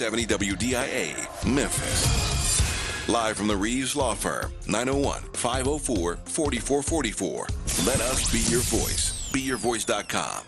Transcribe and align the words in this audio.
70 0.00 0.26
WDIA, 0.26 1.44
Memphis. 1.44 3.08
Live 3.08 3.36
from 3.36 3.48
the 3.48 3.56
Reeves 3.56 3.96
Law 3.96 4.14
Firm, 4.14 4.52
901 4.68 5.22
504 5.32 6.18
4444. 6.24 7.46
Let 7.84 8.00
us 8.02 8.30
be 8.30 8.38
your 8.48 8.60
voice. 8.60 9.28
BeYourVoice.com. 9.32 10.44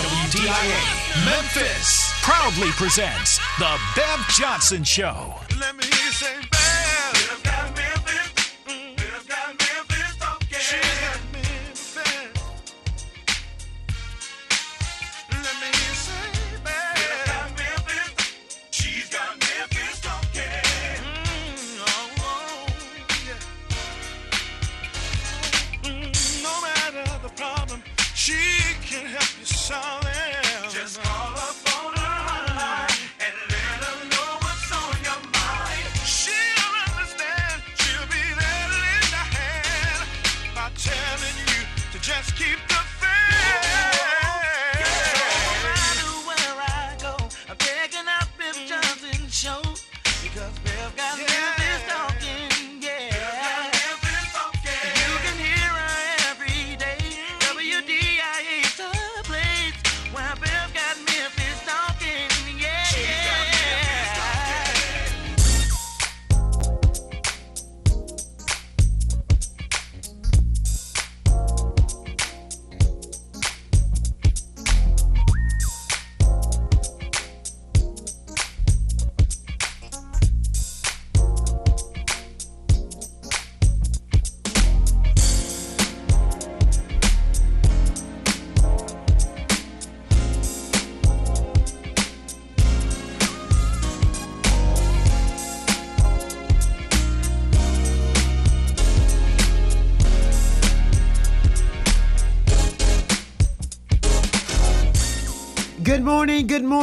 WDIA 0.00 1.24
Memphis 1.26 2.10
proudly 2.22 2.70
presents 2.70 3.38
The 3.58 3.78
Bev 3.94 4.26
Johnson 4.30 4.82
Show. 4.82 5.34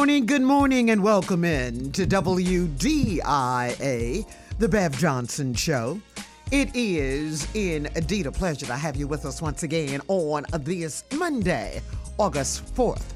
Morning, 0.04 0.26
good 0.26 0.42
morning, 0.42 0.90
and 0.90 1.02
welcome 1.02 1.46
in 1.46 1.90
to 1.90 2.06
WDIA, 2.06 3.22
the 4.58 4.68
Bev 4.68 4.98
Johnson 4.98 5.54
Show. 5.54 5.98
It 6.50 6.68
is 6.74 7.48
indeed 7.54 8.26
a 8.26 8.30
pleasure 8.30 8.66
to 8.66 8.74
have 8.74 8.96
you 8.96 9.08
with 9.08 9.24
us 9.24 9.40
once 9.40 9.62
again 9.62 10.02
on 10.08 10.44
this 10.60 11.04
Monday, 11.14 11.80
August 12.18 12.66
4th, 12.74 13.14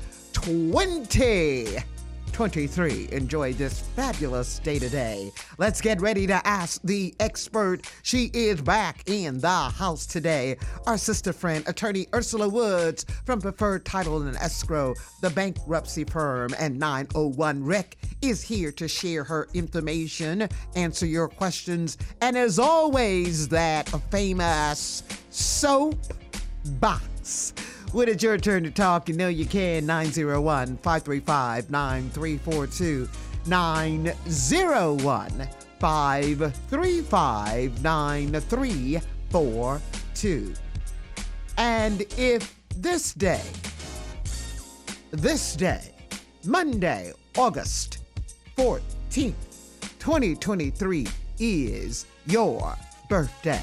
2023. 2.39 3.09
Enjoy 3.11 3.53
this 3.53 3.81
fabulous 3.81 4.61
day 4.61 4.79
today. 4.79 5.33
Let's 5.59 5.81
get 5.81 6.01
ready 6.01 6.25
to 6.29 6.47
ask 6.47 6.81
the 6.85 7.13
expert. 7.19 7.91
She 8.05 8.31
is 8.33 8.63
back 8.63 9.03
in 9.09 9.41
the 9.41 9.49
house 9.49 10.07
today. 10.07 10.57
Our 10.87 10.99
sister 10.99 11.33
friend, 11.33 11.65
attorney 11.67 12.07
Ursula 12.15 12.49
Woods 12.49 13.05
from 13.27 13.41
Preferred 13.41 13.85
Title 13.85 14.23
and 14.23 14.37
Escrow, 14.37 14.95
the 15.21 15.31
bankruptcy 15.31 16.05
firm, 16.05 16.55
and 16.61 16.79
901 16.79 17.65
Rec 17.65 17.97
is 18.23 18.41
here 18.41 18.71
to 18.71 18.87
share 18.87 19.25
her 19.25 19.49
information, 19.53 20.49
answer 20.77 21.07
your 21.07 21.27
questions, 21.27 21.99
and 22.21 22.39
as 22.39 22.61
always, 22.61 23.49
that 23.49 23.89
famous 24.13 25.03
soap 25.31 25.97
box. 26.79 27.53
When 27.93 28.07
it's 28.07 28.23
your 28.23 28.37
turn 28.37 28.65
to 28.65 28.71
talk, 28.71 29.09
you 29.09 29.17
know 29.17 29.29
you 29.29 29.47
can. 29.47 29.87
901 29.87 30.77
535 30.77 31.71
9342. 31.71 33.09
901 33.47 35.49
535 35.81 37.83
9342. 37.83 40.55
And 41.57 42.03
if 42.19 42.55
this 42.77 43.15
day, 43.15 43.41
this 45.11 45.57
day, 45.57 45.95
Monday, 46.45 47.15
August 47.39 48.01
14th, 48.59 49.33
2023, 49.99 51.07
is 51.39 52.05
your 52.27 52.77
birthday. 53.09 53.63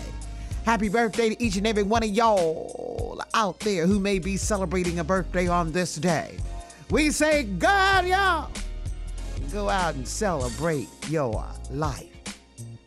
Happy 0.65 0.89
birthday 0.89 1.29
to 1.29 1.41
each 1.43 1.57
and 1.57 1.67
every 1.67 1.83
one 1.83 2.01
of 2.01 2.09
y'all 2.09 3.21
out 3.35 3.59
there 3.59 3.85
who 3.85 3.99
may 3.99 4.17
be 4.17 4.35
celebrating 4.35 4.97
a 4.97 5.03
birthday 5.03 5.47
on 5.47 5.71
this 5.71 5.93
day. 5.95 6.37
We 6.89 7.11
say, 7.11 7.43
God, 7.43 8.07
y'all, 8.07 8.49
go 9.53 9.69
out 9.69 9.93
and 9.93 10.07
celebrate 10.07 10.87
your 11.07 11.45
life. 11.69 12.09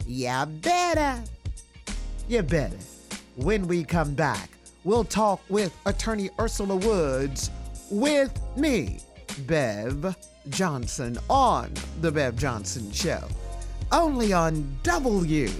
Yeah, 0.08 0.44
better. 0.44 1.22
You 2.26 2.42
better. 2.42 2.78
When 3.36 3.68
we 3.68 3.84
come 3.84 4.12
back, 4.12 4.50
we'll 4.82 5.04
talk 5.04 5.40
with 5.48 5.72
attorney 5.86 6.30
Ursula 6.40 6.74
Woods 6.74 7.52
with 7.92 8.36
me, 8.56 8.98
Bev 9.46 10.16
Johnson, 10.48 11.16
on 11.30 11.72
The 12.00 12.10
Bev 12.10 12.34
Johnson 12.34 12.90
Show. 12.90 13.22
Only 13.92 14.32
on 14.32 14.76
WDIA. 14.82 15.52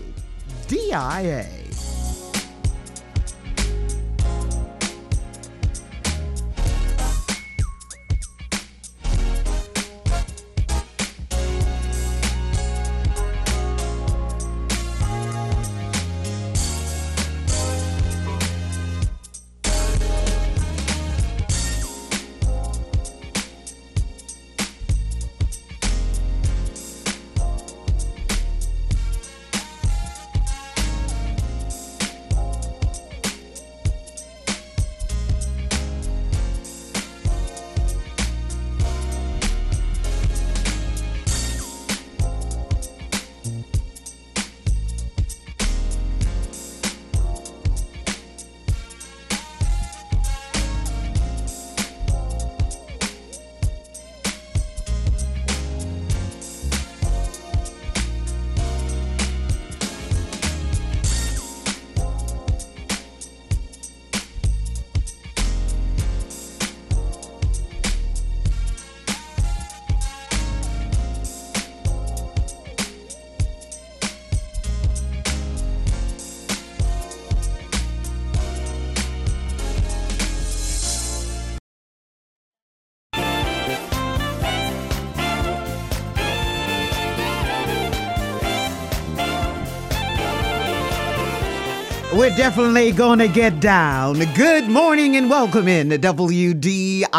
Definitely 92.39 92.93
to 92.93 93.27
get 93.27 93.59
down. 93.59 94.17
Good 94.37 94.69
morning 94.69 95.17
and 95.17 95.29
welcome 95.29 95.67
in 95.67 95.91
to 95.91 95.99
WDIA, 95.99 97.11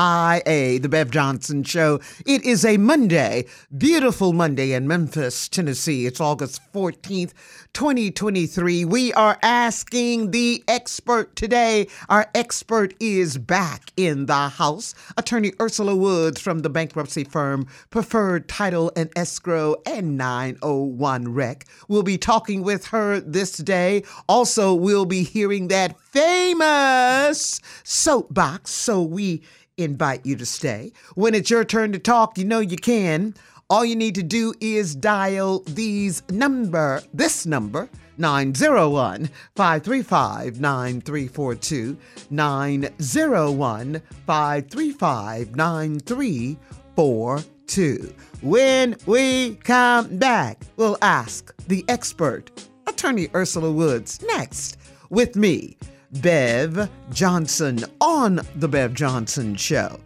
the 0.82 0.88
Bev 0.88 1.12
Johnson 1.12 1.62
Show. 1.64 2.00
It 2.26 2.46
is 2.46 2.64
a 2.64 2.78
Monday, 2.78 3.46
beautiful 3.78 4.32
Monday 4.32 4.72
in 4.72 4.88
Memphis, 4.88 5.50
Tennessee. 5.50 6.06
It's 6.06 6.22
August 6.22 6.62
14th, 6.72 7.34
2023. 7.74 8.86
We 8.86 9.12
are 9.14 9.38
asking 9.44 10.32
the 10.32 10.64
expert 10.70 11.36
today. 11.36 11.88
Our 12.08 12.30
expert 12.34 12.94
is 13.02 13.38
back 13.38 13.92
in 13.98 14.26
the 14.28 14.48
house. 14.48 14.96
Attorney 15.18 15.52
Ursula 15.60 15.98
Woods 15.98 16.40
from 16.40 16.60
the 16.60 16.70
bankruptcy 16.70 17.26
firm 17.26 17.68
Preferred 17.90 18.48
Title 18.48 18.90
and 18.96 19.10
Escrow 19.18 19.76
and 19.86 20.18
901 20.18 21.34
Rec. 21.34 21.66
We'll 21.90 22.04
be 22.04 22.18
talking 22.18 22.64
with 22.64 22.86
her 22.88 23.20
this 23.20 23.58
day. 23.58 24.04
Also, 24.30 24.74
we'll 24.74 25.09
be 25.10 25.24
hearing 25.24 25.68
that 25.68 26.00
famous 26.00 27.60
soapbox. 27.84 28.72
So 28.72 29.02
we 29.02 29.42
invite 29.78 30.26
you 30.26 30.36
to 30.36 30.46
stay. 30.46 30.94
When 31.16 31.34
it's 31.34 31.50
your 31.50 31.66
turn 31.66 31.92
to 31.94 32.00
talk, 32.00 32.38
you 32.38 32.46
know 32.46 32.60
you 32.60 32.78
can. 32.78 33.34
All 33.70 33.86
you 33.86 33.96
need 33.96 34.16
to 34.16 34.24
do 34.24 34.54
is 34.60 34.96
dial 34.96 35.60
these 35.68 36.24
number, 36.32 37.04
this 37.14 37.46
number, 37.46 37.88
901 38.18 39.30
535 39.56 40.60
9342. 40.60 41.96
901 42.30 44.02
535 44.26 45.56
9342. 45.56 48.14
When 48.42 48.98
we 49.06 49.56
come 49.56 50.18
back, 50.18 50.62
we'll 50.76 50.98
ask 51.02 51.56
the 51.68 51.86
expert, 51.88 52.52
Attorney 52.88 53.30
Ursula 53.36 53.72
Woods, 53.72 54.22
next 54.24 54.78
with 55.10 55.36
me, 55.36 55.78
Bev 56.12 56.90
Johnson, 57.12 57.84
on 58.02 58.42
The 58.56 58.68
Bev 58.68 58.94
Johnson 58.94 59.56
Show. 59.56 60.00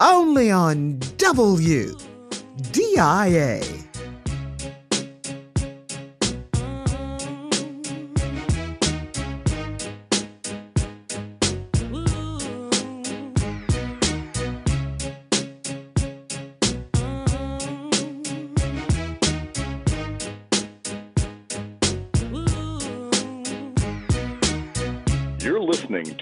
Only 0.00 0.50
on 0.50 0.98
W. 1.18 1.96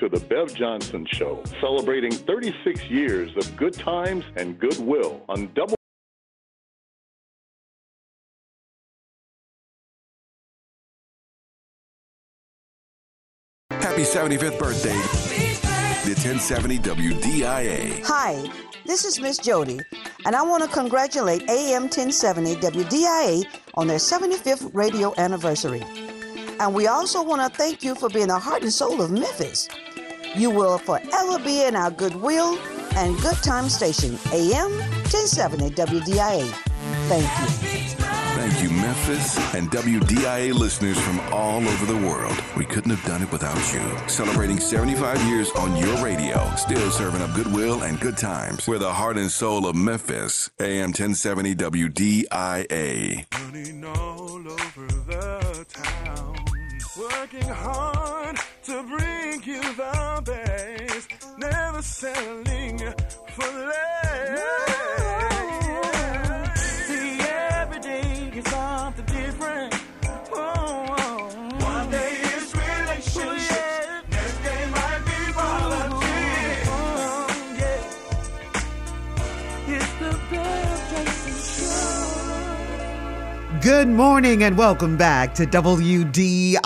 to 0.01 0.09
The 0.09 0.19
Bev 0.19 0.55
Johnson 0.55 1.07
Show, 1.13 1.43
celebrating 1.61 2.11
36 2.11 2.85
years 2.85 3.31
of 3.37 3.55
good 3.59 3.75
times 3.75 4.25
and 4.35 4.59
goodwill 4.59 5.23
on 5.29 5.53
double. 5.53 5.77
Happy 13.71 14.03
75th 14.03 14.59
birthday, 14.59 14.97
the 16.09 16.17
1070 16.17 16.79
WDIA. 16.79 18.03
Hi, 18.07 18.51
this 18.87 19.05
is 19.05 19.21
Miss 19.21 19.37
Jody, 19.37 19.81
and 20.25 20.35
I 20.35 20.41
want 20.41 20.63
to 20.63 20.71
congratulate 20.71 21.43
AM 21.51 21.83
1070 21.83 22.55
WDIA 22.55 23.45
on 23.75 23.87
their 23.87 23.99
75th 23.99 24.75
radio 24.75 25.13
anniversary. 25.19 25.83
And 26.59 26.75
we 26.75 26.87
also 26.87 27.23
want 27.23 27.41
to 27.43 27.59
thank 27.59 27.83
you 27.83 27.95
for 27.95 28.09
being 28.09 28.29
the 28.29 28.39
heart 28.39 28.63
and 28.63 28.73
soul 28.73 29.03
of 29.03 29.11
Memphis. 29.11 29.69
You 30.37 30.51
will 30.51 30.79
forever 30.79 31.39
be 31.39 31.65
in 31.65 31.75
our 31.75 31.91
goodwill 31.91 32.59
and 32.97 33.21
good 33.21 33.37
time 33.43 33.69
station, 33.69 34.19
AM 34.33 34.71
1070 35.11 35.71
WDIA. 35.71 36.49
Thank 37.09 37.25
you. 37.25 37.47
Thank 38.41 38.63
you, 38.63 38.71
Memphis 38.71 39.37
and 39.55 39.71
WDIA 39.71 40.55
listeners 40.55 40.99
from 41.01 41.21
all 41.33 41.67
over 41.67 41.85
the 41.85 41.97
world. 42.07 42.43
We 42.57 42.65
couldn't 42.65 42.91
have 42.91 43.05
done 43.05 43.23
it 43.23 43.31
without 43.31 43.59
you. 43.75 43.83
Celebrating 44.09 44.59
75 44.59 45.23
years 45.25 45.51
on 45.53 45.77
your 45.77 46.03
radio, 46.03 46.51
still 46.57 46.91
serving 46.91 47.21
up 47.21 47.35
goodwill 47.35 47.83
and 47.83 48.01
good 48.01 48.17
times. 48.17 48.67
We're 48.67 48.79
the 48.79 48.93
heart 48.93 49.19
and 49.19 49.31
soul 49.31 49.67
of 49.67 49.77
Memphis. 49.77 50.49
AM 50.59 50.91
1070 50.91 51.55
WDIA. 51.57 53.27
Working 57.01 57.49
hard 57.49 58.37
to 58.63 58.83
bring 58.83 59.43
you 59.45 59.63
the 59.63 60.23
best, 60.25 61.09
never 61.39 61.83
settling 61.83 62.95
Good 83.71 83.87
morning 83.87 84.43
and 84.43 84.59
welcome 84.59 84.97
back 84.97 85.33
to 85.35 85.47
WDIA. 85.47 86.59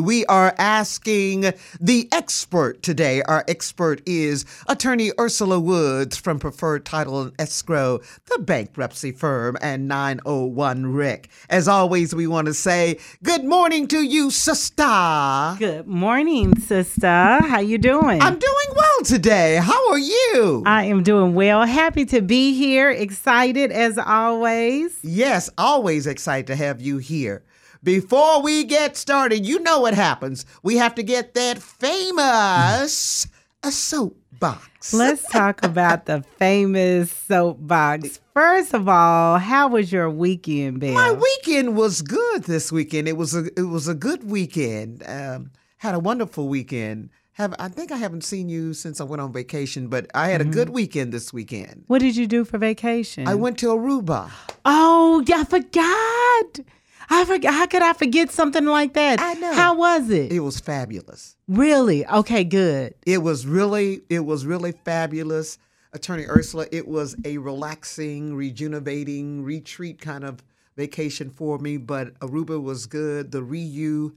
We 0.00 0.24
are 0.24 0.54
asking 0.56 1.52
the 1.78 2.08
expert 2.10 2.82
today. 2.82 3.20
Our 3.20 3.44
expert 3.46 4.00
is 4.06 4.46
attorney 4.66 5.12
Ursula 5.20 5.60
Woods 5.60 6.16
from 6.16 6.38
Preferred 6.38 6.86
Title 6.86 7.20
and 7.20 7.34
Escrow, 7.38 8.00
the 8.30 8.38
bankruptcy 8.38 9.12
firm, 9.12 9.58
and 9.60 9.88
901 9.88 10.94
Rec. 10.94 11.28
As 11.50 11.68
always, 11.68 12.14
we 12.14 12.26
want 12.26 12.46
to 12.46 12.54
say 12.54 12.98
good 13.22 13.44
morning 13.44 13.86
to 13.88 14.00
you, 14.00 14.30
sister. 14.30 15.56
Good 15.58 15.86
morning, 15.86 16.58
sister. 16.60 17.06
How 17.06 17.60
you 17.60 17.76
doing? 17.76 18.22
I'm 18.22 18.38
doing 18.38 18.68
well 18.74 19.02
today. 19.04 19.56
How 19.56 19.90
are 19.90 19.98
you? 19.98 20.62
I 20.64 20.84
am 20.84 21.02
doing 21.02 21.34
well. 21.34 21.66
Happy 21.66 22.06
to 22.06 22.22
be 22.22 22.54
here. 22.54 22.88
Excited 22.90 23.70
as 23.70 23.98
always. 23.98 24.98
Yes, 25.02 25.50
always 25.58 26.05
excited 26.06 26.46
to 26.48 26.56
have 26.56 26.80
you 26.80 26.98
here. 26.98 27.44
Before 27.82 28.42
we 28.42 28.64
get 28.64 28.96
started, 28.96 29.46
you 29.46 29.60
know 29.60 29.80
what 29.80 29.94
happens. 29.94 30.44
We 30.62 30.76
have 30.76 30.94
to 30.96 31.02
get 31.02 31.34
that 31.34 31.58
famous 31.58 33.26
a 33.62 33.72
soapbox. 33.72 34.94
Let's 34.94 35.28
talk 35.30 35.64
about 35.64 36.06
the 36.06 36.22
famous 36.38 37.10
soapbox. 37.10 38.20
First 38.32 38.74
of 38.74 38.88
all, 38.88 39.38
how 39.38 39.68
was 39.68 39.90
your 39.90 40.08
weekend, 40.10 40.80
Bill? 40.80 40.94
My 40.94 41.12
weekend 41.12 41.76
was 41.76 42.02
good 42.02 42.44
this 42.44 42.70
weekend. 42.70 43.08
It 43.08 43.16
was 43.16 43.34
a 43.34 43.46
it 43.56 43.68
was 43.68 43.88
a 43.88 43.94
good 43.94 44.30
weekend. 44.30 45.02
Um, 45.06 45.50
had 45.78 45.94
a 45.94 45.98
wonderful 45.98 46.48
weekend. 46.48 47.10
Have 47.36 47.54
I 47.58 47.68
think 47.68 47.92
I 47.92 47.98
haven't 47.98 48.24
seen 48.24 48.48
you 48.48 48.72
since 48.72 48.98
I 48.98 49.04
went 49.04 49.20
on 49.20 49.30
vacation, 49.30 49.88
but 49.88 50.10
I 50.14 50.28
had 50.28 50.40
a 50.40 50.44
mm-hmm. 50.44 50.54
good 50.54 50.70
weekend 50.70 51.12
this 51.12 51.34
weekend. 51.34 51.84
what 51.86 52.00
did 52.00 52.16
you 52.16 52.26
do 52.26 52.46
for 52.46 52.56
vacation? 52.56 53.28
I 53.28 53.34
went 53.34 53.58
to 53.58 53.66
Aruba. 53.66 54.30
Oh, 54.64 55.22
yeah, 55.26 55.40
I 55.40 55.44
forgot. 55.44 56.66
I 57.10 57.26
forgot. 57.26 57.52
How 57.52 57.66
could 57.66 57.82
I 57.82 57.92
forget 57.92 58.30
something 58.30 58.64
like 58.64 58.94
that? 58.94 59.20
I 59.20 59.34
know. 59.34 59.52
How 59.52 59.76
was 59.76 60.08
it? 60.08 60.32
It 60.32 60.40
was 60.40 60.60
fabulous. 60.60 61.36
really? 61.46 62.06
Okay, 62.06 62.42
good. 62.42 62.94
It 63.04 63.18
was 63.18 63.46
really, 63.46 64.00
it 64.08 64.20
was 64.20 64.46
really 64.46 64.72
fabulous. 64.72 65.58
Attorney 65.92 66.24
Ursula, 66.26 66.66
it 66.72 66.88
was 66.88 67.16
a 67.26 67.36
relaxing, 67.36 68.34
rejuvenating 68.34 69.44
retreat 69.44 70.00
kind 70.00 70.24
of 70.24 70.42
vacation 70.74 71.28
for 71.28 71.58
me, 71.58 71.76
but 71.76 72.18
Aruba 72.20 72.62
was 72.62 72.86
good. 72.86 73.30
The 73.30 73.42
Riu 73.42 74.14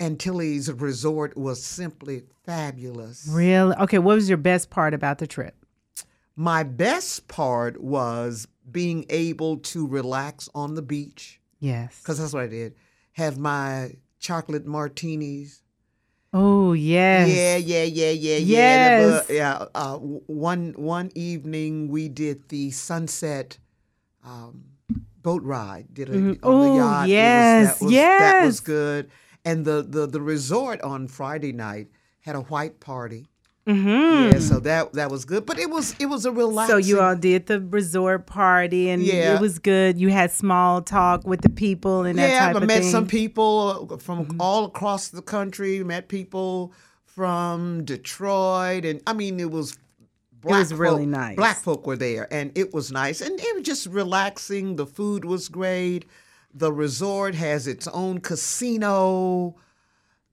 Antilles 0.00 0.70
resort 0.72 1.36
was 1.36 1.62
simply 1.62 2.22
fabulous. 2.44 3.28
Really? 3.30 3.74
Okay, 3.76 3.98
what 3.98 4.14
was 4.16 4.28
your 4.28 4.38
best 4.38 4.70
part 4.70 4.94
about 4.94 5.18
the 5.18 5.26
trip? 5.26 5.54
My 6.36 6.62
best 6.64 7.28
part 7.28 7.80
was 7.80 8.48
being 8.70 9.06
able 9.08 9.58
to 9.58 9.86
relax 9.86 10.48
on 10.54 10.74
the 10.74 10.82
beach, 10.82 11.40
Yes. 11.60 12.00
because 12.00 12.18
that's 12.18 12.32
what 12.32 12.42
I 12.42 12.48
did. 12.48 12.74
Have 13.12 13.38
my 13.38 13.92
chocolate 14.18 14.66
martinis. 14.66 15.62
Oh, 16.32 16.72
yes. 16.72 17.28
Yeah, 17.28 17.56
yeah, 17.56 17.84
yeah, 17.84 18.10
yeah, 18.10 18.36
yeah. 18.38 18.38
Yes. 18.38 19.26
The- 19.28 19.34
yeah. 19.34 19.64
Uh, 19.74 19.98
one 19.98 20.72
one 20.76 21.12
evening 21.14 21.86
we 21.88 22.08
did 22.08 22.48
the 22.48 22.72
sunset 22.72 23.58
um, 24.24 24.64
boat 25.22 25.42
ride. 25.44 25.94
Did 25.94 26.08
it 26.08 26.14
Mhm. 26.16 26.38
on 26.42 26.60
the 26.60 26.66
Ooh, 26.72 26.76
yacht. 26.76 26.98
It 26.98 27.02
was- 27.02 27.08
yes, 27.10 27.78
that 27.78 27.84
was, 27.84 27.92
That 27.94 28.44
was 28.46 28.60
good. 28.60 29.10
And 29.44 29.64
the, 29.64 29.82
the 29.82 30.06
the 30.06 30.20
resort 30.20 30.80
on 30.82 31.06
Friday 31.08 31.52
night 31.52 31.88
had 32.20 32.34
a 32.36 32.40
white 32.40 32.80
party. 32.80 33.26
Mm-hmm. 33.66 34.32
Yeah, 34.34 34.38
so 34.40 34.60
that 34.60 34.92
that 34.92 35.10
was 35.10 35.24
good, 35.24 35.46
but 35.46 35.58
it 35.58 35.70
was 35.70 35.94
it 35.98 36.06
was 36.06 36.26
a 36.26 36.30
relaxing. 36.32 36.74
So 36.74 36.78
you 36.78 37.00
all 37.00 37.16
did 37.16 37.46
the 37.46 37.60
resort 37.60 38.26
party, 38.26 38.90
and 38.90 39.02
Yeah. 39.02 39.34
it 39.36 39.40
was 39.40 39.58
good. 39.58 39.98
You 39.98 40.10
had 40.10 40.30
small 40.30 40.82
talk 40.82 41.26
with 41.26 41.40
the 41.40 41.48
people 41.48 42.02
and 42.04 42.18
that 42.18 42.28
yeah, 42.30 42.52
I 42.58 42.64
met 42.64 42.82
thing. 42.82 42.90
some 42.90 43.06
people 43.06 43.96
from 43.98 44.26
Mm-hmm. 44.26 44.40
all 44.40 44.66
across 44.66 45.08
the 45.08 45.22
country. 45.22 45.82
Met 45.82 46.08
people 46.08 46.72
from 47.06 47.84
Detroit, 47.84 48.84
and 48.84 49.00
I 49.06 49.12
mean, 49.12 49.40
it 49.40 49.50
was. 49.50 49.78
Black 50.42 50.58
was 50.58 50.74
really 50.74 51.06
nice. 51.06 51.36
Black 51.36 51.56
folk 51.56 51.86
were 51.86 51.96
there, 51.96 52.28
and 52.30 52.52
it 52.54 52.74
was 52.74 52.92
nice, 52.92 53.22
and 53.22 53.40
it 53.40 53.54
was 53.54 53.64
just 53.64 53.86
relaxing. 53.86 54.76
The 54.76 54.84
food 54.86 55.24
was 55.24 55.48
great. 55.48 56.04
The 56.54 56.72
resort 56.72 57.34
has 57.34 57.66
its 57.66 57.86
own 57.88 58.20
casino. 58.20 59.56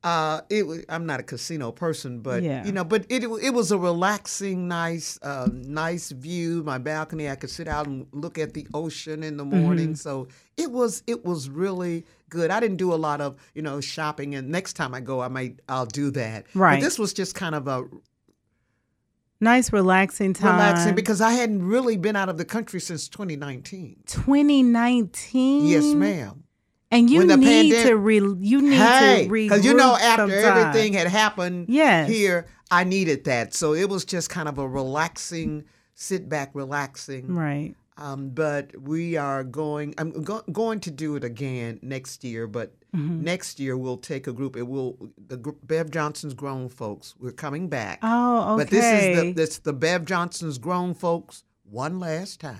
Uh, 0.04 0.42
it 0.50 0.86
I'm 0.90 1.06
not 1.06 1.20
a 1.20 1.24
casino 1.24 1.72
person, 1.72 2.22
but 2.22 2.42
Yeah. 2.42 2.66
you 2.66 2.72
know, 2.72 2.84
but 2.84 3.06
it 3.10 3.24
it 3.24 3.54
was 3.54 3.72
a 3.72 3.78
relaxing, 3.78 4.68
nice, 4.68 5.20
uh, 5.22 5.48
nice 5.54 6.10
view. 6.12 6.63
My 6.63 6.80
balcony, 6.80 7.30
I 7.30 7.36
could 7.36 7.51
sit 7.51 7.68
out 7.68 7.86
and 7.86 8.08
look 8.12 8.40
at 8.40 8.56
the 8.56 8.68
ocean 8.74 9.22
in 9.22 9.38
the 9.38 9.46
Mm-hmm. 9.46 9.62
morning. 9.62 9.96
So 9.96 10.28
it 10.58 10.72
was 10.72 11.04
it 11.06 11.24
was 11.24 11.50
really 11.50 12.04
good. 12.30 12.50
I 12.50 12.60
didn't 12.60 12.78
do 12.78 12.92
a 12.94 12.96
lot 12.98 13.22
of 13.22 13.36
you 13.54 13.62
know 13.62 13.80
shopping, 13.80 14.34
and 14.34 14.50
next 14.50 14.74
time 14.74 14.96
I 14.96 15.01
go, 15.01 15.22
I 15.22 15.28
might 15.28 15.60
I'll 15.70 15.86
do 15.86 16.10
that. 16.12 16.46
Right. 16.56 16.80
But 16.80 16.84
this 16.86 16.98
was 16.98 17.13
just 17.13 17.36
kind 17.36 17.54
of 17.54 17.68
a 17.68 17.86
nice, 19.42 19.74
relaxing 19.74 20.34
time. 20.34 20.54
relaxing 20.56 20.96
because 20.96 21.20
I 21.20 21.32
hadn't 21.32 21.68
really 21.68 21.98
been 21.98 22.16
out 22.16 22.30
of 22.30 22.38
the 22.38 22.46
country 22.46 22.80
since 22.80 23.10
2019. 23.10 24.04
2019. 24.06 25.68
Yes, 25.68 25.84
ma'am. 25.94 26.44
And 26.94 27.10
you 27.10 27.26
need 27.26 27.72
to 27.84 27.96
re, 27.96 28.16
you 28.16 28.62
need 28.62 28.74
Hey, 28.78 29.26
to 29.26 29.32
because 29.32 29.64
you 29.66 29.74
know 29.74 29.96
after 29.96 30.28
sometime. 30.42 30.58
everything 30.68 30.94
had 30.94 31.08
happened 31.08 31.68
Yes. 31.70 32.10
here, 32.10 32.48
I 32.70 32.84
needed 32.84 33.24
that. 33.26 33.54
So 33.54 33.74
it 33.74 33.90
was 33.90 34.04
just 34.04 34.30
kind 34.30 34.50
of 34.50 34.58
a 34.58 34.68
relaxing, 34.68 35.64
sit 35.96 36.28
back, 36.28 36.52
relaxing. 36.54 37.34
Right. 37.34 37.76
Um, 37.98 38.30
but 38.30 38.72
we 38.82 39.16
are 39.16 39.44
going. 39.44 39.94
I'm 39.98 40.24
go, 40.24 40.42
going 40.52 40.80
to 40.82 40.92
do 40.92 41.16
it 41.16 41.24
again 41.24 41.80
next 41.82 42.24
year. 42.24 42.48
But 42.48 42.74
Mm-hmm. 42.96 43.24
next 43.24 43.58
year 43.58 43.78
we'll 43.78 43.96
take 43.98 44.28
a 44.28 44.34
group. 44.34 44.58
It 44.58 44.64
will 44.68 44.98
the 45.18 45.38
Bev 45.64 45.92
Johnson's 45.92 46.34
grown 46.34 46.68
folks. 46.68 47.16
We're 47.18 47.32
coming 47.32 47.70
back. 47.70 48.00
Oh, 48.04 48.56
okay. 48.56 48.64
But 48.64 48.70
this 48.70 48.86
is 48.86 49.22
the 49.22 49.32
this 49.34 49.58
the 49.60 49.72
Bev 49.74 50.04
Johnson's 50.06 50.58
grown 50.58 50.94
folks 50.94 51.44
one 51.64 52.00
last 52.02 52.42
time. 52.42 52.60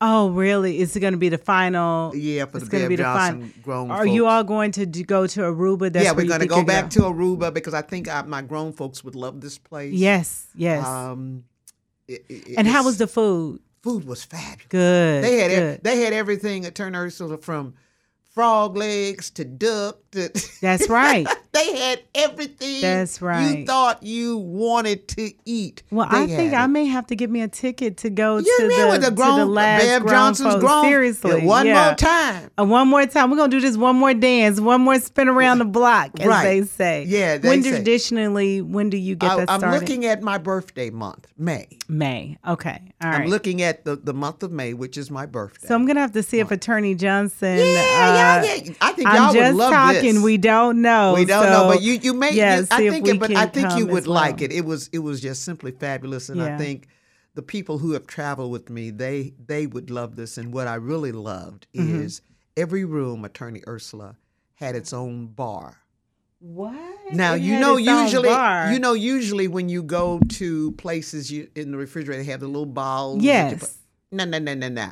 Oh, 0.00 0.30
really? 0.30 0.78
Is 0.80 0.94
it 0.96 1.00
going 1.00 1.12
to 1.14 1.18
be 1.18 1.28
the 1.28 1.38
final? 1.38 2.14
Yeah, 2.14 2.44
for 2.46 2.58
it's 2.58 2.68
the 2.68 2.78
Bev 2.78 2.88
be 2.88 2.96
the 2.96 3.02
Johnson 3.04 3.40
final. 3.40 3.62
grown 3.62 3.90
Are 3.92 4.06
you 4.06 4.26
all 4.26 4.42
going 4.44 4.70
to 4.72 4.86
do, 4.86 5.02
go 5.04 5.26
to 5.28 5.40
Aruba? 5.40 5.92
That's 5.92 6.04
yeah, 6.04 6.12
we're 6.12 6.26
going 6.26 6.40
to 6.40 6.46
go 6.46 6.64
back 6.64 6.90
to 6.90 7.00
Aruba 7.00 7.52
because 7.54 7.72
I 7.74 7.82
think 7.82 8.08
I, 8.08 8.22
my 8.22 8.42
grown 8.42 8.72
folks 8.72 9.02
would 9.04 9.14
love 9.16 9.40
this 9.40 9.58
place. 9.58 9.94
Yes, 9.94 10.46
yes. 10.54 10.84
Um, 10.86 11.44
it- 12.08 12.24
it- 12.28 12.54
and 12.56 12.66
how 12.68 12.84
was 12.84 12.98
the 12.98 13.06
food? 13.06 13.60
food? 13.82 14.04
Was 14.04 14.24
fabulous. 14.24 14.66
Good. 14.68 15.24
They 15.24 15.38
had 15.38 15.50
good. 15.50 15.84
they 15.84 16.00
had 16.02 16.12
everything 16.12 16.66
at 16.66 16.74
Turner 16.76 17.02
Ursula 17.04 17.36
from 17.38 17.74
frog 18.32 18.76
legs 18.76 19.30
to 19.30 19.44
duck 19.44 19.98
to. 20.12 20.30
That's 20.60 20.88
right. 20.88 21.26
They 21.52 21.76
had 21.76 22.02
everything. 22.14 22.80
That's 22.80 23.20
right. 23.20 23.58
You 23.58 23.66
thought 23.66 24.02
you 24.02 24.38
wanted 24.38 25.06
to 25.08 25.30
eat. 25.44 25.82
Well, 25.90 26.08
They 26.10 26.22
I 26.22 26.26
think 26.26 26.52
had 26.52 26.62
I 26.62 26.66
may 26.66 26.86
have 26.86 27.06
to 27.08 27.16
get 27.16 27.28
me 27.30 27.42
a 27.42 27.48
ticket 27.48 27.98
to 27.98 28.10
go 28.10 28.38
to, 28.38 28.44
the, 28.44 28.98
the 29.00 29.10
to 29.10 29.14
the 29.14 29.44
last 29.46 29.82
Bev 29.82 30.02
grown 30.02 30.10
Johnson's 30.12 30.52
folks. 30.54 30.64
grown? 30.64 30.84
Seriously, 30.84 31.40
Yeah, 31.40 31.44
one 31.46 31.66
yeah. 31.66 31.84
more 31.86 31.94
time. 31.94 32.50
Uh, 32.58 32.64
one 32.64 32.88
more 32.88 33.04
time. 33.04 33.30
We're 33.30 33.36
gonna 33.36 33.50
do 33.50 33.60
this 33.60 33.76
one 33.76 33.96
more 33.96 34.14
dance, 34.14 34.60
one 34.60 34.80
more 34.80 34.98
spin 34.98 35.28
around 35.28 35.58
the 35.58 35.66
block, 35.66 36.10
as 36.20 36.26
Right. 36.26 36.44
they 36.44 36.62
say. 36.62 37.04
Yeah, 37.06 37.36
they 37.36 37.48
when 37.50 37.62
say. 37.62 37.70
traditionally, 37.70 38.62
when 38.62 38.88
do 38.88 38.96
you 38.96 39.14
get 39.14 39.30
I, 39.32 39.36
that 39.44 39.50
I'm 39.50 39.70
looking 39.72 40.06
at 40.06 40.22
my 40.22 40.38
birthday 40.38 40.88
month, 40.90 41.26
May. 41.36 41.68
May. 41.88 42.38
Okay. 42.48 42.80
All 43.02 43.10
I'm 43.12 43.26
looking 43.28 43.60
at 43.60 43.84
the, 43.84 43.96
the 43.96 44.14
month 44.14 44.42
of 44.42 44.52
May, 44.52 44.72
which 44.72 44.96
is 44.96 45.10
my 45.10 45.26
birthday. 45.26 45.68
so 45.68 45.74
I'm 45.74 45.84
gonna 45.84 46.00
have 46.00 46.12
to 46.12 46.22
see 46.22 46.40
if 46.40 46.50
Attorney 46.50 46.94
Johnson. 46.94 47.58
yeah, 47.58 47.62
uh, 47.64 47.64
yeah, 47.66 48.54
yeah. 48.54 48.72
I 48.80 48.92
think 48.92 49.08
I'm 49.08 49.16
y'all 49.16 49.32
just 49.34 49.52
would 49.52 49.58
love 49.58 49.72
talking. 49.72 50.14
this. 50.14 50.22
We 50.22 50.38
don't 50.38 50.80
know. 50.80 51.12
We 51.14 51.26
don't 51.26 51.41
know, 51.46 51.62
so, 51.62 51.68
but 51.68 51.82
you 51.82 51.94
you 51.94 52.14
may. 52.14 52.32
yeah, 52.32 52.62
I 52.70 52.88
think 52.88 53.08
it, 53.08 53.20
but 53.20 53.34
I 53.36 53.46
think 53.46 53.76
you 53.76 53.86
would 53.86 54.04
as 54.04 54.06
like 54.08 54.40
it. 54.42 54.52
It 54.52 54.64
was 54.64 54.88
it 54.92 55.00
was 55.00 55.20
just 55.20 55.44
simply 55.44 55.70
fabulous, 55.72 56.28
and 56.28 56.42
I 56.42 56.56
think 56.58 56.88
the 57.34 57.42
people 57.42 57.78
who 57.78 57.92
have 57.92 58.06
traveled 58.06 58.50
with 58.50 58.68
me 58.70 58.90
they 58.90 59.34
they 59.44 59.66
would 59.66 59.90
love 59.90 60.16
this. 60.16 60.38
And 60.38 60.52
what 60.52 60.66
I 60.66 60.74
really 60.76 61.12
loved 61.12 61.66
Mm-hmm. 61.74 62.02
is 62.02 62.20
every 62.56 62.84
room, 62.84 63.24
Attorney 63.24 63.62
Ursula 63.66 64.16
had 64.54 64.74
its 64.76 64.92
own 64.92 65.26
bar. 65.28 65.78
What? 66.40 66.74
Now 67.12 67.34
It 67.34 67.42
you 67.42 67.58
know 67.60 67.76
usually 67.76 68.28
you 68.72 68.78
know 68.80 68.94
usually 68.94 69.48
when 69.48 69.68
you 69.68 69.82
go 69.82 70.20
to 70.30 70.72
places 70.72 71.30
you 71.30 71.48
in 71.54 71.70
the 71.70 71.78
refrigerator 71.78 72.22
they 72.22 72.30
have 72.30 72.40
the 72.40 72.48
little 72.48 72.66
that 72.66 73.22
Yes. 73.22 73.78
No 74.10 74.24
no 74.24 74.38
no 74.38 74.54
no 74.54 74.68
no. 74.68 74.90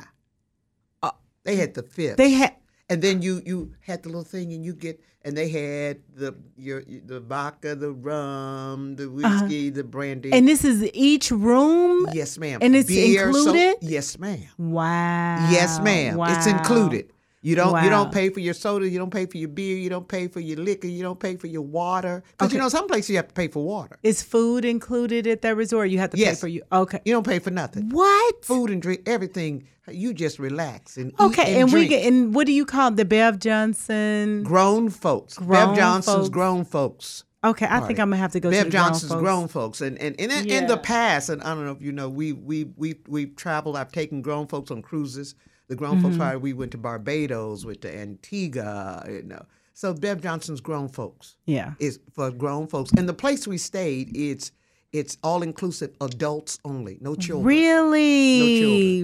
They 1.43 1.55
had 1.55 1.73
the 1.73 1.83
fifth. 1.83 2.17
They 2.17 2.31
had. 2.31 2.55
And 2.91 3.01
then 3.01 3.21
you 3.21 3.41
you 3.45 3.71
had 3.79 4.03
the 4.03 4.09
little 4.09 4.25
thing, 4.25 4.51
and 4.51 4.65
you 4.65 4.73
get, 4.73 4.99
and 5.23 5.31
they 5.37 5.47
had 5.47 6.01
the 6.13 6.35
your 6.57 6.83
the 6.83 7.21
vodka, 7.21 7.73
the 7.73 7.91
rum, 7.93 8.97
the 8.97 9.07
whiskey, 9.09 9.69
the 9.69 9.85
brandy. 9.85 10.27
Uh-huh. 10.29 10.37
And 10.37 10.45
this 10.45 10.65
is 10.65 10.83
each 10.93 11.31
room. 11.31 12.05
yes, 12.11 12.37
ma'am. 12.37 12.59
and 12.61 12.75
it's 12.75 12.89
Beer, 12.89 13.31
so- 13.31 13.39
included? 13.39 13.75
yes, 13.79 14.19
ma'am. 14.19 14.43
Wow. 14.57 15.49
Yes, 15.49 15.79
ma'am. 15.79 16.19
It's 16.19 16.47
included. 16.47 17.13
You 17.43 17.55
don't 17.55 17.83
you 17.83 17.89
don't 17.89 18.13
pay 18.13 18.29
for 18.29 18.39
your 18.39 18.53
soda. 18.53 18.87
You 18.87 18.99
don't 18.99 19.09
pay 19.09 19.25
for 19.25 19.37
your 19.37 19.49
beer. 19.49 19.75
You 19.75 19.89
don't 19.89 20.07
pay 20.07 20.27
for 20.27 20.39
your 20.39 20.57
liquor. 20.57 20.87
You 20.87 21.01
don't 21.01 21.19
pay 21.19 21.37
for 21.37 21.47
your 21.47 21.63
water. 21.63 22.23
Because 22.37 22.53
you 22.53 22.59
know 22.59 22.69
some 22.69 22.87
places 22.87 23.09
you 23.09 23.15
have 23.15 23.29
to 23.29 23.33
pay 23.33 23.47
for 23.47 23.65
water. 23.65 23.97
Is 24.03 24.21
food 24.21 24.63
included 24.63 25.25
at 25.25 25.41
that 25.41 25.55
resort? 25.55 25.89
You 25.89 25.97
have 25.99 26.11
to 26.11 26.17
pay 26.17 26.35
for 26.35 26.47
you. 26.47 26.61
Okay. 26.71 26.99
You 27.03 27.13
don't 27.13 27.25
pay 27.25 27.39
for 27.39 27.49
nothing. 27.49 27.89
What? 27.89 28.45
Food 28.45 28.69
and 28.69 28.81
drink, 28.81 29.01
everything. 29.07 29.67
You 29.89 30.13
just 30.13 30.37
relax 30.37 30.97
and 30.97 31.11
eat 31.11 31.19
Okay, 31.19 31.53
and, 31.53 31.63
and, 31.63 31.73
we 31.73 31.87
get 31.87 32.05
and 32.05 32.33
what 32.35 32.45
do 32.45 32.53
you 32.53 32.65
call 32.65 32.91
the 32.91 33.03
Bev 33.03 33.39
Johnson? 33.39 34.43
grown 34.43 34.89
folks. 34.89 35.37
Grown 35.37 35.69
Bev 35.69 35.75
Johnson's 35.75 36.15
folks. 36.15 36.29
grown 36.29 36.63
folks. 36.63 37.23
Okay, 37.43 37.65
I 37.67 37.79
think 37.79 37.99
I'm 37.99 38.11
gonna 38.11 38.17
have 38.17 38.33
to 38.33 38.39
go 38.39 38.51
Bev 38.51 38.59
to 38.59 38.65
the 38.65 38.71
Johnson's 38.71 39.11
grown 39.11 39.23
grown 39.23 39.47
folks. 39.47 39.79
folks, 39.79 39.81
and 39.81 39.97
and, 39.97 40.15
and 40.21 40.31
in, 40.31 40.49
in 40.49 40.67
the 40.67 40.77
past, 40.77 41.29
and 41.29 41.41
I 41.41 41.55
don't 41.55 41.65
know 41.65 41.71
if 41.71 41.81
you 41.81 41.91
know, 41.91 42.07
we 42.07 42.33
we 42.33 42.65
we 42.77 42.95
we've 43.07 43.35
traveled. 43.35 43.75
I've 43.75 43.91
taken 43.91 44.21
grown 44.21 44.45
folks 44.45 44.69
on 44.69 44.83
cruises. 44.83 45.33
The 45.71 45.77
grown 45.77 45.93
Mm-hmm. 45.99 46.03
folks 46.03 46.17
party. 46.17 46.37
We 46.37 46.51
went 46.51 46.71
to 46.73 46.77
Barbados, 46.77 47.63
with 47.65 47.79
the 47.79 47.97
Antigua, 47.97 49.05
you 49.09 49.23
know. 49.23 49.45
So 49.73 49.93
Bev 49.93 50.21
Johnson's 50.21 50.59
grown 50.59 50.89
folks 50.89 51.37
Yeah. 51.45 51.75
is 51.79 51.97
for 52.13 52.29
grown 52.29 52.67
folks, 52.67 52.91
and 52.97 53.07
the 53.07 53.13
place 53.13 53.47
we 53.47 53.57
stayed, 53.57 54.11
it's 54.15 54.51
it's 54.91 55.17
all 55.23 55.41
inclusive, 55.41 55.95
adults 56.01 56.59
only, 56.65 56.97
no 56.99 57.15
children. 57.15 57.45
Really? 57.45 58.39
No 58.39 58.45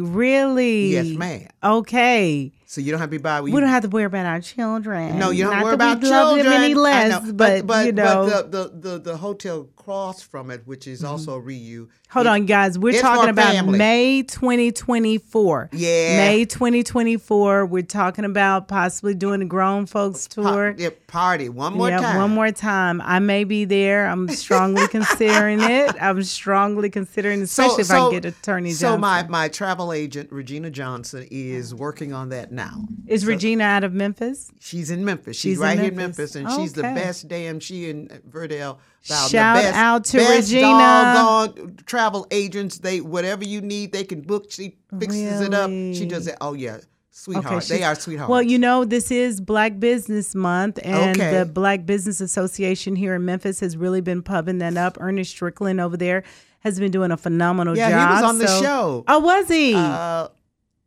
children. 0.03 0.13
Really? 0.13 0.88
Yes, 0.91 1.07
ma'am. 1.17 1.47
Okay. 1.63 2.51
So 2.69 2.81
you 2.81 2.91
don't 2.91 3.00
have 3.00 3.07
to 3.07 3.12
be 3.12 3.17
by. 3.17 3.39
We 3.39 3.51
don't 3.51 3.69
have 3.69 3.83
to 3.83 3.88
worry 3.88 4.03
about 4.03 4.25
our 4.25 4.41
children. 4.41 5.17
No, 5.17 5.29
you 5.29 5.45
don't 5.45 5.53
Not 5.53 5.63
worry 5.63 5.74
about 5.75 6.01
we 6.01 6.09
love 6.09 6.36
children. 6.36 6.51
them 6.51 6.62
any 6.63 6.74
less, 6.74 7.24
know. 7.24 7.31
but, 7.31 7.65
but, 7.65 7.86
you 7.86 7.93
know. 7.93 8.27
but 8.29 8.51
the, 8.51 8.63
the, 8.63 8.89
the, 8.89 9.00
the 9.00 9.17
hotel 9.17 9.69
across 9.88 10.21
from 10.21 10.51
it, 10.51 10.63
which 10.65 10.86
is 10.86 11.01
mm-hmm. 11.01 11.12
also 11.12 11.39
a 11.39 11.41
Riu. 11.41 11.88
Hold 12.09 12.25
it- 12.25 12.29
on, 12.29 12.45
guys. 12.45 12.77
We're 12.77 13.01
talking 13.01 13.29
about 13.29 13.53
family. 13.53 13.77
May 13.77 14.24
2024. 14.24 15.69
Yeah. 15.71 16.17
May 16.17 16.43
2024. 16.43 17.65
We're 17.65 17.83
talking 17.83 18.25
about 18.25 18.67
possibly 18.67 19.13
doing 19.13 19.41
a 19.41 19.45
grown 19.45 19.86
folks 19.86 20.27
Pa- 20.27 20.41
tour. 20.41 20.75
yeah, 20.77 20.89
party 21.07 21.47
one 21.47 21.74
more 21.74 21.89
yeah, 21.89 22.00
time. 22.00 22.17
one 22.17 22.31
more 22.31 22.51
time. 22.51 23.01
I 23.01 23.19
may 23.19 23.45
be 23.45 23.63
there. 23.63 24.07
I'm 24.07 24.27
strongly 24.27 24.88
considering 24.89 25.62
it. 25.62 25.95
I'm 26.01 26.21
strongly 26.24 26.89
considering, 26.89 27.41
especially 27.41 27.83
if 27.83 27.91
I 27.91 28.00
can 28.00 28.12
get 28.12 28.25
Attorney 28.25 28.71
So 28.71 28.88
Johnson. 28.88 29.01
my, 29.01 29.27
my 29.27 29.47
travel 29.47 29.93
agent 29.93 30.33
Regina 30.33 30.69
Johnson 30.69 31.25
is 31.31 31.74
working 31.74 32.12
on 32.12 32.29
that 32.29 32.51
now. 32.57 32.85
Is 33.07 33.25
Regina 33.25 33.63
out 33.63 33.85
of 33.85 33.93
Memphis? 33.93 34.51
She's 34.59 34.91
in 34.91 35.05
Memphis. 35.05 35.37
She's, 35.37 35.51
She's 35.53 35.57
in 35.59 35.63
right 35.63 35.79
here 35.79 35.87
in 35.91 35.95
Memphis. 35.95 36.35
And 36.35 36.51
she's 36.51 36.73
the 36.73 36.81
best 36.81 37.29
damn. 37.29 37.61
She 37.61 37.89
and 37.89 38.09
Verdell. 38.29 38.79
Shout 39.01 39.29
the 39.31 39.37
best, 39.37 39.73
out 39.77 40.03
to 40.05 40.17
best 40.17 40.51
Regina. 40.51 40.67
doggone 40.67 41.77
travel 41.85 42.27
agents. 42.31 42.79
They 42.79 42.99
whatever 42.99 43.45
you 43.45 43.61
need, 43.61 43.93
they 43.93 44.03
can 44.03 44.19
book. 44.19 44.51
She 44.51 44.75
fixes 44.99 45.39
it 45.39 45.53
up. 45.53 45.69
She 45.69 46.05
does 46.05 46.27
it. 46.27 46.35
Oh 46.41 46.53
yeah, 46.53 46.79
sweetheart. 47.11 47.63
she's- 47.63 47.69
they 47.69 47.83
are 47.85 47.95
sweethearts. 47.95 48.29
Well, 48.29 48.41
you 48.43 48.57
know, 48.59 48.83
this 48.83 49.09
is 49.11 49.39
Black 49.39 49.79
Business 49.79 50.35
Month, 50.35 50.79
and 50.83 51.15
Okay. 51.17 51.37
the 51.39 51.45
Black 51.45 51.85
Business 51.85 52.19
Association 52.19 52.97
here 52.97 53.15
in 53.15 53.23
Memphis 53.23 53.61
has 53.61 53.77
really 53.77 54.01
been 54.01 54.21
pubbing 54.21 54.57
that 54.57 54.75
up. 54.75 54.97
Ernest 54.99 55.31
Strickland 55.31 55.79
over 55.79 55.95
there 55.95 56.23
has 56.61 56.77
been 56.79 56.91
doing 56.91 57.11
a 57.11 57.17
phenomenal 57.17 57.77
Yeah, 57.77 57.87
he 57.87 57.93
job. 57.93 58.11
was 58.15 58.23
on 58.29 58.37
the 58.39 58.47
show. 58.47 59.05
Oh, 59.07 59.19
was 59.19 59.47
he? 59.47 59.73
uh, 59.75 60.27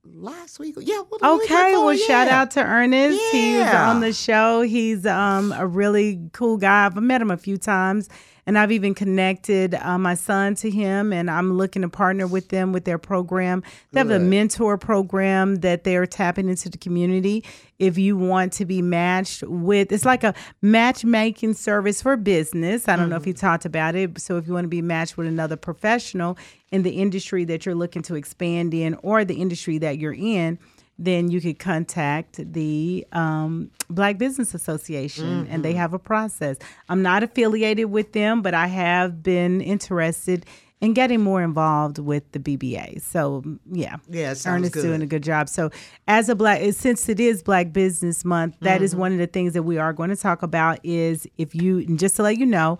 last 0.05 0.59
week. 0.59 0.77
Yeah. 0.79 1.03
Okay, 1.23 1.73
well, 1.73 1.97
shout 1.97 2.29
out 2.29 2.51
to 2.53 2.63
Ernest. 2.63 3.21
He's 3.33 3.67
on 3.67 4.01
the 4.01 4.13
show. 4.13 4.63
He's 4.63 5.07
um, 5.07 5.53
a 5.53 5.67
really 5.67 6.21
cool 6.33 6.57
guy. 6.57 6.87
I've 6.87 6.97
met 6.97 7.21
him 7.23 7.31
a 7.31 7.37
few 7.37 7.57
times 7.59 8.09
And 8.47 8.59
I've 8.59 8.73
even 8.73 8.95
connected 8.95 9.75
uh, 9.75 9.99
my 9.99 10.15
son 10.15 10.55
to 10.57 10.71
him, 10.71 11.13
and 11.13 11.31
I'm 11.31 11.55
looking 11.55 11.83
to 11.83 11.89
partner 11.89 12.27
with 12.27 12.49
them 12.49 12.73
with 12.73 12.85
their 12.85 12.99
program. 12.99 13.63
They 13.93 14.01
have 14.01 14.11
a 14.11 14.19
mentor 14.19 14.79
program 14.79 15.57
that 15.57 15.85
they're 15.85 16.07
tapping 16.07 16.49
into 16.49 16.69
the 16.69 16.79
community. 16.79 17.45
If 17.79 17.97
you 17.97 18.17
want 18.17 18.53
to 18.55 18.65
be 18.65 18.83
matched 18.83 19.43
with, 19.43 19.93
it's 19.93 20.05
like 20.05 20.25
a 20.25 20.35
matchmaking 20.63 21.55
service 21.55 22.03
for 22.03 22.17
business. 22.17 22.89
I 22.89 22.97
don't 22.97 23.09
know 23.09 23.17
if 23.17 23.27
you 23.27 23.33
talked 23.33 23.65
about 23.65 23.95
it. 23.95 24.21
So 24.21 24.37
if 24.37 24.47
you 24.47 24.53
want 24.53 24.65
to 24.65 24.69
be 24.69 24.83
matched 24.83 25.17
with 25.17 25.27
another 25.27 25.57
professional 25.57 26.37
in 26.71 26.83
the 26.83 26.91
industry 26.91 27.45
that 27.45 27.65
you're 27.65 27.75
looking 27.75 28.03
to 28.03 28.15
expand 28.15 28.75
in 28.75 28.95
or 29.03 29.25
the 29.25 29.35
industry 29.35 29.79
that 29.79 29.99
you're 29.99 30.13
in, 30.15 30.59
then 31.01 31.31
you 31.31 31.41
could 31.41 31.59
contact 31.59 32.53
the 32.53 33.07
um, 33.13 33.71
Black 33.89 34.19
Business 34.19 34.55
Association 34.55 35.47
and 35.51 35.65
they 35.65 35.73
have 35.73 35.95
a 35.95 35.99
process. 35.99 36.59
I'm 36.91 37.01
not 37.03 37.23
affiliated 37.23 37.87
with 37.87 38.13
them, 38.13 38.43
but 38.43 38.53
I 38.53 38.67
have 38.67 39.23
been 39.23 39.63
interested 39.63 40.45
in 40.83 40.93
getting 40.93 41.21
more 41.21 41.43
involved 41.43 41.99
with 41.99 42.31
the 42.33 42.39
BBA. 42.39 43.01
So, 43.01 43.43
mm, 43.43 43.59
yeah. 43.71 43.97
Yeah, 44.09 44.35
Ernest 44.47 44.73
good. 44.73 44.83
doing 44.83 45.03
a 45.03 45.07
good 45.07 45.23
job. 45.23 45.49
So, 45.49 45.71
as 46.07 46.29
a 46.29 46.35
black, 46.35 46.61
eh, 46.61 46.71
since 46.71 47.09
it 47.09 47.21
is 47.21 47.43
Black 47.43 47.73
Business 47.73 48.25
Month, 48.25 48.57
that 48.61 48.81
is 48.83 48.95
one 48.95 49.13
of 49.13 49.19
the 49.19 49.27
things 49.27 49.53
that 49.55 49.63
we 49.63 49.79
are 49.79 49.93
going 49.93 50.11
to 50.11 50.17
talk 50.17 50.43
about. 50.43 50.79
Is 50.83 51.27
if 51.37 51.55
you, 51.55 51.79
and 51.79 51.99
just 51.99 52.17
to 52.17 52.23
let 52.23 52.39
you 52.39 52.47
know, 52.47 52.79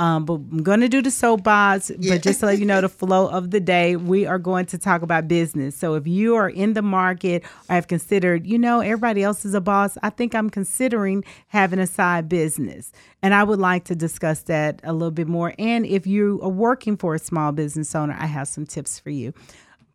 um, 0.00 0.24
but 0.24 0.34
I'm 0.34 0.62
going 0.62 0.80
to 0.80 0.88
do 0.88 1.02
the 1.02 1.10
soapbox. 1.10 1.90
But 1.90 2.22
just 2.22 2.40
to 2.40 2.46
let 2.46 2.58
you 2.58 2.66
know, 2.66 2.80
the 2.80 2.88
flow 2.88 3.28
of 3.28 3.50
the 3.50 3.58
day, 3.58 3.96
we 3.96 4.26
are 4.26 4.38
going 4.38 4.66
to 4.66 4.78
talk 4.78 5.02
about 5.02 5.26
business. 5.26 5.74
So 5.74 5.94
if 5.94 6.06
you 6.06 6.36
are 6.36 6.48
in 6.48 6.74
the 6.74 6.82
market 6.82 7.44
or 7.68 7.74
have 7.74 7.88
considered, 7.88 8.46
you 8.46 8.58
know, 8.58 8.80
everybody 8.80 9.24
else 9.24 9.44
is 9.44 9.54
a 9.54 9.60
boss, 9.60 9.98
I 10.02 10.10
think 10.10 10.34
I'm 10.34 10.50
considering 10.50 11.24
having 11.48 11.80
a 11.80 11.86
side 11.86 12.28
business. 12.28 12.92
And 13.22 13.34
I 13.34 13.42
would 13.42 13.58
like 13.58 13.84
to 13.84 13.96
discuss 13.96 14.42
that 14.42 14.80
a 14.84 14.92
little 14.92 15.10
bit 15.10 15.26
more. 15.26 15.54
And 15.58 15.84
if 15.84 16.06
you 16.06 16.38
are 16.42 16.48
working 16.48 16.96
for 16.96 17.16
a 17.16 17.18
small 17.18 17.50
business 17.50 17.94
owner, 17.94 18.16
I 18.18 18.26
have 18.26 18.46
some 18.46 18.66
tips 18.66 19.00
for 19.00 19.10
you. 19.10 19.34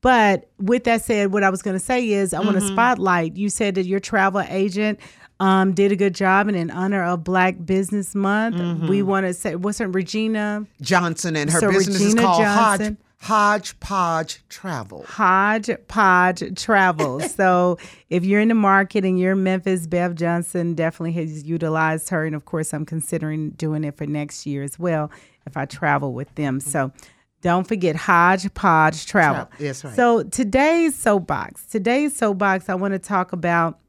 But 0.02 0.50
with 0.60 0.84
that 0.84 1.02
said, 1.02 1.32
what 1.32 1.44
I 1.44 1.50
was 1.50 1.62
going 1.62 1.78
to 1.78 1.84
say 1.84 2.10
is 2.10 2.34
I 2.34 2.42
want 2.42 2.60
to 2.60 2.68
spotlight. 2.68 3.38
You 3.38 3.48
said 3.48 3.76
that 3.76 3.86
your 3.86 4.02
travel 4.02 4.42
agent 4.50 5.00
um, 5.44 5.74
did 5.74 5.92
a 5.92 5.98
good 5.98 6.16
job, 6.16 6.48
and 6.48 6.56
in 6.56 6.72
honor 6.72 7.04
of 7.04 7.26
Black 7.26 7.66
Business 7.66 8.16
Month, 8.16 8.88
we 8.88 9.04
want 9.04 9.26
to 9.26 9.34
say, 9.34 9.56
wasn't 9.56 9.94
Regina 9.94 10.66
Johnson 10.80 11.36
and 11.36 11.52
her 11.52 11.60
So 11.60 11.70
business 11.70 12.00
is 12.00 12.16
called 12.16 12.42
Johnson. 12.42 12.98
Hodge, 13.20 13.74
Hodgepodge 13.74 14.44
Travel. 14.48 15.04
Hodgepodge 15.06 16.56
Travel. 16.56 17.20
so 17.22 17.78
if 18.10 18.24
you're 18.24 18.40
in 18.40 18.48
the 18.48 18.54
market 18.54 19.04
and 19.04 19.20
you're 19.20 19.36
Memphis, 19.36 19.86
Bev 19.86 20.16
Johnson 20.16 20.76
definitely 20.76 21.12
has 21.14 21.44
utilized 21.44 22.08
her. 22.10 22.26
And 22.26 22.36
of 22.36 22.46
course, 22.46 22.74
I'm 22.74 22.86
considering 22.86 23.50
doing 23.52 23.84
it 23.84 23.98
for 23.98 24.06
next 24.06 24.46
year 24.46 24.64
as 24.64 24.80
well 24.80 25.12
if 25.46 25.58
I 25.58 25.66
travel 25.66 26.14
with 26.14 26.34
them. 26.36 26.62
So 26.62 26.94
don't 27.42 27.68
forget 27.68 27.98
Hodgepodge 27.98 29.06
Travel. 29.08 29.48
Travel, 29.48 29.58
that's 29.60 29.84
right. 29.84 29.96
So 29.96 30.24
today's 30.24 30.96
soapbox, 30.96 31.66
today's 31.66 32.16
soapbox, 32.16 32.70
I 32.70 32.76
want 32.76 32.94
to 32.94 33.00
talk 33.00 33.34
about 33.34 33.80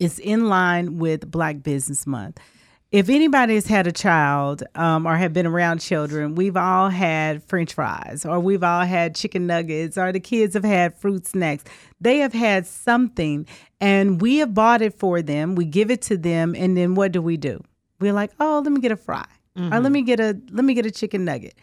is 0.00 0.18
in 0.18 0.48
line 0.48 0.98
with 0.98 1.30
Black 1.30 1.62
Business 1.62 2.06
Month. 2.06 2.40
If 2.90 3.08
anybody 3.08 3.54
has 3.54 3.66
had 3.66 3.86
a 3.86 3.92
child 3.92 4.64
um, 4.74 5.06
or 5.06 5.16
have 5.16 5.32
been 5.32 5.46
around 5.46 5.78
children, 5.78 6.34
we've 6.34 6.56
all 6.56 6.88
had 6.88 7.44
French 7.44 7.74
fries, 7.74 8.26
or 8.26 8.40
we've 8.40 8.64
all 8.64 8.84
had 8.84 9.14
chicken 9.14 9.46
nuggets, 9.46 9.96
or 9.96 10.10
the 10.10 10.18
kids 10.18 10.54
have 10.54 10.64
had 10.64 10.98
fruit 10.98 11.24
snacks. 11.24 11.62
They 12.00 12.18
have 12.18 12.32
had 12.32 12.66
something, 12.66 13.46
and 13.80 14.20
we 14.20 14.38
have 14.38 14.54
bought 14.54 14.82
it 14.82 14.98
for 14.98 15.22
them. 15.22 15.54
We 15.54 15.66
give 15.66 15.88
it 15.92 16.02
to 16.02 16.16
them, 16.16 16.56
and 16.58 16.76
then 16.76 16.96
what 16.96 17.12
do 17.12 17.22
we 17.22 17.36
do? 17.36 17.62
We're 18.00 18.12
like, 18.12 18.32
oh, 18.40 18.60
let 18.64 18.72
me 18.72 18.80
get 18.80 18.90
a 18.90 18.96
fry, 18.96 19.26
or 19.72 19.78
let 19.78 19.92
me 19.92 20.02
get 20.02 20.18
a 20.18 20.36
let 20.50 20.64
me 20.64 20.74
get 20.74 20.84
a 20.86 20.90
chicken 20.90 21.24
nugget. 21.24 21.54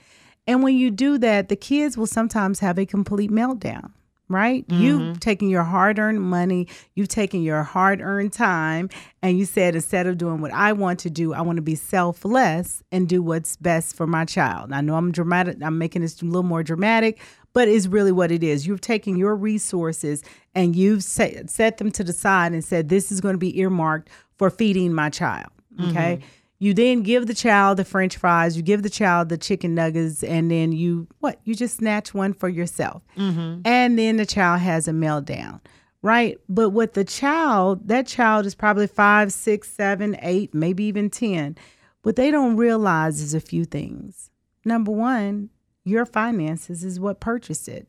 And 0.46 0.64
when 0.64 0.76
you 0.78 0.92
do 0.92 1.18
that, 1.18 1.50
the 1.50 1.58
kids 1.58 1.98
will 1.98 2.08
sometimes 2.08 2.60
have 2.60 2.78
a 2.80 2.86
complete 2.86 3.32
meltdown, 3.32 3.92
right? 4.30 4.66
You've 4.68 5.02
mm-hmm. 5.02 5.20
taken 5.20 5.50
your 5.50 5.64
hard 5.64 6.00
earned 6.00 6.22
money, 6.22 6.68
you've 6.96 7.08
taken 7.08 7.42
your 7.44 7.64
hard 7.64 8.02
earned 8.02 8.34
time, 8.34 8.90
and 9.22 9.38
you 9.38 9.46
said, 9.46 9.76
instead 9.76 10.06
of 10.08 10.18
doing 10.18 10.42
what 10.42 10.52
I 10.52 10.74
want 10.74 11.00
to 11.00 11.10
do, 11.10 11.34
I 11.34 11.42
want 11.42 11.56
to 11.58 11.62
be 11.62 11.76
selfless 11.76 12.84
and 12.92 13.08
do 13.08 13.22
what's 13.22 13.56
best 13.56 13.96
for 13.96 14.06
my 14.06 14.26
child. 14.26 14.74
I 14.74 14.82
know 14.82 14.96
I'm 14.96 15.12
dramatic, 15.12 15.58
I'm 15.64 15.78
making 15.78 16.02
this 16.02 16.22
a 16.22 16.26
little 16.26 16.44
more 16.44 16.64
dramatic, 16.64 17.20
but 17.54 17.68
it's 17.68 17.88
really 17.88 18.12
what 18.12 18.32
it 18.32 18.44
is. 18.44 18.68
You've 18.68 18.82
taken 18.82 19.16
your 19.16 19.36
resources 19.36 20.24
and 20.54 20.76
you've 20.76 21.04
set, 21.04 21.50
set 21.50 21.78
them 21.78 21.92
to 21.92 22.04
the 22.04 22.14
side 22.14 22.52
and 22.52 22.64
said, 22.64 22.90
this 22.90 23.12
is 23.12 23.22
going 23.22 23.34
to 23.34 23.40
be 23.40 23.58
earmarked 23.60 24.10
for 24.38 24.50
feeding 24.50 24.94
my 24.94 25.10
child. 25.10 25.50
Mm-hmm. 25.76 25.90
Okay. 25.92 26.20
You 26.60 26.74
then 26.74 27.04
give 27.04 27.28
the 27.28 27.36
child 27.36 27.78
the 27.78 27.86
french 27.86 28.18
fries, 28.18 28.58
you 28.58 28.64
give 28.64 28.82
the 28.82 28.90
child 28.90 29.30
the 29.30 29.38
chicken 29.38 29.76
nuggets, 29.76 30.24
and 30.24 30.50
then 30.50 30.72
you, 30.72 31.08
what? 31.20 31.40
You 31.44 31.54
just 31.54 31.78
snatch 31.78 32.14
one 32.14 32.34
for 32.34 32.50
yourself. 32.50 33.04
Mm-hmm. 33.16 33.62
And 33.64 34.00
then 34.00 34.18
the 34.18 34.26
child 34.26 34.62
has 34.62 34.88
a 34.88 34.92
meltdown, 34.92 35.62
right? 36.02 36.40
But 36.50 36.70
with 36.70 36.94
the 36.94 37.04
child, 37.04 37.88
that 37.88 38.08
child 38.08 38.48
is 38.48 38.56
probably 38.56 38.88
five, 38.88 39.32
six, 39.32 39.70
seven, 39.70 40.18
eight, 40.24 40.56
maybe 40.56 40.84
even 40.86 41.12
10. 41.12 41.58
What 42.02 42.16
they 42.16 42.32
don't 42.32 42.58
realize 42.58 43.22
is 43.22 43.36
a 43.36 43.40
few 43.40 43.66
things. 43.66 44.32
Number 44.66 44.92
one, 44.92 45.50
your 45.84 46.06
finances 46.06 46.84
is 46.84 47.00
what 47.00 47.20
purchased 47.20 47.68
it. 47.70 47.88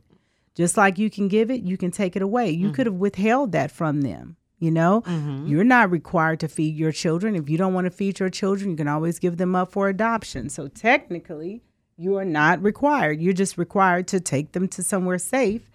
Just 0.54 0.76
like 0.76 0.98
you 0.98 1.09
can 1.09 1.28
give 1.28 1.50
it, 1.50 1.62
you 1.62 1.76
can 1.76 1.90
take 1.90 2.16
it 2.16 2.22
away. 2.22 2.50
You 2.50 2.66
mm-hmm. 2.66 2.74
could 2.74 2.87
have 2.87 2.96
withheld 2.96 3.52
that 3.52 3.70
from 3.70 4.02
them. 4.02 4.37
You 4.59 4.73
know, 4.73 5.03
mm-hmm. 5.03 5.47
you're 5.47 5.62
not 5.62 5.90
required 5.90 6.40
to 6.40 6.49
feed 6.49 6.77
your 6.77 6.90
children. 6.90 7.37
If 7.37 7.49
you 7.49 7.57
don't 7.57 7.75
want 7.75 7.85
to 7.85 7.92
feed 7.92 8.18
your 8.18 8.31
children, 8.31 8.71
you 8.71 8.77
can 8.77 8.88
always 8.88 9.18
give 9.18 9.37
them 9.37 9.55
up 9.55 9.71
for 9.71 9.88
adoption. 9.88 10.49
So 10.49 10.66
technically, 10.66 11.62
you 11.97 12.16
are 12.16 12.25
not 12.25 12.62
required. 12.62 13.21
You're 13.21 13.33
just 13.33 13.57
required 13.57 14.09
to 14.09 14.21
take 14.21 14.53
them 14.53 14.66
to 14.68 14.83
somewhere 14.83 15.18
safe 15.18 15.71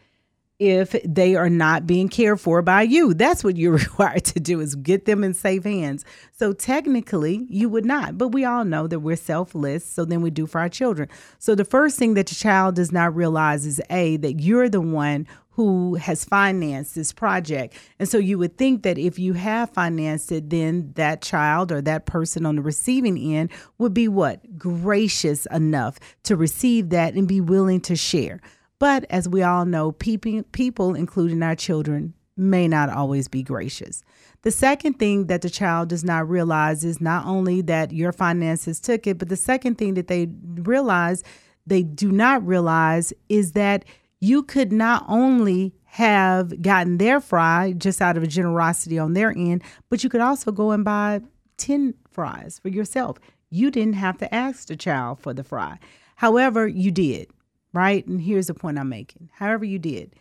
if 0.59 0.95
they 1.03 1.35
are 1.35 1.49
not 1.49 1.85
being 1.85 2.07
cared 2.07 2.39
for 2.39 2.61
by 2.61 2.83
you. 2.83 3.13
That's 3.13 3.43
what 3.43 3.57
you're 3.57 3.73
required 3.77 4.23
to 4.25 4.39
do 4.39 4.59
is 4.61 4.75
get 4.75 5.05
them 5.05 5.23
in 5.23 5.33
safe 5.33 5.63
hands. 5.63 6.05
So 6.31 6.53
technically, 6.53 7.45
you 7.49 7.69
would 7.69 7.85
not. 7.85 8.17
But 8.17 8.29
we 8.29 8.45
all 8.45 8.63
know 8.63 8.87
that 8.87 8.99
we're 8.99 9.15
selfless, 9.15 9.83
so 9.85 10.05
then 10.05 10.21
we 10.21 10.29
do 10.29 10.45
for 10.45 10.61
our 10.61 10.69
children. 10.69 11.09
So 11.39 11.55
the 11.55 11.65
first 11.65 11.97
thing 11.97 12.13
that 12.13 12.31
your 12.31 12.37
child 12.37 12.75
does 12.75 12.91
not 12.91 13.15
realize 13.15 13.65
is 13.65 13.81
A, 13.89 14.17
that 14.17 14.39
you're 14.39 14.69
the 14.69 14.81
one 14.81 15.27
who 15.55 15.93
has 15.95 16.25
financed 16.25 16.95
this 16.95 17.11
project. 17.11 17.75
And 17.99 18.09
so 18.09 18.17
you 18.17 18.39
would 18.39 18.57
think 18.57 18.81
that 18.83 18.97
if 18.97 19.19
you 19.19 19.33
have 19.33 19.69
financed 19.69 20.31
it, 20.31 20.49
then 20.49 20.93
that 20.95 21.21
child 21.21 21.71
or 21.71 21.79
that 21.81 22.07
person 22.07 22.45
on 22.45 22.55
the 22.55 22.63
receiving 22.63 23.17
end 23.35 23.51
would 23.77 23.93
be 23.93 24.07
what? 24.07 24.57
Gracious 24.57 25.45
enough 25.51 25.99
to 26.23 26.35
receive 26.35 26.89
that 26.89 27.13
and 27.13 27.27
be 27.27 27.39
willing 27.39 27.81
to 27.81 27.95
share. 27.95 28.41
But 28.79 29.05
as 29.11 29.29
we 29.29 29.43
all 29.43 29.65
know, 29.65 29.91
people, 29.91 30.95
including 30.95 31.43
our 31.43 31.55
children, 31.55 32.15
may 32.35 32.67
not 32.67 32.89
always 32.89 33.27
be 33.27 33.43
gracious. 33.43 34.01
The 34.41 34.49
second 34.49 34.95
thing 34.95 35.27
that 35.27 35.43
the 35.43 35.51
child 35.51 35.89
does 35.89 36.03
not 36.03 36.27
realize 36.27 36.83
is 36.83 36.99
not 36.99 37.27
only 37.27 37.61
that 37.61 37.91
your 37.91 38.11
finances 38.11 38.79
took 38.79 39.05
it, 39.05 39.19
but 39.19 39.29
the 39.29 39.37
second 39.37 39.77
thing 39.77 39.93
that 39.93 40.07
they 40.07 40.29
realize, 40.55 41.23
they 41.67 41.83
do 41.83 42.11
not 42.11 42.45
realize, 42.45 43.13
is 43.29 43.51
that 43.51 43.85
you 44.23 44.41
could 44.41 44.71
not 44.71 45.03
only 45.09 45.73
have 45.83 46.61
gotten 46.61 46.97
their 46.97 47.19
fry 47.19 47.73
just 47.77 48.01
out 48.01 48.15
of 48.15 48.25
generosity 48.29 48.97
on 48.97 49.11
their 49.11 49.33
end, 49.35 49.61
but 49.89 50.01
you 50.01 50.09
could 50.09 50.21
also 50.21 50.49
go 50.49 50.71
and 50.71 50.85
buy 50.85 51.19
10 51.57 51.93
fries 52.09 52.57
for 52.57 52.69
yourself. 52.69 53.17
You 53.49 53.69
didn't 53.69 53.95
have 53.95 54.17
to 54.19 54.33
ask 54.33 54.69
the 54.69 54.77
child 54.77 55.19
for 55.19 55.33
the 55.33 55.43
fry. 55.43 55.77
However, 56.15 56.65
you 56.65 56.89
did, 56.89 57.31
right? 57.73 58.07
And 58.07 58.21
here's 58.21 58.47
the 58.47 58.53
point 58.53 58.79
I'm 58.79 58.87
making. 58.87 59.29
However, 59.33 59.65
you 59.65 59.77
did. 59.77 60.13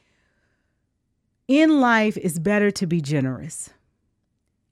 In 1.46 1.80
life, 1.80 2.16
it's 2.16 2.40
better 2.40 2.72
to 2.72 2.86
be 2.88 3.00
generous. 3.00 3.70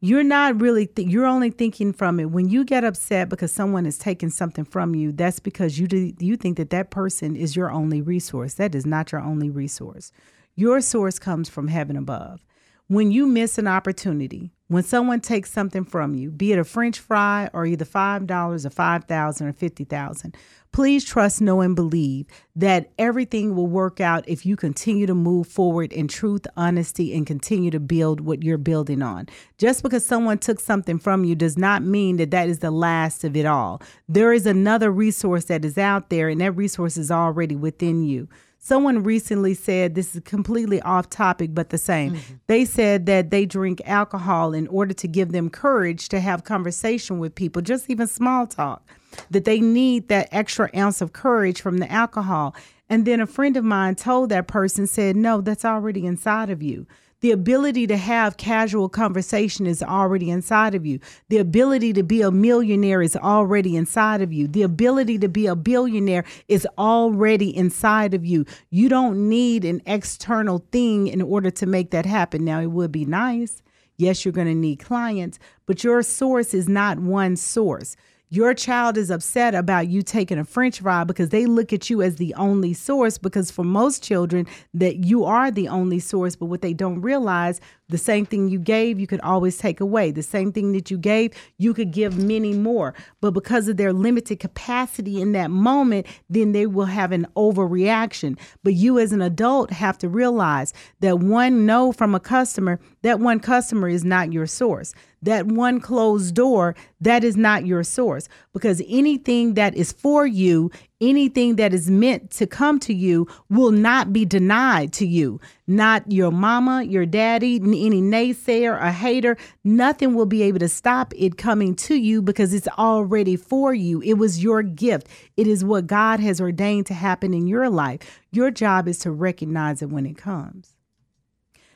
You're 0.02 0.24
not 0.24 0.58
really, 0.60 0.86
th- 0.86 1.08
you're 1.08 1.26
only 1.26 1.50
thinking 1.50 1.92
from 1.92 2.18
it. 2.20 2.30
When 2.30 2.48
you 2.48 2.64
get 2.64 2.84
upset 2.84 3.28
because 3.28 3.52
someone 3.52 3.84
is 3.84 3.98
taking 3.98 4.30
something 4.30 4.64
from 4.64 4.94
you, 4.94 5.12
that's 5.12 5.40
because 5.40 5.78
you, 5.78 5.86
do, 5.86 6.14
you 6.18 6.36
think 6.36 6.56
that 6.56 6.70
that 6.70 6.90
person 6.90 7.36
is 7.36 7.54
your 7.54 7.70
only 7.70 8.00
resource. 8.00 8.54
That 8.54 8.74
is 8.74 8.86
not 8.86 9.12
your 9.12 9.20
only 9.20 9.50
resource. 9.50 10.10
Your 10.54 10.80
source 10.80 11.18
comes 11.18 11.50
from 11.50 11.68
heaven 11.68 11.96
above. 11.96 12.46
When 12.86 13.12
you 13.12 13.26
miss 13.26 13.58
an 13.58 13.66
opportunity, 13.66 14.52
when 14.70 14.84
someone 14.84 15.18
takes 15.18 15.50
something 15.50 15.84
from 15.84 16.14
you, 16.14 16.30
be 16.30 16.52
it 16.52 16.58
a 16.60 16.62
French 16.62 17.00
fry 17.00 17.50
or 17.52 17.66
either 17.66 17.84
five 17.84 18.28
dollars 18.28 18.64
or 18.64 18.70
five 18.70 19.02
thousand 19.02 19.48
or 19.48 19.52
fifty 19.52 19.82
thousand, 19.82 20.36
please 20.70 21.04
trust, 21.04 21.40
know, 21.40 21.60
and 21.60 21.74
believe 21.74 22.26
that 22.54 22.92
everything 22.96 23.56
will 23.56 23.66
work 23.66 24.00
out 24.00 24.22
if 24.28 24.46
you 24.46 24.54
continue 24.54 25.08
to 25.08 25.14
move 25.14 25.48
forward 25.48 25.92
in 25.92 26.06
truth, 26.06 26.46
honesty, 26.56 27.12
and 27.12 27.26
continue 27.26 27.72
to 27.72 27.80
build 27.80 28.20
what 28.20 28.44
you're 28.44 28.58
building 28.58 29.02
on. 29.02 29.26
Just 29.58 29.82
because 29.82 30.06
someone 30.06 30.38
took 30.38 30.60
something 30.60 31.00
from 31.00 31.24
you 31.24 31.34
does 31.34 31.58
not 31.58 31.82
mean 31.82 32.16
that 32.18 32.30
that 32.30 32.48
is 32.48 32.60
the 32.60 32.70
last 32.70 33.24
of 33.24 33.34
it 33.34 33.46
all. 33.46 33.82
There 34.08 34.32
is 34.32 34.46
another 34.46 34.92
resource 34.92 35.46
that 35.46 35.64
is 35.64 35.78
out 35.78 36.10
there, 36.10 36.28
and 36.28 36.40
that 36.40 36.52
resource 36.52 36.96
is 36.96 37.10
already 37.10 37.56
within 37.56 38.04
you. 38.04 38.28
Someone 38.62 39.02
recently 39.02 39.54
said 39.54 39.94
this 39.94 40.14
is 40.14 40.20
completely 40.22 40.82
off 40.82 41.08
topic, 41.08 41.54
but 41.54 41.70
the 41.70 41.78
same. 41.78 42.12
Mm-hmm. 42.12 42.34
They 42.46 42.66
said 42.66 43.06
that 43.06 43.30
they 43.30 43.46
drink 43.46 43.80
alcohol 43.86 44.52
in 44.52 44.66
order 44.68 44.92
to 44.92 45.08
give 45.08 45.32
them 45.32 45.48
courage 45.48 46.10
to 46.10 46.20
have 46.20 46.44
conversation 46.44 47.18
with 47.18 47.34
people, 47.34 47.62
just 47.62 47.88
even 47.88 48.06
small 48.06 48.46
talk. 48.46 48.86
that 49.30 49.46
they 49.46 49.60
need 49.60 50.08
that 50.08 50.28
extra 50.30 50.68
ounce 50.76 51.00
of 51.00 51.14
courage 51.14 51.62
from 51.62 51.78
the 51.78 51.90
alcohol. 51.90 52.54
And 52.90 53.06
then 53.06 53.20
a 53.20 53.26
friend 53.26 53.56
of 53.56 53.64
mine 53.64 53.94
told 53.94 54.28
that 54.28 54.46
person, 54.46 54.86
said, 54.86 55.16
No, 55.16 55.40
that's 55.40 55.64
already 55.64 56.04
inside 56.04 56.50
of 56.50 56.62
you. 56.62 56.86
The 57.20 57.32
ability 57.32 57.86
to 57.88 57.98
have 57.98 58.38
casual 58.38 58.88
conversation 58.88 59.66
is 59.66 59.82
already 59.82 60.30
inside 60.30 60.74
of 60.74 60.86
you. 60.86 61.00
The 61.28 61.36
ability 61.36 61.92
to 61.92 62.02
be 62.02 62.22
a 62.22 62.30
millionaire 62.30 63.02
is 63.02 63.14
already 63.14 63.76
inside 63.76 64.22
of 64.22 64.32
you. 64.32 64.48
The 64.48 64.62
ability 64.62 65.18
to 65.18 65.28
be 65.28 65.46
a 65.46 65.54
billionaire 65.54 66.24
is 66.48 66.66
already 66.78 67.54
inside 67.54 68.14
of 68.14 68.24
you. 68.24 68.46
You 68.70 68.88
don't 68.88 69.28
need 69.28 69.66
an 69.66 69.82
external 69.84 70.64
thing 70.72 71.08
in 71.08 71.20
order 71.20 71.50
to 71.50 71.66
make 71.66 71.90
that 71.90 72.06
happen. 72.06 72.42
Now, 72.42 72.60
it 72.60 72.70
would 72.70 72.90
be 72.90 73.04
nice. 73.04 73.62
Yes, 73.98 74.24
you're 74.24 74.32
going 74.32 74.46
to 74.46 74.54
need 74.54 74.76
clients, 74.76 75.38
but 75.66 75.84
your 75.84 76.02
source 76.02 76.54
is 76.54 76.70
not 76.70 76.98
one 76.98 77.36
source 77.36 77.96
your 78.32 78.54
child 78.54 78.96
is 78.96 79.10
upset 79.10 79.56
about 79.56 79.88
you 79.88 80.02
taking 80.02 80.38
a 80.38 80.44
french 80.44 80.80
fry 80.80 81.02
because 81.02 81.30
they 81.30 81.46
look 81.46 81.72
at 81.72 81.90
you 81.90 82.00
as 82.00 82.16
the 82.16 82.32
only 82.34 82.72
source 82.72 83.18
because 83.18 83.50
for 83.50 83.64
most 83.64 84.04
children 84.04 84.46
that 84.72 85.04
you 85.04 85.24
are 85.24 85.50
the 85.50 85.66
only 85.66 85.98
source 85.98 86.36
but 86.36 86.46
what 86.46 86.62
they 86.62 86.72
don't 86.72 87.00
realize 87.00 87.60
the 87.88 87.98
same 87.98 88.24
thing 88.24 88.48
you 88.48 88.60
gave 88.60 89.00
you 89.00 89.08
could 89.08 89.20
always 89.22 89.58
take 89.58 89.80
away. 89.80 90.12
The 90.12 90.22
same 90.22 90.52
thing 90.52 90.70
that 90.72 90.92
you 90.92 90.96
gave 90.96 91.32
you 91.58 91.74
could 91.74 91.90
give 91.90 92.16
many 92.16 92.54
more. 92.54 92.94
But 93.20 93.32
because 93.32 93.66
of 93.66 93.76
their 93.76 93.92
limited 93.92 94.38
capacity 94.38 95.20
in 95.20 95.32
that 95.32 95.50
moment 95.50 96.06
then 96.28 96.52
they 96.52 96.66
will 96.66 96.84
have 96.84 97.10
an 97.10 97.26
overreaction. 97.36 98.38
But 98.62 98.74
you 98.74 99.00
as 99.00 99.12
an 99.12 99.22
adult 99.22 99.72
have 99.72 99.98
to 99.98 100.08
realize 100.08 100.72
that 101.00 101.18
one 101.18 101.66
no 101.66 101.90
from 101.90 102.14
a 102.14 102.20
customer 102.20 102.78
that 103.02 103.18
one 103.18 103.40
customer 103.40 103.88
is 103.88 104.04
not 104.04 104.32
your 104.32 104.46
source 104.46 104.94
that 105.22 105.46
one 105.46 105.80
closed 105.80 106.34
door, 106.34 106.74
that 107.00 107.22
is 107.24 107.36
not 107.36 107.66
your 107.66 107.82
source 107.82 108.28
because 108.52 108.82
anything 108.88 109.54
that 109.54 109.74
is 109.74 109.92
for 109.92 110.26
you, 110.26 110.70
anything 111.00 111.56
that 111.56 111.74
is 111.74 111.90
meant 111.90 112.30
to 112.30 112.46
come 112.46 112.78
to 112.80 112.94
you 112.94 113.26
will 113.48 113.70
not 113.70 114.12
be 114.12 114.24
denied 114.24 114.92
to 114.94 115.06
you. 115.06 115.40
Not 115.66 116.10
your 116.10 116.30
mama, 116.30 116.82
your 116.82 117.06
daddy, 117.06 117.56
any 117.56 118.02
naysayer, 118.02 118.80
a 118.80 118.90
hater, 118.92 119.36
nothing 119.62 120.14
will 120.14 120.26
be 120.26 120.42
able 120.42 120.58
to 120.60 120.68
stop 120.68 121.12
it 121.16 121.36
coming 121.36 121.74
to 121.76 121.94
you 121.94 122.22
because 122.22 122.54
it's 122.54 122.68
already 122.78 123.36
for 123.36 123.74
you. 123.74 124.02
It 124.02 124.14
was 124.14 124.42
your 124.42 124.62
gift. 124.62 125.06
It 125.36 125.46
is 125.46 125.64
what 125.64 125.86
God 125.86 126.20
has 126.20 126.40
ordained 126.40 126.86
to 126.86 126.94
happen 126.94 127.34
in 127.34 127.46
your 127.46 127.68
life. 127.68 128.20
Your 128.32 128.50
job 128.50 128.88
is 128.88 128.98
to 129.00 129.10
recognize 129.10 129.82
it 129.82 129.90
when 129.90 130.06
it 130.06 130.16
comes. 130.16 130.76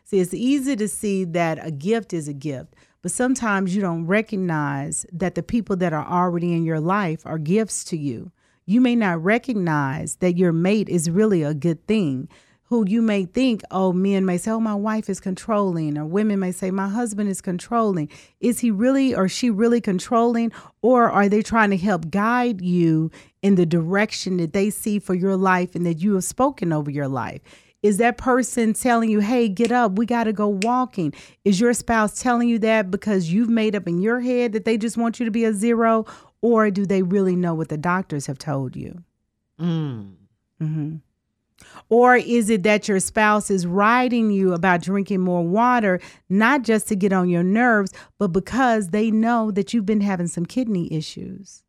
See, 0.04 0.20
it's 0.20 0.34
easy 0.34 0.76
to 0.76 0.86
see 0.86 1.24
that 1.24 1.58
a 1.66 1.70
gift 1.70 2.12
is 2.12 2.28
a 2.28 2.34
gift, 2.34 2.74
but 3.04 3.12
sometimes 3.12 3.76
you 3.76 3.82
don't 3.82 4.06
recognize 4.06 5.04
that 5.12 5.34
the 5.34 5.42
people 5.42 5.76
that 5.76 5.92
are 5.92 6.06
already 6.06 6.54
in 6.54 6.64
your 6.64 6.80
life 6.80 7.20
are 7.26 7.36
gifts 7.36 7.84
to 7.84 7.98
you. 7.98 8.32
You 8.64 8.80
may 8.80 8.96
not 8.96 9.22
recognize 9.22 10.16
that 10.16 10.38
your 10.38 10.52
mate 10.52 10.88
is 10.88 11.10
really 11.10 11.42
a 11.42 11.52
good 11.52 11.86
thing. 11.86 12.30
Who 12.68 12.88
you 12.88 13.02
may 13.02 13.26
think, 13.26 13.60
oh, 13.70 13.92
men 13.92 14.24
may 14.24 14.38
say, 14.38 14.52
oh, 14.52 14.58
my 14.58 14.74
wife 14.74 15.10
is 15.10 15.20
controlling, 15.20 15.98
or 15.98 16.06
women 16.06 16.40
may 16.40 16.50
say, 16.50 16.70
my 16.70 16.88
husband 16.88 17.28
is 17.28 17.42
controlling. 17.42 18.08
Is 18.40 18.60
he 18.60 18.70
really 18.70 19.14
or 19.14 19.28
she 19.28 19.50
really 19.50 19.82
controlling, 19.82 20.50
or 20.80 21.10
are 21.10 21.28
they 21.28 21.42
trying 21.42 21.68
to 21.70 21.76
help 21.76 22.08
guide 22.08 22.62
you 22.62 23.10
in 23.42 23.56
the 23.56 23.66
direction 23.66 24.38
that 24.38 24.54
they 24.54 24.70
see 24.70 24.98
for 24.98 25.14
your 25.14 25.36
life 25.36 25.74
and 25.74 25.84
that 25.84 26.00
you 26.00 26.14
have 26.14 26.24
spoken 26.24 26.72
over 26.72 26.90
your 26.90 27.08
life? 27.08 27.42
Is 27.84 27.98
that 27.98 28.16
person 28.16 28.72
telling 28.72 29.10
you, 29.10 29.20
hey, 29.20 29.46
get 29.46 29.70
up, 29.70 29.98
we 29.98 30.06
got 30.06 30.24
to 30.24 30.32
go 30.32 30.48
walking? 30.48 31.12
Is 31.44 31.60
your 31.60 31.74
spouse 31.74 32.18
telling 32.18 32.48
you 32.48 32.58
that 32.60 32.90
because 32.90 33.28
you've 33.28 33.50
made 33.50 33.76
up 33.76 33.86
in 33.86 34.00
your 34.00 34.20
head 34.20 34.54
that 34.54 34.64
they 34.64 34.78
just 34.78 34.96
want 34.96 35.20
you 35.20 35.26
to 35.26 35.30
be 35.30 35.44
a 35.44 35.52
zero? 35.52 36.06
Or 36.40 36.70
do 36.70 36.86
they 36.86 37.02
really 37.02 37.36
know 37.36 37.52
what 37.52 37.68
the 37.68 37.76
doctors 37.76 38.24
have 38.26 38.38
told 38.38 38.74
you? 38.74 39.04
Mm. 39.60 40.14
hmm 40.58 40.94
Or 41.90 42.16
is 42.16 42.48
it 42.48 42.62
that 42.62 42.88
your 42.88 43.00
spouse 43.00 43.50
is 43.50 43.66
writing 43.66 44.30
you 44.30 44.54
about 44.54 44.80
drinking 44.80 45.20
more 45.20 45.42
water, 45.42 46.00
not 46.30 46.62
just 46.62 46.88
to 46.88 46.96
get 46.96 47.12
on 47.12 47.28
your 47.28 47.44
nerves, 47.44 47.92
but 48.18 48.28
because 48.28 48.88
they 48.88 49.10
know 49.10 49.50
that 49.50 49.74
you've 49.74 49.84
been 49.84 50.00
having 50.00 50.26
some 50.26 50.46
kidney 50.46 50.90
issues? 50.90 51.63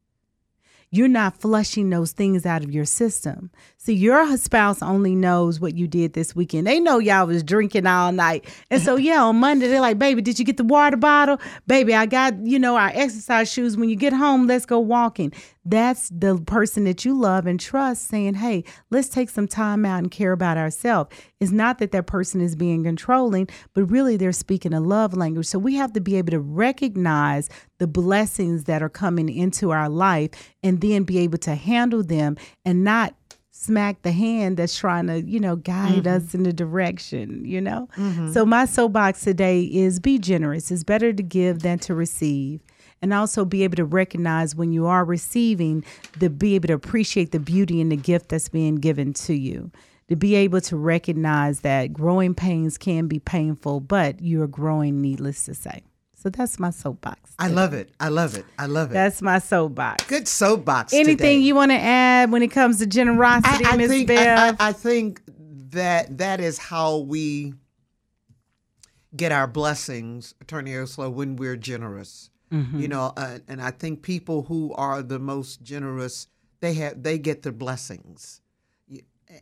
You're 0.95 1.07
not 1.07 1.39
flushing 1.39 1.89
those 1.89 2.11
things 2.11 2.45
out 2.45 2.63
of 2.63 2.71
your 2.71 2.85
system. 2.85 3.51
See, 3.77 3.93
your 3.93 4.37
spouse 4.37 4.81
only 4.81 5.15
knows 5.15 5.59
what 5.59 5.75
you 5.75 5.87
did 5.87 6.13
this 6.13 6.35
weekend. 6.35 6.65
They 6.65 6.79
know 6.79 6.99
y'all 6.99 7.27
was 7.27 7.43
drinking 7.43 7.85
all 7.85 8.11
night. 8.11 8.45
And 8.71 8.81
so, 8.81 8.95
yeah, 8.95 9.23
on 9.23 9.35
Monday, 9.37 9.67
they're 9.67 9.81
like, 9.81 9.99
baby, 9.99 10.21
did 10.21 10.39
you 10.39 10.45
get 10.45 10.57
the 10.57 10.63
water 10.63 10.97
bottle? 10.97 11.39
Baby, 11.67 11.93
I 11.93 12.05
got, 12.05 12.35
you 12.45 12.57
know, 12.59 12.77
our 12.77 12.91
exercise 12.93 13.51
shoes. 13.51 13.77
When 13.77 13.89
you 13.89 13.95
get 13.95 14.13
home, 14.13 14.47
let's 14.47 14.65
go 14.65 14.79
walking. 14.79 15.33
That's 15.65 16.09
the 16.09 16.37
person 16.37 16.83
that 16.83 17.03
you 17.05 17.19
love 17.19 17.47
and 17.47 17.59
trust 17.59 18.07
saying, 18.07 18.35
hey, 18.35 18.63
let's 18.91 19.09
take 19.09 19.29
some 19.29 19.47
time 19.47 19.83
out 19.83 19.97
and 19.97 20.11
care 20.11 20.31
about 20.31 20.57
ourselves. 20.57 21.09
It's 21.39 21.51
not 21.51 21.79
that 21.79 21.91
that 21.91 22.05
person 22.05 22.39
is 22.39 22.55
being 22.55 22.83
controlling, 22.83 23.49
but 23.73 23.85
really 23.85 24.15
they're 24.15 24.31
speaking 24.31 24.73
a 24.73 24.79
love 24.79 25.15
language. 25.15 25.47
So 25.47 25.57
we 25.57 25.73
have 25.75 25.93
to 25.93 26.01
be 26.01 26.17
able 26.17 26.31
to 26.31 26.39
recognize 26.39 27.49
the 27.79 27.87
blessings 27.87 28.65
that 28.65 28.83
are 28.83 28.89
coming 28.89 29.27
into 29.27 29.71
our 29.71 29.89
life 29.89 30.29
and 30.61 30.81
then 30.81 31.03
be 31.03 31.17
able 31.19 31.39
to 31.39 31.55
handle 31.55 32.03
them 32.03 32.37
and 32.63 32.83
not 32.83 33.15
smack 33.49 34.01
the 34.03 34.11
hand 34.11 34.57
that's 34.57 34.77
trying 34.77 35.07
to, 35.07 35.21
you 35.21 35.39
know, 35.39 35.55
guide 35.55 36.03
mm-hmm. 36.03 36.25
us 36.25 36.35
in 36.35 36.43
the 36.43 36.53
direction, 36.53 37.43
you 37.45 37.61
know? 37.61 37.87
Mm-hmm. 37.95 38.33
So 38.33 38.45
my 38.45 38.65
soapbox 38.65 39.21
today 39.21 39.63
is 39.63 39.99
be 39.99 40.19
generous. 40.19 40.69
It's 40.69 40.83
better 40.83 41.13
to 41.13 41.23
give 41.23 41.59
than 41.59 41.79
to 41.79 41.95
receive 41.95 42.61
and 43.05 43.13
also 43.13 43.45
be 43.45 43.63
able 43.63 43.75
to 43.75 43.85
recognize 43.85 44.55
when 44.55 44.73
you 44.73 44.87
are 44.87 45.05
receiving, 45.05 45.85
to 46.19 46.27
be 46.27 46.55
able 46.55 46.65
to 46.69 46.73
appreciate 46.73 47.31
the 47.31 47.39
beauty 47.39 47.79
and 47.79 47.91
the 47.91 47.95
gift 47.95 48.29
that's 48.29 48.49
being 48.49 48.77
given 48.77 49.13
to 49.13 49.35
you. 49.35 49.69
To 50.07 50.15
be 50.15 50.33
able 50.33 50.59
to 50.61 50.75
recognize 50.75 51.59
that 51.59 51.93
growing 51.93 52.33
pains 52.33 52.79
can 52.79 53.07
be 53.07 53.19
painful, 53.19 53.79
but 53.79 54.21
you're 54.23 54.47
growing, 54.47 55.01
needless 55.01 55.45
to 55.45 55.53
say. 55.53 55.83
So 56.15 56.29
that's 56.29 56.57
my 56.59 56.71
soapbox. 56.71 57.35
I 57.37 57.49
love 57.49 57.75
it. 57.75 57.91
I 57.99 58.09
love 58.09 58.35
it. 58.35 58.45
I 58.57 58.65
love 58.65 58.89
it. 58.89 58.95
That's 58.95 59.21
my 59.21 59.37
soapbox. 59.37 60.03
Good 60.05 60.27
soapbox. 60.27 60.91
Anything 60.91 61.17
today. 61.17 61.37
you 61.37 61.53
want 61.53 61.73
to 61.73 61.77
add 61.77 62.31
when 62.31 62.41
it 62.41 62.47
comes 62.47 62.79
to 62.79 62.87
generosity, 62.87 63.77
Miss 63.77 64.03
Bev? 64.05 64.57
I, 64.59 64.65
I, 64.65 64.69
I 64.69 64.71
think 64.71 65.21
that 65.73 66.17
that 66.17 66.39
is 66.39 66.57
how 66.57 66.97
we 66.97 67.53
get 69.15 69.31
our 69.31 69.45
blessings, 69.45 70.33
Attorney 70.41 70.73
Ursula, 70.73 71.11
when 71.11 71.35
we're 71.35 71.55
generous. 71.55 72.31
Mm-hmm. 72.51 72.79
You 72.79 72.87
know, 72.87 73.13
uh, 73.17 73.39
and 73.47 73.61
I 73.61 73.71
think 73.71 74.01
people 74.01 74.43
who 74.43 74.73
are 74.73 75.01
the 75.01 75.19
most 75.19 75.63
generous, 75.63 76.27
they 76.59 76.73
have 76.75 77.01
they 77.01 77.17
get 77.17 77.41
the 77.41 77.51
blessings. 77.51 78.41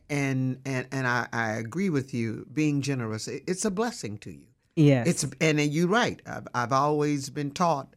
And 0.08 0.60
and 0.64 0.88
and 0.90 1.06
I, 1.06 1.28
I 1.32 1.52
agree 1.52 1.90
with 1.90 2.14
you. 2.14 2.46
Being 2.52 2.80
generous, 2.80 3.28
it's 3.28 3.64
a 3.64 3.70
blessing 3.70 4.18
to 4.18 4.32
you. 4.32 4.46
Yes, 4.76 5.06
it's 5.06 5.26
and 5.40 5.60
you're 5.60 5.86
right. 5.86 6.20
I've, 6.26 6.48
I've 6.54 6.72
always 6.72 7.30
been 7.30 7.50
taught 7.50 7.94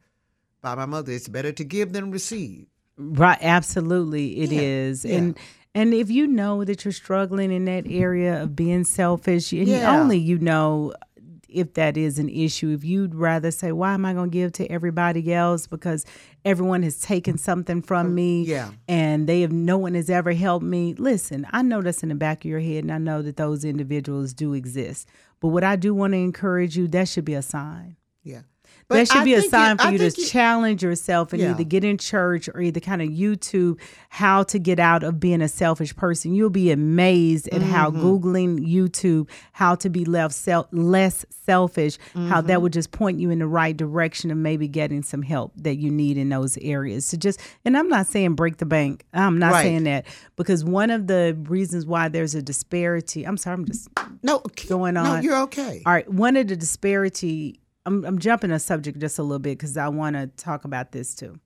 by 0.61 0.75
my 0.75 0.85
mother 0.85 1.13
it's 1.13 1.27
better 1.27 1.51
to 1.53 1.63
give 1.63 1.93
than 1.93 2.11
receive. 2.11 2.67
Right, 2.97 3.39
absolutely, 3.41 4.39
it 4.39 4.51
yeah. 4.51 4.61
is. 4.61 5.05
Yeah. 5.05 5.17
and. 5.17 5.39
And 5.75 5.93
if 5.93 6.09
you 6.09 6.25
know 6.25 6.63
that 6.63 6.83
you're 6.83 6.91
struggling 6.91 7.51
in 7.51 7.65
that 7.65 7.85
area 7.87 8.41
of 8.41 8.55
being 8.55 8.83
selfish, 8.83 9.51
and 9.51 9.67
yeah. 9.67 9.99
only 9.99 10.17
you 10.17 10.39
know 10.39 10.95
if 11.49 11.73
that 11.73 11.97
is 11.97 12.19
an 12.19 12.29
issue. 12.29 12.69
If 12.69 12.83
you'd 12.83 13.15
rather 13.15 13.51
say, 13.51 13.71
why 13.71 13.93
am 13.93 14.05
I 14.05 14.13
going 14.13 14.29
to 14.29 14.33
give 14.33 14.51
to 14.53 14.71
everybody 14.71 15.33
else 15.33 15.67
because 15.67 16.05
everyone 16.45 16.83
has 16.83 16.99
taken 16.99 17.37
something 17.37 17.81
from 17.81 18.11
mm, 18.11 18.13
me 18.13 18.43
yeah. 18.43 18.71
and 18.87 19.27
they 19.27 19.41
have 19.41 19.51
no 19.51 19.77
one 19.77 19.95
has 19.95 20.09
ever 20.09 20.33
helped 20.33 20.65
me. 20.65 20.93
Listen, 20.93 21.47
I 21.51 21.61
know 21.61 21.81
that's 21.81 22.03
in 22.03 22.09
the 22.09 22.15
back 22.15 22.45
of 22.45 22.49
your 22.49 22.59
head 22.59 22.83
and 22.83 22.91
I 22.91 22.97
know 22.97 23.21
that 23.21 23.37
those 23.37 23.65
individuals 23.65 24.33
do 24.33 24.53
exist. 24.53 25.07
But 25.39 25.49
what 25.49 25.63
I 25.63 25.75
do 25.75 25.93
want 25.93 26.13
to 26.13 26.17
encourage 26.17 26.77
you, 26.77 26.87
that 26.89 27.07
should 27.07 27.25
be 27.25 27.33
a 27.33 27.41
sign. 27.41 27.97
Yeah. 28.23 28.41
But 28.89 28.95
that 28.95 29.07
should 29.09 29.21
I 29.21 29.25
be 29.25 29.33
a 29.33 29.41
sign 29.41 29.77
for 29.77 29.89
you 29.89 29.97
to 29.97 30.05
you, 30.05 30.27
challenge 30.27 30.81
yourself 30.81 31.33
and 31.33 31.41
yeah. 31.41 31.51
either 31.51 31.63
get 31.65 31.83
in 31.83 31.97
church 31.97 32.47
or 32.47 32.61
either 32.61 32.79
kind 32.79 33.01
of 33.01 33.09
YouTube 33.09 33.79
how 34.09 34.43
to 34.43 34.59
get 34.59 34.79
out 34.79 35.03
of 35.03 35.19
being 35.19 35.41
a 35.41 35.49
selfish 35.49 35.95
person. 35.95 36.33
You'll 36.33 36.49
be 36.49 36.71
amazed 36.71 37.49
at 37.49 37.61
mm-hmm. 37.61 37.69
how 37.69 37.91
Googling 37.91 38.59
YouTube 38.59 39.29
how 39.51 39.75
to 39.75 39.89
be 39.89 40.05
left 40.05 40.33
sel- 40.33 40.69
less 40.71 41.25
selfish, 41.29 41.97
mm-hmm. 41.97 42.27
how 42.29 42.41
that 42.41 42.57
Mm-hmm. 42.57 42.63
would 42.63 42.73
just 42.73 42.91
point 42.91 43.19
you 43.19 43.29
in 43.29 43.39
the 43.39 43.47
right 43.47 43.75
direction 43.75 44.31
of 44.31 44.37
maybe 44.37 44.67
getting 44.67 45.03
some 45.03 45.21
help 45.21 45.51
that 45.57 45.75
you 45.75 45.91
need 45.91 46.17
in 46.17 46.29
those 46.29 46.57
areas. 46.59 47.05
So 47.05 47.17
just, 47.17 47.39
and 47.65 47.77
I'm 47.77 47.87
not 47.87 48.07
saying 48.07 48.33
break 48.33 48.57
the 48.57 48.65
bank. 48.65 49.05
I'm 49.13 49.37
not 49.37 49.53
right. 49.53 49.63
saying 49.63 49.83
that 49.83 50.07
because 50.35 50.63
one 50.65 50.89
of 50.89 51.07
the 51.07 51.37
reasons 51.47 51.85
why 51.85 52.07
there's 52.07 52.33
a 52.35 52.41
disparity, 52.41 53.25
I'm 53.25 53.37
sorry, 53.37 53.55
I'm 53.55 53.65
just 53.65 53.89
no 54.23 54.41
going 54.67 54.97
on. 54.97 55.17
No, 55.17 55.21
you're 55.21 55.41
okay. 55.43 55.83
All 55.85 55.93
right. 55.93 56.11
One 56.11 56.35
of 56.35 56.47
the 56.47 56.55
disparity 56.55 57.59
I'm, 57.87 58.03
I'm 58.03 58.19
jumping 58.19 58.51
a 58.51 58.59
subject 58.59 58.99
just 58.99 59.17
a 59.17 59.23
little 59.23 59.39
bit 59.39 59.57
because 59.57 59.77
I 59.77 59.87
want 59.87 60.17
to 60.17 60.27
talk 60.27 60.65
about 60.65 60.91
this 60.91 61.15
too. 61.15 61.39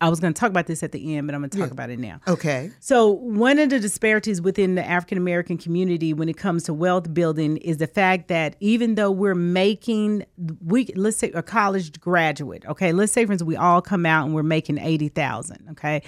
I 0.00 0.08
was 0.08 0.18
going 0.18 0.34
to 0.34 0.40
talk 0.40 0.50
about 0.50 0.66
this 0.66 0.82
at 0.82 0.90
the 0.90 1.16
end, 1.16 1.28
but 1.28 1.34
I'm 1.36 1.42
going 1.42 1.50
to 1.50 1.58
talk 1.58 1.70
about 1.70 1.88
it 1.88 2.00
now. 2.00 2.18
Okay. 2.26 2.72
So, 2.80 3.08
one 3.08 3.60
of 3.60 3.70
the 3.70 3.78
disparities 3.78 4.42
within 4.42 4.74
the 4.74 4.84
African 4.84 5.16
American 5.16 5.56
community 5.56 6.12
when 6.12 6.28
it 6.28 6.36
comes 6.36 6.64
to 6.64 6.74
wealth 6.74 7.14
building 7.14 7.58
is 7.58 7.76
the 7.76 7.86
fact 7.86 8.26
that 8.26 8.56
even 8.58 8.96
though 8.96 9.12
we're 9.12 9.36
making, 9.36 10.24
we 10.66 10.86
let's 10.96 11.18
say 11.18 11.30
a 11.30 11.42
college 11.42 12.00
graduate, 12.00 12.64
okay, 12.66 12.92
let's 12.92 13.12
say 13.12 13.24
for 13.24 13.30
instance 13.30 13.46
we 13.46 13.54
all 13.54 13.80
come 13.80 14.04
out 14.04 14.24
and 14.26 14.34
we're 14.34 14.42
making 14.42 14.78
eighty 14.78 15.08
thousand, 15.08 15.68
okay. 15.70 16.02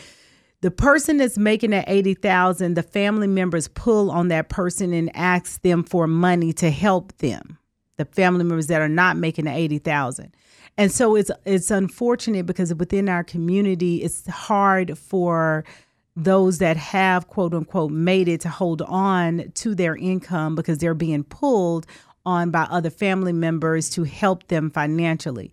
The 0.62 0.72
person 0.72 1.18
that's 1.18 1.38
making 1.38 1.70
that 1.70 1.84
eighty 1.87 2.14
thousand, 2.14 2.74
the 2.74 2.82
family 2.82 3.28
members 3.28 3.68
pull 3.68 4.10
on 4.10 4.26
that 4.28 4.48
person 4.48 4.92
and 4.92 5.14
ask 5.14 5.62
them 5.62 5.84
for 5.84 6.08
money 6.08 6.52
to 6.54 6.68
help 6.72 7.16
them. 7.18 7.58
The 7.96 8.04
family 8.04 8.44
members 8.44 8.66
that 8.68 8.80
are 8.80 8.88
not 8.88 9.16
making 9.16 9.44
the 9.44 9.52
eighty 9.52 9.78
thousand. 9.78 10.35
And 10.76 10.90
so 10.90 11.14
it's 11.14 11.30
it's 11.44 11.70
unfortunate 11.70 12.46
because 12.46 12.74
within 12.74 13.09
our 13.09 13.22
community, 13.22 14.02
it's 14.02 14.26
hard 14.26 14.98
for 14.98 15.64
those 16.16 16.59
that 16.59 16.76
have 16.76 17.28
quote 17.28 17.54
unquote 17.54 17.90
made 17.90 18.28
it 18.28 18.40
to 18.40 18.48
hold 18.48 18.83
on 18.83 19.50
to 19.54 19.74
their 19.74 19.96
income 19.96 20.54
because 20.54 20.78
they're 20.78 20.94
being 20.94 21.24
pulled 21.24 21.87
on 22.26 22.50
by 22.50 22.62
other 22.62 22.90
family 22.90 23.33
members 23.33 23.90
to 23.90 24.04
help 24.04 24.48
them 24.48 24.70
financially. 24.70 25.52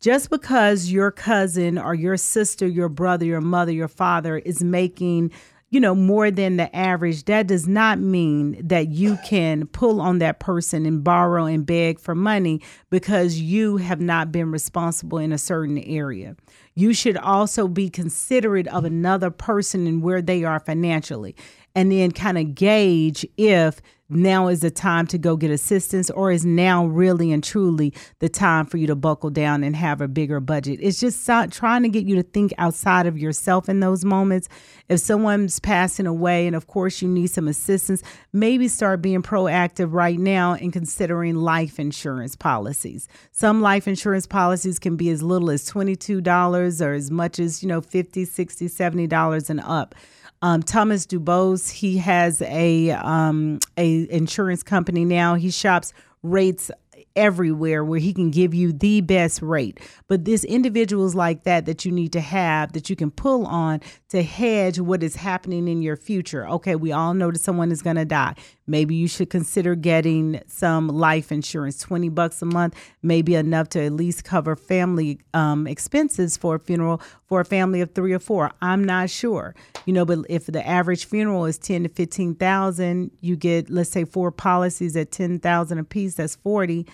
Just 0.00 0.30
because 0.30 0.90
your 0.90 1.10
cousin 1.10 1.78
or 1.78 1.94
your 1.94 2.16
sister, 2.16 2.66
your 2.66 2.88
brother, 2.88 3.24
your 3.24 3.40
mother, 3.40 3.72
your 3.72 3.88
father 3.88 4.38
is 4.38 4.62
making 4.62 5.32
you 5.76 5.80
know, 5.80 5.94
more 5.94 6.30
than 6.30 6.56
the 6.56 6.74
average, 6.74 7.26
that 7.26 7.46
does 7.46 7.68
not 7.68 7.98
mean 7.98 8.56
that 8.66 8.88
you 8.88 9.18
can 9.26 9.66
pull 9.66 10.00
on 10.00 10.20
that 10.20 10.40
person 10.40 10.86
and 10.86 11.04
borrow 11.04 11.44
and 11.44 11.66
beg 11.66 12.00
for 12.00 12.14
money 12.14 12.62
because 12.88 13.38
you 13.38 13.76
have 13.76 14.00
not 14.00 14.32
been 14.32 14.50
responsible 14.50 15.18
in 15.18 15.32
a 15.32 15.36
certain 15.36 15.76
area. 15.80 16.34
You 16.76 16.94
should 16.94 17.18
also 17.18 17.68
be 17.68 17.90
considerate 17.90 18.68
of 18.68 18.86
another 18.86 19.30
person 19.30 19.86
and 19.86 20.02
where 20.02 20.22
they 20.22 20.44
are 20.44 20.60
financially, 20.60 21.36
and 21.74 21.92
then 21.92 22.10
kind 22.10 22.38
of 22.38 22.54
gauge 22.54 23.26
if 23.36 23.82
now 24.08 24.48
is 24.48 24.60
the 24.60 24.70
time 24.70 25.06
to 25.08 25.18
go 25.18 25.36
get 25.36 25.50
assistance 25.50 26.10
or 26.10 26.30
is 26.30 26.44
now 26.44 26.86
really 26.86 27.32
and 27.32 27.42
truly 27.42 27.92
the 28.20 28.28
time 28.28 28.66
for 28.66 28.76
you 28.76 28.86
to 28.86 28.94
buckle 28.94 29.30
down 29.30 29.64
and 29.64 29.74
have 29.76 30.00
a 30.00 30.08
bigger 30.08 30.40
budget? 30.40 30.78
It's 30.82 31.00
just 31.00 31.26
trying 31.50 31.82
to 31.82 31.88
get 31.88 32.04
you 32.04 32.16
to 32.16 32.22
think 32.22 32.52
outside 32.58 33.06
of 33.06 33.18
yourself 33.18 33.68
in 33.68 33.80
those 33.80 34.04
moments. 34.04 34.48
If 34.88 35.00
someone's 35.00 35.58
passing 35.58 36.06
away 36.06 36.46
and 36.46 36.54
of 36.54 36.66
course 36.66 37.02
you 37.02 37.08
need 37.08 37.28
some 37.28 37.48
assistance 37.48 38.02
maybe 38.32 38.68
start 38.68 39.02
being 39.02 39.22
proactive 39.22 39.92
right 39.92 40.18
now 40.18 40.54
in 40.54 40.70
considering 40.70 41.34
life 41.34 41.78
insurance 41.78 42.36
policies. 42.36 43.08
Some 43.32 43.62
life 43.62 43.88
insurance 43.88 44.26
policies 44.26 44.78
can 44.78 44.96
be 44.96 45.10
as 45.10 45.22
little 45.22 45.50
as 45.50 45.70
$22 45.70 46.80
or 46.80 46.92
as 46.92 47.10
much 47.10 47.38
as 47.38 47.62
you 47.62 47.68
know 47.68 47.80
50 47.80 48.24
60 48.24 48.68
70 48.68 49.06
dollars 49.06 49.50
and 49.50 49.60
up 49.60 49.94
um, 50.42 50.62
Thomas 50.62 51.06
Dubose, 51.06 51.70
he 51.70 51.98
has 51.98 52.42
a 52.42 52.90
um, 52.90 53.58
a 53.76 54.10
insurance 54.10 54.62
company 54.62 55.04
now. 55.04 55.34
He 55.34 55.50
shops 55.50 55.92
rates 56.22 56.70
everywhere 57.14 57.82
where 57.82 57.98
he 57.98 58.12
can 58.12 58.30
give 58.30 58.54
you 58.54 58.72
the 58.72 59.00
best 59.00 59.40
rate. 59.42 59.80
But 60.06 60.24
this 60.24 60.44
individuals 60.44 61.14
like 61.14 61.44
that 61.44 61.66
that 61.66 61.84
you 61.84 61.90
need 61.92 62.12
to 62.12 62.20
have 62.20 62.72
that 62.74 62.90
you 62.90 62.96
can 62.96 63.10
pull 63.10 63.46
on 63.46 63.80
to 64.10 64.22
hedge 64.22 64.78
what 64.78 65.02
is 65.02 65.16
happening 65.16 65.66
in 65.66 65.82
your 65.82 65.96
future. 65.96 66.46
Okay, 66.48 66.76
we 66.76 66.92
all 66.92 67.14
know 67.14 67.30
that 67.30 67.40
someone 67.40 67.72
is 67.72 67.82
going 67.82 67.96
to 67.96 68.04
die. 68.04 68.34
Maybe 68.66 68.94
you 68.94 69.08
should 69.08 69.30
consider 69.30 69.74
getting 69.74 70.40
some 70.46 70.88
life 70.88 71.30
insurance. 71.30 71.78
20 71.78 72.08
bucks 72.08 72.42
a 72.42 72.46
month 72.46 72.74
may 73.02 73.22
be 73.22 73.34
enough 73.34 73.68
to 73.70 73.82
at 73.82 73.92
least 73.92 74.24
cover 74.24 74.56
family 74.56 75.20
um, 75.34 75.66
expenses 75.66 76.36
for 76.36 76.56
a 76.56 76.58
funeral 76.58 77.00
for 77.26 77.40
a 77.40 77.44
family 77.44 77.80
of 77.80 77.92
three 77.92 78.12
or 78.12 78.18
four. 78.18 78.52
I'm 78.62 78.84
not 78.84 79.10
sure. 79.10 79.54
You 79.84 79.92
know, 79.92 80.04
but 80.04 80.20
if 80.28 80.46
the 80.46 80.66
average 80.66 81.04
funeral 81.06 81.44
is 81.46 81.58
10 81.58 81.84
to 81.84 81.88
15,000, 81.88 83.10
you 83.20 83.36
get 83.36 83.70
let's 83.70 83.90
say 83.90 84.04
four 84.04 84.30
policies 84.30 84.96
at 84.96 85.12
10,000 85.12 85.78
a 85.78 85.84
piece, 85.84 86.14
that's 86.14 86.36
40 86.36 86.86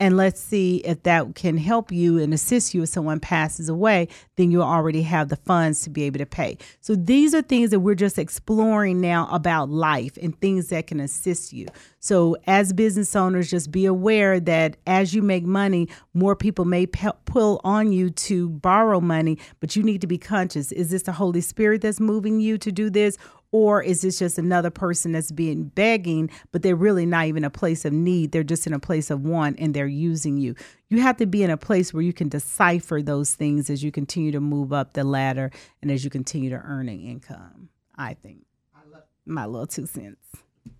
and 0.00 0.16
let's 0.16 0.40
see 0.40 0.78
if 0.78 1.02
that 1.02 1.34
can 1.34 1.58
help 1.58 1.92
you 1.92 2.18
and 2.18 2.32
assist 2.32 2.72
you 2.72 2.82
if 2.82 2.88
someone 2.88 3.20
passes 3.20 3.68
away, 3.68 4.08
then 4.36 4.50
you 4.50 4.62
already 4.62 5.02
have 5.02 5.28
the 5.28 5.36
funds 5.36 5.82
to 5.82 5.90
be 5.90 6.04
able 6.04 6.18
to 6.18 6.26
pay. 6.26 6.56
So 6.80 6.94
these 6.96 7.34
are 7.34 7.42
things 7.42 7.68
that 7.70 7.80
we're 7.80 7.94
just 7.94 8.18
exploring 8.18 9.02
now 9.02 9.28
about 9.30 9.68
life 9.68 10.16
and 10.20 10.38
things 10.40 10.68
that 10.68 10.86
can 10.86 11.00
assist 11.00 11.52
you. 11.52 11.66
So 11.98 12.36
as 12.46 12.72
business 12.72 13.14
owners, 13.14 13.50
just 13.50 13.70
be 13.70 13.84
aware 13.84 14.40
that 14.40 14.78
as 14.86 15.14
you 15.14 15.20
make 15.20 15.44
money, 15.44 15.86
more 16.14 16.34
people 16.34 16.64
may 16.64 16.86
pull 16.86 17.60
on 17.62 17.92
you 17.92 18.08
to 18.08 18.48
borrow 18.48 19.00
money, 19.00 19.38
but 19.60 19.76
you 19.76 19.82
need 19.82 20.00
to 20.00 20.06
be 20.06 20.16
conscious. 20.16 20.72
Is 20.72 20.90
this 20.90 21.02
the 21.02 21.12
Holy 21.12 21.42
Spirit 21.42 21.82
that's 21.82 22.00
moving 22.00 22.40
you 22.40 22.56
to 22.56 22.72
do 22.72 22.88
this? 22.88 23.18
Or 23.52 23.82
is 23.82 24.02
this 24.02 24.18
just 24.20 24.38
another 24.38 24.70
person 24.70 25.12
that's 25.12 25.32
being 25.32 25.64
begging, 25.64 26.30
but 26.52 26.62
they're 26.62 26.76
really 26.76 27.04
not 27.04 27.26
even 27.26 27.44
a 27.44 27.50
place 27.50 27.84
of 27.84 27.92
need? 27.92 28.30
They're 28.30 28.44
just 28.44 28.66
in 28.66 28.72
a 28.72 28.78
place 28.78 29.10
of 29.10 29.24
want 29.24 29.58
and 29.58 29.74
they're 29.74 29.86
using 29.86 30.36
you. 30.36 30.54
You 30.88 31.00
have 31.00 31.16
to 31.16 31.26
be 31.26 31.42
in 31.42 31.50
a 31.50 31.56
place 31.56 31.92
where 31.92 32.02
you 32.02 32.12
can 32.12 32.28
decipher 32.28 33.02
those 33.02 33.34
things 33.34 33.68
as 33.68 33.82
you 33.82 33.90
continue 33.90 34.30
to 34.32 34.40
move 34.40 34.72
up 34.72 34.92
the 34.92 35.02
ladder 35.02 35.50
and 35.82 35.90
as 35.90 36.04
you 36.04 36.10
continue 36.10 36.50
to 36.50 36.62
earn 36.64 36.88
an 36.88 37.00
income. 37.00 37.70
I 37.96 38.14
think. 38.14 38.46
I 38.74 38.88
love 38.90 39.04
my 39.26 39.46
little 39.46 39.66
two 39.66 39.86
cents. 39.86 40.24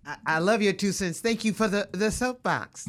I, 0.06 0.16
I 0.26 0.38
love 0.38 0.62
your 0.62 0.72
two 0.72 0.92
cents. 0.92 1.20
Thank 1.20 1.44
you 1.44 1.52
for 1.52 1.68
the, 1.68 1.88
the 1.92 2.10
soapbox. 2.10 2.88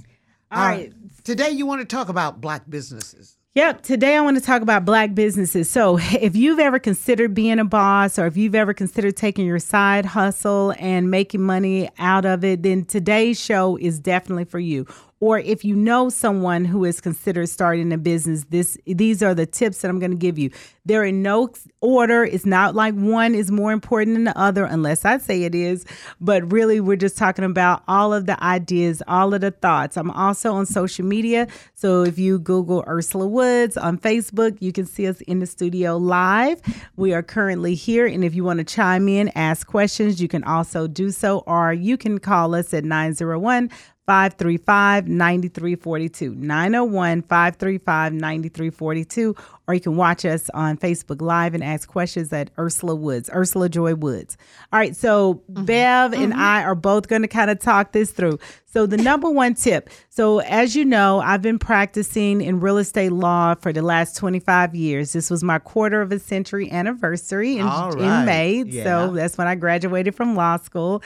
All 0.51 0.61
uh, 0.61 0.67
right. 0.67 0.93
Today, 1.23 1.49
you 1.49 1.65
want 1.65 1.81
to 1.81 1.85
talk 1.85 2.09
about 2.09 2.39
black 2.39 2.69
businesses. 2.69 3.37
Yep. 3.53 3.81
Today 3.81 4.15
I 4.15 4.21
want 4.21 4.37
to 4.37 4.43
talk 4.43 4.61
about 4.61 4.85
black 4.85 5.13
businesses. 5.13 5.69
So, 5.69 5.97
if 6.01 6.37
you've 6.37 6.59
ever 6.59 6.79
considered 6.79 7.33
being 7.33 7.59
a 7.59 7.65
boss 7.65 8.17
or 8.17 8.25
if 8.25 8.37
you've 8.37 8.55
ever 8.55 8.73
considered 8.73 9.17
taking 9.17 9.45
your 9.45 9.59
side 9.59 10.05
hustle 10.05 10.73
and 10.79 11.11
making 11.11 11.41
money 11.41 11.89
out 11.99 12.23
of 12.23 12.45
it, 12.45 12.63
then 12.63 12.85
today's 12.85 13.37
show 13.37 13.75
is 13.75 13.99
definitely 13.99 14.45
for 14.45 14.59
you 14.59 14.87
or 15.21 15.39
if 15.39 15.63
you 15.63 15.75
know 15.75 16.09
someone 16.09 16.65
who 16.65 16.83
is 16.83 16.99
considered 16.99 17.47
starting 17.47 17.93
a 17.93 17.97
business, 17.97 18.43
this 18.49 18.77
these 18.85 19.21
are 19.21 19.35
the 19.35 19.45
tips 19.45 19.81
that 19.81 19.89
I'm 19.89 19.99
going 19.99 20.11
to 20.11 20.17
give 20.17 20.37
you. 20.37 20.49
They're 20.83 21.05
in 21.05 21.21
no 21.21 21.49
order. 21.79 22.23
It's 22.23 22.45
not 22.45 22.73
like 22.73 22.95
one 22.95 23.35
is 23.35 23.51
more 23.51 23.71
important 23.71 24.15
than 24.15 24.23
the 24.23 24.37
other, 24.37 24.65
unless 24.65 25.05
I 25.05 25.19
say 25.19 25.43
it 25.43 25.53
is. 25.53 25.85
But 26.19 26.51
really, 26.51 26.79
we're 26.79 26.95
just 26.95 27.19
talking 27.19 27.45
about 27.45 27.83
all 27.87 28.15
of 28.15 28.25
the 28.25 28.43
ideas, 28.43 29.03
all 29.07 29.35
of 29.35 29.41
the 29.41 29.51
thoughts. 29.51 29.95
I'm 29.95 30.09
also 30.09 30.53
on 30.53 30.65
social 30.65 31.05
media. 31.05 31.47
So 31.75 32.01
if 32.01 32.17
you 32.17 32.39
Google 32.39 32.83
Ursula 32.87 33.27
Woods 33.27 33.77
on 33.77 33.99
Facebook, 33.99 34.57
you 34.59 34.71
can 34.71 34.87
see 34.87 35.07
us 35.07 35.21
in 35.21 35.37
the 35.37 35.45
studio 35.45 35.97
live. 35.97 36.59
We 36.95 37.13
are 37.13 37.21
currently 37.21 37.75
here. 37.75 38.07
And 38.07 38.25
if 38.25 38.33
you 38.33 38.43
want 38.43 38.57
to 38.57 38.63
chime 38.63 39.07
in, 39.07 39.29
ask 39.35 39.67
questions, 39.67 40.19
you 40.19 40.27
can 40.27 40.43
also 40.43 40.87
do 40.87 41.11
so, 41.11 41.39
or 41.45 41.73
you 41.73 41.95
can 41.95 42.17
call 42.17 42.55
us 42.55 42.73
at 42.73 42.83
901 42.85 43.69
535 44.07 45.07
9342. 45.07 46.35
901 46.35 47.21
535 47.21 48.13
9342. 48.13 49.35
Or 49.67 49.73
you 49.73 49.79
can 49.79 49.95
watch 49.95 50.25
us 50.25 50.49
on 50.53 50.77
Facebook 50.77 51.21
Live 51.21 51.53
and 51.53 51.63
ask 51.63 51.87
questions 51.87 52.33
at 52.33 52.49
Ursula 52.57 52.95
Woods, 52.95 53.29
Ursula 53.33 53.69
Joy 53.69 53.95
Woods. 53.95 54.37
All 54.73 54.79
right, 54.79 54.95
so 54.95 55.35
mm-hmm. 55.49 55.65
Bev 55.65 56.13
and 56.13 56.33
mm-hmm. 56.33 56.41
I 56.41 56.63
are 56.63 56.75
both 56.75 57.07
going 57.07 57.21
to 57.21 57.27
kind 57.27 57.49
of 57.49 57.59
talk 57.59 57.91
this 57.91 58.11
through. 58.11 58.39
So, 58.65 58.85
the 58.85 58.97
number 58.97 59.29
one 59.29 59.53
tip 59.53 59.89
so, 60.09 60.39
as 60.39 60.75
you 60.75 60.85
know, 60.85 61.19
I've 61.19 61.41
been 61.41 61.59
practicing 61.59 62.41
in 62.41 62.59
real 62.59 62.77
estate 62.77 63.11
law 63.11 63.55
for 63.55 63.73
the 63.73 63.81
last 63.81 64.17
25 64.17 64.75
years. 64.75 65.13
This 65.13 65.29
was 65.29 65.43
my 65.43 65.59
quarter 65.59 66.01
of 66.01 66.11
a 66.11 66.19
century 66.19 66.71
anniversary 66.71 67.57
in, 67.57 67.65
right. 67.65 67.97
in 67.97 68.25
May. 68.25 68.63
Yeah. 68.63 68.83
So, 68.83 69.13
that's 69.13 69.37
when 69.37 69.47
I 69.47 69.55
graduated 69.55 70.15
from 70.15 70.35
law 70.35 70.57
school. 70.57 71.01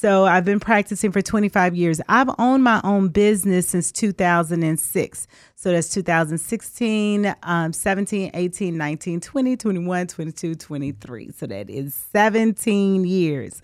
So 0.00 0.24
I've 0.24 0.46
been 0.46 0.60
practicing 0.60 1.12
for 1.12 1.20
25 1.20 1.74
years. 1.74 2.00
I've 2.08 2.30
owned 2.38 2.64
my 2.64 2.80
own 2.84 3.08
business 3.08 3.68
since 3.68 3.92
2006. 3.92 5.26
So 5.56 5.72
that's 5.72 5.90
2016, 5.90 7.34
um, 7.42 7.74
17, 7.74 8.30
18, 8.32 8.78
19, 8.78 9.20
20, 9.20 9.56
21, 9.58 10.06
22, 10.06 10.54
23. 10.54 11.32
So 11.32 11.46
that 11.48 11.68
is 11.68 11.94
17 12.14 13.04
years. 13.04 13.60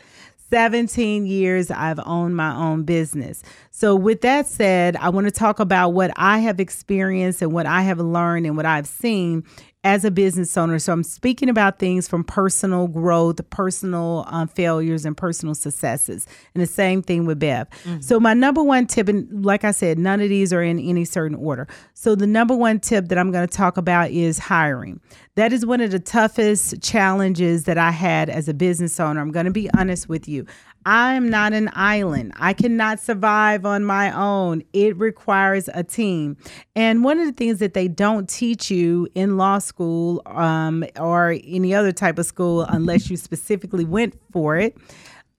17 0.51 1.27
years 1.27 1.71
I've 1.71 2.01
owned 2.05 2.37
my 2.37 2.55
own 2.55 2.85
business. 2.85 3.43
So, 3.71 3.97
with 3.97 4.21
that 4.21 4.47
said, 4.47 4.97
I 4.97 5.09
want 5.09 5.27
to 5.27 5.33
talk 5.33 5.59
about 5.59 5.91
what 5.91 6.13
I 6.17 6.39
have 6.39 6.61
experienced 6.61 7.43
and 7.43 7.53
what 7.53 7.67
I 7.67 7.83
have 7.83 7.99
learned 7.99 8.47
and 8.47 8.57
what 8.57 8.65
I've 8.65 8.87
seen 8.87 9.45
as 9.87 10.05
a 10.05 10.11
business 10.11 10.57
owner. 10.57 10.81
So 10.81 10.93
I'm 10.93 11.05
speaking 11.05 11.49
about 11.49 11.79
things 11.79 12.09
from 12.09 12.25
personal 12.25 12.89
growth, 12.89 13.39
personal 13.51 14.25
um, 14.27 14.49
failures, 14.49 15.05
and 15.05 15.17
personal 15.17 15.55
successes. 15.55 16.27
And 16.55 16.63
the 16.63 16.67
same 16.67 17.03
thing 17.03 17.25
with 17.25 17.39
Bev. 17.39 17.71
Mm-hmm. 17.71 18.01
So 18.01 18.19
my 18.19 18.35
number 18.35 18.65
one 18.65 18.89
tip, 18.89 19.09
and 19.09 19.45
like 19.45 19.63
I 19.63 19.71
said, 19.71 19.97
none 19.97 20.21
of 20.21 20.29
these 20.29 20.53
are 20.53 20.61
in 20.61 20.81
any 20.81 21.05
certain 21.05 21.37
order. 21.37 21.69
So 21.95 22.17
the 22.17 22.27
number 22.27 22.57
one 22.57 22.81
tip 22.81 23.07
that 23.07 23.17
I'm 23.17 23.31
going 23.31 23.47
to 23.47 23.57
talk 23.57 23.77
about 23.77 24.11
is 24.11 24.41
hiring. 24.41 25.01
That 25.37 25.53
is 25.53 25.65
one 25.65 25.81
of 25.81 25.93
the 25.93 26.01
toughest 26.01 26.83
challenges 26.83 27.65
that 27.65 27.79
I 27.79 27.93
had 27.93 28.29
as 28.29 28.49
a 28.49 28.55
business 28.55 28.99
owner. 28.99 29.21
I'm 29.21 29.31
going 29.31 29.47
to 29.47 29.53
be 29.53 29.71
honest 29.79 30.09
with 30.09 30.27
you. 30.27 30.47
I'm 30.89 31.29
not 31.29 31.53
an 31.53 31.69
island. 31.75 32.33
I 32.37 32.53
cannot 32.53 33.01
survive 33.01 33.67
on 33.67 33.83
my 33.85 34.13
own. 34.13 34.63
It 34.73 34.97
requires 34.97 35.69
a 35.75 35.83
team. 35.83 36.37
And 36.77 37.03
one 37.03 37.19
of 37.19 37.27
the 37.27 37.33
things 37.33 37.59
that 37.59 37.75
they 37.75 37.89
don't 37.89 38.29
teach 38.29 38.71
you 38.71 39.09
in 39.17 39.37
law 39.37 39.59
school 39.59 40.23
um, 40.27 40.85
or 40.99 41.37
any 41.45 41.75
other 41.75 41.91
type 41.91 42.21
of 42.21 42.27
school, 42.27 42.63
unless 42.63 43.11
you 43.11 43.17
specifically 43.17 43.85
went 43.85 44.15
for 44.31 44.57
it, 44.57 44.77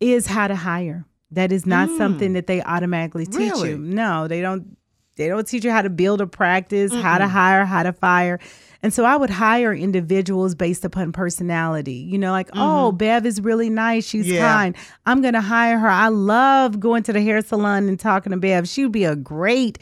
is 0.02 0.28
how 0.28 0.50
to 0.50 0.56
hire. 0.56 1.06
That 1.32 1.54
is 1.54 1.66
not 1.66 1.90
something 1.98 2.34
that 2.34 2.48
they 2.48 2.62
automatically 2.62 3.26
teach 3.26 3.38
Really? 3.38 3.70
you. 3.72 3.78
No, 3.78 4.28
they 4.28 4.42
don't. 4.42 4.78
They 5.16 5.30
don't 5.30 5.48
teach 5.48 5.66
you 5.66 5.72
how 5.72 5.82
to 5.82 5.90
build 5.90 6.22
a 6.22 6.28
practice, 6.28 6.94
how 6.94 7.18
to 7.18 7.28
hire, 7.28 7.66
how 7.66 7.82
to 7.84 7.92
fire. 7.92 8.40
And 8.84 8.94
so 8.94 9.06
I 9.06 9.16
would 9.16 9.30
hire 9.30 9.74
individuals 9.74 10.56
based 10.56 10.86
upon 10.86 11.12
personality. 11.12 11.94
You 11.94 12.18
know, 12.18 12.32
like, 12.32 12.50
oh, 12.54 12.90
mm-hmm. 12.90 12.98
Bev 12.98 13.26
is 13.26 13.42
really 13.42 13.70
nice. 13.70 14.08
She's 14.08 14.28
Yeah. 14.28 14.48
kind. 14.48 14.76
I'm 15.06 15.22
going 15.22 15.34
to 15.34 15.42
hire 15.42 15.80
her. 15.80 15.90
I 15.90 16.10
love 16.10 16.80
going 16.80 17.04
to 17.04 17.14
the 17.14 17.22
hair 17.22 17.42
salon 17.42 17.88
and 17.88 18.00
talking 18.00 18.32
to 18.32 18.38
Bev. 18.38 18.68
She 18.68 18.84
would 18.84 18.92
be 18.92 19.06
a 19.06 19.16
great 19.16 19.80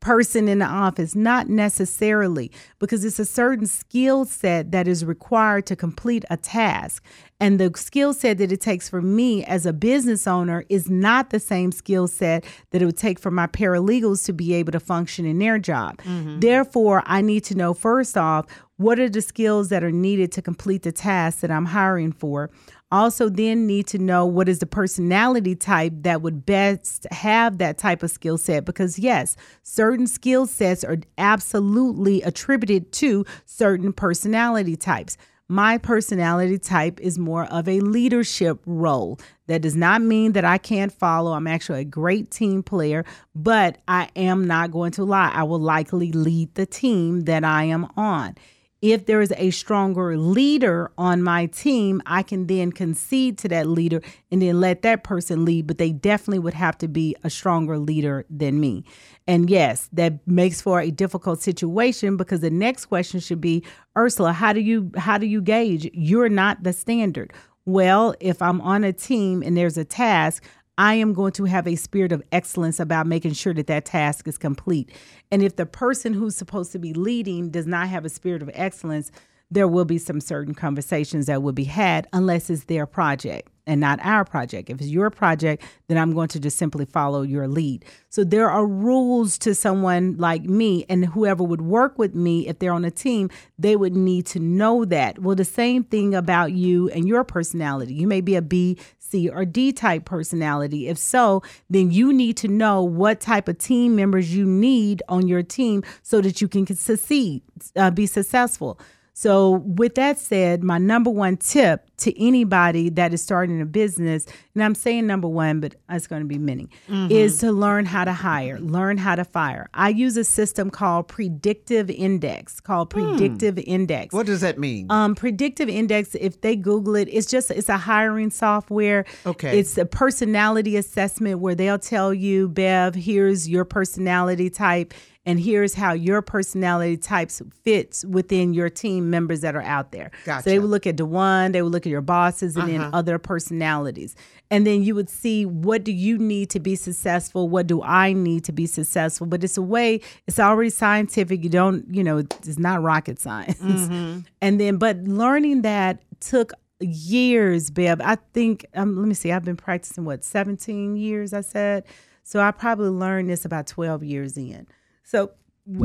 person 0.00 0.46
in 0.48 0.60
the 0.60 0.64
office, 0.64 1.14
not 1.16 1.48
necessarily, 1.48 2.52
because 2.78 3.04
it's 3.04 3.18
a 3.18 3.24
certain 3.24 3.66
skill 3.66 4.24
set 4.24 4.70
that 4.70 4.86
is 4.86 5.04
required 5.04 5.66
to 5.66 5.76
complete 5.76 6.24
a 6.30 6.36
task. 6.36 7.04
And 7.40 7.60
the 7.60 7.70
skill 7.76 8.14
set 8.14 8.38
that 8.38 8.50
it 8.50 8.60
takes 8.60 8.88
for 8.88 9.00
me 9.00 9.44
as 9.44 9.64
a 9.64 9.72
business 9.72 10.26
owner 10.26 10.64
is 10.68 10.90
not 10.90 11.30
the 11.30 11.38
same 11.38 11.70
skill 11.70 12.08
set 12.08 12.44
that 12.70 12.82
it 12.82 12.84
would 12.84 12.96
take 12.96 13.20
for 13.20 13.30
my 13.30 13.46
paralegals 13.46 14.24
to 14.26 14.32
be 14.32 14.54
able 14.54 14.72
to 14.72 14.80
function 14.80 15.24
in 15.24 15.38
their 15.38 15.58
job. 15.58 15.98
Mm-hmm. 15.98 16.40
Therefore, 16.40 17.02
I 17.06 17.20
need 17.20 17.44
to 17.44 17.54
know 17.54 17.74
first 17.74 18.16
off, 18.18 18.46
what 18.76 18.98
are 18.98 19.08
the 19.08 19.22
skills 19.22 19.68
that 19.68 19.84
are 19.84 19.92
needed 19.92 20.32
to 20.32 20.42
complete 20.42 20.82
the 20.82 20.92
task 20.92 21.40
that 21.40 21.50
I'm 21.50 21.66
hiring 21.66 22.12
for? 22.12 22.50
Also, 22.90 23.28
then 23.28 23.66
need 23.66 23.86
to 23.88 23.98
know 23.98 24.24
what 24.24 24.48
is 24.48 24.60
the 24.60 24.66
personality 24.66 25.54
type 25.54 25.92
that 26.00 26.22
would 26.22 26.46
best 26.46 27.06
have 27.10 27.58
that 27.58 27.76
type 27.76 28.02
of 28.02 28.10
skill 28.10 28.38
set. 28.38 28.64
Because, 28.64 28.98
yes, 28.98 29.36
certain 29.62 30.06
skill 30.06 30.46
sets 30.46 30.84
are 30.84 30.98
absolutely 31.18 32.22
attributed 32.22 32.90
to 32.92 33.26
certain 33.44 33.92
personality 33.92 34.74
types. 34.74 35.16
My 35.50 35.78
personality 35.78 36.58
type 36.58 37.00
is 37.00 37.18
more 37.18 37.44
of 37.46 37.68
a 37.68 37.80
leadership 37.80 38.60
role. 38.66 39.18
That 39.46 39.62
does 39.62 39.74
not 39.74 40.02
mean 40.02 40.32
that 40.32 40.44
I 40.44 40.58
can't 40.58 40.92
follow. 40.92 41.32
I'm 41.32 41.46
actually 41.46 41.80
a 41.80 41.84
great 41.84 42.30
team 42.30 42.62
player, 42.62 43.02
but 43.34 43.78
I 43.88 44.10
am 44.14 44.46
not 44.46 44.70
going 44.70 44.92
to 44.92 45.04
lie. 45.04 45.30
I 45.32 45.44
will 45.44 45.58
likely 45.58 46.12
lead 46.12 46.54
the 46.54 46.66
team 46.66 47.22
that 47.22 47.44
I 47.44 47.64
am 47.64 47.86
on. 47.96 48.36
If 48.80 49.06
there 49.06 49.20
is 49.20 49.32
a 49.36 49.50
stronger 49.50 50.16
leader 50.16 50.92
on 50.96 51.22
my 51.22 51.46
team, 51.46 52.00
I 52.06 52.22
can 52.22 52.46
then 52.46 52.70
concede 52.70 53.36
to 53.38 53.48
that 53.48 53.66
leader 53.66 54.00
and 54.30 54.40
then 54.40 54.60
let 54.60 54.82
that 54.82 55.02
person 55.02 55.44
lead, 55.44 55.66
but 55.66 55.78
they 55.78 55.90
definitely 55.90 56.38
would 56.38 56.54
have 56.54 56.78
to 56.78 56.88
be 56.88 57.16
a 57.24 57.30
stronger 57.30 57.76
leader 57.76 58.24
than 58.30 58.60
me. 58.60 58.84
And 59.26 59.50
yes, 59.50 59.88
that 59.94 60.24
makes 60.28 60.60
for 60.60 60.80
a 60.80 60.92
difficult 60.92 61.42
situation 61.42 62.16
because 62.16 62.40
the 62.40 62.50
next 62.50 62.86
question 62.86 63.18
should 63.18 63.40
be, 63.40 63.64
Ursula, 63.96 64.32
how 64.32 64.52
do 64.52 64.60
you 64.60 64.92
how 64.96 65.18
do 65.18 65.26
you 65.26 65.42
gauge 65.42 65.90
you're 65.92 66.28
not 66.28 66.62
the 66.62 66.72
standard? 66.72 67.32
Well, 67.68 68.14
if 68.20 68.40
I'm 68.40 68.62
on 68.62 68.82
a 68.82 68.94
team 68.94 69.42
and 69.42 69.54
there's 69.56 69.76
a 69.76 69.84
task, 69.84 70.42
I 70.78 70.94
am 70.94 71.12
going 71.12 71.32
to 71.32 71.44
have 71.44 71.66
a 71.66 71.74
spirit 71.74 72.12
of 72.12 72.22
excellence 72.30 72.78
about 72.78 73.06
making 73.06 73.32
sure 73.32 73.52
that 73.52 73.66
that 73.66 73.84
task 73.84 74.28
is 74.28 74.38
complete. 74.38 74.90
And 75.30 75.42
if 75.42 75.56
the 75.56 75.66
person 75.66 76.14
who's 76.14 76.36
supposed 76.36 76.70
to 76.72 76.78
be 76.78 76.94
leading 76.94 77.50
does 77.50 77.66
not 77.66 77.88
have 77.88 78.04
a 78.04 78.08
spirit 78.08 78.42
of 78.42 78.50
excellence, 78.54 79.10
there 79.50 79.66
will 79.66 79.84
be 79.84 79.98
some 79.98 80.20
certain 80.20 80.54
conversations 80.54 81.26
that 81.26 81.42
will 81.42 81.52
be 81.52 81.64
had 81.64 82.06
unless 82.12 82.48
it's 82.48 82.64
their 82.64 82.86
project 82.86 83.50
and 83.68 83.80
not 83.80 84.00
our 84.02 84.24
project. 84.24 84.70
If 84.70 84.80
it's 84.80 84.88
your 84.88 85.10
project, 85.10 85.62
then 85.88 85.98
I'm 85.98 86.14
going 86.14 86.28
to 86.28 86.40
just 86.40 86.56
simply 86.56 86.86
follow 86.86 87.20
your 87.20 87.46
lead. 87.46 87.84
So 88.08 88.24
there 88.24 88.50
are 88.50 88.66
rules 88.66 89.36
to 89.38 89.54
someone 89.54 90.16
like 90.16 90.42
me 90.42 90.86
and 90.88 91.04
whoever 91.04 91.44
would 91.44 91.60
work 91.60 91.98
with 91.98 92.14
me 92.14 92.48
if 92.48 92.58
they're 92.58 92.72
on 92.72 92.86
a 92.86 92.90
team, 92.90 93.28
they 93.58 93.76
would 93.76 93.94
need 93.94 94.24
to 94.26 94.40
know 94.40 94.86
that. 94.86 95.18
Well, 95.18 95.36
the 95.36 95.44
same 95.44 95.84
thing 95.84 96.14
about 96.14 96.52
you 96.52 96.88
and 96.90 97.06
your 97.06 97.24
personality. 97.24 97.92
You 97.92 98.06
may 98.06 98.22
be 98.22 98.36
a 98.36 98.42
B, 98.42 98.78
C, 99.10 99.28
or 99.28 99.44
D 99.44 99.72
type 99.72 100.04
personality. 100.04 100.88
If 100.88 100.98
so, 100.98 101.42
then 101.70 101.90
you 101.90 102.12
need 102.12 102.36
to 102.38 102.48
know 102.48 102.82
what 102.82 103.20
type 103.20 103.48
of 103.48 103.58
team 103.58 103.96
members 103.96 104.34
you 104.34 104.44
need 104.44 105.02
on 105.08 105.28
your 105.28 105.42
team 105.42 105.82
so 106.02 106.20
that 106.20 106.40
you 106.40 106.48
can 106.48 106.66
succeed, 106.66 107.42
uh, 107.76 107.90
be 107.90 108.06
successful. 108.06 108.78
So, 109.20 109.64
with 109.66 109.96
that 109.96 110.20
said, 110.20 110.62
my 110.62 110.78
number 110.78 111.10
one 111.10 111.38
tip 111.38 111.90
to 111.96 112.24
anybody 112.24 112.88
that 112.90 113.12
is 113.12 113.20
starting 113.20 113.60
a 113.60 113.66
business, 113.66 114.24
and 114.54 114.62
I'm 114.62 114.76
saying 114.76 115.08
number 115.08 115.26
one, 115.26 115.58
but 115.58 115.74
it's 115.90 116.06
going 116.06 116.22
to 116.22 116.28
be 116.28 116.38
many, 116.38 116.68
is 117.10 117.38
to 117.38 117.50
learn 117.50 117.84
how 117.84 118.04
to 118.04 118.12
hire, 118.12 118.60
learn 118.60 118.96
how 118.96 119.16
to 119.16 119.24
fire. 119.24 119.70
I 119.74 119.88
use 119.88 120.16
a 120.16 120.22
system 120.22 120.70
called 120.70 121.08
Predictive 121.08 121.90
Index, 121.90 122.60
called 122.60 122.90
Predictive 122.90 123.58
Index. 123.58 124.14
What 124.14 124.26
does 124.26 124.42
that 124.42 124.56
mean? 124.56 124.86
Um, 124.88 125.16
predictive 125.16 125.68
index, 125.68 126.14
if 126.14 126.40
they 126.40 126.54
Google 126.54 126.94
it, 126.94 127.08
it's 127.10 127.28
just 127.28 127.50
it's 127.50 127.68
a 127.68 127.76
hiring 127.76 128.30
software. 128.30 129.04
Okay. 129.26 129.58
It's 129.58 129.76
a 129.78 129.84
personality 129.84 130.76
assessment 130.76 131.40
where 131.40 131.56
they'll 131.56 131.80
tell 131.80 132.14
you, 132.14 132.46
Bev, 132.46 132.94
here's 132.94 133.48
your 133.48 133.64
personality 133.64 134.48
type, 134.48 134.94
and 135.26 135.38
here's 135.38 135.74
how 135.74 135.92
your 135.92 136.22
personality 136.22 136.96
types 136.96 137.42
fits 137.62 138.04
within 138.04 138.54
your 138.54 138.70
team 138.70 139.10
members 139.10 139.42
that 139.42 139.54
are 139.54 139.62
out 139.62 139.92
there. 139.92 140.10
So 140.24 140.50
they 140.50 140.56
Uh-huh. 140.56 140.62
would 140.62 140.70
look 140.70 140.86
at 140.86 140.96
the 140.96 141.04
one, 141.04 141.52
they 141.52 141.60
would 141.60 141.72
look 141.72 141.84
at 141.86 141.90
your 141.90 142.00
bosses, 142.00 142.56
and 142.56 142.68
then 142.68 142.80
other 142.94 143.18
personalities. 143.18 144.16
And 144.50 144.66
then 144.66 144.82
you 144.82 144.94
would 144.94 145.10
see 145.10 145.44
what 145.44 145.84
do 145.84 145.92
you 145.92 146.16
need 146.16 146.48
to 146.50 146.60
be 146.60 146.74
successful? 146.76 147.48
What 147.50 147.66
do 147.66 147.82
I 147.82 148.14
need 148.14 148.44
to 148.44 148.52
be 148.52 148.64
successful? 148.66 149.26
But 149.26 149.44
it's 149.44 149.58
a 149.58 149.62
way, 149.62 150.00
it's 150.26 150.38
already 150.38 150.70
scientific. 150.70 151.42
You 151.44 151.50
don't, 151.50 151.84
you 151.94 152.02
know, 152.02 152.18
it's 152.18 152.58
not 152.58 152.82
rocket 152.82 153.18
science. 153.18 153.58
Mm-hmm. 153.60 154.20
And 154.40 154.58
then, 154.60 154.78
but 154.78 154.96
learning 155.04 155.62
that 155.62 156.00
took 156.20 156.52
years, 156.80 157.70
Bev. 157.70 158.00
I 158.00 158.16
think, 158.32 158.64
um, 158.74 158.96
let 158.96 159.06
me 159.08 159.14
see, 159.14 159.32
I've 159.32 159.44
been 159.44 159.56
practicing 159.56 160.04
what, 160.04 160.24
17 160.24 160.96
years, 160.96 161.32
I 161.32 161.40
said. 161.42 161.84
So 162.22 162.40
I 162.40 162.50
probably 162.50 162.88
learned 162.88 163.30
this 163.30 163.44
about 163.44 163.66
12 163.66 164.04
years 164.04 164.36
in. 164.36 164.66
So, 165.08 165.30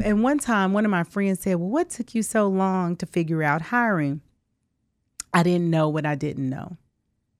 and 0.03 0.21
one 0.21 0.37
time, 0.37 0.73
one 0.73 0.83
of 0.83 0.91
my 0.91 1.05
friends 1.05 1.39
said, 1.39 1.55
Well, 1.55 1.69
what 1.69 1.89
took 1.89 2.13
you 2.13 2.21
so 2.21 2.49
long 2.49 2.97
to 2.97 3.05
figure 3.05 3.41
out 3.41 3.61
hiring? 3.61 4.19
I 5.33 5.43
didn't 5.43 5.69
know 5.69 5.87
what 5.87 6.05
I 6.05 6.15
didn't 6.15 6.49
know. 6.49 6.75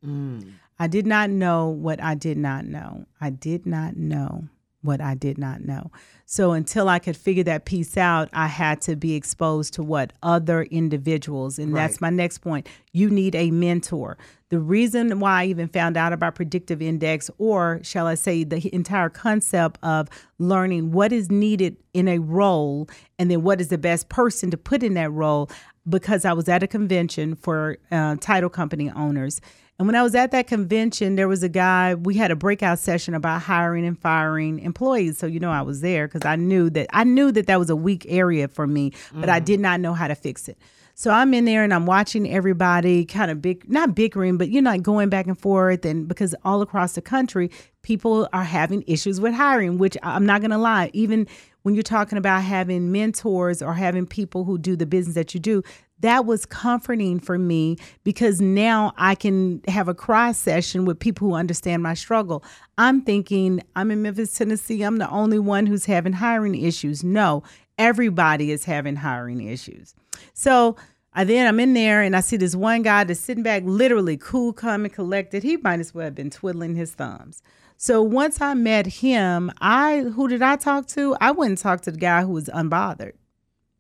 Mm. 0.02 0.54
I 0.80 0.88
did 0.88 1.06
not 1.06 1.30
know 1.30 1.68
what 1.68 2.02
I 2.02 2.16
did 2.16 2.38
not 2.38 2.64
know. 2.64 3.06
I 3.20 3.32
did 3.32 3.66
not 3.66 3.98
know 3.98 4.48
what 4.84 5.02
I 5.02 5.16
did 5.16 5.38
not 5.38 5.62
know. 5.62 5.92
So 6.26 6.52
until 6.52 6.88
I 6.88 7.00
could 7.00 7.18
figure 7.18 7.44
that 7.44 7.66
piece 7.66 7.98
out, 7.98 8.30
I 8.34 8.48
had 8.48 8.82
to 8.82 8.96
be 8.96 9.16
exposed 9.16 9.74
to 9.76 9.84
what 9.84 10.14
other 10.22 10.64
individuals. 10.64 11.60
And 11.60 11.76
that's 11.76 12.00
my 12.00 12.10
next 12.10 12.40
point. 12.40 12.68
You 12.92 13.10
need 13.10 13.36
a 13.36 13.52
mentor. 13.52 14.18
The 14.50 14.60
reason 14.60 15.20
why 15.20 15.42
I 15.42 15.46
even 15.46 15.68
found 15.68 15.98
out 15.98 16.14
about 16.14 16.36
predictive 16.36 16.82
index, 16.82 17.30
or 17.40 17.80
shall 17.82 18.06
I 18.06 18.14
say, 18.14 18.44
the 18.44 18.74
entire 18.74 19.10
concept 19.10 19.80
of 19.82 20.10
learning 20.38 20.92
what 20.92 21.12
is 21.12 21.32
needed 21.32 21.78
in 21.94 22.08
a 22.08 22.20
role 22.20 22.88
and 23.18 23.32
then 23.32 23.42
what 23.42 23.60
is 23.60 23.70
the 23.70 23.78
best 23.78 24.10
person 24.10 24.52
to 24.52 24.58
put 24.58 24.84
in 24.84 24.94
that 24.94 25.12
role, 25.12 25.50
because 25.88 26.26
I 26.26 26.34
was 26.34 26.48
at 26.48 26.64
a 26.64 26.68
convention 26.68 27.36
for 27.36 27.78
uh, 27.92 28.16
title 28.20 28.50
company 28.50 28.90
owners. 28.92 29.42
And 29.80 29.88
when 29.88 29.96
I 29.96 30.04
was 30.04 30.14
at 30.14 30.32
that 30.32 30.48
convention, 30.48 31.16
there 31.16 31.28
was 31.28 31.42
a 31.42 31.50
guy, 31.50 31.96
we 31.96 32.16
had 32.16 32.30
a 32.30 32.36
breakout 32.36 32.80
session 32.80 33.16
about 33.16 33.42
hiring 33.42 33.86
and 33.86 34.00
firing 34.00 34.60
employees. 34.60 35.18
So, 35.18 35.26
you 35.26 35.40
know, 35.40 35.52
I 35.52 35.64
was 35.64 35.82
there 35.82 36.08
because 36.08 36.26
I 36.26 36.36
knew 36.36 36.70
that 36.70 36.88
I 36.94 37.04
knew 37.04 37.32
that 37.32 37.48
that 37.48 37.58
was 37.60 37.70
a 37.70 37.76
weak 37.76 38.06
area 38.08 38.48
for 38.48 38.68
me, 38.68 38.94
but 39.14 39.30
I 39.30 39.40
did 39.40 39.60
not 39.60 39.80
know 39.80 39.94
how 39.94 40.08
to 40.08 40.16
fix 40.16 40.48
it. 40.48 40.58
So 40.96 41.10
I'm 41.10 41.34
in 41.34 41.46
there 41.46 41.64
and 41.64 41.74
I'm 41.74 41.88
watching 41.88 42.32
everybody 42.32 43.04
kind 43.06 43.32
of 43.32 43.42
big, 43.42 43.68
not 43.70 43.96
bickering, 43.96 44.38
but 44.38 44.50
you 44.50 44.62
know, 44.62 44.70
like 44.70 44.84
going 44.84 45.10
back 45.10 45.26
and 45.26 45.40
forth. 45.40 45.86
And 45.86 46.08
because 46.08 46.36
all 46.46 46.62
across 46.62 46.94
the 46.94 47.02
country, 47.02 47.50
people 47.82 48.30
are 48.32 48.44
having 48.44 48.84
issues 48.86 49.20
with 49.20 49.34
hiring, 49.34 49.80
which 49.80 49.98
I'm 50.04 50.26
not 50.26 50.42
going 50.42 50.52
to 50.52 50.58
lie, 50.58 50.92
even 50.94 51.28
when 51.64 51.74
you're 51.74 51.84
talking 51.84 52.18
about 52.18 52.44
having 52.44 52.92
mentors 52.92 53.62
or 53.62 53.74
having 53.74 54.06
people 54.06 54.44
who 54.44 54.58
do 54.58 54.76
the 54.76 54.86
business 54.86 55.16
that 55.16 55.34
you 55.34 55.40
do, 55.40 55.64
that 56.02 56.26
was 56.26 56.46
comforting 56.46 57.20
for 57.20 57.40
me 57.40 57.78
because 58.04 58.42
now 58.42 58.92
I 58.98 59.16
can 59.16 59.62
have 59.70 59.88
a 59.88 59.94
cry 59.94 60.34
session 60.34 60.84
with 60.86 61.00
people 61.00 61.30
who 61.30 61.34
understand 61.34 61.82
my 61.82 61.94
struggle. 61.94 62.44
I'm 62.78 63.02
thinking 63.02 63.62
I'm 63.76 63.90
in 63.90 64.02
Memphis, 64.02 64.38
Tennessee. 64.38 64.84
I'm 64.84 64.98
the 64.98 65.10
only 65.10 65.40
one 65.40 65.66
who's 65.66 65.86
having 65.86 66.14
hiring 66.14 66.56
issues. 66.56 67.04
No, 67.04 67.44
everybody 67.78 68.52
is 68.52 68.66
having 68.66 68.98
hiring 68.98 69.48
issues. 69.48 69.96
So 70.34 70.76
I 71.14 71.24
then 71.24 71.48
I'm 71.48 71.60
in 71.60 71.74
there 71.74 72.02
and 72.02 72.16
I 72.16 72.22
see 72.22 72.38
this 72.38 72.56
one 72.56 72.82
guy 72.82 73.04
that's 73.04 73.20
sitting 73.20 73.44
back, 73.44 73.64
literally 73.66 74.18
cool, 74.18 74.54
calm, 74.54 74.86
and 74.86 74.94
collected. 74.94 75.44
He 75.44 75.58
might 75.58 75.80
as 75.80 75.94
well 75.94 76.06
have 76.06 76.16
been 76.16 76.30
twiddling 76.30 76.76
his 76.76 76.94
thumbs. 76.94 77.42
So 77.78 78.02
once 78.02 78.42
I 78.42 78.54
met 78.54 78.86
him, 78.88 79.52
I 79.60 80.02
who 80.16 80.28
did 80.28 80.42
I 80.42 80.56
talk 80.56 80.88
to? 80.90 81.16
I 81.20 81.32
wouldn't 81.32 81.60
talk 81.60 81.82
to 81.82 81.92
the 81.92 81.98
guy 81.98 82.22
who 82.24 82.32
was 82.32 82.46
unbothered. 82.46 83.14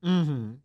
Mm-hmm. 0.04 0.56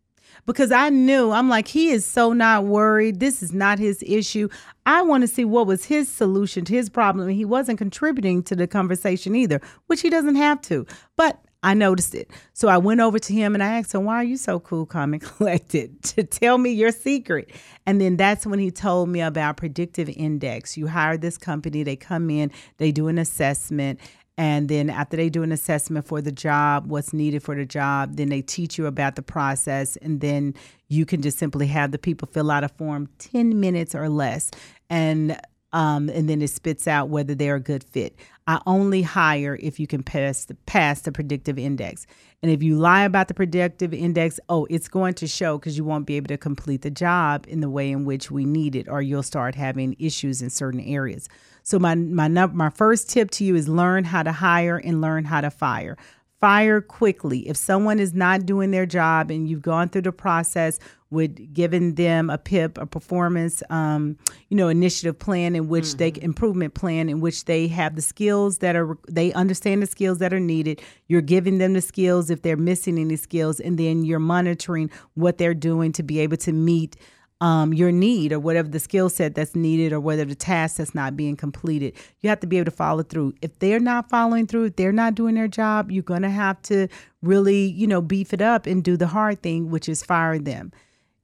because 0.46 0.72
I 0.72 0.88
knew 0.88 1.30
I'm 1.30 1.48
like 1.48 1.68
he 1.68 1.90
is 1.90 2.04
so 2.04 2.32
not 2.32 2.64
worried. 2.64 3.20
This 3.20 3.40
is 3.40 3.52
not 3.52 3.78
his 3.78 4.02
issue. 4.04 4.48
I 4.84 5.02
want 5.02 5.22
to 5.22 5.28
see 5.28 5.44
what 5.44 5.68
was 5.68 5.84
his 5.84 6.08
solution 6.08 6.64
to 6.64 6.72
his 6.74 6.90
problem. 6.90 7.28
And 7.28 7.36
he 7.36 7.44
wasn't 7.44 7.78
contributing 7.78 8.42
to 8.44 8.56
the 8.56 8.66
conversation 8.66 9.36
either, 9.36 9.60
which 9.86 10.00
he 10.00 10.10
doesn't 10.10 10.34
have 10.34 10.60
to. 10.62 10.86
But 11.16 11.40
I 11.62 11.74
noticed 11.74 12.14
it. 12.14 12.30
So 12.52 12.68
I 12.68 12.78
went 12.78 13.00
over 13.00 13.18
to 13.18 13.32
him 13.32 13.54
and 13.54 13.62
I 13.62 13.78
asked 13.78 13.94
him, 13.94 14.04
Why 14.04 14.16
are 14.16 14.24
you 14.24 14.36
so 14.36 14.60
cool, 14.60 14.86
calm, 14.86 15.12
and 15.12 15.22
collected? 15.36 16.02
To 16.18 16.24
tell 16.24 16.58
me 16.58 16.70
your 16.70 16.92
secret. 16.92 17.50
And 17.86 18.00
then 18.00 18.16
that's 18.16 18.46
when 18.46 18.58
he 18.58 18.70
told 18.70 19.08
me 19.08 19.20
about 19.20 19.56
predictive 19.56 20.08
index. 20.08 20.76
You 20.76 20.86
hire 20.86 21.16
this 21.16 21.38
company, 21.38 21.82
they 21.82 21.96
come 21.96 22.30
in, 22.30 22.50
they 22.78 22.92
do 22.92 23.08
an 23.08 23.18
assessment. 23.18 24.00
And 24.36 24.68
then 24.68 24.88
after 24.88 25.16
they 25.16 25.28
do 25.28 25.42
an 25.42 25.50
assessment 25.50 26.06
for 26.06 26.20
the 26.20 26.30
job, 26.30 26.88
what's 26.88 27.12
needed 27.12 27.42
for 27.42 27.56
the 27.56 27.66
job, 27.66 28.16
then 28.16 28.28
they 28.28 28.40
teach 28.40 28.78
you 28.78 28.86
about 28.86 29.16
the 29.16 29.22
process. 29.22 29.96
And 29.96 30.20
then 30.20 30.54
you 30.86 31.04
can 31.04 31.22
just 31.22 31.38
simply 31.38 31.66
have 31.66 31.90
the 31.90 31.98
people 31.98 32.28
fill 32.30 32.50
out 32.50 32.62
a 32.62 32.68
form 32.68 33.08
10 33.18 33.58
minutes 33.58 33.94
or 33.94 34.08
less. 34.08 34.50
And 34.88 35.38
um, 35.72 36.08
and 36.08 36.28
then 36.28 36.40
it 36.40 36.48
spits 36.48 36.88
out 36.88 37.10
whether 37.10 37.34
they're 37.34 37.56
a 37.56 37.60
good 37.60 37.84
fit. 37.84 38.16
I 38.48 38.62
only 38.64 39.02
hire 39.02 39.58
if 39.60 39.78
you 39.78 39.86
can 39.86 40.02
pass 40.02 40.46
the 40.46 40.54
pass 40.54 41.02
the 41.02 41.12
predictive 41.12 41.58
index. 41.58 42.06
And 42.42 42.50
if 42.50 42.62
you 42.62 42.78
lie 42.78 43.02
about 43.02 43.28
the 43.28 43.34
predictive 43.34 43.92
index, 43.92 44.40
oh, 44.48 44.66
it's 44.70 44.88
going 44.88 45.12
to 45.14 45.26
show 45.26 45.58
because 45.58 45.76
you 45.76 45.84
won't 45.84 46.06
be 46.06 46.16
able 46.16 46.28
to 46.28 46.38
complete 46.38 46.80
the 46.80 46.90
job 46.90 47.44
in 47.46 47.60
the 47.60 47.68
way 47.68 47.90
in 47.90 48.06
which 48.06 48.30
we 48.30 48.46
need 48.46 48.74
it, 48.74 48.88
or 48.88 49.02
you'll 49.02 49.22
start 49.22 49.54
having 49.54 49.96
issues 49.98 50.40
in 50.40 50.48
certain 50.48 50.80
areas. 50.80 51.28
So 51.62 51.78
my 51.78 51.94
my 51.94 52.28
my 52.28 52.70
first 52.70 53.10
tip 53.10 53.30
to 53.32 53.44
you 53.44 53.54
is 53.54 53.68
learn 53.68 54.04
how 54.04 54.22
to 54.22 54.32
hire 54.32 54.78
and 54.78 55.02
learn 55.02 55.26
how 55.26 55.42
to 55.42 55.50
fire 55.50 55.98
fire 56.40 56.80
quickly. 56.80 57.48
If 57.48 57.56
someone 57.56 57.98
is 57.98 58.14
not 58.14 58.46
doing 58.46 58.70
their 58.70 58.86
job 58.86 59.30
and 59.30 59.48
you've 59.48 59.62
gone 59.62 59.88
through 59.88 60.02
the 60.02 60.12
process 60.12 60.78
with 61.10 61.54
giving 61.54 61.94
them 61.94 62.28
a 62.30 62.38
PIP, 62.38 62.78
a 62.78 62.86
performance, 62.86 63.62
um, 63.70 64.16
you 64.48 64.56
know, 64.56 64.68
initiative 64.68 65.18
plan 65.18 65.56
in 65.56 65.68
which 65.68 65.84
mm-hmm. 65.84 65.98
they 65.98 66.12
improvement 66.20 66.74
plan 66.74 67.08
in 67.08 67.20
which 67.20 67.46
they 67.46 67.66
have 67.68 67.96
the 67.96 68.02
skills 68.02 68.58
that 68.58 68.76
are 68.76 68.98
they 69.08 69.32
understand 69.32 69.82
the 69.82 69.86
skills 69.86 70.18
that 70.18 70.32
are 70.32 70.40
needed. 70.40 70.82
You're 71.06 71.22
giving 71.22 71.58
them 71.58 71.72
the 71.72 71.80
skills 71.80 72.30
if 72.30 72.42
they're 72.42 72.56
missing 72.56 72.98
any 72.98 73.16
skills, 73.16 73.58
and 73.58 73.78
then 73.78 74.04
you're 74.04 74.18
monitoring 74.18 74.90
what 75.14 75.38
they're 75.38 75.54
doing 75.54 75.92
to 75.92 76.02
be 76.02 76.20
able 76.20 76.36
to 76.38 76.52
meet 76.52 76.96
um, 77.40 77.72
your 77.72 77.92
need 77.92 78.32
or 78.32 78.40
whatever 78.40 78.68
the 78.68 78.80
skill 78.80 79.08
set 79.08 79.34
that's 79.34 79.54
needed 79.54 79.92
or 79.92 80.00
whether 80.00 80.24
the 80.24 80.34
task 80.34 80.76
that's 80.76 80.94
not 80.94 81.16
being 81.16 81.36
completed. 81.36 81.94
You 82.20 82.28
have 82.30 82.40
to 82.40 82.46
be 82.46 82.58
able 82.58 82.66
to 82.66 82.76
follow 82.76 83.02
through. 83.02 83.34
If 83.42 83.58
they're 83.60 83.78
not 83.80 84.10
following 84.10 84.46
through, 84.46 84.64
if 84.64 84.76
they're 84.76 84.92
not 84.92 85.14
doing 85.14 85.34
their 85.34 85.48
job, 85.48 85.90
you're 85.90 86.02
going 86.02 86.22
to 86.22 86.30
have 86.30 86.60
to 86.62 86.88
really, 87.22 87.66
you 87.66 87.86
know, 87.86 88.00
beef 88.00 88.32
it 88.32 88.42
up 88.42 88.66
and 88.66 88.82
do 88.82 88.96
the 88.96 89.06
hard 89.06 89.42
thing, 89.42 89.70
which 89.70 89.88
is 89.88 90.02
fire 90.02 90.38
them. 90.38 90.72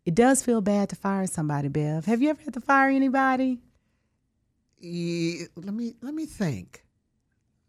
It 0.04 0.14
does 0.14 0.42
feel 0.42 0.60
bad 0.60 0.90
to 0.90 0.96
fire 0.96 1.26
somebody, 1.26 1.68
Bev. 1.68 2.04
Have 2.04 2.20
you 2.22 2.30
ever 2.30 2.42
had 2.42 2.54
to 2.54 2.60
fire 2.60 2.90
anybody? 2.90 3.58
Yeah, 4.78 5.46
let 5.56 5.72
me 5.72 5.94
let 6.02 6.14
me 6.14 6.26
think. 6.26 6.84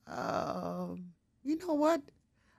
Um, 0.05 1.13
you 1.43 1.57
know 1.57 1.73
what? 1.73 2.01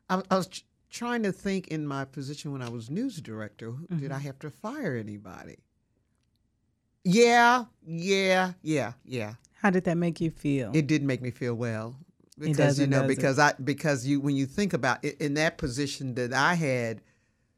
I, 0.09 0.23
I 0.31 0.37
was 0.37 0.47
ch- 0.47 0.65
trying 0.91 1.23
to 1.25 1.33
think 1.33 1.69
in 1.69 1.87
my 1.87 2.07
position 2.07 2.53
when 2.53 2.63
I 2.63 2.71
was 2.71 2.89
news 2.89 3.21
director. 3.21 3.73
Mm-hmm. 3.73 3.99
Did 3.99 4.13
I 4.13 4.19
have 4.19 4.39
to 4.41 4.51
fire 4.51 4.97
anybody? 4.97 5.59
Yeah, 7.07 7.65
yeah, 7.87 8.53
yeah, 8.63 8.93
yeah. 9.05 9.35
How 9.55 9.71
did 9.71 9.85
that 9.85 9.97
make 9.97 10.21
you 10.21 10.31
feel? 10.31 10.73
It 10.75 10.89
did 10.89 11.05
make 11.05 11.23
me 11.23 11.31
feel 11.31 11.55
well 11.55 11.97
because 12.39 12.79
you 12.79 12.87
know 12.87 13.07
because 13.07 13.39
I 13.39 13.53
because 13.63 14.05
you 14.07 14.21
when 14.21 14.37
you 14.37 14.45
think 14.45 14.73
about 14.73 15.05
it 15.05 15.21
in 15.21 15.35
that 15.35 15.57
position 15.57 16.15
that 16.15 16.33
I 16.33 16.55
had 16.55 17.01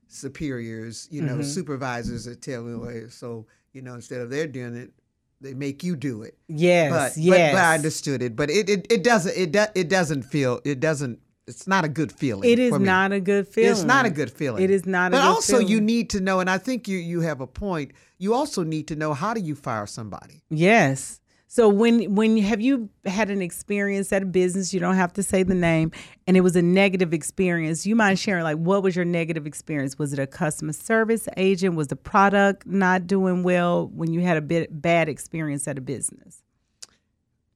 superiors, 0.08 1.08
you 1.10 1.22
know, 1.22 1.34
mm-hmm. 1.34 1.42
supervisors 1.42 2.26
that 2.26 2.42
tell 2.42 2.62
me, 2.62 2.74
well, 2.76 3.10
so 3.10 3.46
you 3.72 3.80
know, 3.80 3.94
instead 3.94 4.20
of 4.20 4.28
they're 4.28 4.46
doing 4.46 4.76
it, 4.76 4.92
they 5.40 5.54
make 5.54 5.82
you 5.82 5.96
do 5.96 6.22
it. 6.22 6.36
Yes, 6.48 6.90
but, 6.90 7.20
yes. 7.20 7.52
But, 7.52 7.58
but 7.58 7.64
I 7.64 7.74
understood 7.74 8.22
it. 8.22 8.36
But 8.36 8.50
it, 8.50 8.68
it, 8.68 8.86
it 8.90 9.02
doesn't 9.02 9.36
it 9.36 9.52
do, 9.52 9.64
it 9.74 9.88
doesn't 9.88 10.24
feel 10.24 10.60
it 10.64 10.80
doesn't 10.80 11.20
it's 11.48 11.66
not 11.66 11.84
a 11.84 11.88
good 11.88 12.12
feeling. 12.12 12.48
It 12.48 12.58
is 12.58 12.78
not 12.78 13.12
a 13.12 13.20
good 13.20 13.48
feeling. 13.48 13.70
It's 13.70 13.82
not 13.82 14.04
a 14.04 14.10
good 14.10 14.30
feeling. 14.30 14.62
It 14.62 14.70
is 14.70 14.86
not. 14.86 15.12
But 15.12 15.22
also, 15.22 15.54
feeling. 15.54 15.68
you 15.68 15.80
need 15.80 16.10
to 16.10 16.20
know, 16.20 16.40
and 16.40 16.50
I 16.50 16.58
think 16.58 16.86
you 16.86 16.98
you 16.98 17.22
have 17.22 17.40
a 17.40 17.46
point. 17.46 17.92
You 18.18 18.34
also 18.34 18.62
need 18.62 18.88
to 18.88 18.96
know 18.96 19.14
how 19.14 19.34
do 19.34 19.40
you 19.40 19.54
fire 19.54 19.86
somebody. 19.86 20.42
Yes. 20.50 21.20
So 21.50 21.70
when 21.70 22.14
when 22.14 22.36
have 22.36 22.60
you 22.60 22.90
had 23.06 23.30
an 23.30 23.40
experience 23.40 24.12
at 24.12 24.22
a 24.22 24.26
business? 24.26 24.74
You 24.74 24.80
don't 24.80 24.96
have 24.96 25.14
to 25.14 25.22
say 25.22 25.42
the 25.42 25.54
name, 25.54 25.90
and 26.26 26.36
it 26.36 26.42
was 26.42 26.54
a 26.54 26.62
negative 26.62 27.14
experience. 27.14 27.86
You 27.86 27.96
mind 27.96 28.18
sharing 28.18 28.44
like 28.44 28.58
what 28.58 28.82
was 28.82 28.94
your 28.94 29.06
negative 29.06 29.46
experience? 29.46 29.98
Was 29.98 30.12
it 30.12 30.18
a 30.18 30.26
customer 30.26 30.74
service 30.74 31.26
agent? 31.38 31.74
Was 31.74 31.88
the 31.88 31.96
product 31.96 32.66
not 32.66 33.06
doing 33.06 33.42
well 33.42 33.88
when 33.88 34.12
you 34.12 34.20
had 34.20 34.36
a 34.36 34.42
bit 34.42 34.82
bad 34.82 35.08
experience 35.08 35.66
at 35.66 35.78
a 35.78 35.80
business 35.80 36.42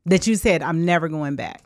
that 0.06 0.26
you 0.26 0.36
said 0.36 0.62
I'm 0.62 0.86
never 0.86 1.10
going 1.10 1.36
back? 1.36 1.62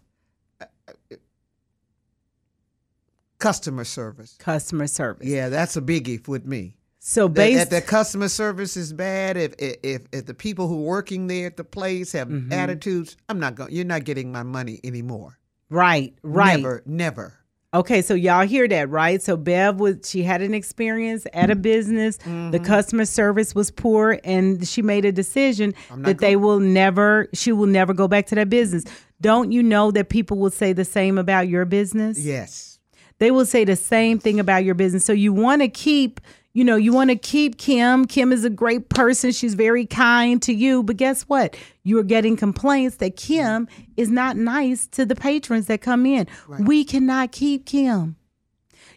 Customer 3.38 3.84
service. 3.84 4.36
Customer 4.38 4.86
service. 4.86 5.26
Yeah, 5.26 5.48
that's 5.48 5.76
a 5.76 5.82
biggie 5.82 6.26
with 6.26 6.46
me. 6.46 6.76
So 6.98 7.28
based 7.28 7.62
if 7.62 7.70
the 7.70 7.80
customer 7.80 8.28
service 8.28 8.76
is 8.76 8.92
bad, 8.92 9.36
if 9.36 9.54
if 9.58 10.02
if 10.10 10.26
the 10.26 10.34
people 10.34 10.66
who 10.66 10.80
are 10.80 10.88
working 10.88 11.28
there 11.28 11.46
at 11.46 11.56
the 11.56 11.62
place 11.62 12.12
have 12.12 12.28
mm-hmm. 12.28 12.52
attitudes, 12.52 13.16
I'm 13.28 13.38
not 13.38 13.54
going. 13.54 13.72
You're 13.72 13.84
not 13.84 14.04
getting 14.04 14.32
my 14.32 14.42
money 14.42 14.80
anymore. 14.82 15.38
Right. 15.70 16.14
Right. 16.22 16.56
Never. 16.56 16.82
Never. 16.84 17.34
Okay, 17.74 18.00
so 18.00 18.14
y'all 18.14 18.46
hear 18.46 18.66
that, 18.68 18.88
right? 18.88 19.20
So 19.20 19.36
Bev 19.36 19.78
was 19.78 19.96
she 20.04 20.22
had 20.22 20.40
an 20.40 20.54
experience 20.54 21.26
at 21.32 21.50
a 21.50 21.54
business. 21.54 22.16
Mm-hmm. 22.18 22.52
The 22.52 22.58
customer 22.58 23.04
service 23.04 23.54
was 23.54 23.70
poor, 23.70 24.18
and 24.24 24.66
she 24.66 24.80
made 24.82 25.04
a 25.04 25.12
decision 25.12 25.74
that 25.90 26.02
going- 26.02 26.16
they 26.16 26.36
will 26.36 26.58
never. 26.58 27.28
She 27.34 27.52
will 27.52 27.66
never 27.66 27.92
go 27.92 28.08
back 28.08 28.26
to 28.28 28.34
that 28.36 28.48
business. 28.48 28.84
Don't 29.20 29.52
you 29.52 29.62
know 29.62 29.90
that 29.90 30.08
people 30.08 30.38
will 30.38 30.50
say 30.50 30.72
the 30.72 30.84
same 30.84 31.18
about 31.18 31.48
your 31.48 31.64
business? 31.66 32.18
Yes. 32.18 32.75
They 33.18 33.30
will 33.30 33.46
say 33.46 33.64
the 33.64 33.76
same 33.76 34.18
thing 34.18 34.38
about 34.40 34.64
your 34.64 34.74
business. 34.74 35.04
So 35.04 35.12
you 35.12 35.32
want 35.32 35.62
to 35.62 35.68
keep, 35.68 36.20
you 36.52 36.64
know, 36.64 36.76
you 36.76 36.92
want 36.92 37.10
to 37.10 37.16
keep 37.16 37.58
Kim. 37.58 38.06
Kim 38.06 38.32
is 38.32 38.44
a 38.44 38.50
great 38.50 38.88
person. 38.88 39.32
She's 39.32 39.54
very 39.54 39.86
kind 39.86 40.40
to 40.42 40.52
you. 40.52 40.82
But 40.82 40.96
guess 40.96 41.22
what? 41.22 41.56
You're 41.82 42.02
getting 42.02 42.36
complaints 42.36 42.96
that 42.96 43.16
Kim 43.16 43.68
is 43.96 44.10
not 44.10 44.36
nice 44.36 44.86
to 44.88 45.06
the 45.06 45.14
patrons 45.14 45.66
that 45.66 45.80
come 45.80 46.04
in. 46.04 46.26
Right. 46.46 46.60
We 46.62 46.84
cannot 46.84 47.32
keep 47.32 47.66
Kim. 47.66 48.16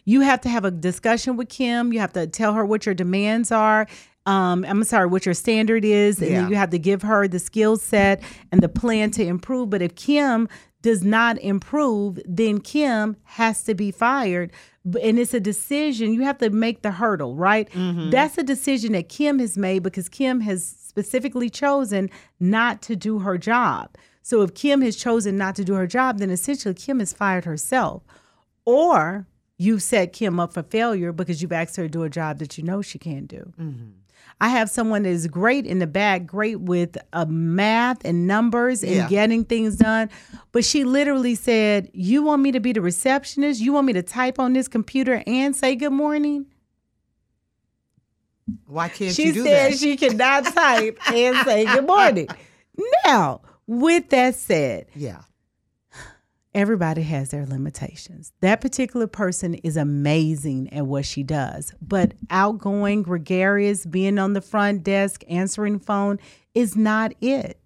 You 0.04 0.22
have 0.22 0.40
to 0.42 0.48
have 0.48 0.64
a 0.64 0.70
discussion 0.70 1.36
with 1.36 1.48
Kim. 1.48 1.92
You 1.92 2.00
have 2.00 2.12
to 2.14 2.26
tell 2.26 2.54
her 2.54 2.64
what 2.64 2.86
your 2.86 2.94
demands 2.94 3.52
are. 3.52 3.86
Um, 4.26 4.64
I'm 4.68 4.84
sorry, 4.84 5.06
what 5.06 5.24
your 5.24 5.34
standard 5.34 5.84
is, 5.84 6.20
and 6.20 6.30
yeah. 6.30 6.40
then 6.40 6.50
you 6.50 6.56
have 6.56 6.70
to 6.70 6.78
give 6.78 7.02
her 7.02 7.26
the 7.26 7.38
skill 7.38 7.76
set 7.76 8.22
and 8.52 8.60
the 8.60 8.68
plan 8.68 9.10
to 9.12 9.24
improve. 9.24 9.70
But 9.70 9.82
if 9.82 9.94
Kim 9.94 10.46
does 10.82 11.04
not 11.04 11.38
improve, 11.38 12.18
then 12.24 12.60
Kim 12.60 13.16
has 13.24 13.62
to 13.64 13.74
be 13.74 13.90
fired. 13.90 14.52
And 14.84 15.18
it's 15.18 15.34
a 15.34 15.40
decision. 15.40 16.14
You 16.14 16.22
have 16.22 16.38
to 16.38 16.50
make 16.50 16.82
the 16.82 16.92
hurdle, 16.92 17.36
right? 17.36 17.70
Mm-hmm. 17.70 18.10
That's 18.10 18.38
a 18.38 18.42
decision 18.42 18.92
that 18.92 19.08
Kim 19.08 19.38
has 19.38 19.58
made 19.58 19.82
because 19.82 20.08
Kim 20.08 20.40
has 20.40 20.64
specifically 20.64 21.50
chosen 21.50 22.10
not 22.38 22.82
to 22.82 22.96
do 22.96 23.20
her 23.20 23.36
job. 23.36 23.96
So 24.22 24.42
if 24.42 24.54
Kim 24.54 24.80
has 24.82 24.96
chosen 24.96 25.36
not 25.36 25.54
to 25.56 25.64
do 25.64 25.74
her 25.74 25.86
job, 25.86 26.18
then 26.18 26.30
essentially 26.30 26.74
Kim 26.74 26.98
has 26.98 27.12
fired 27.12 27.44
herself. 27.44 28.02
Or 28.64 29.26
you've 29.58 29.82
set 29.82 30.12
Kim 30.12 30.40
up 30.40 30.54
for 30.54 30.62
failure 30.62 31.12
because 31.12 31.42
you've 31.42 31.52
asked 31.52 31.76
her 31.76 31.84
to 31.84 31.88
do 31.88 32.02
a 32.02 32.10
job 32.10 32.38
that 32.38 32.56
you 32.56 32.64
know 32.64 32.80
she 32.80 32.98
can't 32.98 33.28
do. 33.28 33.52
Mm-hmm. 33.60 33.90
I 34.40 34.48
have 34.48 34.70
someone 34.70 35.02
that 35.02 35.10
is 35.10 35.26
great 35.26 35.66
in 35.66 35.80
the 35.80 35.86
back, 35.86 36.26
great 36.26 36.60
with 36.60 36.96
uh, 37.12 37.26
math 37.26 38.04
and 38.04 38.26
numbers 38.26 38.82
and 38.82 38.92
yeah. 38.92 39.08
getting 39.08 39.44
things 39.44 39.76
done. 39.76 40.08
But 40.52 40.64
she 40.64 40.84
literally 40.84 41.34
said, 41.34 41.90
You 41.92 42.22
want 42.22 42.40
me 42.42 42.52
to 42.52 42.60
be 42.60 42.72
the 42.72 42.80
receptionist? 42.80 43.60
You 43.60 43.72
want 43.72 43.86
me 43.86 43.92
to 43.92 44.02
type 44.02 44.38
on 44.38 44.54
this 44.54 44.66
computer 44.66 45.22
and 45.26 45.54
say 45.54 45.76
good 45.76 45.92
morning? 45.92 46.46
Why 48.66 48.88
can't 48.88 49.14
she 49.14 49.26
you 49.26 49.32
do 49.32 49.42
said 49.44 49.72
that? 49.72 49.78
she 49.78 49.96
said 49.96 50.00
she 50.00 50.08
cannot 50.08 50.44
type 50.54 50.98
and 51.12 51.36
say 51.46 51.66
good 51.66 51.86
morning. 51.86 52.28
Now, 53.04 53.42
with 53.66 54.08
that 54.08 54.36
said, 54.36 54.86
yeah 54.94 55.20
everybody 56.54 57.02
has 57.02 57.30
their 57.30 57.46
limitations. 57.46 58.32
That 58.40 58.60
particular 58.60 59.06
person 59.06 59.54
is 59.54 59.76
amazing 59.76 60.72
at 60.72 60.86
what 60.86 61.04
she 61.04 61.22
does, 61.22 61.74
but 61.80 62.14
outgoing, 62.30 63.02
gregarious, 63.02 63.86
being 63.86 64.18
on 64.18 64.32
the 64.32 64.40
front 64.40 64.82
desk, 64.82 65.22
answering 65.28 65.78
phone 65.78 66.18
is 66.54 66.76
not 66.76 67.12
it. 67.20 67.58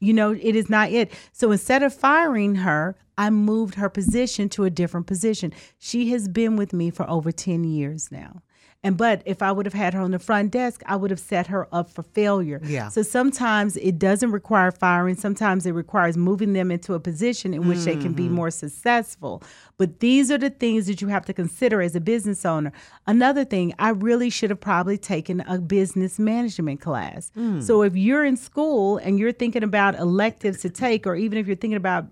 You 0.00 0.12
know, 0.12 0.32
it 0.32 0.56
is 0.56 0.68
not 0.68 0.90
it. 0.90 1.12
So 1.32 1.52
instead 1.52 1.82
of 1.82 1.94
firing 1.94 2.56
her, 2.56 2.96
I 3.16 3.30
moved 3.30 3.74
her 3.76 3.88
position 3.88 4.48
to 4.50 4.64
a 4.64 4.70
different 4.70 5.06
position. 5.06 5.52
She 5.78 6.10
has 6.10 6.28
been 6.28 6.56
with 6.56 6.72
me 6.72 6.90
for 6.90 7.08
over 7.08 7.30
10 7.30 7.64
years 7.64 8.10
now. 8.10 8.42
And 8.84 8.96
but 8.96 9.22
if 9.26 9.42
I 9.42 9.52
would 9.52 9.64
have 9.64 9.74
had 9.74 9.94
her 9.94 10.00
on 10.00 10.10
the 10.10 10.18
front 10.18 10.50
desk, 10.50 10.82
I 10.86 10.96
would 10.96 11.12
have 11.12 11.20
set 11.20 11.46
her 11.46 11.68
up 11.72 11.88
for 11.88 12.02
failure. 12.02 12.60
Yeah. 12.64 12.88
So 12.88 13.02
sometimes 13.02 13.76
it 13.76 13.98
doesn't 13.98 14.32
require 14.32 14.72
firing. 14.72 15.14
Sometimes 15.14 15.66
it 15.66 15.72
requires 15.72 16.16
moving 16.16 16.52
them 16.52 16.72
into 16.72 16.94
a 16.94 17.00
position 17.00 17.54
in 17.54 17.68
which 17.68 17.78
they 17.80 17.96
can 17.96 18.12
be 18.12 18.24
mm-hmm. 18.24 18.34
more 18.34 18.50
successful. 18.50 19.42
But 19.78 20.00
these 20.00 20.30
are 20.30 20.38
the 20.38 20.50
things 20.50 20.86
that 20.86 21.00
you 21.00 21.08
have 21.08 21.24
to 21.24 21.32
consider 21.32 21.80
as 21.82 21.96
a 21.96 22.00
business 22.00 22.44
owner. 22.44 22.72
Another 23.06 23.44
thing, 23.44 23.74
I 23.78 23.88
really 23.88 24.30
should 24.30 24.50
have 24.50 24.60
probably 24.60 24.96
taken 24.98 25.40
a 25.40 25.58
business 25.58 26.18
management 26.18 26.80
class. 26.80 27.32
So 27.60 27.82
if 27.82 27.96
you're 27.96 28.24
in 28.24 28.36
school 28.36 28.98
and 28.98 29.18
you're 29.18 29.32
thinking 29.32 29.62
about 29.64 29.96
electives 29.96 30.60
to 30.60 30.70
take, 30.70 31.06
or 31.06 31.16
even 31.16 31.38
if 31.38 31.46
you're 31.46 31.56
thinking 31.56 31.76
about 31.76 32.06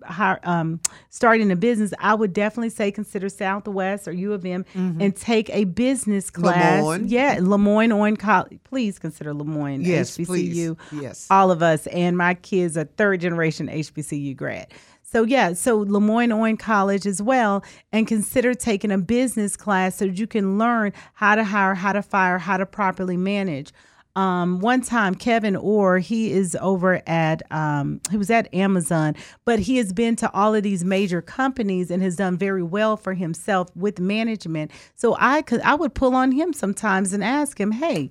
um, 0.44 0.80
starting 1.10 1.52
a 1.52 1.56
business, 1.56 1.92
I 2.00 2.14
would 2.14 2.32
definitely 2.32 2.70
say 2.70 2.90
consider 2.90 3.28
Southwest 3.28 4.08
or 4.08 4.12
U 4.12 4.32
of 4.32 4.44
M 4.44 4.64
and 4.74 5.14
take 5.14 5.48
a 5.50 5.64
business 5.64 6.30
class. 6.30 6.82
Lemoyne. 6.82 7.08
Yeah, 7.08 7.38
Lemoyne 7.40 8.16
College. 8.16 8.58
Please 8.64 8.98
consider 8.98 9.32
Lemoyne 9.34 9.82
Yes, 9.82 10.16
HBCU. 10.16 10.26
please. 10.26 11.02
Yes. 11.02 11.26
all 11.30 11.50
of 11.50 11.62
us, 11.62 11.86
and 11.88 12.16
my 12.16 12.34
kids 12.34 12.76
are 12.76 12.84
third 12.84 13.20
generation 13.20 13.68
HBCU 13.68 14.34
grad. 14.36 14.72
So 15.12 15.24
yeah, 15.24 15.54
so 15.54 15.78
Lemoyne 15.78 16.30
Owen 16.30 16.56
College 16.56 17.04
as 17.04 17.20
well, 17.20 17.64
and 17.90 18.06
consider 18.06 18.54
taking 18.54 18.92
a 18.92 18.98
business 18.98 19.56
class 19.56 19.96
so 19.96 20.04
you 20.04 20.28
can 20.28 20.56
learn 20.56 20.92
how 21.14 21.34
to 21.34 21.42
hire, 21.42 21.74
how 21.74 21.92
to 21.92 22.02
fire, 22.02 22.38
how 22.38 22.58
to 22.58 22.64
properly 22.64 23.16
manage. 23.16 23.72
Um, 24.16 24.60
one 24.60 24.82
time, 24.82 25.14
Kevin 25.14 25.56
Orr, 25.56 25.98
he 25.98 26.30
is 26.32 26.56
over 26.60 27.00
at, 27.08 27.42
um, 27.52 28.00
he 28.10 28.16
was 28.16 28.30
at 28.30 28.52
Amazon, 28.54 29.16
but 29.44 29.60
he 29.60 29.76
has 29.78 29.92
been 29.92 30.14
to 30.16 30.30
all 30.32 30.54
of 30.54 30.62
these 30.62 30.84
major 30.84 31.22
companies 31.22 31.90
and 31.90 32.02
has 32.02 32.16
done 32.16 32.36
very 32.36 32.62
well 32.62 32.96
for 32.96 33.14
himself 33.14 33.74
with 33.76 33.98
management. 34.00 34.70
So 34.94 35.16
I 35.18 35.42
could, 35.42 35.60
I 35.62 35.74
would 35.74 35.94
pull 35.94 36.14
on 36.14 36.32
him 36.32 36.52
sometimes 36.52 37.12
and 37.12 37.22
ask 37.22 37.58
him, 37.60 37.70
hey, 37.72 38.10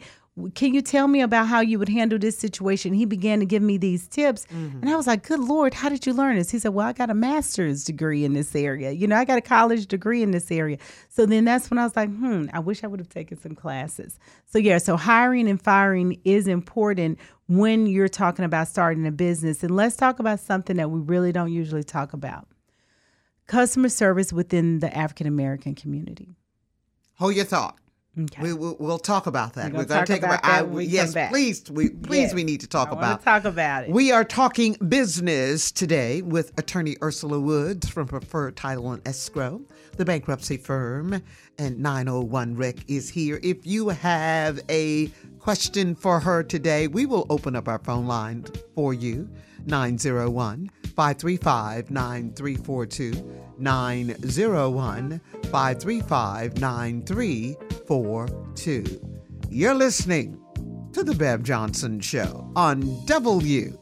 can 0.55 0.73
you 0.73 0.81
tell 0.81 1.07
me 1.07 1.21
about 1.21 1.47
how 1.47 1.59
you 1.61 1.79
would 1.79 1.89
handle 1.89 2.19
this 2.19 2.37
situation? 2.37 2.93
He 2.93 3.05
began 3.05 3.39
to 3.39 3.45
give 3.45 3.61
me 3.61 3.77
these 3.77 4.07
tips. 4.07 4.45
And 4.81 4.89
I 4.89 4.95
was 4.95 5.07
like, 5.07 5.27
good 5.27 5.39
Lord, 5.39 5.73
how 5.73 5.89
did 5.89 6.05
you 6.05 6.13
learn 6.13 6.37
this? 6.37 6.51
He 6.51 6.59
said, 6.59 6.73
well, 6.73 6.87
I 6.87 6.93
got 6.93 7.09
a 7.09 7.13
master's 7.13 7.83
degree 7.83 8.23
in 8.23 8.33
this 8.33 8.55
area. 8.55 8.91
You 8.91 9.07
know, 9.07 9.15
I 9.15 9.25
got 9.25 9.37
a 9.37 9.41
college 9.41 9.87
degree 9.87 10.21
in 10.21 10.31
this 10.31 10.51
area. 10.51 10.77
So 11.09 11.25
then 11.25 11.45
that's 11.45 11.69
when 11.69 11.77
I 11.77 11.83
was 11.83 11.95
like, 11.95 12.09
hmm, 12.09 12.45
I 12.53 12.59
wish 12.59 12.83
I 12.83 12.87
would 12.87 12.99
have 12.99 13.09
taken 13.09 13.39
some 13.39 13.55
classes. 13.55 14.19
So 14.45 14.59
yeah, 14.59 14.77
so 14.77 14.95
hiring 14.97 15.49
and 15.49 15.61
firing 15.61 16.19
is 16.23 16.47
important 16.47 17.17
when 17.47 17.87
you're 17.87 18.07
talking 18.07 18.45
about 18.45 18.67
starting 18.67 19.07
a 19.07 19.11
business. 19.11 19.63
And 19.63 19.75
let's 19.75 19.95
talk 19.95 20.19
about 20.19 20.39
something 20.39 20.77
that 20.77 20.91
we 20.91 20.99
really 20.99 21.31
don't 21.31 21.51
usually 21.51 21.83
talk 21.83 22.13
about. 22.13 22.47
Customer 23.47 23.89
service 23.89 24.31
within 24.31 24.77
the 24.77 24.95
African 24.95 25.25
American 25.25 25.73
community. 25.73 26.35
Hold 27.15 27.35
your 27.35 27.45
thought. 27.45 27.78
Okay. 28.17 28.41
We, 28.41 28.53
will 28.53 28.75
we'll 28.79 28.99
talk 28.99 29.27
about 29.27 29.53
that. 29.53 29.71
We're 29.71 29.85
going 29.85 29.99
talk 29.99 30.05
take 30.05 30.23
about 30.23 30.39
about. 30.39 30.51
I, 30.51 30.63
we 30.63 30.85
yes, 30.85 31.13
please. 31.29 31.69
We 31.69 31.89
please 31.89 32.19
Yes. 32.19 32.33
we 32.33 32.43
need 32.43 32.59
to 32.61 32.67
talk 32.67 32.89
I 32.89 32.93
about. 32.93 33.23
talk 33.23 33.45
about 33.45 33.83
it. 33.83 33.91
We 33.91 34.11
are 34.11 34.23
talking 34.23 34.73
business 34.87 35.71
today 35.71 36.21
with 36.23 36.51
attorney 36.57 36.95
Ursula 37.03 37.39
Woods 37.39 37.87
from 37.87 38.07
Preferred 38.07 38.57
Title 38.57 38.91
and 38.91 39.07
Escrow, 39.07 39.61
the 39.95 40.05
bankruptcy 40.05 40.57
firm, 40.57 41.21
and 41.59 41.79
901 41.79 42.55
Rec 42.55 42.77
is 42.89 43.09
here. 43.09 43.39
If 43.43 43.65
you 43.65 43.89
have 43.89 44.59
a 44.69 45.07
question 45.39 45.95
for 45.95 46.19
her 46.19 46.43
today, 46.43 46.87
we 46.87 47.05
will 47.05 47.25
open 47.29 47.55
up 47.55 47.67
our 47.67 47.79
phone 47.79 48.05
line 48.07 48.45
for 48.75 48.93
you 48.93 49.29
901 49.65 50.71
535 50.99 51.91
9342. 51.91 53.13
901 53.57 55.21
535 55.43 56.59
9342. 56.59 58.83
You're 59.49 59.75
listening 59.75 60.37
to 60.91 61.01
The 61.01 61.15
Bev 61.15 61.43
Johnson 61.43 62.01
Show 62.01 62.51
on 62.57 62.83
WDIA. 63.05 63.79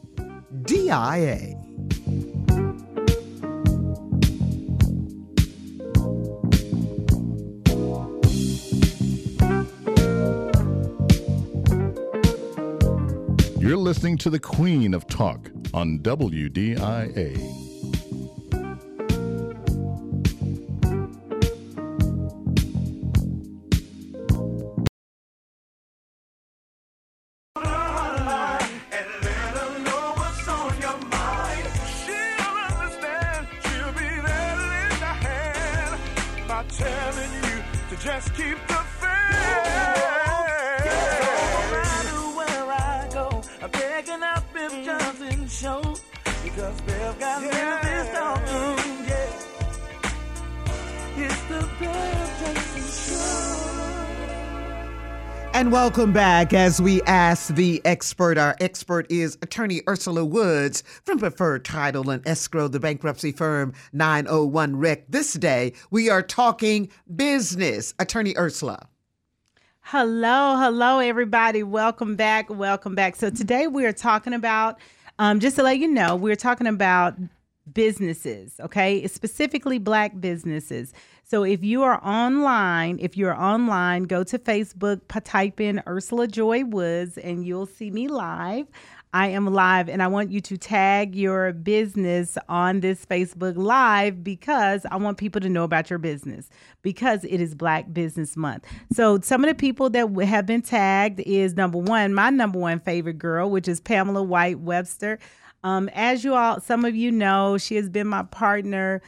You're 13.58 13.76
listening 13.76 14.16
to 14.18 14.30
the 14.30 14.38
Queen 14.38 14.94
of 14.94 15.08
Talk 15.08 15.50
on 15.74 15.98
WDIA. 15.98 17.67
Welcome 55.82 56.12
back 56.12 56.52
as 56.52 56.82
we 56.82 57.00
ask 57.02 57.54
the 57.54 57.80
expert. 57.84 58.36
Our 58.36 58.56
expert 58.60 59.06
is 59.12 59.38
attorney 59.42 59.80
Ursula 59.88 60.24
Woods 60.24 60.82
from 61.04 61.20
Preferred 61.20 61.64
Title 61.64 62.10
and 62.10 62.26
Escrow, 62.26 62.66
the 62.66 62.80
bankruptcy 62.80 63.30
firm 63.30 63.72
901 63.92 64.74
Rec. 64.74 65.06
This 65.08 65.34
day, 65.34 65.74
we 65.92 66.10
are 66.10 66.20
talking 66.20 66.90
business. 67.14 67.94
Attorney 68.00 68.36
Ursula. 68.36 68.88
Hello, 69.82 70.56
hello, 70.56 70.98
everybody. 70.98 71.62
Welcome 71.62 72.16
back. 72.16 72.50
Welcome 72.50 72.96
back. 72.96 73.14
So, 73.14 73.30
today 73.30 73.68
we 73.68 73.86
are 73.86 73.92
talking 73.92 74.32
about, 74.32 74.80
um, 75.20 75.38
just 75.38 75.54
to 75.56 75.62
let 75.62 75.78
you 75.78 75.86
know, 75.86 76.16
we're 76.16 76.34
talking 76.34 76.66
about 76.66 77.14
businesses, 77.74 78.60
okay? 78.60 79.06
Specifically, 79.06 79.78
black 79.78 80.20
businesses. 80.20 80.92
So, 81.24 81.44
if 81.44 81.62
you 81.62 81.82
are 81.82 82.02
online, 82.02 82.98
if 83.00 83.16
you're 83.16 83.38
online, 83.38 84.04
go 84.04 84.24
to 84.24 84.38
Facebook, 84.38 85.02
type 85.24 85.60
in 85.60 85.82
Ursula 85.86 86.26
Joy 86.26 86.64
Woods, 86.64 87.18
and 87.18 87.46
you'll 87.46 87.66
see 87.66 87.90
me 87.90 88.08
live. 88.08 88.66
I 89.14 89.28
am 89.28 89.46
live, 89.46 89.88
and 89.88 90.02
I 90.02 90.06
want 90.06 90.30
you 90.30 90.42
to 90.42 90.58
tag 90.58 91.14
your 91.14 91.52
business 91.54 92.36
on 92.46 92.80
this 92.80 93.06
Facebook 93.06 93.56
Live 93.56 94.22
because 94.22 94.84
I 94.90 94.96
want 94.96 95.16
people 95.16 95.40
to 95.40 95.48
know 95.48 95.64
about 95.64 95.88
your 95.88 95.98
business 95.98 96.50
because 96.82 97.24
it 97.24 97.40
is 97.40 97.54
Black 97.54 97.92
Business 97.92 98.36
Month. 98.36 98.66
So, 98.92 99.18
some 99.20 99.42
of 99.42 99.48
the 99.48 99.54
people 99.54 99.88
that 99.90 100.08
have 100.26 100.44
been 100.44 100.60
tagged 100.60 101.20
is 101.20 101.56
number 101.56 101.78
one, 101.78 102.12
my 102.12 102.28
number 102.28 102.58
one 102.58 102.80
favorite 102.80 103.18
girl, 103.18 103.50
which 103.50 103.66
is 103.66 103.80
Pamela 103.80 104.22
White 104.22 104.60
Webster. 104.60 105.18
Um, 105.64 105.88
as 105.92 106.24
you 106.24 106.34
all, 106.34 106.60
some 106.60 106.84
of 106.84 106.94
you 106.94 107.10
know, 107.10 107.58
she 107.58 107.76
has 107.76 107.88
been 107.88 108.06
my 108.06 108.22
partner 108.22 109.02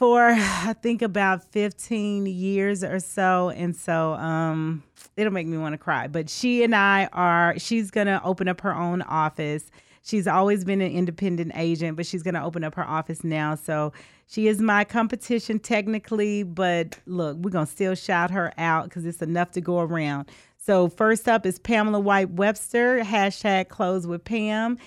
for 0.00 0.30
I 0.30 0.74
think 0.82 1.02
about 1.02 1.44
15 1.52 2.26
years 2.26 2.82
or 2.82 2.98
so. 2.98 3.50
And 3.50 3.76
so 3.76 4.14
um 4.14 4.82
it'll 5.16 5.32
make 5.32 5.46
me 5.46 5.58
want 5.58 5.74
to 5.74 5.78
cry. 5.78 6.08
But 6.08 6.28
she 6.28 6.64
and 6.64 6.74
I 6.74 7.08
are 7.12 7.56
she's 7.58 7.90
gonna 7.90 8.20
open 8.24 8.48
up 8.48 8.62
her 8.62 8.74
own 8.74 9.02
office. 9.02 9.70
She's 10.02 10.26
always 10.26 10.64
been 10.64 10.80
an 10.80 10.90
independent 10.90 11.52
agent, 11.54 11.96
but 11.98 12.06
she's 12.06 12.22
gonna 12.22 12.44
open 12.44 12.64
up 12.64 12.74
her 12.76 12.84
office 12.84 13.22
now. 13.22 13.54
So 13.54 13.92
she 14.26 14.48
is 14.48 14.60
my 14.60 14.84
competition 14.84 15.58
technically, 15.58 16.44
but 16.44 16.98
look, 17.04 17.36
we're 17.36 17.50
gonna 17.50 17.66
still 17.66 17.94
shout 17.94 18.30
her 18.30 18.52
out 18.56 18.84
because 18.84 19.04
it's 19.04 19.20
enough 19.20 19.50
to 19.52 19.60
go 19.60 19.80
around. 19.80 20.30
So 20.56 20.88
first 20.88 21.28
up 21.28 21.44
is 21.44 21.58
Pamela 21.58 22.00
White 22.00 22.30
Webster, 22.30 23.00
hashtag 23.00 23.68
close 23.68 24.06
with 24.06 24.24
Pam. 24.24 24.78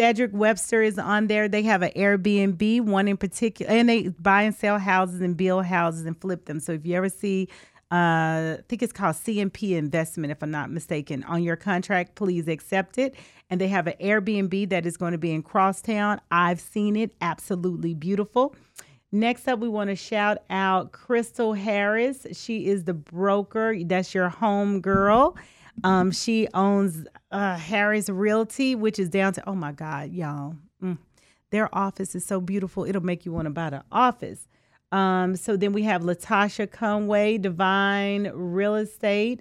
Cedric 0.00 0.30
Webster 0.32 0.80
is 0.80 0.98
on 0.98 1.26
there. 1.26 1.46
They 1.46 1.62
have 1.64 1.82
an 1.82 1.90
Airbnb, 1.94 2.80
one 2.86 3.06
in 3.06 3.18
particular, 3.18 3.70
and 3.70 3.86
they 3.86 4.08
buy 4.08 4.44
and 4.44 4.54
sell 4.54 4.78
houses 4.78 5.20
and 5.20 5.36
build 5.36 5.66
houses 5.66 6.06
and 6.06 6.18
flip 6.18 6.46
them. 6.46 6.58
So 6.58 6.72
if 6.72 6.86
you 6.86 6.96
ever 6.96 7.10
see, 7.10 7.48
uh, 7.92 8.56
I 8.56 8.58
think 8.66 8.82
it's 8.82 8.94
called 8.94 9.16
CMP 9.16 9.76
Investment, 9.76 10.30
if 10.30 10.42
I'm 10.42 10.50
not 10.50 10.70
mistaken, 10.70 11.22
on 11.24 11.42
your 11.42 11.56
contract, 11.56 12.14
please 12.14 12.48
accept 12.48 12.96
it. 12.96 13.14
And 13.50 13.60
they 13.60 13.68
have 13.68 13.86
an 13.88 13.94
Airbnb 14.00 14.70
that 14.70 14.86
is 14.86 14.96
going 14.96 15.12
to 15.12 15.18
be 15.18 15.32
in 15.32 15.42
Crosstown. 15.42 16.18
I've 16.30 16.60
seen 16.60 16.96
it, 16.96 17.14
absolutely 17.20 17.92
beautiful. 17.92 18.54
Next 19.12 19.48
up, 19.48 19.58
we 19.58 19.68
want 19.68 19.90
to 19.90 19.96
shout 19.96 20.38
out 20.48 20.92
Crystal 20.92 21.52
Harris. 21.52 22.26
She 22.32 22.68
is 22.68 22.84
the 22.84 22.94
broker. 22.94 23.76
That's 23.84 24.14
your 24.14 24.30
home 24.30 24.80
girl. 24.80 25.36
Um, 25.84 26.10
she 26.10 26.48
owns 26.54 27.06
uh, 27.30 27.56
Harris 27.56 28.08
Realty, 28.08 28.74
which 28.74 28.98
is 28.98 29.08
down 29.08 29.32
to 29.34 29.48
oh 29.48 29.54
my 29.54 29.72
God, 29.72 30.12
y'all. 30.12 30.56
Mm. 30.82 30.98
Their 31.50 31.74
office 31.74 32.14
is 32.14 32.24
so 32.24 32.40
beautiful. 32.40 32.84
It'll 32.84 33.02
make 33.02 33.24
you 33.24 33.32
want 33.32 33.46
to 33.46 33.50
buy 33.50 33.70
the 33.70 33.82
office. 33.90 34.46
Um, 34.92 35.36
so 35.36 35.56
then 35.56 35.72
we 35.72 35.82
have 35.84 36.02
Latasha 36.02 36.70
Conway, 36.70 37.38
Divine 37.38 38.30
Real 38.34 38.74
Estate, 38.74 39.40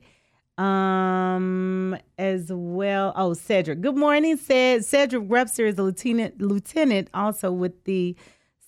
um, 0.57 1.97
as 2.17 2.51
well. 2.51 3.13
Oh, 3.15 3.33
Cedric. 3.33 3.81
Good 3.81 3.95
morning, 3.95 4.37
Ced. 4.37 4.83
Cedric 4.85 5.23
Webster 5.27 5.65
is 5.65 5.77
a 5.77 5.83
lieutenant, 5.83 6.41
lieutenant 6.41 7.09
also 7.13 7.51
with 7.51 7.83
the 7.85 8.15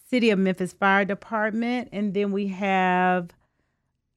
City 0.10 0.30
of 0.30 0.40
Memphis 0.40 0.74
Fire 0.74 1.06
Department, 1.06 1.90
and 1.92 2.14
then 2.14 2.32
we 2.32 2.48
have. 2.48 3.32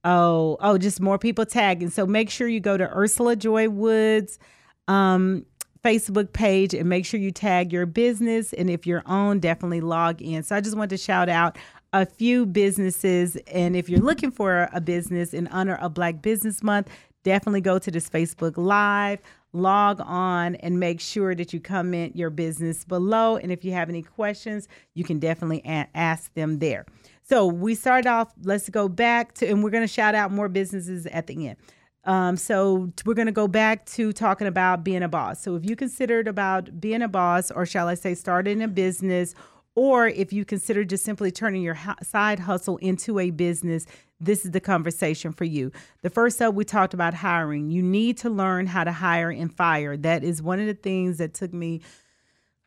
Oh, 0.04 0.58
oh, 0.60 0.76
just 0.76 1.00
more 1.00 1.18
people 1.18 1.46
tagging. 1.46 1.90
So 1.90 2.06
make 2.06 2.28
sure 2.28 2.46
you 2.46 2.60
go 2.60 2.76
to 2.76 2.88
Ursula 2.94 3.36
Joy 3.36 3.70
Woods 3.70 4.38
um, 4.86 5.46
Facebook 5.82 6.32
page 6.32 6.74
and 6.74 6.88
make 6.88 7.06
sure 7.06 7.18
you 7.18 7.30
tag 7.30 7.72
your 7.72 7.86
business. 7.86 8.52
And 8.52 8.68
if 8.68 8.86
you're 8.86 9.02
on, 9.06 9.40
definitely 9.40 9.80
log 9.80 10.20
in. 10.20 10.42
So 10.42 10.56
I 10.56 10.60
just 10.60 10.76
want 10.76 10.90
to 10.90 10.98
shout 10.98 11.28
out 11.28 11.56
a 11.94 12.04
few 12.04 12.44
businesses. 12.44 13.36
And 13.46 13.76
if 13.76 13.88
you're 13.88 14.00
looking 14.00 14.30
for 14.30 14.68
a 14.72 14.80
business 14.80 15.32
in 15.32 15.46
honor 15.48 15.76
of 15.76 15.94
Black 15.94 16.20
Business 16.20 16.62
Month, 16.62 16.90
definitely 17.22 17.60
go 17.62 17.78
to 17.78 17.90
this 17.90 18.10
Facebook 18.10 18.54
Live, 18.56 19.20
log 19.54 20.00
on, 20.00 20.56
and 20.56 20.78
make 20.78 21.00
sure 21.00 21.34
that 21.34 21.52
you 21.52 21.60
comment 21.60 22.16
your 22.16 22.28
business 22.28 22.84
below. 22.84 23.36
And 23.36 23.50
if 23.50 23.64
you 23.64 23.72
have 23.72 23.88
any 23.88 24.02
questions, 24.02 24.68
you 24.94 25.04
can 25.04 25.18
definitely 25.18 25.62
a- 25.64 25.88
ask 25.94 26.34
them 26.34 26.58
there. 26.58 26.84
So 27.22 27.46
we 27.46 27.74
started 27.74 28.06
off, 28.06 28.32
let's 28.42 28.68
go 28.68 28.88
back 28.88 29.32
to, 29.34 29.48
and 29.48 29.64
we're 29.64 29.70
going 29.70 29.84
to 29.84 29.92
shout 29.92 30.14
out 30.14 30.30
more 30.30 30.48
businesses 30.48 31.06
at 31.06 31.26
the 31.26 31.48
end. 31.48 31.56
Um, 32.04 32.36
so 32.36 32.92
we're 33.06 33.14
going 33.14 33.26
to 33.26 33.32
go 33.32 33.48
back 33.48 33.86
to 33.86 34.12
talking 34.12 34.46
about 34.46 34.84
being 34.84 35.02
a 35.02 35.08
boss. 35.08 35.40
So 35.40 35.56
if 35.56 35.64
you 35.64 35.74
considered 35.74 36.28
about 36.28 36.78
being 36.78 37.00
a 37.00 37.08
boss, 37.08 37.50
or 37.50 37.64
shall 37.64 37.88
I 37.88 37.94
say, 37.94 38.14
starting 38.14 38.60
a 38.60 38.68
business, 38.68 39.34
or 39.74 40.08
if 40.08 40.32
you 40.32 40.44
consider 40.44 40.84
just 40.84 41.04
simply 41.04 41.30
turning 41.30 41.62
your 41.62 41.78
side 42.02 42.38
hustle 42.40 42.76
into 42.78 43.18
a 43.18 43.30
business, 43.30 43.86
this 44.20 44.44
is 44.44 44.52
the 44.52 44.60
conversation 44.60 45.32
for 45.32 45.44
you. 45.44 45.72
The 46.02 46.10
first 46.10 46.40
up, 46.40 46.54
we 46.54 46.64
talked 46.64 46.94
about 46.94 47.14
hiring. 47.14 47.70
You 47.70 47.82
need 47.82 48.16
to 48.18 48.30
learn 48.30 48.66
how 48.66 48.84
to 48.84 48.92
hire 48.92 49.30
and 49.30 49.52
fire. 49.52 49.96
That 49.96 50.22
is 50.22 50.40
one 50.40 50.60
of 50.60 50.66
the 50.66 50.74
things 50.74 51.18
that 51.18 51.34
took 51.34 51.52
me 51.52 51.80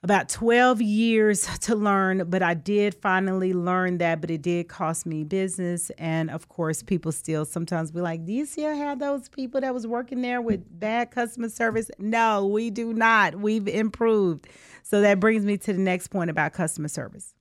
about 0.03 0.29
12 0.29 0.81
years 0.81 1.47
to 1.61 1.75
learn, 1.75 2.29
but 2.29 2.43
I 2.43 2.53
did 2.53 2.95
finally 2.95 3.53
learn 3.53 3.97
that, 3.97 4.21
but 4.21 4.29
it 4.29 4.41
did 4.41 4.67
cost 4.67 5.05
me 5.05 5.23
business. 5.23 5.89
And 5.97 6.29
of 6.29 6.49
course, 6.49 6.83
people 6.83 7.11
still 7.11 7.45
sometimes 7.45 7.91
be 7.91 8.01
like, 8.01 8.25
Do 8.25 8.33
you 8.33 8.45
still 8.45 8.75
have 8.75 8.99
those 8.99 9.27
people 9.29 9.61
that 9.61 9.73
was 9.73 9.87
working 9.87 10.21
there 10.21 10.41
with 10.41 10.63
bad 10.79 11.11
customer 11.11 11.49
service? 11.49 11.89
No, 11.97 12.45
we 12.45 12.69
do 12.69 12.93
not. 12.93 13.35
We've 13.35 13.67
improved. 13.67 14.47
So 14.83 15.01
that 15.01 15.19
brings 15.19 15.45
me 15.45 15.57
to 15.57 15.73
the 15.73 15.79
next 15.79 16.07
point 16.07 16.29
about 16.29 16.53
customer 16.53 16.87
service. 16.87 17.33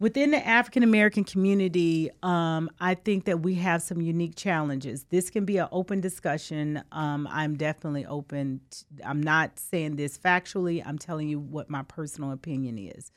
Within 0.00 0.30
the 0.30 0.44
African 0.46 0.82
American 0.82 1.24
community, 1.24 2.10
um, 2.22 2.70
I 2.80 2.94
think 2.94 3.26
that 3.26 3.40
we 3.40 3.56
have 3.56 3.82
some 3.82 4.00
unique 4.00 4.34
challenges. 4.34 5.04
This 5.10 5.28
can 5.28 5.44
be 5.44 5.58
an 5.58 5.68
open 5.70 6.00
discussion. 6.00 6.82
Um, 6.90 7.28
I'm 7.30 7.58
definitely 7.58 8.06
open. 8.06 8.62
I'm 9.04 9.22
not 9.22 9.58
saying 9.58 9.96
this 9.96 10.16
factually. 10.16 10.82
I'm 10.84 10.96
telling 10.96 11.28
you 11.28 11.38
what 11.38 11.68
my 11.68 11.82
personal 11.82 12.32
opinion 12.32 12.78
is. 12.78 13.12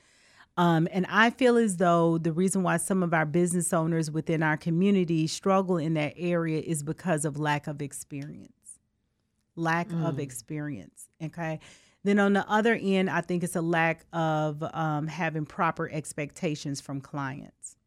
Um, 0.58 0.90
and 0.92 1.06
I 1.10 1.30
feel 1.30 1.56
as 1.56 1.78
though 1.78 2.18
the 2.18 2.34
reason 2.34 2.64
why 2.64 2.76
some 2.78 3.02
of 3.02 3.14
our 3.14 3.26
business 3.26 3.72
owners 3.72 4.12
within 4.12 4.44
our 4.44 4.58
community 4.58 5.26
struggle 5.26 5.78
in 5.78 5.94
that 5.94 6.14
area 6.18 6.60
is 6.60 6.84
because 6.84 7.24
of 7.24 7.40
lack 7.40 7.66
of 7.66 7.82
experience. 7.82 8.52
Lack 9.56 9.90
of 9.94 10.20
experience. 10.20 11.08
Okay. 11.24 11.60
Then 12.04 12.20
on 12.20 12.34
the 12.34 12.48
other 12.50 12.78
end, 12.80 13.10
I 13.10 13.22
think 13.22 13.44
it's 13.44 13.56
a 13.56 13.62
lack 13.62 14.06
of 14.12 14.62
um, 14.74 15.08
having 15.08 15.46
proper 15.46 15.90
expectations 15.90 16.82
from 16.82 17.00
clients. 17.00 17.78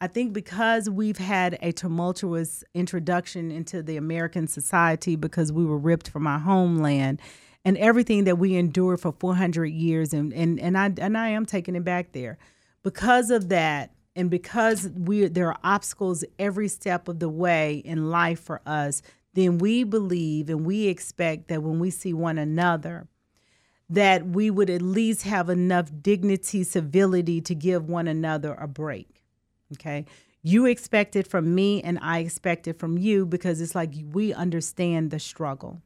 I 0.00 0.08
think 0.08 0.32
because 0.32 0.90
we've 0.90 1.16
had 1.16 1.58
a 1.62 1.72
tumultuous 1.72 2.62
introduction 2.74 3.50
into 3.50 3.82
the 3.82 3.96
American 3.96 4.46
society 4.46 5.16
because 5.16 5.52
we 5.52 5.64
were 5.64 5.78
ripped 5.78 6.10
from 6.10 6.26
our 6.26 6.38
homeland 6.38 7.20
and 7.64 7.78
everything 7.78 8.24
that 8.24 8.36
we 8.36 8.56
endured 8.56 9.00
for 9.00 9.12
400 9.12 9.66
years 9.66 10.12
and 10.12 10.32
and 10.34 10.60
and 10.60 10.76
I 10.76 10.92
and 10.98 11.16
I 11.16 11.30
am 11.30 11.46
taking 11.46 11.74
it 11.74 11.84
back 11.84 12.12
there. 12.12 12.38
Because 12.82 13.30
of 13.30 13.48
that 13.48 13.90
and 14.14 14.30
because 14.30 14.88
we 14.90 15.26
there 15.28 15.48
are 15.48 15.58
obstacles 15.64 16.24
every 16.38 16.68
step 16.68 17.08
of 17.08 17.18
the 17.18 17.30
way 17.30 17.76
in 17.76 18.10
life 18.10 18.40
for 18.40 18.60
us, 18.66 19.00
then 19.32 19.56
we 19.56 19.82
believe 19.82 20.50
and 20.50 20.66
we 20.66 20.88
expect 20.88 21.48
that 21.48 21.62
when 21.62 21.80
we 21.80 21.90
see 21.90 22.12
one 22.12 22.36
another 22.36 23.08
that 23.88 24.26
we 24.26 24.50
would 24.50 24.70
at 24.70 24.82
least 24.82 25.22
have 25.22 25.48
enough 25.48 25.90
dignity, 26.02 26.64
civility 26.64 27.40
to 27.40 27.54
give 27.54 27.88
one 27.88 28.08
another 28.08 28.54
a 28.54 28.66
break. 28.66 29.22
Okay. 29.74 30.06
You 30.42 30.66
expect 30.66 31.16
it 31.16 31.26
from 31.26 31.54
me, 31.54 31.82
and 31.82 31.98
I 32.00 32.18
expect 32.18 32.68
it 32.68 32.78
from 32.78 32.98
you 32.98 33.26
because 33.26 33.60
it's 33.60 33.74
like 33.74 33.92
we 34.12 34.32
understand 34.32 35.10
the 35.10 35.18
struggle. 35.18 35.82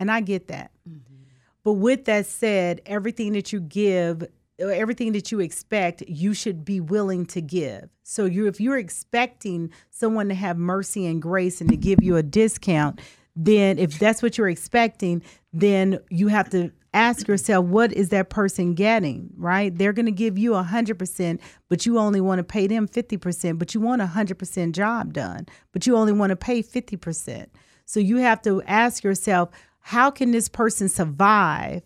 And 0.00 0.10
I 0.10 0.20
get 0.20 0.48
that. 0.48 0.72
Mm-hmm. 0.88 1.14
But 1.62 1.74
with 1.74 2.06
that 2.06 2.26
said, 2.26 2.80
everything 2.86 3.34
that 3.34 3.52
you 3.52 3.60
give, 3.60 4.26
everything 4.58 5.12
that 5.12 5.30
you 5.30 5.40
expect, 5.40 6.02
you 6.08 6.34
should 6.34 6.64
be 6.64 6.80
willing 6.80 7.26
to 7.26 7.40
give. 7.40 7.88
So 8.02 8.24
you 8.24 8.46
if 8.46 8.60
you're 8.60 8.78
expecting 8.78 9.70
someone 9.90 10.28
to 10.28 10.34
have 10.34 10.56
mercy 10.56 11.06
and 11.06 11.20
grace 11.20 11.60
and 11.60 11.70
to 11.70 11.76
give 11.76 12.02
you 12.02 12.16
a 12.16 12.22
discount, 12.22 13.00
then 13.36 13.78
if 13.78 13.98
that's 13.98 14.22
what 14.22 14.36
you're 14.36 14.48
expecting, 14.48 15.22
then 15.52 16.00
you 16.10 16.28
have 16.28 16.50
to 16.50 16.72
ask 16.92 17.28
yourself 17.28 17.66
what 17.66 17.92
is 17.92 18.08
that 18.08 18.30
person 18.30 18.74
getting 18.74 19.30
right? 19.36 19.76
They're 19.76 19.92
going 19.92 20.06
to 20.06 20.12
give 20.12 20.38
you 20.38 20.52
100% 20.52 21.40
but 21.68 21.86
you 21.86 21.98
only 21.98 22.20
want 22.20 22.38
to 22.38 22.44
pay 22.44 22.66
them 22.66 22.88
50% 22.88 23.58
but 23.58 23.74
you 23.74 23.80
want 23.80 24.02
a 24.02 24.06
100% 24.06 24.72
job 24.72 25.12
done 25.12 25.46
but 25.72 25.86
you 25.86 25.96
only 25.96 26.12
want 26.12 26.30
to 26.30 26.36
pay 26.36 26.62
50% 26.62 27.46
so 27.84 28.00
you 28.00 28.18
have 28.18 28.42
to 28.42 28.62
ask 28.62 29.04
yourself 29.04 29.50
how 29.80 30.10
can 30.10 30.30
this 30.30 30.48
person 30.48 30.88
survive 30.88 31.82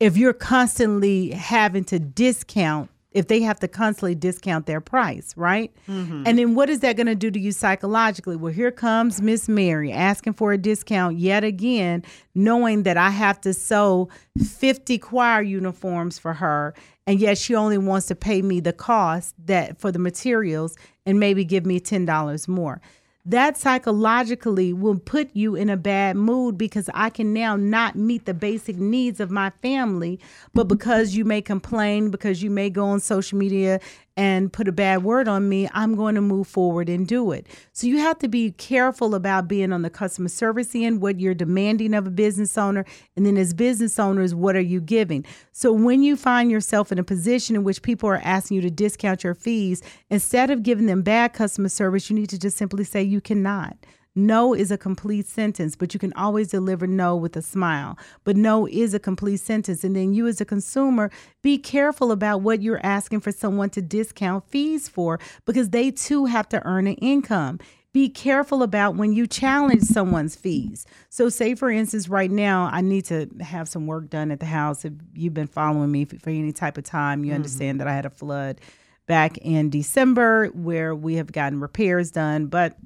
if 0.00 0.16
you're 0.16 0.32
constantly 0.32 1.30
having 1.30 1.84
to 1.84 1.98
discount 1.98 2.90
if 3.14 3.28
they 3.28 3.40
have 3.42 3.60
to 3.60 3.68
constantly 3.68 4.14
discount 4.14 4.66
their 4.66 4.80
price, 4.80 5.34
right? 5.36 5.72
Mm-hmm. 5.88 6.24
And 6.26 6.38
then 6.38 6.54
what 6.54 6.70
is 6.70 6.80
that 6.80 6.96
going 6.96 7.06
to 7.06 7.14
do 7.14 7.30
to 7.30 7.38
you 7.38 7.52
psychologically? 7.52 8.36
Well, 8.36 8.52
here 8.52 8.70
comes 8.70 9.20
Miss 9.20 9.48
Mary 9.48 9.92
asking 9.92 10.34
for 10.34 10.52
a 10.52 10.58
discount 10.58 11.18
yet 11.18 11.44
again, 11.44 12.04
knowing 12.34 12.84
that 12.84 12.96
I 12.96 13.10
have 13.10 13.40
to 13.42 13.54
sew 13.54 14.08
50 14.42 14.98
choir 14.98 15.42
uniforms 15.42 16.18
for 16.18 16.34
her, 16.34 16.74
and 17.06 17.20
yet 17.20 17.38
she 17.38 17.54
only 17.54 17.78
wants 17.78 18.06
to 18.06 18.14
pay 18.14 18.42
me 18.42 18.60
the 18.60 18.72
cost 18.72 19.34
that 19.46 19.78
for 19.78 19.92
the 19.92 19.98
materials 19.98 20.76
and 21.04 21.18
maybe 21.18 21.44
give 21.44 21.66
me 21.66 21.80
$10 21.80 22.48
more 22.48 22.80
that 23.24 23.56
psychologically 23.56 24.72
will 24.72 24.96
put 24.96 25.30
you 25.32 25.54
in 25.54 25.70
a 25.70 25.76
bad 25.76 26.16
mood 26.16 26.58
because 26.58 26.90
I 26.92 27.08
can 27.08 27.32
now 27.32 27.54
not 27.54 27.94
meet 27.94 28.26
the 28.26 28.34
basic 28.34 28.76
needs 28.76 29.20
of 29.20 29.30
my 29.30 29.50
family. 29.62 30.18
But 30.54 30.64
because 30.64 31.14
you 31.14 31.24
may 31.24 31.40
complain, 31.40 32.10
because 32.10 32.42
you 32.42 32.50
may 32.50 32.68
go 32.68 32.86
on 32.86 32.98
social 32.98 33.38
media 33.38 33.80
and 34.16 34.52
put 34.52 34.68
a 34.68 34.72
bad 34.72 35.02
word 35.02 35.28
on 35.28 35.48
me, 35.48 35.68
I'm 35.72 35.94
going 35.94 36.14
to 36.16 36.20
move 36.20 36.46
forward 36.46 36.88
and 36.88 37.06
do 37.06 37.32
it. 37.32 37.46
So 37.72 37.86
you 37.86 37.98
have 37.98 38.18
to 38.18 38.28
be 38.28 38.52
careful 38.52 39.14
about 39.14 39.48
being 39.48 39.72
on 39.72 39.82
the 39.82 39.90
customer 39.90 40.28
service 40.28 40.74
end, 40.74 41.00
what 41.00 41.18
you're 41.18 41.34
demanding 41.34 41.94
of 41.94 42.06
a 42.06 42.10
business 42.10 42.58
owner. 42.58 42.84
And 43.16 43.24
then 43.24 43.36
as 43.36 43.54
business 43.54 43.98
owners, 43.98 44.34
what 44.34 44.56
are 44.56 44.60
you 44.60 44.80
giving? 44.80 45.24
So 45.52 45.72
when 45.72 46.02
you 46.02 46.16
find 46.16 46.50
yourself 46.50 46.92
in 46.92 46.98
a 46.98 47.04
position 47.04 47.56
in 47.56 47.64
which 47.64 47.82
people 47.82 48.08
are 48.08 48.20
asking 48.22 48.56
you 48.56 48.60
to 48.62 48.70
discount 48.70 49.24
your 49.24 49.34
fees, 49.34 49.82
instead 50.10 50.50
of 50.50 50.62
giving 50.62 50.86
them 50.86 51.02
bad 51.02 51.32
customer 51.32 51.68
service, 51.68 52.10
you 52.10 52.16
need 52.16 52.30
to 52.30 52.38
just 52.38 52.56
simply 52.56 52.84
say 52.84 53.02
you 53.02 53.20
cannot. 53.20 53.76
No 54.14 54.54
is 54.54 54.70
a 54.70 54.76
complete 54.76 55.26
sentence, 55.26 55.74
but 55.74 55.94
you 55.94 56.00
can 56.00 56.12
always 56.14 56.48
deliver 56.48 56.86
no 56.86 57.16
with 57.16 57.34
a 57.36 57.42
smile. 57.42 57.98
But 58.24 58.36
no 58.36 58.66
is 58.68 58.92
a 58.92 58.98
complete 58.98 59.38
sentence. 59.38 59.84
And 59.84 59.96
then 59.96 60.12
you, 60.12 60.26
as 60.26 60.40
a 60.40 60.44
consumer, 60.44 61.10
be 61.40 61.56
careful 61.56 62.12
about 62.12 62.42
what 62.42 62.60
you're 62.60 62.84
asking 62.84 63.20
for 63.20 63.32
someone 63.32 63.70
to 63.70 63.80
discount 63.80 64.46
fees 64.48 64.88
for 64.88 65.18
because 65.46 65.70
they 65.70 65.90
too 65.90 66.26
have 66.26 66.48
to 66.50 66.64
earn 66.66 66.86
an 66.86 66.96
income. 66.96 67.58
Be 67.94 68.08
careful 68.08 68.62
about 68.62 68.96
when 68.96 69.12
you 69.12 69.26
challenge 69.26 69.82
someone's 69.82 70.34
fees. 70.34 70.86
So, 71.10 71.28
say 71.28 71.54
for 71.54 71.70
instance, 71.70 72.08
right 72.08 72.30
now, 72.30 72.70
I 72.72 72.80
need 72.80 73.04
to 73.06 73.28
have 73.40 73.68
some 73.68 73.86
work 73.86 74.08
done 74.08 74.30
at 74.30 74.40
the 74.40 74.46
house. 74.46 74.84
If 74.84 74.94
you've 75.14 75.34
been 75.34 75.46
following 75.46 75.90
me 75.90 76.06
for, 76.06 76.30
any 76.30 76.52
type 76.52 76.78
of 76.78 76.84
time, 76.84 77.22
you 77.22 77.30
mm-hmm. 77.30 77.36
understand 77.36 77.80
that 77.80 77.88
I 77.88 77.94
had 77.94 78.06
a 78.06 78.10
flood 78.10 78.60
back 79.06 79.36
in 79.38 79.68
December 79.68 80.46
where 80.48 80.94
we 80.94 81.16
have 81.16 81.32
gotten 81.32 81.60
repairs 81.60 82.10
done, 82.10 82.46
but 82.46 82.76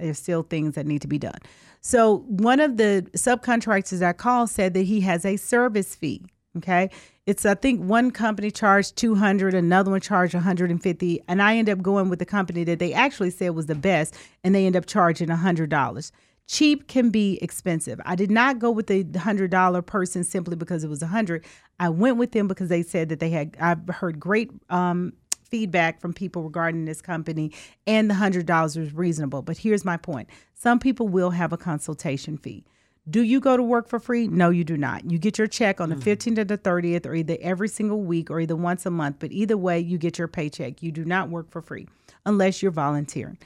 there's 0.00 0.18
still 0.18 0.42
things 0.42 0.74
that 0.74 0.86
need 0.86 1.02
to 1.02 1.08
be 1.08 1.18
done. 1.18 1.38
So 1.80 2.18
one 2.26 2.60
of 2.60 2.76
the 2.76 3.06
subcontractors 3.16 4.02
I 4.02 4.12
called 4.12 4.50
said 4.50 4.74
that 4.74 4.82
he 4.82 5.00
has 5.00 5.24
a 5.24 5.36
service 5.36 5.94
fee. 5.94 6.24
Okay. 6.56 6.90
It's 7.26 7.46
I 7.46 7.54
think 7.54 7.80
one 7.80 8.10
company 8.10 8.50
charged 8.50 8.96
200, 8.96 9.54
another 9.54 9.92
one 9.92 10.00
charged 10.00 10.34
150, 10.34 11.20
and 11.28 11.40
I 11.42 11.56
ended 11.56 11.78
up 11.78 11.82
going 11.82 12.08
with 12.08 12.18
the 12.18 12.26
company 12.26 12.64
that 12.64 12.80
they 12.80 12.92
actually 12.92 13.30
said 13.30 13.50
was 13.50 13.66
the 13.66 13.76
best, 13.76 14.16
and 14.42 14.52
they 14.52 14.66
end 14.66 14.74
up 14.74 14.86
charging 14.86 15.28
$100. 15.28 16.10
Cheap 16.48 16.88
can 16.88 17.10
be 17.10 17.38
expensive. 17.40 18.00
I 18.04 18.16
did 18.16 18.32
not 18.32 18.58
go 18.58 18.72
with 18.72 18.88
the 18.88 19.04
$100 19.04 19.86
person 19.86 20.24
simply 20.24 20.56
because 20.56 20.82
it 20.82 20.90
was 20.90 21.02
100. 21.02 21.44
I 21.78 21.88
went 21.90 22.16
with 22.16 22.32
them 22.32 22.48
because 22.48 22.68
they 22.68 22.82
said 22.82 23.10
that 23.10 23.20
they 23.20 23.30
had 23.30 23.56
I've 23.60 23.86
heard 23.88 24.18
great 24.18 24.50
um 24.68 25.12
feedback 25.50 26.00
from 26.00 26.12
people 26.12 26.42
regarding 26.42 26.84
this 26.84 27.02
company, 27.02 27.52
and 27.86 28.08
the 28.08 28.14
hundred 28.14 28.46
dollars 28.46 28.78
was 28.78 28.94
reasonable. 28.94 29.42
But 29.42 29.58
here's 29.58 29.84
my 29.84 29.96
point: 29.96 30.28
some 30.54 30.78
people 30.78 31.08
will 31.08 31.30
have 31.30 31.52
a 31.52 31.56
consultation 31.56 32.38
fee. 32.38 32.64
Do 33.08 33.22
you 33.22 33.40
go 33.40 33.56
to 33.56 33.62
work 33.62 33.88
for 33.88 33.98
free? 33.98 34.28
No, 34.28 34.50
you 34.50 34.62
do 34.62 34.76
not. 34.76 35.10
You 35.10 35.18
get 35.18 35.38
your 35.38 35.46
check 35.46 35.80
on 35.80 35.88
the 35.88 35.96
mm-hmm. 35.96 36.32
15th 36.32 36.38
or 36.38 36.44
the 36.44 36.58
30th, 36.58 37.06
or 37.06 37.14
either 37.14 37.36
every 37.40 37.68
single 37.68 38.02
week 38.02 38.30
or 38.30 38.40
either 38.40 38.54
once 38.54 38.86
a 38.86 38.90
month. 38.90 39.16
But 39.18 39.32
either 39.32 39.56
way, 39.56 39.80
you 39.80 39.98
get 39.98 40.18
your 40.18 40.28
paycheck. 40.28 40.82
You 40.82 40.92
do 40.92 41.04
not 41.04 41.28
work 41.28 41.50
for 41.50 41.62
free 41.62 41.88
unless 42.24 42.62
you're 42.62 42.70
volunteering. 42.70 43.38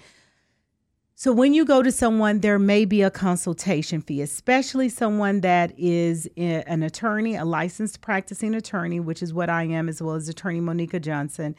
So 1.17 1.33
when 1.33 1.55
you 1.55 1.65
go 1.65 1.81
to 1.81 1.93
someone, 1.93 2.41
there 2.41 2.59
may 2.59 2.85
be 2.85 3.03
a 3.03 3.11
consultation 3.11 4.03
fee, 4.03 4.21
especially 4.21 4.89
someone 4.89 5.43
that 5.43 5.73
is 5.79 6.29
an 6.37 6.83
attorney, 6.83 7.37
a 7.37 7.45
licensed 7.45 8.01
practicing 8.01 8.53
attorney, 8.53 8.99
which 8.99 9.23
is 9.23 9.33
what 9.33 9.49
I 9.49 9.63
am, 9.63 9.89
as 9.89 10.03
well 10.03 10.17
as 10.17 10.29
attorney 10.29 10.59
Monica 10.59 10.99
Johnson. 10.99 11.55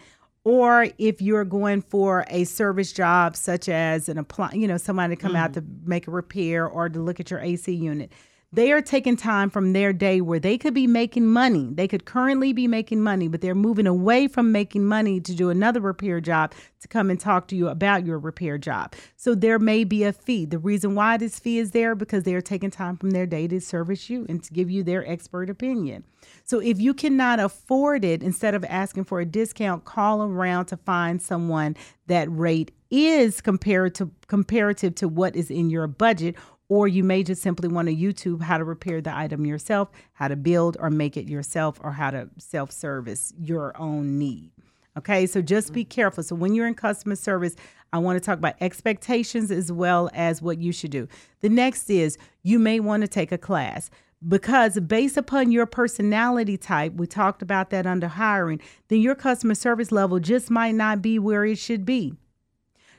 Or 0.45 0.87
if 0.99 1.23
you're 1.23 1.43
going 1.43 1.81
for 1.81 2.23
a 2.29 2.43
service 2.43 2.93
job, 2.93 3.35
such 3.35 3.67
as 3.67 4.07
an 4.07 4.19
apply, 4.19 4.51
you 4.53 4.67
know, 4.67 4.77
somebody 4.77 5.15
to 5.15 5.21
come 5.21 5.35
out 5.35 5.51
mm. 5.51 5.53
to 5.55 5.63
make 5.85 6.07
a 6.07 6.11
repair 6.11 6.67
or 6.67 6.87
to 6.87 6.99
look 6.99 7.19
at 7.19 7.31
your 7.31 7.39
AC 7.39 7.73
unit, 7.73 8.11
they 8.55 8.71
are 8.71 8.81
taking 8.81 9.17
time 9.17 9.49
from 9.49 9.73
their 9.73 9.91
day 9.91 10.21
where 10.21 10.39
they 10.39 10.57
could 10.57 10.73
be 10.73 10.87
making 10.87 11.27
money. 11.27 11.69
They 11.73 11.87
could 11.87 12.05
currently 12.05 12.53
be 12.53 12.67
making 12.67 13.01
money, 13.01 13.27
but 13.27 13.41
they're 13.41 13.53
moving 13.53 13.87
away 13.87 14.27
from 14.27 14.51
making 14.51 14.85
money 14.85 15.19
to 15.19 15.35
do 15.35 15.49
another 15.49 15.81
repair 15.81 16.21
job 16.21 16.53
to 16.79 16.87
come 16.87 17.09
and 17.09 17.19
talk 17.19 17.47
to 17.49 17.55
you 17.55 17.67
about 17.67 18.05
your 18.05 18.17
repair 18.17 18.57
job. 18.57 18.93
So 19.17 19.35
there 19.35 19.59
may 19.59 19.83
be 19.83 20.03
a 20.03 20.13
fee. 20.13 20.45
The 20.45 20.59
reason 20.59 20.95
why 20.95 21.17
this 21.17 21.39
fee 21.39 21.59
is 21.59 21.71
there 21.71 21.95
because 21.95 22.23
they 22.23 22.33
are 22.33 22.41
taking 22.41 22.71
time 22.71 22.95
from 22.97 23.11
their 23.11 23.25
day 23.25 23.47
to 23.47 23.59
service 23.59 24.09
you 24.09 24.25
and 24.29 24.41
to 24.43 24.53
give 24.53 24.69
you 24.69 24.83
their 24.83 25.05
expert 25.09 25.49
opinion. 25.49 26.05
So 26.43 26.59
if 26.59 26.79
you 26.79 26.93
cannot 26.93 27.39
afford 27.39 28.05
it, 28.05 28.23
instead 28.23 28.55
of 28.55 28.63
asking 28.65 29.03
for 29.05 29.19
a 29.19 29.25
discount, 29.25 29.85
call 29.85 30.23
around 30.23 30.65
to 30.67 30.77
find 30.77 31.21
someone 31.21 31.75
that 32.07 32.31
rate 32.31 32.71
is 32.91 33.41
comparative 33.41 34.09
comparative 34.27 34.95
to 34.95 35.07
what 35.07 35.35
is 35.35 35.49
in 35.49 35.69
your 35.69 35.87
budget 35.87 36.35
or 36.67 36.87
you 36.87 37.03
may 37.03 37.23
just 37.23 37.41
simply 37.41 37.67
want 37.67 37.87
to 37.87 37.95
YouTube 37.95 38.41
how 38.41 38.57
to 38.57 38.63
repair 38.63 39.01
the 39.01 39.15
item 39.15 39.45
yourself, 39.45 39.89
how 40.13 40.27
to 40.27 40.35
build 40.35 40.77
or 40.79 40.89
make 40.89 41.17
it 41.17 41.27
yourself, 41.27 41.79
or 41.83 41.91
how 41.91 42.11
to 42.11 42.29
self 42.37 42.71
service 42.71 43.33
your 43.37 43.75
own 43.79 44.17
need. 44.17 44.51
Okay, 44.97 45.27
so 45.27 45.41
just 45.41 45.73
be 45.73 45.83
careful. 45.83 46.23
So 46.23 46.35
when 46.35 46.55
you're 46.55 46.67
in 46.67 46.73
customer 46.73 47.15
service, 47.15 47.55
I 47.91 47.97
want 47.97 48.17
to 48.17 48.25
talk 48.25 48.37
about 48.37 48.55
expectations 48.61 49.51
as 49.51 49.71
well 49.71 50.09
as 50.13 50.41
what 50.41 50.57
you 50.57 50.71
should 50.71 50.91
do. 50.91 51.07
The 51.41 51.49
next 51.49 51.89
is 51.89 52.17
you 52.43 52.59
may 52.59 52.79
want 52.79 53.01
to 53.01 53.07
take 53.07 53.31
a 53.31 53.37
class 53.37 53.89
because 54.27 54.79
based 54.79 55.17
upon 55.17 55.51
your 55.51 55.65
personality 55.65 56.57
type, 56.57 56.93
we 56.93 57.07
talked 57.07 57.41
about 57.41 57.69
that 57.71 57.85
under 57.85 58.07
hiring, 58.07 58.61
then 58.87 59.01
your 59.01 59.15
customer 59.15 59.55
service 59.55 59.91
level 59.91 60.19
just 60.19 60.49
might 60.49 60.75
not 60.75 61.01
be 61.01 61.19
where 61.19 61.45
it 61.45 61.57
should 61.57 61.85
be 61.85 62.15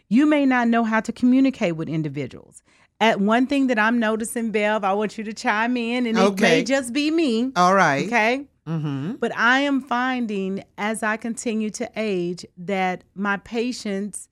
you 0.08 0.26
may 0.26 0.46
not 0.46 0.68
know 0.68 0.84
how 0.84 1.00
to 1.00 1.12
communicate 1.12 1.76
with 1.76 1.88
individuals. 1.88 2.62
At 3.00 3.20
one 3.20 3.46
thing 3.46 3.66
that 3.66 3.78
I'm 3.78 3.98
noticing, 3.98 4.52
Bev, 4.52 4.82
I 4.82 4.94
want 4.94 5.18
you 5.18 5.24
to 5.24 5.32
chime 5.32 5.76
in, 5.76 6.06
and 6.06 6.18
it 6.18 6.40
may 6.40 6.64
just 6.64 6.92
be 6.92 7.10
me. 7.10 7.52
All 7.54 7.74
right. 7.74 8.06
Okay. 8.06 8.46
Mm-hmm. 8.66 9.12
But 9.12 9.36
I 9.36 9.60
am 9.60 9.80
finding 9.80 10.64
as 10.76 11.02
I 11.02 11.16
continue 11.16 11.70
to 11.70 11.90
age 11.94 12.44
that 12.56 13.04
my 13.14 13.36
patience 13.36 14.28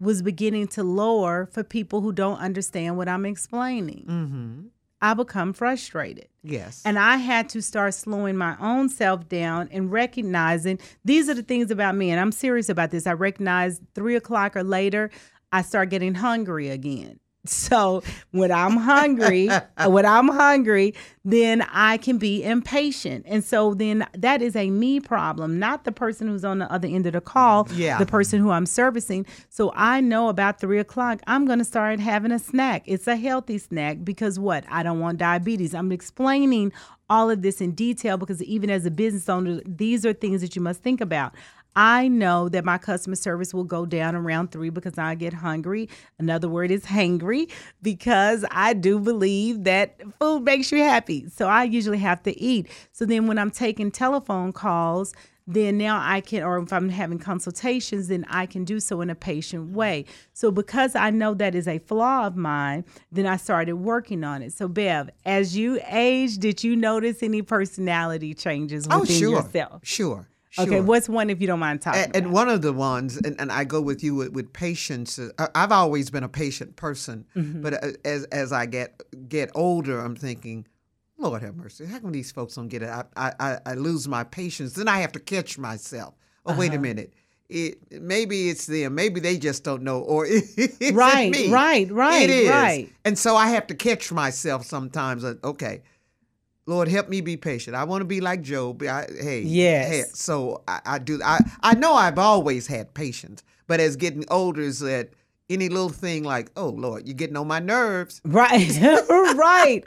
was 0.00 0.22
beginning 0.22 0.68
to 0.68 0.82
lower 0.82 1.46
for 1.52 1.62
people 1.62 2.00
who 2.00 2.12
don't 2.12 2.38
understand 2.38 2.96
what 2.96 3.08
I'm 3.08 3.24
explaining. 3.24 4.04
Mm-hmm. 4.08 4.66
I 5.00 5.14
become 5.14 5.52
frustrated. 5.52 6.28
Yes. 6.42 6.82
And 6.84 6.98
I 6.98 7.16
had 7.16 7.48
to 7.50 7.60
start 7.60 7.94
slowing 7.94 8.36
my 8.36 8.56
own 8.60 8.88
self 8.88 9.28
down 9.28 9.68
and 9.70 9.92
recognizing 9.92 10.78
these 11.04 11.28
are 11.28 11.34
the 11.34 11.42
things 11.42 11.70
about 11.70 11.94
me. 11.94 12.10
And 12.10 12.18
I'm 12.18 12.32
serious 12.32 12.68
about 12.68 12.90
this. 12.90 13.06
I 13.06 13.12
recognize 13.12 13.80
three 13.94 14.16
o'clock 14.16 14.56
or 14.56 14.64
later, 14.64 15.10
I 15.52 15.62
start 15.62 15.90
getting 15.90 16.14
hungry 16.14 16.70
again. 16.70 17.20
So 17.48 18.02
when 18.30 18.50
I'm 18.52 18.76
hungry, 18.76 19.48
uh, 19.50 19.62
when 19.88 20.06
I'm 20.06 20.28
hungry, 20.28 20.94
then 21.24 21.62
I 21.72 21.96
can 21.96 22.18
be 22.18 22.44
impatient. 22.44 23.24
And 23.26 23.44
so 23.44 23.74
then 23.74 24.06
that 24.16 24.42
is 24.42 24.54
a 24.56 24.70
me 24.70 25.00
problem, 25.00 25.58
not 25.58 25.84
the 25.84 25.92
person 25.92 26.28
who's 26.28 26.44
on 26.44 26.58
the 26.58 26.70
other 26.70 26.86
end 26.88 27.06
of 27.06 27.14
the 27.14 27.20
call, 27.20 27.68
Yeah. 27.72 27.98
the 27.98 28.06
person 28.06 28.40
who 28.40 28.50
I'm 28.50 28.66
servicing. 28.66 29.26
So 29.48 29.72
I 29.74 30.00
know 30.00 30.28
about 30.28 30.60
three 30.60 30.78
o'clock, 30.78 31.20
I'm 31.26 31.46
going 31.46 31.58
to 31.58 31.64
start 31.64 31.98
having 32.00 32.30
a 32.32 32.38
snack. 32.38 32.84
It's 32.86 33.06
a 33.06 33.16
healthy 33.16 33.58
snack 33.58 34.04
because 34.04 34.38
what? 34.38 34.64
I 34.68 34.82
don't 34.82 35.00
want 35.00 35.18
diabetes. 35.18 35.74
I'm 35.74 35.90
explaining 35.92 36.72
all 37.08 37.30
of 37.30 37.42
this 37.42 37.60
in 37.60 37.70
detail 37.72 38.16
because 38.16 38.42
even 38.42 38.68
as 38.68 38.84
a 38.84 38.90
business 38.90 39.28
owner, 39.28 39.60
these 39.64 40.04
are 40.04 40.12
things 40.12 40.40
that 40.40 40.56
you 40.56 40.62
must 40.62 40.82
think 40.82 41.00
about. 41.00 41.32
I 41.76 42.08
know 42.08 42.48
that 42.48 42.64
my 42.64 42.78
customer 42.78 43.16
service 43.16 43.52
will 43.52 43.64
go 43.64 43.84
down 43.84 44.16
around 44.16 44.50
three 44.50 44.70
because 44.70 44.96
I 44.96 45.14
get 45.14 45.34
hungry. 45.34 45.90
Another 46.18 46.48
word 46.48 46.70
is 46.70 46.86
hangry 46.86 47.50
because 47.82 48.44
I 48.50 48.72
do 48.72 48.98
believe 48.98 49.64
that 49.64 50.00
food 50.18 50.42
makes 50.42 50.72
you 50.72 50.78
happy. 50.78 51.28
So 51.28 51.46
I 51.46 51.64
usually 51.64 51.98
have 51.98 52.22
to 52.22 52.36
eat. 52.40 52.68
So 52.92 53.04
then 53.04 53.26
when 53.26 53.38
I'm 53.38 53.50
taking 53.50 53.90
telephone 53.90 54.54
calls, 54.54 55.12
then 55.46 55.78
now 55.78 56.00
I 56.02 56.22
can, 56.22 56.42
or 56.42 56.58
if 56.58 56.72
I'm 56.72 56.88
having 56.88 57.18
consultations, 57.18 58.08
then 58.08 58.24
I 58.28 58.46
can 58.46 58.64
do 58.64 58.80
so 58.80 59.00
in 59.00 59.10
a 59.10 59.14
patient 59.14 59.72
way. 59.72 60.06
So 60.32 60.50
because 60.50 60.96
I 60.96 61.10
know 61.10 61.34
that 61.34 61.54
is 61.54 61.68
a 61.68 61.78
flaw 61.78 62.26
of 62.26 62.36
mine, 62.36 62.84
then 63.12 63.26
I 63.26 63.36
started 63.36 63.76
working 63.76 64.24
on 64.24 64.42
it. 64.42 64.52
So 64.54 64.66
Bev, 64.66 65.10
as 65.24 65.56
you 65.56 65.78
age, 65.86 66.38
did 66.38 66.64
you 66.64 66.74
notice 66.74 67.22
any 67.22 67.42
personality 67.42 68.34
changes 68.34 68.88
oh, 68.90 69.00
within 69.00 69.16
oh, 69.16 69.18
sure. 69.18 69.30
yourself? 69.30 69.80
Sure. 69.84 70.26
Okay, 70.58 70.80
what's 70.80 71.08
one 71.08 71.30
if 71.30 71.40
you 71.40 71.46
don't 71.46 71.58
mind 71.60 71.82
talking? 71.82 72.02
and, 72.02 72.16
and 72.16 72.32
one 72.32 72.48
of 72.48 72.62
the 72.62 72.72
ones, 72.72 73.16
and, 73.16 73.38
and 73.40 73.50
I 73.52 73.64
go 73.64 73.80
with 73.80 74.02
you 74.02 74.14
with, 74.14 74.32
with 74.32 74.52
patience. 74.52 75.18
uh, 75.18 75.48
I've 75.54 75.72
always 75.72 76.10
been 76.10 76.24
a 76.24 76.28
patient 76.28 76.76
person, 76.76 77.24
Mm-hmm. 77.36 77.62
but 77.62 77.74
uh, 77.84 77.88
as 78.04 78.24
as 78.26 78.52
I 78.52 78.66
get 78.66 79.00
get 79.28 79.50
older, 79.54 80.00
I'm 80.00 80.16
thinking, 80.16 80.66
Lord 81.18 81.42
have 81.42 81.56
mercy, 81.56 81.86
how 81.86 81.98
come 81.98 82.12
these 82.12 82.32
folks 82.32 82.54
don't 82.54 82.68
get 82.68 82.82
it? 82.82 82.88
I 82.88 83.04
I, 83.16 83.58
I- 83.66 83.74
lose 83.74 84.06
my 84.08 84.24
patience. 84.24 84.72
Then 84.74 84.88
I 84.88 84.98
have 84.98 85.12
to 85.12 85.20
catch 85.20 85.58
myself. 85.58 86.14
Oh, 86.46 86.54
wait 86.56 86.68
Uh-huh. 86.68 86.78
a 86.78 86.80
minute. 86.80 87.12
It, 87.48 87.78
maybe 88.02 88.48
it's 88.48 88.66
them. 88.66 88.96
Maybe 88.96 89.20
they 89.20 89.38
just 89.38 89.62
don't 89.62 89.82
know, 89.82 90.00
or 90.00 90.26
Right, 90.92 91.30
me. 91.30 91.48
right, 91.48 91.88
right, 91.92 92.22
It 92.24 92.30
is, 92.30 92.50
right. 92.50 92.88
and 93.04 93.16
so 93.16 93.36
I 93.36 93.48
have 93.48 93.66
to 93.68 93.74
catch 93.74 94.10
myself 94.12 94.64
sometimes. 94.66 95.22
uh, 95.24 95.34
Okay, 95.44 95.82
Lord, 96.66 96.88
help 96.88 97.08
me 97.08 97.20
be 97.20 97.36
patient. 97.36 97.76
I 97.76 97.84
want 97.84 98.00
to 98.02 98.06
be 98.06 98.20
like 98.20 98.42
Job. 98.42 98.82
I, 98.82 99.06
hey, 99.20 99.40
Yes. 99.42 99.88
hey, 99.88 100.02
so 100.12 100.62
I, 100.66 100.80
I 100.84 100.98
do. 100.98 101.20
I 101.24 101.40
I 101.62 101.74
know 101.74 101.94
I've 101.94 102.18
always 102.18 102.66
had 102.66 102.92
patience, 102.94 103.42
but 103.66 103.78
as 103.80 103.96
getting 103.96 104.24
older, 104.30 104.62
is 104.62 104.80
that 104.80 105.10
any 105.48 105.68
little 105.68 105.88
thing 105.90 106.24
like, 106.24 106.50
oh 106.56 106.70
Lord, 106.70 107.06
you're 107.06 107.14
getting 107.14 107.36
on 107.36 107.46
my 107.46 107.60
nerves. 107.60 108.20
Right, 108.24 108.76
right, 109.08 109.84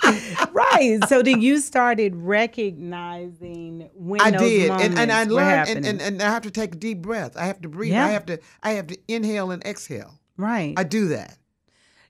right. 0.54 1.00
So 1.10 1.22
then 1.22 1.42
you 1.42 1.60
started 1.60 2.16
recognizing 2.16 3.90
when 3.94 4.22
I 4.22 4.32
did, 4.32 4.72
and, 4.72 4.98
and 4.98 5.12
I 5.12 5.24
learned, 5.26 5.70
and, 5.70 5.86
and, 5.86 6.02
and 6.02 6.22
I 6.22 6.30
have 6.30 6.44
to 6.44 6.52
take 6.52 6.76
a 6.76 6.78
deep 6.78 7.02
breath. 7.02 7.36
I 7.38 7.46
have 7.46 7.62
to 7.62 7.70
breathe. 7.70 7.92
Yeah. 7.92 8.06
I 8.06 8.10
have 8.10 8.26
to 8.28 8.40
I 8.64 8.72
have 8.72 8.88
to 8.88 8.98
inhale 9.08 9.52
and 9.52 9.64
exhale. 9.66 10.20
right. 10.38 10.74
I 10.78 10.84
do 10.84 11.10
that, 11.10 11.38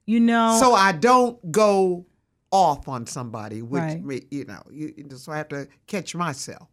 you 0.05 0.19
know, 0.19 0.57
so 0.59 0.73
I 0.73 0.91
don't 0.91 1.51
go 1.51 2.05
off 2.51 2.87
on 2.87 3.05
somebody, 3.05 3.61
which 3.61 3.81
Right. 3.81 4.03
me- 4.03 4.25
you 4.31 4.45
know, 4.45 4.61
you, 4.71 4.93
so 5.15 5.31
I 5.31 5.37
have 5.37 5.49
to 5.49 5.67
catch 5.87 6.15
myself. 6.15 6.67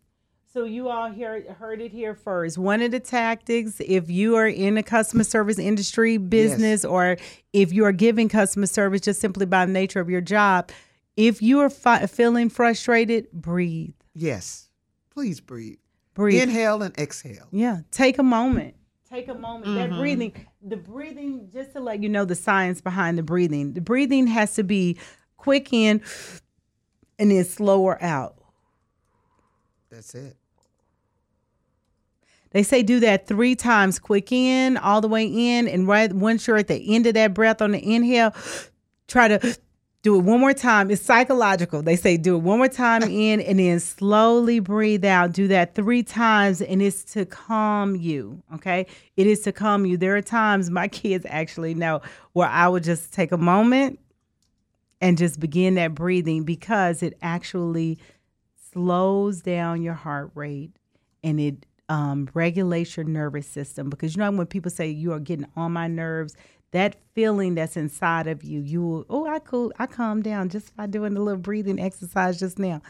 So 0.52 0.64
you 0.64 0.88
all 0.88 1.10
hear, 1.10 1.52
heard 1.58 1.82
it 1.82 1.92
here 1.92 2.14
first. 2.14 2.56
One 2.56 2.80
of 2.80 2.90
the 2.90 3.00
tactics, 3.00 3.74
if 3.84 4.08
you 4.08 4.36
are 4.36 4.48
in 4.48 4.78
a 4.78 4.82
customer 4.82 5.24
service 5.24 5.58
industry 5.58 6.16
business, 6.16 6.82
or 6.82 7.18
if 7.52 7.74
you 7.74 7.84
are 7.84 7.92
giving 7.92 8.30
customer 8.30 8.66
service 8.66 9.02
just 9.02 9.20
simply 9.20 9.44
by 9.44 9.66
the 9.66 9.72
nature 9.72 10.00
of 10.00 10.08
your 10.08 10.22
job, 10.22 10.70
if 11.14 11.42
you 11.42 11.60
are 11.60 11.68
fi- 11.68 12.06
feeling 12.06 12.48
frustrated, 12.48 13.30
breathe, 13.32 13.92
Yes, 14.14 14.70
please 15.10 15.40
breathe. 15.42 15.76
breathe. 16.14 16.40
Inhale 16.42 16.80
and 16.82 16.96
exhale. 16.98 17.48
Yeah, 17.52 17.80
take 17.90 18.16
a 18.18 18.22
moment. 18.22 18.76
Take 19.10 19.28
a 19.28 19.34
moment. 19.34 19.74
That 19.74 19.90
Mm-hmm. 19.90 19.98
breathing, 20.00 20.32
the 20.62 20.76
breathing, 20.78 21.50
just 21.52 21.72
to 21.74 21.80
let 21.80 22.02
you 22.02 22.08
know 22.08 22.24
the 22.24 22.34
science 22.34 22.80
behind 22.80 23.18
the 23.18 23.22
breathing. 23.22 23.74
The 23.74 23.82
breathing 23.82 24.26
has 24.28 24.54
to 24.54 24.62
be 24.64 24.96
quick 25.46 25.72
in 25.72 26.02
and 27.20 27.30
then 27.30 27.44
slower 27.44 28.02
out. 28.02 28.34
That's 29.92 30.12
it. 30.16 30.36
They 32.50 32.64
say 32.64 32.82
do 32.82 32.98
that 32.98 33.28
three 33.28 33.54
times, 33.54 34.00
quick 34.00 34.32
in, 34.32 34.76
all 34.76 35.00
the 35.00 35.06
way 35.06 35.24
in, 35.24 35.68
and 35.68 35.86
right 35.86 36.12
once 36.12 36.48
you're 36.48 36.56
at 36.56 36.66
the 36.66 36.96
end 36.96 37.06
of 37.06 37.14
that 37.14 37.32
breath 37.32 37.62
on 37.62 37.70
the 37.70 37.94
inhale, 37.94 38.34
try 39.06 39.28
to 39.28 39.56
do 40.02 40.16
it 40.16 40.24
one 40.24 40.40
more 40.40 40.52
time. 40.52 40.90
It's 40.90 41.02
psychological. 41.02 41.80
They 41.80 41.94
say 41.94 42.16
do 42.16 42.34
it 42.34 42.40
one 42.40 42.58
more 42.58 42.66
time 42.66 43.02
in 43.08 43.40
and 43.40 43.60
then 43.60 43.78
slowly 43.78 44.58
breathe 44.58 45.04
out. 45.04 45.30
Do 45.30 45.46
that 45.46 45.76
three 45.76 46.02
times, 46.02 46.60
and 46.60 46.82
it's 46.82 47.04
to 47.12 47.24
calm 47.24 47.94
you. 47.94 48.42
Okay. 48.54 48.86
It 49.16 49.28
is 49.28 49.42
to 49.42 49.52
calm 49.52 49.86
you. 49.86 49.96
There 49.96 50.16
are 50.16 50.22
times 50.22 50.70
my 50.70 50.88
kids 51.02 51.24
actually 51.28 51.74
know 51.74 52.02
where 52.32 52.48
I 52.48 52.66
would 52.66 52.82
just 52.82 53.12
take 53.12 53.30
a 53.30 53.38
moment 53.38 54.00
and 55.00 55.18
just 55.18 55.38
begin 55.40 55.74
that 55.74 55.94
breathing 55.94 56.44
because 56.44 57.02
it 57.02 57.16
actually 57.22 57.98
slows 58.72 59.42
down 59.42 59.82
your 59.82 59.94
heart 59.94 60.30
rate 60.34 60.72
and 61.22 61.40
it 61.40 61.66
um, 61.88 62.28
regulate 62.34 62.96
your 62.96 63.04
nervous 63.04 63.46
system 63.46 63.88
because 63.88 64.16
you 64.16 64.20
know 64.20 64.30
when 64.32 64.46
people 64.46 64.70
say 64.70 64.88
you 64.88 65.12
are 65.12 65.20
getting 65.20 65.46
on 65.54 65.72
my 65.72 65.86
nerves, 65.86 66.34
that 66.72 66.96
feeling 67.14 67.54
that's 67.54 67.76
inside 67.76 68.26
of 68.26 68.42
you, 68.42 68.60
you 68.60 68.82
will, 68.82 69.06
oh, 69.08 69.26
I 69.26 69.38
cool, 69.38 69.72
I 69.78 69.86
calm 69.86 70.20
down 70.22 70.48
just 70.48 70.76
by 70.76 70.86
doing 70.86 71.16
a 71.16 71.20
little 71.20 71.40
breathing 71.40 71.80
exercise 71.80 72.38
just 72.38 72.58
now. 72.58 72.82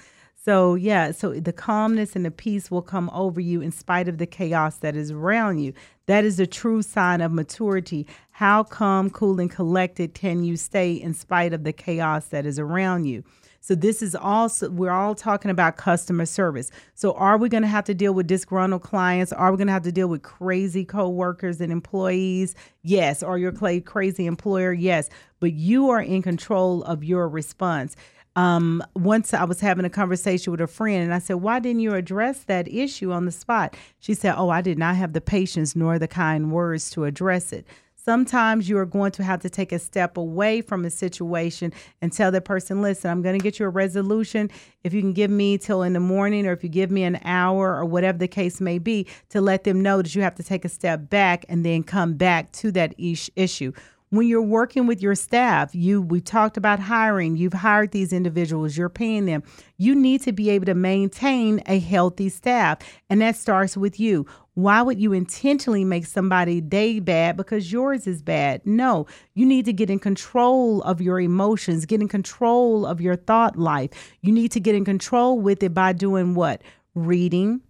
So 0.46 0.76
yeah, 0.76 1.10
so 1.10 1.32
the 1.32 1.52
calmness 1.52 2.14
and 2.14 2.24
the 2.24 2.30
peace 2.30 2.70
will 2.70 2.80
come 2.80 3.10
over 3.12 3.40
you 3.40 3.60
in 3.60 3.72
spite 3.72 4.06
of 4.06 4.18
the 4.18 4.26
chaos 4.26 4.76
that 4.76 4.94
is 4.94 5.10
around 5.10 5.58
you. 5.58 5.72
That 6.06 6.24
is 6.24 6.38
a 6.38 6.46
true 6.46 6.82
sign 6.82 7.20
of 7.20 7.32
maturity. 7.32 8.06
How 8.30 8.62
calm, 8.62 9.10
cool, 9.10 9.40
and 9.40 9.50
collected 9.50 10.14
can 10.14 10.44
you 10.44 10.56
stay 10.56 10.92
in 10.92 11.14
spite 11.14 11.52
of 11.52 11.64
the 11.64 11.72
chaos 11.72 12.28
that 12.28 12.46
is 12.46 12.60
around 12.60 13.06
you? 13.06 13.24
So 13.58 13.74
this 13.74 14.00
is 14.00 14.14
also 14.14 14.70
we're 14.70 14.92
all 14.92 15.16
talking 15.16 15.50
about 15.50 15.78
customer 15.78 16.26
service. 16.26 16.70
So 16.94 17.14
are 17.14 17.36
we 17.36 17.48
going 17.48 17.64
to 17.64 17.68
have 17.68 17.82
to 17.86 17.94
deal 17.94 18.14
with 18.14 18.28
disgruntled 18.28 18.82
clients? 18.82 19.32
Are 19.32 19.50
we 19.50 19.56
going 19.56 19.66
to 19.66 19.72
have 19.72 19.82
to 19.82 19.90
deal 19.90 20.06
with 20.06 20.22
crazy 20.22 20.84
coworkers 20.84 21.60
and 21.60 21.72
employees? 21.72 22.54
Yes. 22.82 23.24
Or 23.24 23.36
your 23.36 23.50
crazy 23.50 24.26
employer? 24.26 24.72
Yes. 24.72 25.10
But 25.40 25.54
you 25.54 25.90
are 25.90 26.00
in 26.00 26.22
control 26.22 26.84
of 26.84 27.02
your 27.02 27.28
response. 27.28 27.96
Um, 28.36 28.82
once 28.94 29.32
I 29.32 29.44
was 29.44 29.60
having 29.60 29.86
a 29.86 29.90
conversation 29.90 30.50
with 30.50 30.60
a 30.60 30.66
friend 30.66 31.02
and 31.02 31.14
I 31.14 31.18
said, 31.18 31.36
Why 31.36 31.58
didn't 31.58 31.80
you 31.80 31.94
address 31.94 32.44
that 32.44 32.68
issue 32.68 33.10
on 33.10 33.24
the 33.24 33.32
spot? 33.32 33.74
She 33.98 34.12
said, 34.12 34.34
Oh, 34.36 34.50
I 34.50 34.60
did 34.60 34.78
not 34.78 34.96
have 34.96 35.14
the 35.14 35.22
patience 35.22 35.74
nor 35.74 35.98
the 35.98 36.06
kind 36.06 36.52
words 36.52 36.90
to 36.90 37.04
address 37.04 37.52
it. 37.52 37.66
Sometimes 37.94 38.68
you 38.68 38.78
are 38.78 38.86
going 38.86 39.10
to 39.12 39.24
have 39.24 39.40
to 39.40 39.50
take 39.50 39.72
a 39.72 39.80
step 39.80 40.16
away 40.16 40.60
from 40.60 40.84
a 40.84 40.90
situation 40.90 41.72
and 42.00 42.12
tell 42.12 42.30
the 42.30 42.40
person, 42.40 42.80
listen, 42.80 43.10
I'm 43.10 43.20
going 43.20 43.36
to 43.36 43.42
get 43.42 43.58
you 43.58 43.66
a 43.66 43.70
resolution. 43.70 44.48
If 44.84 44.94
you 44.94 45.00
can 45.00 45.12
give 45.12 45.30
me 45.30 45.58
till 45.58 45.82
in 45.82 45.92
the 45.92 45.98
morning 45.98 46.46
or 46.46 46.52
if 46.52 46.62
you 46.62 46.68
give 46.68 46.92
me 46.92 47.02
an 47.02 47.18
hour 47.24 47.74
or 47.74 47.84
whatever 47.84 48.16
the 48.16 48.28
case 48.28 48.60
may 48.60 48.78
be, 48.78 49.08
to 49.30 49.40
let 49.40 49.64
them 49.64 49.80
know 49.80 50.02
that 50.02 50.14
you 50.14 50.22
have 50.22 50.36
to 50.36 50.44
take 50.44 50.64
a 50.64 50.68
step 50.68 51.10
back 51.10 51.44
and 51.48 51.64
then 51.64 51.82
come 51.82 52.14
back 52.14 52.52
to 52.52 52.70
that 52.70 52.94
ish- 52.96 53.30
issue 53.34 53.72
when 54.10 54.26
you're 54.26 54.42
working 54.42 54.86
with 54.86 55.02
your 55.02 55.14
staff 55.14 55.74
you 55.74 56.00
we 56.00 56.20
talked 56.20 56.56
about 56.56 56.78
hiring 56.78 57.36
you've 57.36 57.52
hired 57.52 57.90
these 57.90 58.12
individuals 58.12 58.76
you're 58.76 58.88
paying 58.88 59.26
them 59.26 59.42
you 59.76 59.94
need 59.94 60.22
to 60.22 60.32
be 60.32 60.50
able 60.50 60.66
to 60.66 60.74
maintain 60.74 61.62
a 61.66 61.78
healthy 61.78 62.28
staff 62.28 62.78
and 63.10 63.20
that 63.20 63.36
starts 63.36 63.76
with 63.76 63.98
you 63.98 64.26
why 64.56 64.80
would 64.80 64.98
you 64.98 65.12
intentionally 65.12 65.84
make 65.84 66.06
somebody 66.06 66.62
day 66.62 66.98
bad 66.98 67.36
because 67.36 67.70
yours 67.70 68.06
is 68.06 68.22
bad? 68.22 68.62
No, 68.64 69.06
you 69.34 69.44
need 69.44 69.66
to 69.66 69.72
get 69.72 69.90
in 69.90 69.98
control 69.98 70.80
of 70.84 71.02
your 71.02 71.20
emotions, 71.20 71.84
get 71.84 72.00
in 72.00 72.08
control 72.08 72.86
of 72.86 72.98
your 72.98 73.16
thought 73.16 73.58
life. 73.58 73.90
You 74.22 74.32
need 74.32 74.52
to 74.52 74.60
get 74.60 74.74
in 74.74 74.86
control 74.86 75.38
with 75.38 75.62
it 75.62 75.74
by 75.74 75.92
doing 75.92 76.34
what? 76.34 76.62
Reading, 76.94 77.60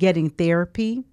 getting 0.00 0.30
therapy, 0.30 1.04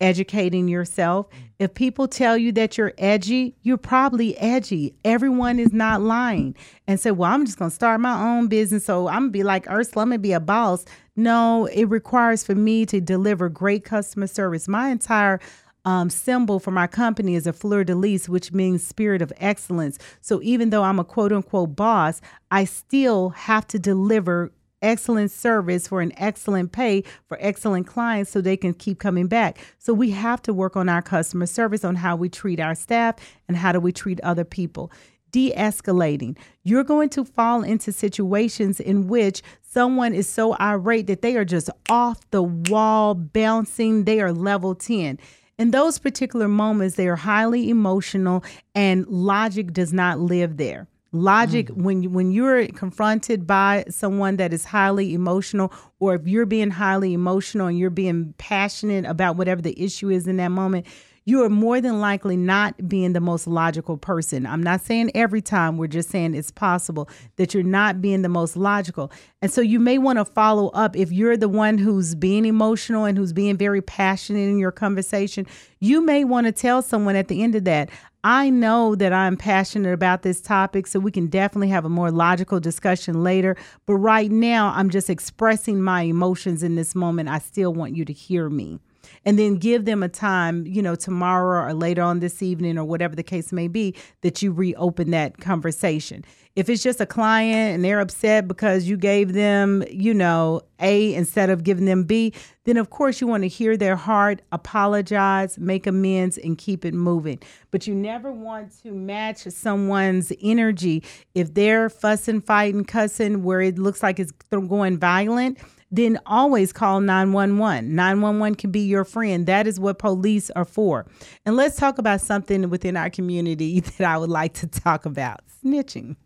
educating 0.00 0.68
yourself. 0.68 1.26
If 1.58 1.74
people 1.74 2.08
tell 2.08 2.36
you 2.36 2.52
that 2.52 2.78
you're 2.78 2.94
edgy, 2.98 3.54
you're 3.62 3.76
probably 3.76 4.36
edgy. 4.38 4.94
Everyone 5.04 5.58
is 5.58 5.72
not 5.72 6.00
lying. 6.00 6.56
And 6.86 6.98
say, 6.98 7.10
well, 7.10 7.30
I'm 7.30 7.44
just 7.44 7.58
going 7.58 7.70
to 7.70 7.74
start 7.74 8.00
my 8.00 8.20
own 8.20 8.48
business. 8.48 8.86
So 8.86 9.08
I'm 9.08 9.22
going 9.22 9.28
to 9.28 9.32
be 9.32 9.42
like 9.42 9.70
Ursula, 9.70 10.02
I'm 10.02 10.08
going 10.08 10.18
to 10.18 10.22
be 10.22 10.32
a 10.32 10.40
boss. 10.40 10.84
No, 11.16 11.66
it 11.66 11.84
requires 11.84 12.42
for 12.42 12.54
me 12.54 12.86
to 12.86 13.00
deliver 13.00 13.48
great 13.48 13.84
customer 13.84 14.26
service. 14.26 14.68
My 14.68 14.88
entire 14.88 15.40
um, 15.84 16.10
symbol 16.10 16.60
for 16.60 16.70
my 16.70 16.86
company 16.86 17.34
is 17.34 17.46
a 17.46 17.52
fleur 17.52 17.84
de 17.84 17.94
lis, 17.94 18.28
which 18.28 18.52
means 18.52 18.86
spirit 18.86 19.22
of 19.22 19.32
excellence. 19.38 19.98
So 20.20 20.40
even 20.42 20.70
though 20.70 20.82
I'm 20.82 20.98
a 20.98 21.04
quote 21.04 21.32
unquote 21.32 21.76
boss, 21.76 22.20
I 22.50 22.64
still 22.64 23.30
have 23.30 23.66
to 23.68 23.78
deliver 23.78 24.52
excellent 24.82 25.30
service 25.30 25.88
for 25.88 26.00
an 26.00 26.12
excellent 26.16 26.72
pay 26.72 27.04
for 27.26 27.36
excellent 27.40 27.86
clients 27.86 28.30
so 28.30 28.40
they 28.40 28.56
can 28.56 28.74
keep 28.74 28.98
coming 28.98 29.26
back. 29.26 29.58
So 29.78 29.92
we 29.92 30.10
have 30.10 30.42
to 30.42 30.52
work 30.52 30.76
on 30.76 30.88
our 30.88 31.02
customer 31.02 31.46
service, 31.46 31.84
on 31.84 31.96
how 31.96 32.16
we 32.16 32.28
treat 32.28 32.60
our 32.60 32.74
staff 32.74 33.16
and 33.48 33.56
how 33.56 33.72
do 33.72 33.80
we 33.80 33.92
treat 33.92 34.20
other 34.22 34.44
people. 34.44 34.90
De 35.32 35.52
escalating. 35.52 36.36
You're 36.64 36.82
going 36.82 37.08
to 37.10 37.24
fall 37.24 37.62
into 37.62 37.92
situations 37.92 38.80
in 38.80 39.06
which 39.06 39.42
someone 39.62 40.12
is 40.12 40.28
so 40.28 40.56
irate 40.60 41.06
that 41.06 41.22
they 41.22 41.36
are 41.36 41.44
just 41.44 41.70
off 41.88 42.28
the 42.30 42.42
wall, 42.42 43.14
bouncing, 43.14 44.04
they 44.04 44.20
are 44.20 44.32
level 44.32 44.74
10 44.74 45.18
in 45.60 45.72
those 45.72 45.98
particular 45.98 46.48
moments, 46.48 46.96
they 46.96 47.06
are 47.06 47.16
highly 47.16 47.68
emotional 47.68 48.42
and 48.74 49.06
logic 49.08 49.74
does 49.74 49.92
not 49.92 50.18
live 50.18 50.56
there. 50.56 50.88
Logic 51.12 51.66
mm. 51.68 51.82
when 51.82 52.02
you, 52.02 52.10
when 52.10 52.30
you're 52.30 52.66
confronted 52.68 53.46
by 53.46 53.84
someone 53.88 54.36
that 54.36 54.52
is 54.52 54.64
highly 54.64 55.12
emotional 55.12 55.72
or 55.98 56.14
if 56.14 56.26
you're 56.26 56.46
being 56.46 56.70
highly 56.70 57.12
emotional 57.12 57.66
and 57.66 57.78
you're 57.78 57.90
being 57.90 58.34
passionate 58.38 59.04
about 59.04 59.36
whatever 59.36 59.60
the 59.60 59.80
issue 59.80 60.08
is 60.08 60.26
in 60.26 60.36
that 60.36 60.50
moment, 60.50 60.86
you 61.30 61.44
are 61.44 61.48
more 61.48 61.80
than 61.80 62.00
likely 62.00 62.36
not 62.36 62.88
being 62.88 63.12
the 63.12 63.20
most 63.20 63.46
logical 63.46 63.96
person. 63.96 64.44
I'm 64.44 64.62
not 64.62 64.80
saying 64.82 65.12
every 65.14 65.40
time, 65.40 65.76
we're 65.76 65.86
just 65.86 66.10
saying 66.10 66.34
it's 66.34 66.50
possible 66.50 67.08
that 67.36 67.54
you're 67.54 67.62
not 67.62 68.02
being 68.02 68.22
the 68.22 68.28
most 68.28 68.56
logical. 68.56 69.12
And 69.40 69.50
so 69.50 69.60
you 69.60 69.78
may 69.78 69.96
want 69.96 70.18
to 70.18 70.24
follow 70.24 70.68
up 70.70 70.96
if 70.96 71.12
you're 71.12 71.36
the 71.36 71.48
one 71.48 71.78
who's 71.78 72.16
being 72.16 72.44
emotional 72.44 73.04
and 73.04 73.16
who's 73.16 73.32
being 73.32 73.56
very 73.56 73.80
passionate 73.80 74.40
in 74.40 74.58
your 74.58 74.72
conversation. 74.72 75.46
You 75.78 76.04
may 76.04 76.24
want 76.24 76.46
to 76.46 76.52
tell 76.52 76.82
someone 76.82 77.14
at 77.14 77.28
the 77.28 77.42
end 77.42 77.54
of 77.54 77.64
that, 77.64 77.90
I 78.24 78.50
know 78.50 78.94
that 78.96 79.12
I'm 79.12 79.36
passionate 79.36 79.94
about 79.94 80.22
this 80.22 80.42
topic, 80.42 80.86
so 80.86 80.98
we 80.98 81.10
can 81.10 81.28
definitely 81.28 81.68
have 81.68 81.86
a 81.86 81.88
more 81.88 82.10
logical 82.10 82.60
discussion 82.60 83.22
later. 83.22 83.56
But 83.86 83.94
right 83.94 84.30
now, 84.30 84.74
I'm 84.76 84.90
just 84.90 85.08
expressing 85.08 85.80
my 85.80 86.02
emotions 86.02 86.62
in 86.62 86.74
this 86.74 86.94
moment. 86.94 87.30
I 87.30 87.38
still 87.38 87.72
want 87.72 87.96
you 87.96 88.04
to 88.04 88.12
hear 88.12 88.50
me 88.50 88.80
and 89.24 89.38
then 89.38 89.56
give 89.56 89.84
them 89.84 90.02
a 90.02 90.08
time, 90.08 90.66
you 90.66 90.82
know, 90.82 90.94
tomorrow 90.94 91.66
or 91.66 91.74
later 91.74 92.02
on 92.02 92.20
this 92.20 92.42
evening 92.42 92.78
or 92.78 92.84
whatever 92.84 93.14
the 93.14 93.22
case 93.22 93.52
may 93.52 93.68
be, 93.68 93.94
that 94.22 94.42
you 94.42 94.52
reopen 94.52 95.10
that 95.10 95.38
conversation. 95.38 96.24
If 96.56 96.68
it's 96.68 96.82
just 96.82 97.00
a 97.00 97.06
client 97.06 97.74
and 97.74 97.84
they're 97.84 98.00
upset 98.00 98.48
because 98.48 98.88
you 98.88 98.96
gave 98.96 99.34
them, 99.34 99.84
you 99.88 100.12
know, 100.12 100.62
A 100.80 101.14
instead 101.14 101.48
of 101.48 101.62
giving 101.62 101.84
them 101.84 102.04
B, 102.04 102.32
then 102.64 102.76
of 102.76 102.90
course 102.90 103.20
you 103.20 103.26
want 103.26 103.44
to 103.44 103.48
hear 103.48 103.76
their 103.76 103.94
heart, 103.94 104.42
apologize, 104.50 105.58
make 105.58 105.86
amends, 105.86 106.36
and 106.38 106.58
keep 106.58 106.84
it 106.84 106.92
moving. 106.92 107.38
But 107.70 107.86
you 107.86 107.94
never 107.94 108.32
want 108.32 108.72
to 108.82 108.90
match 108.90 109.42
someone's 109.42 110.32
energy 110.42 111.04
if 111.34 111.54
they're 111.54 111.88
fussing, 111.88 112.40
fighting, 112.40 112.84
cussing, 112.84 113.44
where 113.44 113.60
it 113.60 113.78
looks 113.78 114.02
like 114.02 114.18
it's 114.18 114.32
going 114.50 114.98
violent 114.98 115.58
then 115.90 116.18
always 116.26 116.72
call 116.72 117.00
911. 117.00 117.94
911 117.94 118.54
can 118.56 118.70
be 118.70 118.80
your 118.80 119.04
friend. 119.04 119.46
That 119.46 119.66
is 119.66 119.80
what 119.80 119.98
police 119.98 120.50
are 120.50 120.64
for. 120.64 121.06
And 121.44 121.56
let's 121.56 121.76
talk 121.76 121.98
about 121.98 122.20
something 122.20 122.70
within 122.70 122.96
our 122.96 123.10
community 123.10 123.80
that 123.98 124.06
I 124.06 124.18
would 124.18 124.30
like 124.30 124.54
to 124.54 124.66
talk 124.66 125.04
about 125.06 125.40
snitching. 125.64 126.16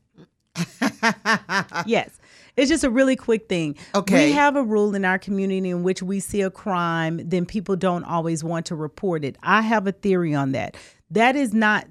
yes. 1.87 2.19
It's 2.57 2.71
just 2.71 2.85
a 2.85 2.91
really 2.91 3.17
quick 3.17 3.49
thing. 3.49 3.77
Okay. 3.95 4.27
We 4.27 4.33
have 4.33 4.55
a 4.55 4.62
rule 4.62 4.95
in 4.95 5.05
our 5.05 5.19
community 5.19 5.71
in 5.71 5.83
which 5.83 6.03
we 6.03 6.21
see 6.21 6.43
a 6.43 6.51
crime, 6.51 7.21
then 7.29 7.47
people 7.47 7.75
don't 7.75 8.05
always 8.05 8.45
want 8.45 8.67
to 8.67 8.77
report 8.77 9.25
it. 9.25 9.37
I 9.43 9.62
have 9.62 9.89
a 9.89 9.93
theory 9.93 10.35
on 10.35 10.53
that. 10.53 10.77
That 11.11 11.35
is 11.35 11.53
not 11.53 11.87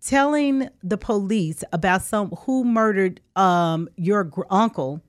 telling 0.00 0.68
the 0.82 0.96
police 0.96 1.64
about 1.72 2.00
some 2.00 2.30
who 2.30 2.64
murdered 2.64 3.20
um 3.34 3.88
your 3.96 4.24
gr- 4.24 4.42
uncle 4.50 5.02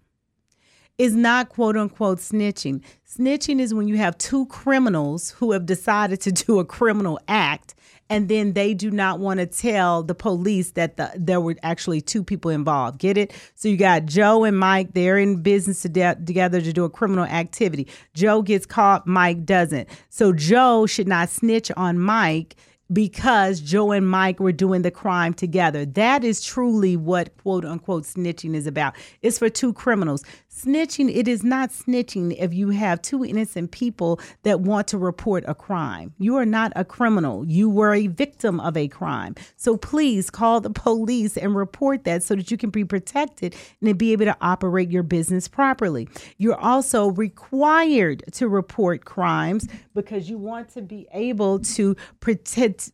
is 0.97 1.15
not 1.15 1.49
quote 1.49 1.77
unquote 1.77 2.19
snitching. 2.19 2.81
Snitching 3.07 3.59
is 3.59 3.73
when 3.73 3.87
you 3.87 3.97
have 3.97 4.17
two 4.17 4.45
criminals 4.47 5.31
who 5.31 5.51
have 5.51 5.65
decided 5.65 6.21
to 6.21 6.31
do 6.45 6.59
a 6.59 6.65
criminal 6.65 7.19
act 7.27 7.75
and 8.09 8.29
then 8.29 8.53
they 8.53 8.73
do 8.73 8.89
not 8.89 9.19
want 9.19 9.39
to 9.39 9.45
tell 9.45 10.03
the 10.03 10.15
police 10.15 10.71
that 10.71 10.97
the, 10.97 11.11
there 11.15 11.41
were 11.41 11.55
actually 11.63 12.01
two 12.01 12.23
people 12.23 12.51
involved. 12.51 12.99
Get 12.99 13.17
it? 13.17 13.33
So 13.55 13.67
you 13.67 13.77
got 13.77 14.05
Joe 14.05 14.43
and 14.43 14.57
Mike, 14.57 14.93
they're 14.93 15.17
in 15.17 15.41
business 15.41 15.81
to 15.81 15.89
de- 15.89 16.15
together 16.25 16.61
to 16.61 16.73
do 16.73 16.85
a 16.85 16.89
criminal 16.89 17.25
activity. 17.25 17.87
Joe 18.13 18.41
gets 18.41 18.65
caught, 18.65 19.07
Mike 19.07 19.45
doesn't. 19.45 19.89
So 20.09 20.31
Joe 20.33 20.85
should 20.85 21.07
not 21.07 21.29
snitch 21.29 21.69
on 21.75 21.99
Mike 21.99 22.55
because 22.91 23.59
Joe 23.59 23.91
and 23.91 24.07
Mike 24.09 24.39
were 24.39 24.51
doing 24.51 24.81
the 24.81 24.91
crime 24.91 25.33
together. 25.33 25.85
That 25.85 26.23
is 26.23 26.43
truly 26.43 26.95
what 26.95 27.35
quote 27.37 27.65
unquote 27.65 28.03
snitching 28.03 28.55
is 28.55 28.67
about. 28.67 28.95
It's 29.21 29.39
for 29.39 29.49
two 29.49 29.73
criminals. 29.73 30.23
Snitching, 30.57 31.15
it 31.15 31.27
is 31.27 31.43
not 31.43 31.69
snitching 31.69 32.35
if 32.35 32.51
you 32.51 32.69
have 32.69 32.99
two 33.03 33.23
innocent 33.23 33.69
people 33.69 34.19
that 34.41 34.61
want 34.61 34.87
to 34.87 34.97
report 34.97 35.43
a 35.47 35.53
crime. 35.53 36.15
You 36.17 36.35
are 36.37 36.47
not 36.47 36.73
a 36.75 36.83
criminal. 36.83 37.45
You 37.45 37.69
were 37.69 37.93
a 37.93 38.07
victim 38.07 38.59
of 38.59 38.75
a 38.75 38.87
crime. 38.87 39.35
So 39.55 39.77
please 39.77 40.31
call 40.31 40.59
the 40.59 40.71
police 40.71 41.37
and 41.37 41.55
report 41.55 42.05
that 42.05 42.23
so 42.23 42.33
that 42.33 42.49
you 42.49 42.57
can 42.57 42.71
be 42.71 42.83
protected 42.83 43.55
and 43.83 43.97
be 43.99 44.13
able 44.13 44.25
to 44.25 44.37
operate 44.41 44.89
your 44.89 45.03
business 45.03 45.47
properly. 45.47 46.09
You're 46.39 46.59
also 46.59 47.11
required 47.11 48.23
to 48.31 48.47
report 48.47 49.05
crimes 49.05 49.67
because 49.93 50.27
you 50.27 50.39
want 50.39 50.69
to 50.69 50.81
be 50.81 51.07
able 51.13 51.59
to 51.59 51.95
protect 52.19 52.89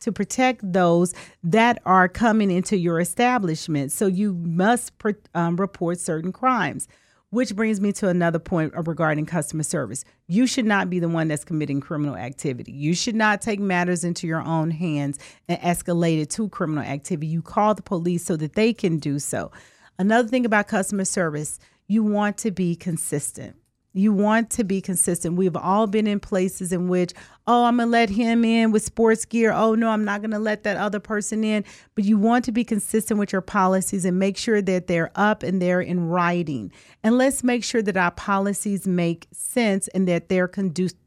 to 0.00 0.12
protect 0.12 0.70
those 0.70 1.14
that 1.42 1.80
are 1.86 2.10
coming 2.10 2.50
into 2.50 2.76
your 2.76 3.00
establishment. 3.00 3.90
So 3.90 4.06
you 4.06 4.34
must 4.34 4.92
um, 5.34 5.56
report 5.56 5.98
certain 5.98 6.30
crimes 6.30 6.88
which 7.36 7.54
brings 7.54 7.82
me 7.82 7.92
to 7.92 8.08
another 8.08 8.38
point 8.38 8.72
regarding 8.86 9.26
customer 9.26 9.62
service. 9.62 10.06
You 10.26 10.46
should 10.46 10.64
not 10.64 10.88
be 10.88 11.00
the 11.00 11.08
one 11.10 11.28
that's 11.28 11.44
committing 11.44 11.82
criminal 11.82 12.16
activity. 12.16 12.72
You 12.72 12.94
should 12.94 13.14
not 13.14 13.42
take 13.42 13.60
matters 13.60 14.04
into 14.04 14.26
your 14.26 14.40
own 14.40 14.70
hands 14.70 15.18
and 15.46 15.60
escalate 15.60 16.18
it 16.18 16.30
to 16.30 16.48
criminal 16.48 16.82
activity. 16.82 17.26
You 17.26 17.42
call 17.42 17.74
the 17.74 17.82
police 17.82 18.24
so 18.24 18.36
that 18.36 18.54
they 18.54 18.72
can 18.72 18.96
do 18.96 19.18
so. 19.18 19.52
Another 19.98 20.26
thing 20.26 20.46
about 20.46 20.66
customer 20.66 21.04
service, 21.04 21.58
you 21.86 22.02
want 22.02 22.38
to 22.38 22.50
be 22.50 22.74
consistent. 22.74 23.56
You 23.96 24.12
want 24.12 24.50
to 24.50 24.64
be 24.64 24.82
consistent. 24.82 25.36
We've 25.36 25.56
all 25.56 25.86
been 25.86 26.06
in 26.06 26.20
places 26.20 26.70
in 26.70 26.88
which, 26.88 27.14
oh, 27.46 27.64
I'm 27.64 27.78
going 27.78 27.86
to 27.86 27.90
let 27.90 28.10
him 28.10 28.44
in 28.44 28.70
with 28.70 28.84
sports 28.84 29.24
gear. 29.24 29.52
Oh, 29.52 29.74
no, 29.74 29.88
I'm 29.88 30.04
not 30.04 30.20
going 30.20 30.32
to 30.32 30.38
let 30.38 30.64
that 30.64 30.76
other 30.76 31.00
person 31.00 31.42
in. 31.42 31.64
But 31.94 32.04
you 32.04 32.18
want 32.18 32.44
to 32.44 32.52
be 32.52 32.62
consistent 32.62 33.18
with 33.18 33.32
your 33.32 33.40
policies 33.40 34.04
and 34.04 34.18
make 34.18 34.36
sure 34.36 34.60
that 34.60 34.86
they're 34.86 35.10
up 35.14 35.42
and 35.42 35.62
they're 35.62 35.80
in 35.80 36.08
writing. 36.08 36.72
And 37.02 37.16
let's 37.16 37.42
make 37.42 37.64
sure 37.64 37.80
that 37.80 37.96
our 37.96 38.10
policies 38.10 38.86
make 38.86 39.28
sense 39.32 39.88
and 39.88 40.06
that 40.08 40.28
they're 40.28 40.48
conducive 40.48 40.98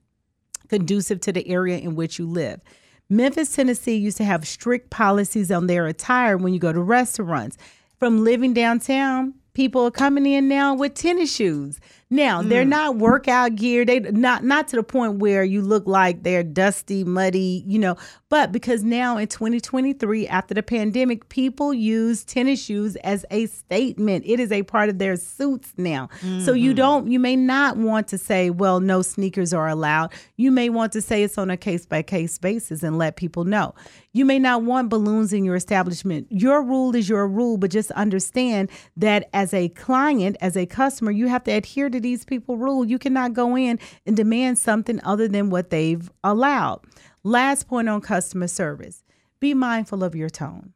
conducive 0.70 1.20
to 1.20 1.32
the 1.32 1.48
area 1.50 1.80
in 1.80 1.96
which 1.96 2.20
you 2.20 2.28
live. 2.28 2.62
Memphis, 3.10 3.56
Tennessee 3.56 3.96
used 3.96 4.18
to 4.18 4.24
have 4.24 4.48
strict 4.48 4.92
policies 4.92 5.52
on 5.52 5.66
their 5.66 5.88
attire 5.88 6.38
when 6.38 6.54
you 6.54 6.60
go 6.60 6.72
to 6.72 6.80
restaurants. 6.80 7.58
From 7.98 8.24
living 8.24 8.54
downtown, 8.54 9.34
people 9.54 9.86
are 9.86 9.92
coming 9.92 10.28
in 10.28 10.48
now 10.48 10.76
with 10.76 10.94
tennis 10.94 11.36
shoes. 11.36 11.80
Now 12.12 12.41
they're 12.41 12.66
mm. 12.66 12.70
not 12.70 12.95
workout 12.97 13.55
gear. 13.55 13.86
They 13.86 13.99
not 13.99 14.43
not 14.43 14.68
to 14.70 14.76
the 14.76 14.84
point 14.84 15.16
where 15.16 15.43
you 15.43 15.62
look 15.62 15.86
like 15.86 16.24
they're 16.24 16.43
dusty, 16.43 17.03
muddy, 17.03 17.64
you 17.68 17.78
know. 17.78 17.97
But 18.30 18.51
because 18.51 18.84
now 18.84 19.18
in 19.18 19.28
2023, 19.28 20.28
after 20.28 20.53
the 20.53 20.62
pandemic, 20.62 21.30
people 21.30 21.74
use 21.74 22.24
tennis 22.24 22.64
shoes 22.64 22.95
as 22.97 23.26
a 23.32 23.47
statement. 23.47 24.24
It 24.28 24.39
is 24.39 24.51
a 24.51 24.62
part 24.64 24.89
of 24.89 24.99
their 24.99 25.16
suits 25.16 25.74
now. 25.78 26.10
So 26.45 26.53
you 26.53 26.72
mm-hmm. 26.72 26.78
don't, 26.78 27.12
you 27.12 27.20
may 27.20 27.36
not 27.36 27.78
want 27.78 28.07
to 28.10 28.20
say, 28.20 28.51
well, 28.51 28.80
no 28.80 29.01
sneakers 29.01 29.51
are 29.51 29.68
allowed. 29.68 30.14
You 30.36 30.51
may 30.51 30.70
want 30.70 30.91
to 30.93 31.01
say 31.01 31.24
it's 31.24 31.39
on 31.39 31.49
a 31.49 31.57
case 31.57 31.88
by 31.88 32.03
case 32.03 32.38
basis 32.38 32.84
and 32.84 32.99
let 32.99 33.16
people 33.16 33.45
know. 33.45 33.74
You 34.12 34.26
may 34.26 34.39
not 34.39 34.64
want 34.64 34.89
balloons 34.89 35.34
in 35.34 35.43
your 35.43 35.55
establishment. 35.55 36.28
Your 36.30 36.64
rule 36.64 36.95
is 36.95 37.10
your 37.10 37.28
rule, 37.28 37.57
but 37.57 37.72
just 37.72 37.91
understand 37.91 38.70
that 38.97 39.30
as 39.34 39.53
a 39.53 39.70
client, 39.70 40.38
as 40.41 40.55
a 40.55 40.66
customer, 40.66 41.12
you 41.12 41.28
have 41.28 41.43
to 41.45 41.51
adhere 41.51 41.89
to 41.89 41.99
these 42.00 42.26
people 42.26 42.58
rule. 42.58 42.86
You 42.86 43.00
cannot 43.00 43.34
go 43.34 43.56
in 43.58 43.80
and 44.06 44.16
demand 44.16 44.58
something 44.58 45.00
other 45.04 45.28
than 45.28 45.50
what 45.50 45.70
they've 45.70 46.10
allowed. 46.24 46.82
Last 47.24 47.68
point 47.68 47.89
on 47.89 48.02
customer 48.02 48.47
service. 48.47 49.04
Be 49.39 49.54
mindful 49.54 50.04
of 50.04 50.16
your 50.16 50.30
tone. 50.30 50.74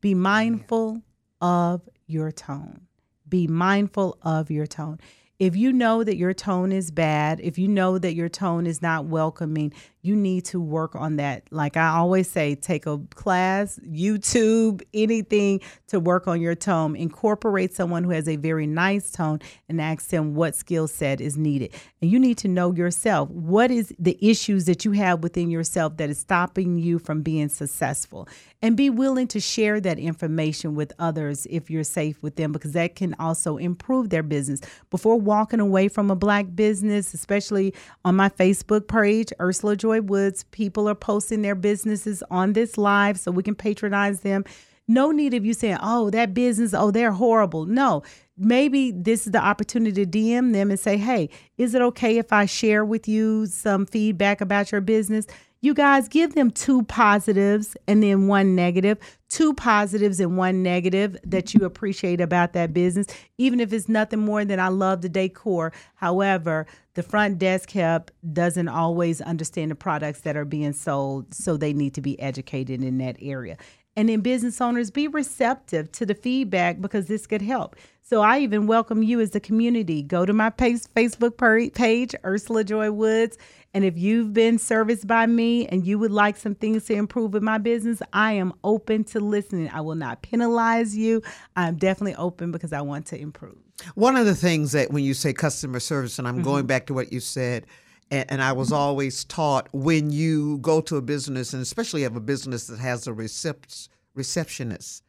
Be 0.00 0.14
mindful 0.14 1.02
of 1.40 1.88
your 2.06 2.30
tone. 2.30 2.82
Be 3.28 3.46
mindful 3.46 4.18
of 4.22 4.50
your 4.50 4.66
tone. 4.66 4.98
If 5.38 5.54
you 5.54 5.72
know 5.72 6.02
that 6.02 6.16
your 6.16 6.34
tone 6.34 6.72
is 6.72 6.90
bad, 6.90 7.40
if 7.40 7.58
you 7.58 7.68
know 7.68 7.98
that 7.98 8.14
your 8.14 8.28
tone 8.28 8.66
is 8.66 8.82
not 8.82 9.04
welcoming, 9.04 9.72
you 10.08 10.16
need 10.16 10.46
to 10.46 10.58
work 10.58 10.96
on 10.96 11.16
that. 11.16 11.42
Like 11.50 11.76
I 11.76 11.88
always 11.88 12.30
say, 12.30 12.54
take 12.54 12.86
a 12.86 12.98
class, 13.14 13.78
YouTube, 13.86 14.82
anything 14.94 15.60
to 15.88 16.00
work 16.00 16.26
on 16.26 16.40
your 16.40 16.54
tone. 16.54 16.96
Incorporate 16.96 17.74
someone 17.74 18.04
who 18.04 18.10
has 18.10 18.26
a 18.26 18.36
very 18.36 18.66
nice 18.66 19.10
tone 19.10 19.40
and 19.68 19.82
ask 19.82 20.08
them 20.08 20.34
what 20.34 20.56
skill 20.56 20.88
set 20.88 21.20
is 21.20 21.36
needed. 21.36 21.74
And 22.00 22.10
you 22.10 22.18
need 22.18 22.38
to 22.38 22.48
know 22.48 22.72
yourself. 22.72 23.28
What 23.28 23.70
is 23.70 23.94
the 23.98 24.16
issues 24.26 24.64
that 24.64 24.86
you 24.86 24.92
have 24.92 25.22
within 25.22 25.50
yourself 25.50 25.98
that 25.98 26.08
is 26.08 26.18
stopping 26.18 26.78
you 26.78 26.98
from 26.98 27.20
being 27.20 27.50
successful? 27.50 28.26
And 28.60 28.76
be 28.76 28.90
willing 28.90 29.28
to 29.28 29.38
share 29.38 29.80
that 29.80 30.00
information 30.00 30.74
with 30.74 30.92
others 30.98 31.46
if 31.48 31.70
you're 31.70 31.84
safe 31.84 32.20
with 32.22 32.34
them, 32.34 32.50
because 32.50 32.72
that 32.72 32.96
can 32.96 33.14
also 33.20 33.56
improve 33.56 34.10
their 34.10 34.24
business. 34.24 34.60
Before 34.90 35.16
walking 35.16 35.60
away 35.60 35.86
from 35.86 36.10
a 36.10 36.16
black 36.16 36.46
business, 36.56 37.14
especially 37.14 37.72
on 38.04 38.16
my 38.16 38.28
Facebook 38.28 38.88
page, 38.88 39.32
Ursula 39.40 39.76
Joy 39.76 39.97
Woods, 40.00 40.44
people 40.44 40.88
are 40.88 40.94
posting 40.94 41.42
their 41.42 41.54
businesses 41.54 42.22
on 42.30 42.52
this 42.52 42.78
live 42.78 43.18
so 43.18 43.30
we 43.30 43.42
can 43.42 43.54
patronize 43.54 44.20
them. 44.20 44.44
No 44.86 45.10
need 45.10 45.34
of 45.34 45.44
you 45.44 45.52
saying, 45.52 45.78
oh, 45.82 46.08
that 46.10 46.32
business, 46.32 46.72
oh, 46.72 46.90
they're 46.90 47.12
horrible. 47.12 47.66
No, 47.66 48.02
maybe 48.38 48.90
this 48.90 49.26
is 49.26 49.32
the 49.32 49.44
opportunity 49.44 50.04
to 50.04 50.10
DM 50.10 50.52
them 50.52 50.70
and 50.70 50.80
say, 50.80 50.96
hey, 50.96 51.28
is 51.58 51.74
it 51.74 51.82
okay 51.82 52.16
if 52.16 52.32
I 52.32 52.46
share 52.46 52.84
with 52.84 53.06
you 53.06 53.46
some 53.46 53.84
feedback 53.84 54.40
about 54.40 54.72
your 54.72 54.80
business? 54.80 55.26
You 55.60 55.74
guys 55.74 56.06
give 56.06 56.36
them 56.36 56.52
two 56.52 56.84
positives 56.84 57.76
and 57.88 58.00
then 58.00 58.28
one 58.28 58.54
negative, 58.54 58.98
two 59.28 59.54
positives 59.54 60.20
and 60.20 60.36
one 60.36 60.62
negative 60.62 61.16
that 61.24 61.52
you 61.52 61.64
appreciate 61.64 62.20
about 62.20 62.52
that 62.52 62.72
business, 62.72 63.08
even 63.38 63.58
if 63.58 63.72
it's 63.72 63.88
nothing 63.88 64.20
more 64.20 64.44
than 64.44 64.60
I 64.60 64.68
love 64.68 65.00
the 65.00 65.08
decor. 65.08 65.72
However, 65.96 66.66
the 66.94 67.02
front 67.02 67.40
desk 67.40 67.72
help 67.72 68.12
doesn't 68.32 68.68
always 68.68 69.20
understand 69.20 69.72
the 69.72 69.74
products 69.74 70.20
that 70.20 70.36
are 70.36 70.44
being 70.44 70.72
sold, 70.72 71.34
so 71.34 71.56
they 71.56 71.72
need 71.72 71.94
to 71.94 72.00
be 72.00 72.20
educated 72.20 72.84
in 72.84 72.98
that 72.98 73.16
area. 73.20 73.56
And 73.98 74.08
then 74.08 74.20
business 74.20 74.60
owners 74.60 74.92
be 74.92 75.08
receptive 75.08 75.90
to 75.90 76.06
the 76.06 76.14
feedback 76.14 76.80
because 76.80 77.06
this 77.06 77.26
could 77.26 77.42
help. 77.42 77.74
So 78.00 78.22
I 78.22 78.38
even 78.38 78.68
welcome 78.68 79.02
you 79.02 79.18
as 79.18 79.32
the 79.32 79.40
community. 79.40 80.04
Go 80.04 80.24
to 80.24 80.32
my 80.32 80.50
Facebook 80.50 81.74
page, 81.74 82.14
Ursula 82.24 82.62
Joy 82.62 82.92
Woods. 82.92 83.38
And 83.74 83.84
if 83.84 83.98
you've 83.98 84.32
been 84.32 84.56
serviced 84.56 85.08
by 85.08 85.26
me 85.26 85.66
and 85.66 85.84
you 85.84 85.98
would 85.98 86.12
like 86.12 86.36
some 86.36 86.54
things 86.54 86.84
to 86.84 86.94
improve 86.94 87.34
in 87.34 87.42
my 87.42 87.58
business, 87.58 88.00
I 88.12 88.34
am 88.34 88.52
open 88.62 89.02
to 89.06 89.18
listening. 89.18 89.68
I 89.70 89.80
will 89.80 89.96
not 89.96 90.22
penalize 90.22 90.96
you. 90.96 91.20
I'm 91.56 91.74
definitely 91.74 92.14
open 92.14 92.52
because 92.52 92.72
I 92.72 92.82
want 92.82 93.04
to 93.06 93.20
improve. 93.20 93.58
One 93.96 94.14
of 94.14 94.26
the 94.26 94.36
things 94.36 94.70
that 94.72 94.92
when 94.92 95.02
you 95.02 95.12
say 95.12 95.32
customer 95.32 95.80
service, 95.80 96.20
and 96.20 96.28
I'm 96.28 96.36
mm-hmm. 96.36 96.44
going 96.44 96.66
back 96.66 96.86
to 96.86 96.94
what 96.94 97.12
you 97.12 97.18
said, 97.18 97.66
and, 98.10 98.30
and 98.30 98.42
I 98.42 98.52
was 98.52 98.72
always 98.72 99.24
taught 99.24 99.68
when 99.72 100.10
you 100.10 100.58
go 100.58 100.80
to 100.82 100.96
a 100.96 101.02
business, 101.02 101.52
and 101.52 101.62
especially 101.62 102.02
have 102.02 102.16
a 102.16 102.20
business 102.20 102.66
that 102.66 102.78
has 102.78 103.06
a 103.06 103.12
recep- 103.12 103.88
receptionist, 104.14 105.02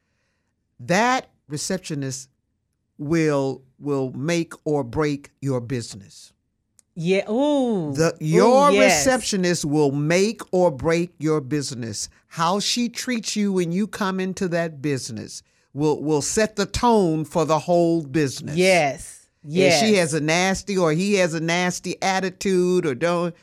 that 0.79 1.29
receptionist 1.47 2.29
will 2.97 3.63
will 3.79 4.11
make 4.11 4.53
or 4.65 4.83
break 4.83 5.31
your 5.41 5.61
business. 5.61 6.33
Yeah. 6.95 7.29
Ooh. 7.31 7.93
The 7.93 8.15
your 8.19 8.71
receptionist 8.71 9.63
will 9.63 9.91
make 9.91 10.41
or 10.51 10.69
break 10.69 11.11
your 11.17 11.39
business. 11.39 12.09
How 12.27 12.59
she 12.59 12.89
treats 12.89 13.35
you 13.35 13.53
when 13.53 13.71
you 13.71 13.87
come 13.87 14.19
into 14.19 14.49
that 14.49 14.81
business 14.81 15.41
will 15.73 16.03
will 16.03 16.21
set 16.21 16.57
the 16.57 16.65
tone 16.65 17.23
for 17.23 17.45
the 17.45 17.59
whole 17.59 18.03
business. 18.03 18.57
Yes. 18.57 19.18
If 19.47 19.79
she 19.79 19.95
has 19.95 20.13
a 20.13 20.19
nasty 20.19 20.77
or 20.77 20.91
he 20.91 21.13
has 21.15 21.33
a 21.33 21.39
nasty 21.39 22.01
attitude 22.01 22.85
or 22.85 22.93
don't 22.95 23.33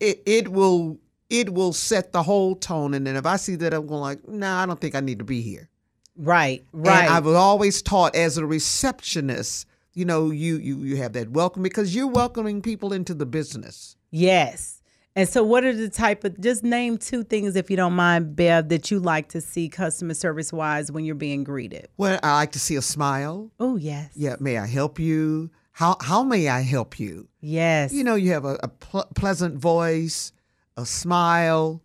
it 0.00 0.22
it 0.26 0.48
will 0.48 0.98
it 1.30 1.52
will 1.54 1.72
set 1.72 2.12
the 2.12 2.22
whole 2.22 2.54
tone 2.56 2.94
and 2.94 3.06
then 3.06 3.16
if 3.16 3.24
I 3.26 3.36
see 3.36 3.56
that 3.56 3.72
I'm 3.72 3.86
going 3.86 4.00
like, 4.00 4.28
nah, 4.28 4.62
I 4.62 4.66
don't 4.66 4.80
think 4.80 4.94
I 4.94 5.00
need 5.00 5.18
to 5.20 5.24
be 5.24 5.40
here. 5.40 5.68
right. 6.16 6.64
Right. 6.72 7.04
And 7.04 7.14
I 7.14 7.20
was 7.20 7.34
always 7.34 7.82
taught 7.82 8.14
as 8.14 8.36
a 8.36 8.46
receptionist, 8.46 9.66
you 9.94 10.04
know, 10.04 10.30
you 10.30 10.58
you 10.58 10.82
you 10.82 10.96
have 10.96 11.12
that 11.14 11.30
welcome 11.30 11.62
because 11.62 11.94
you're 11.94 12.08
welcoming 12.08 12.60
people 12.62 12.92
into 12.92 13.14
the 13.14 13.26
business. 13.26 13.96
Yes. 14.10 14.73
And 15.16 15.28
so, 15.28 15.44
what 15.44 15.62
are 15.64 15.72
the 15.72 15.88
type 15.88 16.24
of 16.24 16.40
just 16.40 16.64
name 16.64 16.98
two 16.98 17.22
things, 17.22 17.54
if 17.54 17.70
you 17.70 17.76
don't 17.76 17.92
mind, 17.94 18.34
Bev, 18.34 18.68
that 18.70 18.90
you 18.90 18.98
like 18.98 19.28
to 19.28 19.40
see 19.40 19.68
customer 19.68 20.14
service 20.14 20.52
wise 20.52 20.90
when 20.90 21.04
you're 21.04 21.14
being 21.14 21.44
greeted? 21.44 21.88
Well, 21.96 22.18
I 22.22 22.34
like 22.34 22.52
to 22.52 22.58
see 22.58 22.74
a 22.74 22.82
smile. 22.82 23.50
Oh, 23.60 23.76
yes. 23.76 24.10
Yeah, 24.16 24.34
may 24.40 24.58
I 24.58 24.66
help 24.66 24.98
you? 24.98 25.50
How 25.72 25.96
how 26.00 26.22
may 26.24 26.48
I 26.48 26.60
help 26.62 26.98
you? 26.98 27.28
Yes. 27.40 27.92
You 27.92 28.02
know, 28.04 28.16
you 28.16 28.32
have 28.32 28.44
a, 28.44 28.58
a 28.62 28.68
ple- 28.68 29.08
pleasant 29.14 29.56
voice, 29.56 30.32
a 30.76 30.84
smile, 30.86 31.80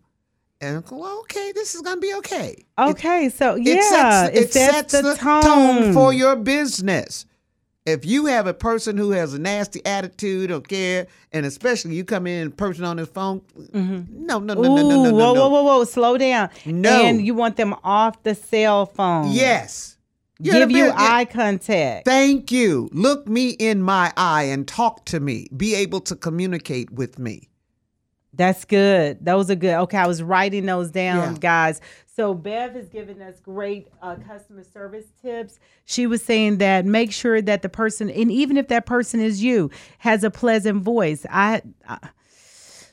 and 0.60 0.84
go, 0.84 0.96
well, 0.98 1.20
okay, 1.20 1.52
this 1.54 1.74
is 1.76 1.82
gonna 1.82 2.00
be 2.00 2.12
okay. 2.14 2.50
It- 2.50 2.66
Okay. 2.78 3.28
so, 3.28 3.54
yeah. 3.54 3.74
it 3.74 3.82
sets, 3.82 4.36
it 4.36 4.52
sets 4.52 4.92
the, 4.92 5.02
the 5.02 5.14
tone. 5.16 5.92
for 5.92 6.12
your 6.12 6.34
business. 6.36 7.26
If 7.86 8.04
you 8.04 8.26
have 8.26 8.46
a 8.46 8.52
person 8.52 8.98
who 8.98 9.12
has 9.12 9.32
a 9.32 9.38
nasty 9.38 9.84
attitude 9.86 10.50
or 10.50 10.60
care, 10.60 11.06
and 11.32 11.46
especially 11.46 11.94
you 11.94 12.04
come 12.04 12.26
in 12.26 12.52
person 12.52 12.84
on 12.84 12.98
his 12.98 13.08
phone, 13.08 13.40
mm-hmm. 13.56 14.26
no, 14.26 14.38
no, 14.38 14.54
no, 14.54 14.62
no, 14.62 14.76
no, 14.76 14.88
no, 14.88 15.02
no, 15.04 15.12
whoa, 15.12 15.34
no. 15.34 15.48
whoa, 15.48 15.48
whoa, 15.48 15.62
whoa. 15.62 15.84
Slow 15.84 16.18
down. 16.18 16.50
No. 16.66 16.90
And 16.90 17.24
you 17.26 17.34
want 17.34 17.56
them 17.56 17.74
off 17.82 18.22
the 18.22 18.34
cell 18.34 18.86
phone. 18.86 19.32
Yes. 19.32 19.96
You're 20.42 20.54
Give 20.54 20.70
you 20.70 20.92
eye 20.94 21.26
contact. 21.26 22.06
Thank 22.06 22.50
you. 22.50 22.88
Look 22.92 23.28
me 23.28 23.50
in 23.50 23.82
my 23.82 24.12
eye 24.16 24.44
and 24.44 24.66
talk 24.66 25.04
to 25.06 25.20
me. 25.20 25.48
Be 25.54 25.74
able 25.74 26.00
to 26.02 26.16
communicate 26.16 26.90
with 26.90 27.18
me. 27.18 27.49
That's 28.32 28.64
good. 28.64 29.24
Those 29.24 29.50
are 29.50 29.54
good. 29.56 29.74
Okay, 29.74 29.98
I 29.98 30.06
was 30.06 30.22
writing 30.22 30.66
those 30.66 30.90
down, 30.90 31.34
Yeah. 31.34 31.38
guys. 31.40 31.80
So 32.14 32.34
Bev 32.34 32.74
has 32.74 32.88
given 32.88 33.20
us 33.22 33.40
great 33.40 33.88
uh, 34.02 34.16
customer 34.26 34.62
service 34.62 35.06
tips. 35.22 35.58
She 35.84 36.06
was 36.06 36.22
saying 36.22 36.58
that 36.58 36.84
make 36.84 37.12
sure 37.12 37.40
that 37.42 37.62
the 37.62 37.68
person, 37.68 38.10
and 38.10 38.30
even 38.30 38.56
if 38.56 38.68
that 38.68 38.86
person 38.86 39.20
is 39.20 39.42
you, 39.42 39.70
has 39.98 40.22
a 40.22 40.30
pleasant 40.30 40.82
voice. 40.82 41.24
I, 41.30 41.62
I 41.88 41.98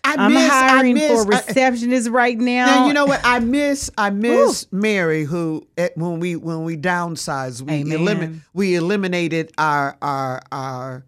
I 0.05 0.13
am 0.25 0.33
miss- 0.33 0.49
I 0.51 0.69
hiring 0.69 0.93
miss- 0.93 1.23
for 1.25 1.33
I- 1.33 1.37
receptionist 1.39 2.09
right 2.09 2.37
now. 2.37 2.65
Now 2.67 2.87
you 2.87 2.93
know 2.93 3.05
what 3.05 3.19
I 3.25 3.39
miss. 3.39 3.91
I 3.97 4.09
miss 4.11 4.65
Mary, 4.71 5.23
who 5.25 5.67
at, 5.77 5.97
when 5.97 6.19
we 6.21 6.35
when 6.37 6.63
we 6.63 6.77
downsized, 6.77 7.61
we 7.63 7.83
elimin, 7.83 8.41
we 8.53 8.75
eliminated 8.75 9.51
our 9.57 9.97
our 10.01 10.41
our 10.51 11.05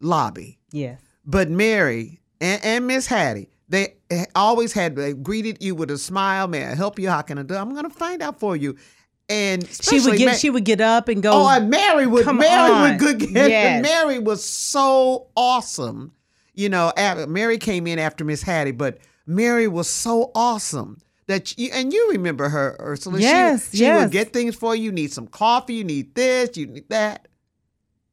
lobby. 0.00 0.58
Yes. 0.70 1.00
But 1.24 1.48
Mary 1.48 2.20
and, 2.40 2.62
and 2.62 2.86
Miss 2.86 3.06
Hattie, 3.06 3.48
they 3.74 3.94
eh, 4.10 4.24
always 4.34 4.72
had 4.72 4.96
they 4.96 5.12
greeted 5.12 5.62
you 5.62 5.74
with 5.74 5.90
a 5.90 5.98
smile. 5.98 6.46
May 6.48 6.64
I 6.64 6.74
help 6.74 6.98
you? 6.98 7.08
How 7.10 7.22
can 7.22 7.38
I 7.38 7.42
do? 7.42 7.54
I'm 7.54 7.74
gonna 7.74 7.90
find 7.90 8.22
out 8.22 8.38
for 8.40 8.56
you. 8.56 8.76
And 9.28 9.66
She 9.68 10.00
would 10.00 10.18
get 10.18 10.26
Ma- 10.26 10.32
she 10.32 10.50
would 10.50 10.64
get 10.64 10.80
up 10.80 11.08
and 11.08 11.22
go. 11.22 11.32
Oh, 11.32 11.48
and 11.48 11.70
Mary 11.70 12.06
would 12.06 12.24
Come 12.24 12.38
Mary 12.38 12.70
on. 12.70 12.82
would 12.90 12.98
good. 12.98 13.22
Yes. 13.30 13.82
Mary 13.82 14.18
was 14.18 14.44
so 14.44 15.28
awesome. 15.36 16.12
You 16.54 16.68
know, 16.68 16.92
Mary 17.28 17.58
came 17.58 17.86
in 17.86 17.98
after 17.98 18.24
Miss 18.24 18.42
Hattie, 18.42 18.70
but 18.70 18.98
Mary 19.26 19.66
was 19.66 19.88
so 19.88 20.30
awesome 20.34 20.98
that 21.26 21.58
you, 21.58 21.70
and 21.72 21.90
you 21.92 22.10
remember 22.12 22.48
her, 22.50 22.76
Ursula. 22.78 23.16
She- 23.18 23.24
Yes, 23.24 23.70
she, 23.72 23.78
yes. 23.78 24.02
would 24.04 24.12
get 24.12 24.32
things 24.32 24.54
for 24.54 24.76
you. 24.76 24.84
You 24.84 24.92
need 24.92 25.12
some 25.12 25.26
coffee. 25.26 25.74
You 25.74 25.84
need 25.84 26.14
this. 26.14 26.56
You 26.56 26.66
need 26.66 26.88
that, 26.90 27.26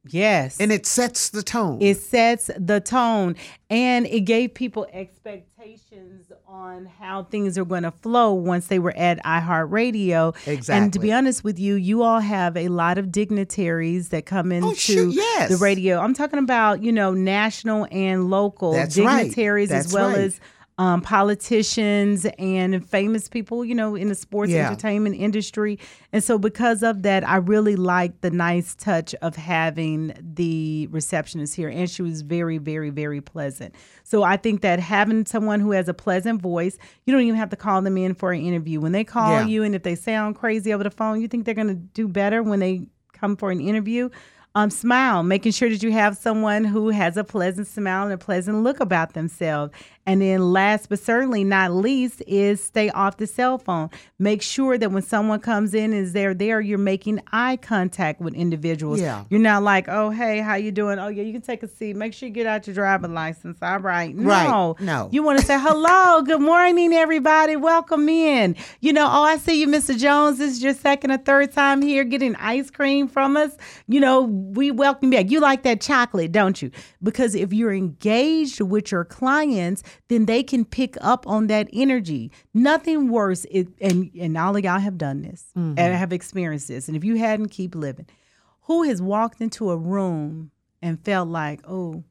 yes. 0.06 0.60
and 0.60 0.72
it 0.72 0.86
sets 0.86 1.30
the 1.30 1.42
tone. 1.42 1.80
it 1.80 1.96
sets 1.96 2.50
the 2.56 2.80
tone 2.80 3.36
and 3.70 4.06
it 4.06 4.20
gave 4.20 4.54
people 4.54 4.86
expectations 4.92 6.30
on 6.46 6.84
how 6.86 7.24
things 7.24 7.56
are 7.56 7.64
going 7.64 7.82
to 7.82 7.90
flow 7.90 8.32
once 8.34 8.66
they 8.66 8.78
were 8.78 8.94
at 8.96 9.22
iHeartRadio. 9.24 10.34
Exactly. 10.46 10.82
And 10.82 10.92
to 10.92 10.98
be 10.98 11.12
honest 11.12 11.42
with 11.42 11.58
you, 11.58 11.74
you 11.74 12.02
all 12.02 12.20
have 12.20 12.56
a 12.56 12.68
lot 12.68 12.98
of 12.98 13.10
dignitaries 13.10 14.10
that 14.10 14.26
come 14.26 14.52
oh, 14.52 14.56
into 14.56 14.68
Oh, 14.68 14.74
sure, 14.74 15.08
yes. 15.08 15.50
the 15.50 15.56
radio. 15.56 15.98
I'm 15.98 16.14
talking 16.14 16.38
about, 16.38 16.82
you 16.82 16.92
know, 16.92 17.12
national 17.12 17.86
and 17.90 18.28
local 18.30 18.72
That's 18.72 18.98
right. 18.98 19.22
dignitaries 19.22 19.70
as 19.70 19.92
well 19.92 20.08
right. 20.08 20.18
as 20.18 20.40
um, 20.78 21.02
politicians 21.02 22.26
and 22.38 22.88
famous 22.88 23.28
people, 23.28 23.64
you 23.64 23.74
know, 23.74 23.94
in 23.94 24.08
the 24.08 24.14
sports 24.14 24.50
Yeah. 24.52 24.66
entertainment 24.68 25.16
industry. 25.16 25.78
And 26.12 26.24
so, 26.24 26.38
because 26.38 26.82
of 26.82 27.02
that, 27.02 27.28
I 27.28 27.36
really 27.36 27.76
liked 27.76 28.22
the 28.22 28.30
nice 28.30 28.74
touch 28.74 29.14
of 29.16 29.36
having 29.36 30.14
the 30.20 30.88
receptionist 30.90 31.54
here. 31.54 31.68
And 31.68 31.88
she 31.90 32.02
was 32.02 32.22
very, 32.22 32.58
very, 32.58 32.90
very 32.90 33.20
pleasant. 33.20 33.74
So, 34.02 34.22
I 34.22 34.36
think 34.36 34.62
that 34.62 34.80
having 34.80 35.26
someone 35.26 35.60
who 35.60 35.72
has 35.72 35.88
a 35.88 35.94
pleasant 35.94 36.40
voice, 36.40 36.78
you 37.04 37.12
don't 37.12 37.22
even 37.22 37.36
have 37.36 37.50
to 37.50 37.56
call 37.56 37.82
them 37.82 37.96
in 37.98 38.14
for 38.14 38.32
an 38.32 38.40
interview. 38.40 38.80
When 38.80 38.92
they 38.92 39.04
call 39.04 39.30
Yeah. 39.40 39.46
you 39.46 39.62
and 39.62 39.74
if 39.74 39.82
they 39.82 39.94
sound 39.94 40.36
crazy 40.36 40.72
over 40.72 40.84
the 40.84 40.90
phone, 40.90 41.20
you 41.20 41.28
think 41.28 41.44
they're 41.44 41.54
going 41.54 41.68
to 41.68 41.74
do 41.74 42.08
better 42.08 42.42
when 42.42 42.60
they 42.60 42.86
come 43.12 43.36
for 43.36 43.50
an 43.50 43.60
interview? 43.60 44.08
Um, 44.54 44.68
smile, 44.68 45.22
making 45.22 45.52
sure 45.52 45.70
that 45.70 45.82
you 45.82 45.92
have 45.92 46.14
someone 46.14 46.64
who 46.64 46.90
has 46.90 47.16
a 47.16 47.24
pleasant 47.24 47.66
smile 47.66 48.04
and 48.04 48.12
a 48.12 48.18
pleasant 48.18 48.62
look 48.62 48.80
about 48.80 49.14
themselves. 49.14 49.72
And 50.04 50.20
then, 50.20 50.52
last 50.52 50.88
but 50.88 50.98
certainly 50.98 51.44
not 51.44 51.72
least, 51.72 52.22
is 52.26 52.62
stay 52.62 52.90
off 52.90 53.18
the 53.18 53.26
cell 53.26 53.56
phone. 53.56 53.88
Make 54.18 54.42
sure 54.42 54.76
that 54.76 54.90
when 54.90 55.02
someone 55.02 55.38
comes 55.38 55.74
in, 55.74 55.92
is 55.92 56.12
they're 56.12 56.34
there, 56.34 56.60
you're 56.60 56.76
making 56.76 57.20
eye 57.30 57.56
contact 57.56 58.20
with 58.20 58.34
individuals. 58.34 59.00
Yeah. 59.00 59.24
You're 59.30 59.40
not 59.40 59.62
like, 59.62 59.86
oh, 59.88 60.10
hey, 60.10 60.40
how 60.40 60.56
you 60.56 60.72
doing? 60.72 60.98
Oh, 60.98 61.06
yeah, 61.06 61.22
you 61.22 61.32
can 61.32 61.40
take 61.40 61.62
a 61.62 61.68
seat. 61.68 61.94
Make 61.94 62.14
sure 62.14 62.28
you 62.28 62.34
get 62.34 62.46
out 62.46 62.66
your 62.66 62.74
driving 62.74 63.14
license. 63.14 63.58
All 63.62 63.78
right. 63.78 64.12
Right. 64.16 64.48
No. 64.48 64.76
No. 64.80 65.08
You 65.12 65.22
want 65.22 65.38
to 65.38 65.46
say, 65.46 65.56
hello, 65.58 66.22
good 66.22 66.40
morning, 66.40 66.92
everybody. 66.92 67.54
Welcome 67.54 68.08
in. 68.08 68.56
You 68.80 68.92
know, 68.92 69.06
oh, 69.06 69.22
I 69.22 69.36
see 69.36 69.60
you, 69.60 69.68
Mr. 69.68 69.96
Jones. 69.96 70.38
This 70.38 70.54
is 70.54 70.62
your 70.64 70.74
second 70.74 71.12
or 71.12 71.18
third 71.18 71.52
time 71.52 71.80
here 71.80 72.02
getting 72.02 72.34
ice 72.36 72.70
cream 72.70 73.06
from 73.06 73.36
us. 73.36 73.56
You 73.86 74.00
know, 74.00 74.22
we 74.22 74.72
welcome 74.72 75.12
you 75.12 75.18
back. 75.20 75.30
You 75.30 75.38
like 75.38 75.62
that 75.62 75.80
chocolate, 75.80 76.32
don't 76.32 76.60
you? 76.60 76.72
Because 77.02 77.36
if 77.36 77.52
you're 77.52 77.72
engaged 77.72 78.60
with 78.60 78.90
your 78.90 79.04
clients, 79.04 79.84
then 80.08 80.26
they 80.26 80.42
can 80.42 80.64
pick 80.64 80.96
up 81.00 81.26
on 81.26 81.46
that 81.48 81.68
energy. 81.72 82.30
Nothing 82.54 83.10
worse, 83.10 83.44
it, 83.50 83.68
and, 83.80 84.10
and 84.18 84.36
all 84.36 84.56
of 84.56 84.64
y'all 84.64 84.78
have 84.78 84.98
done 84.98 85.22
this 85.22 85.46
mm-hmm. 85.56 85.78
and 85.78 85.94
have 85.94 86.12
experienced 86.12 86.68
this. 86.68 86.88
And 86.88 86.96
if 86.96 87.04
you 87.04 87.16
hadn't, 87.16 87.48
keep 87.48 87.74
living. 87.74 88.06
Who 88.62 88.84
has 88.84 89.02
walked 89.02 89.40
into 89.40 89.70
a 89.70 89.76
room 89.76 90.50
and 90.80 91.02
felt 91.04 91.28
like, 91.28 91.60
oh, 91.68 92.04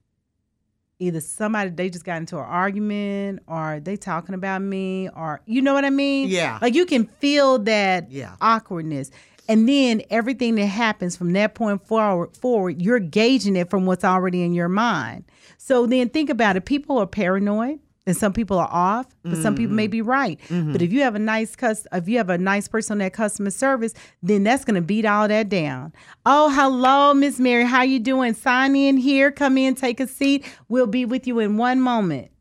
either 1.01 1.19
somebody 1.19 1.71
they 1.71 1.89
just 1.89 2.05
got 2.05 2.17
into 2.17 2.37
an 2.37 2.45
argument 2.45 3.39
or 3.47 3.79
they 3.83 3.95
talking 3.95 4.35
about 4.35 4.61
me 4.61 5.09
or 5.09 5.41
you 5.47 5.61
know 5.61 5.73
what 5.73 5.83
I 5.83 5.89
mean? 5.89 6.29
Yeah. 6.29 6.59
Like 6.61 6.75
you 6.75 6.85
can 6.85 7.05
feel 7.05 7.57
that 7.59 8.11
Yeah. 8.11 8.35
awkwardness. 8.39 9.09
And 9.51 9.67
then 9.67 10.01
everything 10.09 10.55
that 10.55 10.67
happens 10.67 11.17
from 11.17 11.33
that 11.33 11.55
point 11.55 11.85
forward 11.85 12.37
forward, 12.37 12.81
you're 12.81 12.99
gauging 12.99 13.57
it 13.57 13.69
from 13.69 13.85
what's 13.85 14.05
already 14.05 14.43
in 14.43 14.53
your 14.53 14.69
mind. 14.69 15.25
So 15.57 15.85
then 15.85 16.07
think 16.07 16.29
about 16.29 16.55
it. 16.55 16.63
People 16.63 16.97
are 16.99 17.05
paranoid 17.05 17.79
and 18.07 18.15
some 18.15 18.31
people 18.31 18.57
are 18.57 18.69
off, 18.71 19.07
but 19.23 19.35
some 19.37 19.55
people 19.55 19.75
may 19.75 19.87
mm-hmm. 19.87 19.91
be 19.91 20.01
right. 20.01 20.39
But 20.47 20.55
mm-hmm. 20.55 20.75
if 20.77 20.93
you 20.93 21.01
have 21.01 21.15
a 21.15 21.19
nice 21.19 21.57
cus- 21.57 21.85
if 21.91 22.07
you 22.07 22.17
have 22.17 22.29
a 22.29 22.37
nice 22.37 22.69
person 22.69 22.93
on 22.93 22.97
that 22.99 23.11
customer 23.11 23.49
service, 23.49 23.93
then 24.23 24.43
that's 24.43 24.63
gonna 24.63 24.81
beat 24.81 25.03
all 25.03 25.27
that 25.27 25.49
down. 25.49 25.91
Oh, 26.25 26.49
hello, 26.49 27.13
Miss 27.13 27.37
Mary. 27.37 27.65
How 27.65 27.81
you 27.81 27.99
doing? 27.99 28.33
Sign 28.33 28.73
in 28.77 28.95
here, 28.95 29.31
come 29.31 29.57
in, 29.57 29.75
take 29.75 29.99
a 29.99 30.07
seat. 30.07 30.45
We'll 30.69 30.87
be 30.87 31.03
with 31.03 31.27
you 31.27 31.39
in 31.39 31.57
one 31.57 31.81
moment. 31.81 32.31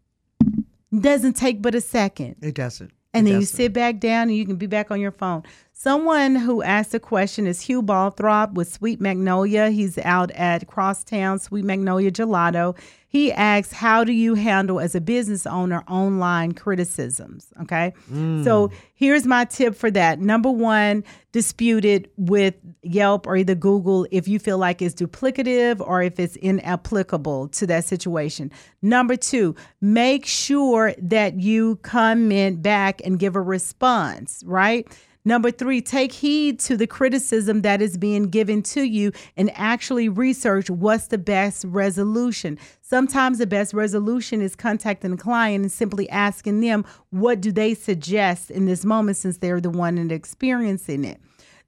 Doesn't 0.96 1.34
take 1.34 1.60
but 1.60 1.74
a 1.74 1.80
second. 1.80 2.36
it 2.40 2.54
doesn't. 2.54 2.92
And 3.12 3.26
It 3.26 3.30
then 3.30 3.40
you 3.40 3.46
doesn't. 3.46 3.56
sit 3.56 3.72
back 3.72 3.98
down 3.98 4.28
and 4.28 4.36
you 4.36 4.46
can 4.46 4.56
be 4.56 4.66
back 4.66 4.90
on 4.92 5.00
your 5.00 5.10
phone. 5.10 5.42
Someone 5.82 6.36
who 6.36 6.62
asked 6.62 6.92
a 6.92 7.00
question 7.00 7.46
is 7.46 7.62
Hugh 7.62 7.80
Balthrop 7.80 8.52
with 8.52 8.70
Sweet 8.70 9.00
Magnolia. 9.00 9.70
He's 9.70 9.96
out 9.96 10.30
at 10.32 10.66
Crosstown 10.66 11.38
Sweet 11.38 11.64
Magnolia 11.64 12.10
Gelato. 12.10 12.76
He 13.08 13.32
asks, 13.32 13.72
How 13.72 14.04
do 14.04 14.12
you 14.12 14.34
handle 14.34 14.78
as 14.78 14.94
a 14.94 15.00
business 15.00 15.46
owner 15.46 15.82
online 15.88 16.52
criticisms? 16.52 17.48
Okay. 17.62 17.94
Hmm. 18.10 18.44
So 18.44 18.70
here's 18.92 19.24
my 19.24 19.46
tip 19.46 19.74
for 19.74 19.90
that. 19.92 20.20
Number 20.20 20.50
one, 20.50 21.02
dispute 21.32 21.86
it 21.86 22.12
with 22.18 22.56
Yelp 22.82 23.26
or 23.26 23.38
either 23.38 23.54
Google 23.54 24.06
if 24.10 24.28
you 24.28 24.38
feel 24.38 24.58
like 24.58 24.82
it's 24.82 24.94
duplicative 24.94 25.80
or 25.80 26.02
if 26.02 26.20
it's 26.20 26.36
inapplicable 26.36 27.48
to 27.48 27.66
that 27.68 27.86
situation. 27.86 28.52
Number 28.82 29.16
two, 29.16 29.56
make 29.80 30.26
sure 30.26 30.92
that 30.98 31.40
you 31.40 31.76
comment 31.76 32.60
back 32.60 33.00
and 33.02 33.18
give 33.18 33.34
a 33.34 33.40
response, 33.40 34.42
right? 34.46 34.86
Number 35.24 35.50
three, 35.50 35.82
take 35.82 36.12
heed 36.12 36.58
to 36.60 36.78
the 36.78 36.86
criticism 36.86 37.60
that 37.60 37.82
is 37.82 37.98
being 37.98 38.30
given 38.30 38.62
to 38.62 38.82
you 38.82 39.12
and 39.36 39.50
actually 39.54 40.08
research 40.08 40.70
what's 40.70 41.08
the 41.08 41.18
best 41.18 41.64
resolution. 41.66 42.58
Sometimes 42.80 43.36
the 43.36 43.46
best 43.46 43.74
resolution 43.74 44.40
is 44.40 44.56
contacting 44.56 45.10
the 45.10 45.16
client 45.18 45.62
and 45.62 45.70
simply 45.70 46.08
asking 46.08 46.60
them 46.60 46.86
what 47.10 47.42
do 47.42 47.52
they 47.52 47.74
suggest 47.74 48.50
in 48.50 48.64
this 48.64 48.84
moment 48.84 49.18
since 49.18 49.36
they're 49.36 49.60
the 49.60 49.68
one 49.68 49.98
experiencing 50.10 51.04
it. 51.04 51.20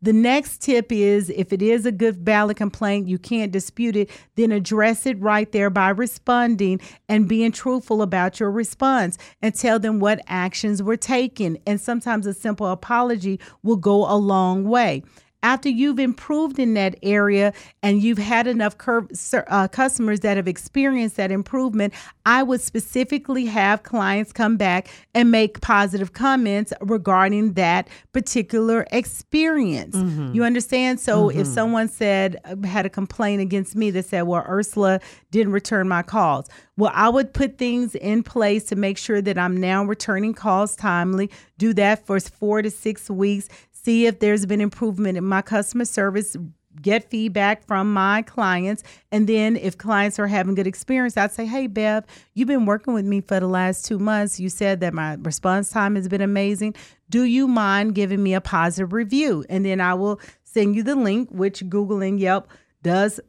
The 0.03 0.13
next 0.13 0.61
tip 0.61 0.91
is 0.91 1.31
if 1.31 1.53
it 1.53 1.63
is 1.63 1.87
a 1.87 1.93
good 1.93 2.17
valid 2.17 2.57
complaint, 2.57 3.07
you 3.07 3.19
can't 3.19 3.53
dispute 3.53 3.95
it, 3.95 4.11
then 4.35 4.51
address 4.51 5.07
it 5.07 5.21
right 5.21 5.51
there 5.53 5.71
by 5.71 5.91
responding 5.91 6.81
and 7.09 7.29
being 7.29 7.53
truthful 7.53 8.03
about 8.03 8.41
your 8.41 8.51
response 8.51 9.17
and 9.41 9.55
tell 9.55 9.79
them 9.79 10.01
what 10.01 10.21
actions 10.27 10.83
were 10.83 10.97
taken. 10.97 11.57
And 11.69 11.81
sometimes 11.81 12.27
a 12.27 12.35
simple 12.35 12.67
apology 12.67 13.39
will 13.63 13.77
go 13.77 14.05
a 14.11 14.19
long 14.19 14.65
way. 14.65 15.05
After 15.43 15.68
you've 15.68 15.99
improved 15.99 16.59
in 16.59 16.74
that 16.74 16.97
area 17.03 17.53
and 17.82 18.03
you've 18.03 18.18
had 18.18 18.47
enough 18.47 18.76
uh, 18.88 19.68
customers 19.68 20.20
that 20.20 20.36
have 20.36 20.47
experienced 20.47 21.16
that 21.16 21.30
improvement, 21.30 21.93
I 22.24 22.43
would 22.43 22.61
specifically 22.61 23.47
have 23.47 23.82
clients 23.82 24.32
come 24.32 24.57
back 24.57 24.88
and 25.14 25.30
make 25.30 25.61
positive 25.61 26.12
comments 26.12 26.72
regarding 26.80 27.55
that 27.55 27.88
particular 28.12 28.86
experience. 28.93 29.97
You 30.34 30.45
understand? 30.45 31.01
So 31.01 31.28
if 31.30 31.47
someone 31.47 31.88
said, 31.88 32.40
uh, 32.45 32.66
had 32.66 32.86
a 32.86 32.90
complaint 32.90 33.43
against 33.43 33.74
me 33.74 33.90
that 33.90 34.05
said, 34.07 34.22
well, 34.22 34.45
Ursula 34.49 35.01
didn't 35.30 35.53
return 35.53 35.88
my 35.88 36.03
calls, 36.03 36.49
well, 36.76 36.93
I 36.95 37.09
would 37.09 37.34
put 37.34 37.59
things 37.59 37.95
in 37.95 38.22
place 38.22 38.64
to 38.64 38.76
make 38.76 38.97
sure 38.97 39.20
that 39.20 39.36
I'm 39.36 39.57
now 39.57 39.84
returning 39.84 40.34
calls 40.34 40.74
timely, 40.76 41.30
do 41.59 41.74
that 41.74 42.07
for 42.07 42.18
four 42.18 42.62
to 42.62 42.70
six 42.70 43.11
weeks, 43.11 43.49
see 43.85 44.07
if 44.07 44.20
there's 44.20 44.47
been 44.47 44.61
improvement 44.61 45.18
in 45.18 45.24
my 45.24 45.43
customer 45.43 45.85
service 45.85 46.37
get 46.80 47.11
feedback 47.11 47.66
from 47.66 47.93
my 47.93 48.22
clients 48.22 48.83
and 49.11 49.28
then 49.28 49.57
if 49.57 49.76
clients 49.76 50.18
are 50.18 50.26
having 50.26 50.55
good 50.55 50.66
experience 50.66 51.18
i'd 51.18 51.30
say 51.30 51.45
hey 51.45 51.66
bev 51.66 52.05
you've 52.33 52.49
been 52.49 52.64
working 52.64 52.95
with 52.95 53.05
me 53.05 53.20
for 53.20 53.39
the 53.41 53.47
last 53.47 53.85
two 53.85 53.99
months. 53.99 54.41
You 54.41 54.49
said 54.49 54.80
that 54.80 54.95
my 54.95 55.14
response 55.20 55.70
time 55.70 55.97
has 55.97 56.09
been 56.09 56.20
amazing. 56.20 56.74
Do 57.11 57.24
you 57.24 57.47
mind 57.47 57.95
giving 57.95 58.22
me 58.22 58.35
a 58.35 58.41
positive 58.41 58.93
review? 58.93 59.45
And 59.49 59.64
then 59.66 59.80
i 59.80 59.95
will 59.95 60.20
send 60.45 60.74
you 60.74 60.83
the 60.83 60.97
link 60.97 61.28
which 61.30 61.68
google 61.68 62.03
and 62.03 62.18
yelp 62.18 62.49
does 62.83 63.20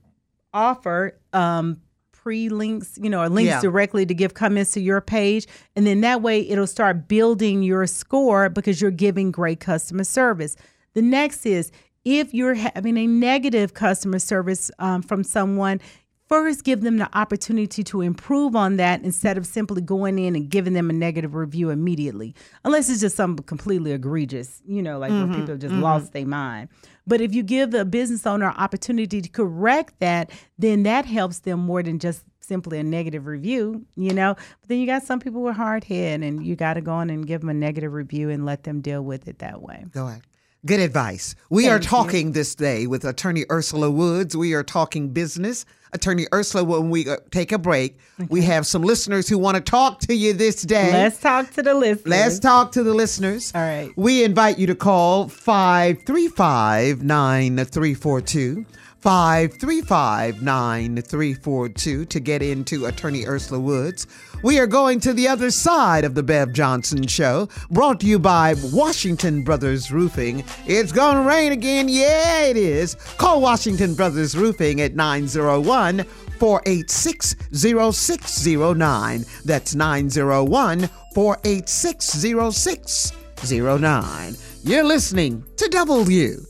offer 0.54 1.18
um 1.34 1.82
pre-links 2.24 2.98
you 3.02 3.10
know 3.10 3.22
or 3.22 3.28
links 3.28 3.50
Yeah. 3.50 3.60
directly 3.60 4.06
to 4.06 4.14
give 4.14 4.34
comments 4.34 4.72
to 4.72 4.80
your 4.80 5.02
page 5.02 5.46
and 5.76 5.86
then 5.86 6.00
that 6.02 6.22
way 6.22 6.40
it'll 6.50 6.66
start 6.68 7.10
building 7.10 7.64
your 7.64 7.86
score 7.86 8.48
because 8.48 8.82
you're 8.82 8.92
giving 8.92 9.30
great 9.30 9.60
customer 9.60 10.06
service 10.06 10.56
the 10.94 11.02
next 11.02 11.46
is 11.46 11.70
if 12.06 12.34
you're 12.34 12.54
having 12.54 12.98
a 12.98 13.08
negative 13.08 13.74
customer 13.74 14.20
service 14.20 14.72
um, 14.80 15.02
from 15.02 15.22
someone 15.24 15.82
first 16.28 16.64
give 16.64 16.82
them 16.82 16.98
the 16.98 17.18
opportunity 17.18 17.84
to 17.84 18.02
improve 18.02 18.56
on 18.56 18.78
that 18.78 19.04
instead 19.04 19.38
of 19.38 19.46
simply 19.46 19.82
going 19.82 20.18
in 20.18 20.36
and 20.36 20.50
giving 20.50 20.74
them 20.74 20.90
a 20.90 20.94
negative 20.94 21.36
review 21.36 21.70
immediately, 21.70 22.34
unless 22.64 22.90
it's 22.90 23.02
just 23.02 23.16
something 23.16 23.44
completely 23.46 23.92
egregious, 23.92 24.62
you 24.66 24.82
know, 24.82 25.00
like 25.00 25.12
where 25.12 25.22
mm-hmm, 25.22 25.34
people 25.34 25.48
have 25.48 25.60
just 25.60 25.74
mm-hmm. 25.74 25.84
lost 25.84 26.14
their 26.14 26.26
mind. 26.26 26.70
But 27.06 27.22
if 27.22 27.36
you 27.36 27.44
give 27.44 27.72
the 27.72 27.86
business 27.86 28.26
owner 28.26 28.54
opportunity 28.58 29.22
to 29.22 29.30
correct 29.30 30.00
that, 30.00 30.32
then 30.58 30.84
that 30.84 31.06
helps 31.06 31.40
them 31.40 31.60
more 31.60 31.84
than 31.84 32.00
just 32.00 32.24
simply 32.40 32.80
a 32.80 32.84
negative 32.84 33.26
review, 33.26 33.86
you 33.96 34.14
know. 34.14 34.36
But 34.36 34.70
then 34.70 34.80
you 34.80 34.86
got 34.86 35.04
some 35.04 35.20
people 35.20 35.42
with 35.42 35.56
hard 35.56 35.84
head, 35.84 36.22
and 36.22 36.46
you 36.46 36.56
got 36.56 36.76
to 36.76 36.82
go 36.82 37.00
in 37.02 37.10
and 37.10 37.26
give 37.26 37.42
them 37.42 37.50
a 37.50 37.54
negative 37.54 37.94
review 37.94 38.30
and 38.30 38.46
let 38.46 38.64
them 38.64 38.82
deal 38.82 39.02
with 39.02 39.28
it 39.28 39.40
that 39.40 39.62
way. 39.62 39.86
Go 39.92 40.08
ahead. 40.08 40.22
Good 40.66 40.80
advice. 40.80 41.36
We 41.50 41.68
are 41.68 41.78
talking 41.78 42.32
this 42.32 42.56
day 42.56 42.88
with 42.88 43.04
Attorney 43.04 43.44
Ursula 43.52 43.92
Woods. 43.92 44.38
We 44.38 44.54
are 44.54 44.64
talking 44.64 45.10
business. 45.10 45.66
Attorney 45.92 46.26
Ursula, 46.34 46.64
when 46.64 46.90
we 46.90 47.08
uh, 47.10 47.18
take 47.32 47.52
a 47.52 47.58
break, 47.58 48.00
we 48.30 48.42
have 48.44 48.66
some 48.66 48.82
listeners 48.82 49.28
who 49.28 49.38
want 49.38 49.56
to 49.56 49.62
talk 49.62 50.00
to 50.00 50.16
you 50.16 50.32
this 50.32 50.62
day. 50.62 50.90
Let's 50.94 51.20
talk 51.20 51.52
to 51.52 51.62
the 51.64 51.74
listeners. 51.74 52.10
Let's 52.10 52.40
talk 52.40 52.72
to 52.72 52.84
the 52.84 52.94
listeners. 52.94 53.52
All 53.54 53.62
right. 53.62 53.92
We 53.98 54.24
invite 54.24 54.58
you 54.58 54.66
to 54.68 54.76
call 54.76 55.28
535 55.28 57.04
9342. 57.04 58.66
535 59.02 60.42
9342 60.42 62.06
to 62.06 62.20
get 62.22 62.42
into 62.42 62.86
Attorney 62.86 63.28
Ursula 63.28 63.60
Woods. 63.60 64.08
We 64.44 64.60
are 64.60 64.68
going 64.68 65.00
to 65.00 65.14
the 65.14 65.30
other 65.30 65.50
side 65.52 66.04
of 66.04 66.16
the 66.16 66.24
Bev 66.24 66.52
Johnson 66.52 67.08
Show, 67.08 67.48
brought 67.72 68.02
to 68.02 68.06
you 68.06 68.20
by 68.20 68.56
Washington 68.74 69.42
Brothers 69.42 69.90
Roofing. 69.90 70.44
It's 70.68 70.92
going 70.92 71.16
to 71.16 71.22
rain 71.22 71.54
again. 71.54 71.88
Yeah, 71.88 72.42
it 72.42 72.58
is. 72.58 72.96
Call 73.18 73.40
Washington 73.40 73.96
Brothers 73.96 74.36
Roofing 74.36 74.82
at 74.82 74.96
901 74.96 76.04
486 76.40 77.36
0609. 77.54 79.24
That's 79.46 79.76
901 79.76 80.90
486 81.16 82.06
0609. 82.54 84.36
You're 84.64 84.84
listening 84.84 85.46
to 85.56 85.70
WDIA. 85.70 86.44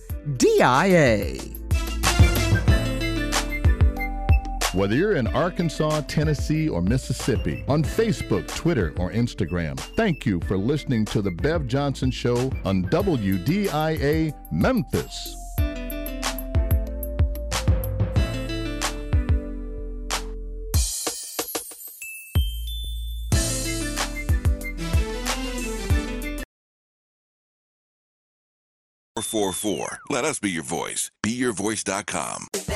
Whether 4.73 4.95
you're 4.95 5.17
in 5.17 5.27
Arkansas, 5.27 6.01
Tennessee, 6.07 6.67
or 6.67 6.81
Mississippi, 6.81 7.63
on 7.67 7.83
Facebook, 7.83 8.47
Twitter, 8.55 8.91
or 8.97 9.11
Instagram, 9.11 9.79
thank 9.95 10.25
you 10.25 10.39
for 10.47 10.57
listening 10.57 11.05
to 11.05 11.21
The 11.21 11.29
Bev 11.29 11.67
Johnson 11.67 12.09
Show 12.09 12.51
on 12.65 12.83
WDIA 12.85 14.33
Memphis. 14.51 15.35
Four 29.21 29.51
four. 29.51 29.99
Let 30.11 30.25
us 30.25 30.39
be 30.39 30.51
your 30.51 30.63
voice. 30.63 31.09
BeYourVoice.com. 31.23 32.72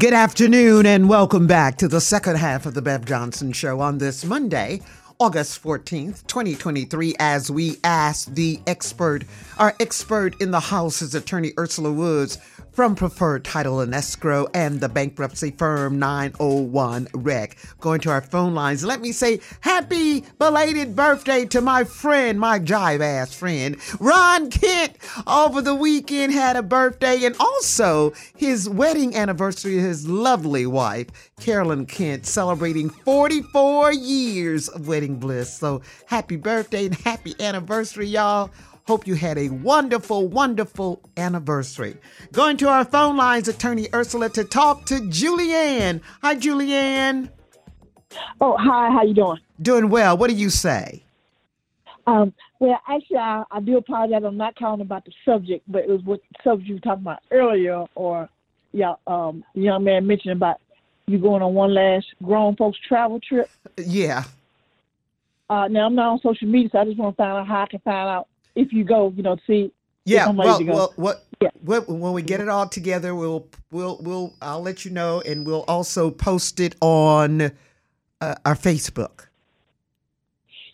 Good 0.00 0.14
afternoon 0.14 0.86
and 0.86 1.10
welcome 1.10 1.46
back 1.46 1.76
to 1.76 1.86
the 1.86 2.00
second 2.00 2.36
half 2.36 2.64
of 2.64 2.72
the 2.72 2.80
Bev 2.80 3.04
Johnson 3.04 3.52
Show 3.52 3.80
on 3.80 3.98
this 3.98 4.24
Monday, 4.24 4.80
August 5.18 5.62
14th, 5.62 6.26
2023, 6.26 7.16
as 7.18 7.50
we 7.50 7.76
ask 7.84 8.32
the 8.32 8.60
expert, 8.66 9.24
our 9.58 9.76
expert 9.78 10.40
in 10.40 10.52
the 10.52 10.60
house 10.60 11.02
is 11.02 11.14
attorney 11.14 11.52
Ursula 11.58 11.92
Woods 11.92 12.38
from 12.80 12.94
Preferred 12.94 13.44
Title 13.44 13.80
and 13.80 13.94
Escrow 13.94 14.46
and 14.54 14.80
the 14.80 14.88
bankruptcy 14.88 15.50
firm 15.50 15.98
901 15.98 17.08
Rec. 17.12 17.58
Going 17.78 18.00
to 18.00 18.10
our 18.10 18.22
phone 18.22 18.54
lines, 18.54 18.82
let 18.82 19.02
me 19.02 19.12
say 19.12 19.42
happy 19.60 20.24
belated 20.38 20.96
birthday 20.96 21.44
to 21.44 21.60
my 21.60 21.84
friend, 21.84 22.40
my 22.40 22.58
jive 22.58 23.02
ass 23.02 23.34
friend, 23.34 23.76
Ron 24.00 24.48
Kent. 24.48 24.96
Over 25.26 25.60
the 25.60 25.74
weekend 25.74 26.32
had 26.32 26.56
a 26.56 26.62
birthday 26.62 27.22
and 27.24 27.36
also 27.38 28.14
his 28.34 28.66
wedding 28.66 29.14
anniversary, 29.14 29.74
his 29.74 30.08
lovely 30.08 30.64
wife, 30.64 31.08
Carolyn 31.38 31.84
Kent, 31.84 32.24
celebrating 32.24 32.88
44 32.88 33.92
years 33.92 34.68
of 34.68 34.88
wedding 34.88 35.16
bliss. 35.16 35.54
So 35.54 35.82
happy 36.06 36.36
birthday 36.36 36.86
and 36.86 36.94
happy 36.94 37.34
anniversary, 37.40 38.06
y'all. 38.06 38.50
Hope 38.90 39.06
you 39.06 39.14
had 39.14 39.38
a 39.38 39.50
wonderful, 39.50 40.26
wonderful 40.26 41.00
anniversary. 41.16 41.96
Going 42.32 42.56
to 42.56 42.68
our 42.68 42.84
phone 42.84 43.16
lines, 43.16 43.46
Attorney 43.46 43.86
Ursula, 43.94 44.30
to 44.30 44.42
talk 44.42 44.84
to 44.86 44.94
Julianne. 44.94 46.00
Hi, 46.22 46.34
Julianne. 46.34 47.30
Oh, 48.40 48.56
hi. 48.58 48.90
How 48.90 49.04
you 49.04 49.14
doing? 49.14 49.38
Doing 49.62 49.90
well. 49.90 50.16
What 50.16 50.28
do 50.28 50.34
you 50.34 50.50
say? 50.50 51.04
Um, 52.08 52.32
well, 52.58 52.80
actually, 52.88 53.18
I, 53.18 53.44
I 53.52 53.60
do 53.60 53.76
apologize. 53.76 54.24
I'm 54.26 54.36
not 54.36 54.56
calling 54.56 54.80
about 54.80 55.04
the 55.04 55.12
subject, 55.24 55.62
but 55.68 55.84
it 55.84 55.88
was 55.88 56.02
what 56.02 56.18
subject 56.42 56.68
you 56.68 56.74
were 56.74 56.80
talking 56.80 57.04
about 57.04 57.20
earlier, 57.30 57.84
or 57.94 58.28
yeah, 58.72 58.94
um, 59.06 59.44
the 59.54 59.60
young 59.60 59.84
man 59.84 60.04
mentioned 60.04 60.32
about 60.32 60.56
you 61.06 61.18
going 61.18 61.42
on 61.42 61.54
one 61.54 61.72
last 61.72 62.06
grown 62.24 62.56
folks 62.56 62.78
travel 62.88 63.20
trip. 63.20 63.48
Yeah. 63.76 64.24
Uh, 65.48 65.68
now 65.68 65.86
I'm 65.86 65.94
not 65.94 66.10
on 66.10 66.20
social 66.22 66.48
media, 66.48 66.70
so 66.72 66.78
I 66.80 66.84
just 66.86 66.98
want 66.98 67.16
to 67.16 67.22
find 67.22 67.38
out 67.38 67.46
how 67.46 67.62
I 67.62 67.66
can 67.66 67.78
find 67.80 68.08
out 68.08 68.26
if 68.54 68.72
you 68.72 68.84
go. 68.84 69.12
You 69.16 69.22
know, 69.22 69.36
see. 69.46 69.72
Yeah. 70.04 70.26
I'm 70.28 70.36
Well, 70.36 70.58
to 70.58 70.64
go. 70.64 70.72
well, 70.72 70.92
what? 70.96 71.24
Yeah. 71.40 71.50
When, 71.62 71.82
when 71.82 72.12
we 72.12 72.22
get 72.22 72.40
it 72.40 72.48
all 72.48 72.68
together, 72.68 73.14
we'll 73.14 73.46
we'll 73.70 73.98
we'll 74.02 74.34
I'll 74.42 74.62
let 74.62 74.84
you 74.84 74.90
know, 74.90 75.20
and 75.22 75.46
we'll 75.46 75.64
also 75.68 76.10
post 76.10 76.60
it 76.60 76.74
on 76.80 77.42
uh, 78.20 78.34
our 78.44 78.54
Facebook. 78.54 79.26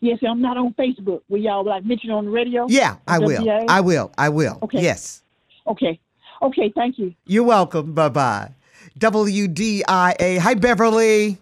yes, 0.01 0.19
I'm 0.29 0.41
not 0.41 0.57
on 0.57 0.75
Facebook. 0.75 1.23
Will 1.29 1.39
y'all 1.41 1.65
like 1.65 1.85
mention 1.85 2.11
on 2.11 2.25
the 2.27 2.31
radio? 2.31 2.67
Yeah, 2.69 2.97
I 3.07 3.19
will. 3.19 3.49
I 3.69 3.81
will. 3.81 4.11
I 4.19 4.29
will. 4.29 4.59
Okay. 4.63 4.83
Yes. 4.83 5.23
Okay. 5.67 5.99
Okay. 6.43 6.73
Thank 6.75 6.99
you. 6.99 7.15
You're 7.27 7.45
welcome. 7.45 7.93
Bye 7.95 8.09
bye. 8.09 8.53
WDIA. 8.99 10.39
Hi, 10.39 10.55
Beverly. 10.55 11.39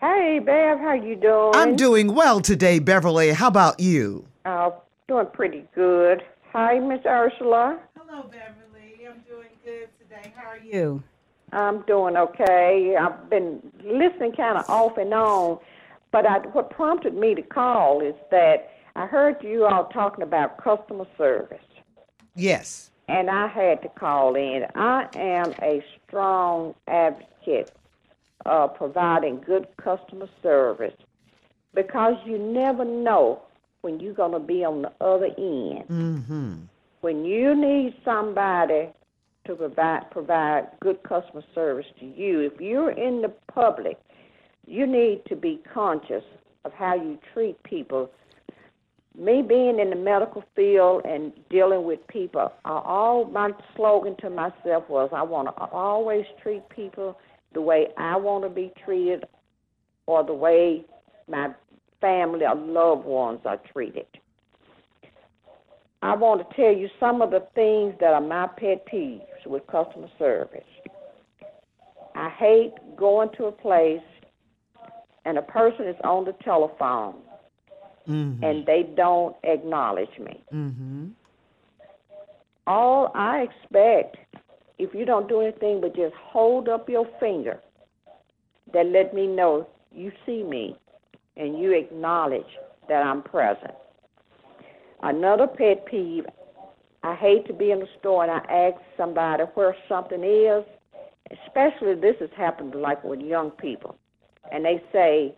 Hey, 0.00 0.40
Bev, 0.44 0.78
how 0.80 0.94
you 0.94 1.14
doing? 1.16 1.52
I'm 1.54 1.76
doing 1.76 2.14
well 2.14 2.40
today, 2.40 2.78
Beverly. 2.80 3.30
How 3.32 3.48
about 3.48 3.78
you? 3.80 4.26
Uh, 4.44 4.70
doing 5.08 5.26
pretty 5.32 5.64
good. 5.74 6.22
Hi, 6.52 6.78
Miss 6.78 7.00
Ursula. 7.06 7.78
Hello, 7.96 8.22
Beverly. 8.24 9.06
I'm 9.08 9.20
doing 9.28 9.48
good 9.64 9.88
today. 9.98 10.32
How 10.36 10.48
are 10.50 10.58
you? 10.58 11.02
I'm 11.52 11.82
doing 11.82 12.16
okay. 12.16 12.96
I've 12.98 13.28
been 13.28 13.60
listening 13.84 14.32
kind 14.32 14.58
of 14.58 14.68
off 14.70 14.96
and 14.96 15.12
on, 15.12 15.58
but 16.10 16.26
I, 16.26 16.38
what 16.38 16.70
prompted 16.70 17.14
me 17.14 17.34
to 17.34 17.42
call 17.42 18.00
is 18.00 18.14
that 18.30 18.70
I 18.96 19.06
heard 19.06 19.36
you 19.42 19.66
all 19.66 19.86
talking 19.86 20.22
about 20.22 20.62
customer 20.62 21.06
service, 21.18 21.60
Yes. 22.34 22.90
and 23.08 23.28
I 23.28 23.48
had 23.48 23.82
to 23.82 23.88
call 23.88 24.34
in. 24.34 24.64
I 24.74 25.08
am 25.14 25.52
a 25.62 25.82
strong 26.06 26.74
advocate 26.88 27.72
of 28.46 28.74
providing 28.74 29.40
good 29.40 29.66
customer 29.76 30.28
service 30.42 30.94
because 31.74 32.14
you 32.24 32.38
never 32.38 32.84
know 32.84 33.42
when 33.82 34.00
you're 34.00 34.14
going 34.14 34.32
to 34.32 34.40
be 34.40 34.64
on 34.64 34.82
the 34.82 34.92
other 35.00 35.26
end. 35.38 35.84
Mm-hmm. 35.88 36.54
when 37.02 37.24
you 37.24 37.54
need 37.54 37.94
somebody 38.04 38.88
to 39.46 39.54
provide 39.56 40.10
provide 40.10 40.68
good 40.80 41.02
customer 41.02 41.42
service 41.54 41.86
to 42.00 42.06
you, 42.06 42.40
if 42.40 42.60
you're 42.60 42.92
in 42.92 43.22
the 43.22 43.32
public, 43.52 43.98
you 44.66 44.86
need 44.86 45.22
to 45.26 45.36
be 45.36 45.60
conscious 45.72 46.24
of 46.64 46.72
how 46.72 46.94
you 46.94 47.18
treat 47.34 47.60
people 47.64 48.10
me 49.18 49.42
being 49.42 49.78
in 49.78 49.90
the 49.90 49.96
medical 49.96 50.42
field 50.56 51.02
and 51.04 51.32
dealing 51.50 51.84
with 51.84 52.06
people, 52.08 52.52
I, 52.64 52.70
all 52.70 53.26
my 53.26 53.50
slogan 53.76 54.16
to 54.20 54.30
myself 54.30 54.88
was 54.88 55.10
I 55.12 55.22
want 55.22 55.48
to 55.48 55.64
always 55.64 56.24
treat 56.42 56.66
people 56.70 57.18
the 57.52 57.60
way 57.60 57.88
I 57.98 58.16
want 58.16 58.44
to 58.44 58.50
be 58.50 58.72
treated 58.84 59.24
or 60.06 60.24
the 60.24 60.32
way 60.32 60.84
my 61.28 61.50
family 62.02 62.44
or 62.44 62.54
loved 62.54 63.06
ones 63.06 63.40
are 63.46 63.58
treated. 63.72 64.06
I 66.02 66.14
want 66.14 66.46
to 66.46 66.56
tell 66.56 66.72
you 66.72 66.88
some 67.00 67.22
of 67.22 67.30
the 67.30 67.46
things 67.54 67.94
that 68.00 68.12
are 68.12 68.20
my 68.20 68.48
pet 68.48 68.84
peeves 68.92 69.46
with 69.46 69.66
customer 69.68 70.08
service. 70.18 70.60
I 72.14 72.28
hate 72.28 72.74
going 72.96 73.30
to 73.38 73.46
a 73.46 73.52
place 73.52 74.02
and 75.24 75.38
a 75.38 75.42
person 75.42 75.86
is 75.86 75.96
on 76.04 76.26
the 76.26 76.34
telephone 76.44 77.14
Mm-hmm. 78.08 78.42
and 78.42 78.66
they 78.66 78.82
don't 78.96 79.36
acknowledge 79.44 80.18
me. 80.18 80.42
Mm-hmm. 80.52 81.06
All 82.66 83.12
I 83.14 83.42
expect, 83.42 84.16
if 84.78 84.92
you 84.92 85.04
don't 85.04 85.28
do 85.28 85.40
anything 85.40 85.80
but 85.80 85.94
just 85.94 86.14
hold 86.16 86.68
up 86.68 86.88
your 86.88 87.06
finger, 87.20 87.60
that 88.74 88.86
let 88.86 89.14
me 89.14 89.28
know 89.28 89.68
you 89.92 90.10
see 90.26 90.42
me 90.42 90.76
and 91.36 91.58
you 91.58 91.72
acknowledge 91.72 92.46
that 92.88 93.02
I'm 93.02 93.22
present. 93.22 93.74
Another 95.02 95.46
pet 95.46 95.86
peeve, 95.86 96.24
I 97.02 97.14
hate 97.16 97.46
to 97.46 97.52
be 97.52 97.70
in 97.70 97.80
the 97.80 97.88
store 97.98 98.22
and 98.24 98.30
I 98.30 98.52
ask 98.52 98.80
somebody 98.96 99.44
where 99.54 99.74
something 99.88 100.22
is, 100.22 100.64
especially 101.46 101.94
this 101.94 102.16
has 102.20 102.30
happened 102.36 102.74
like 102.74 103.02
with 103.02 103.20
young 103.20 103.50
people, 103.50 103.96
and 104.52 104.64
they 104.64 104.82
say, 104.92 105.34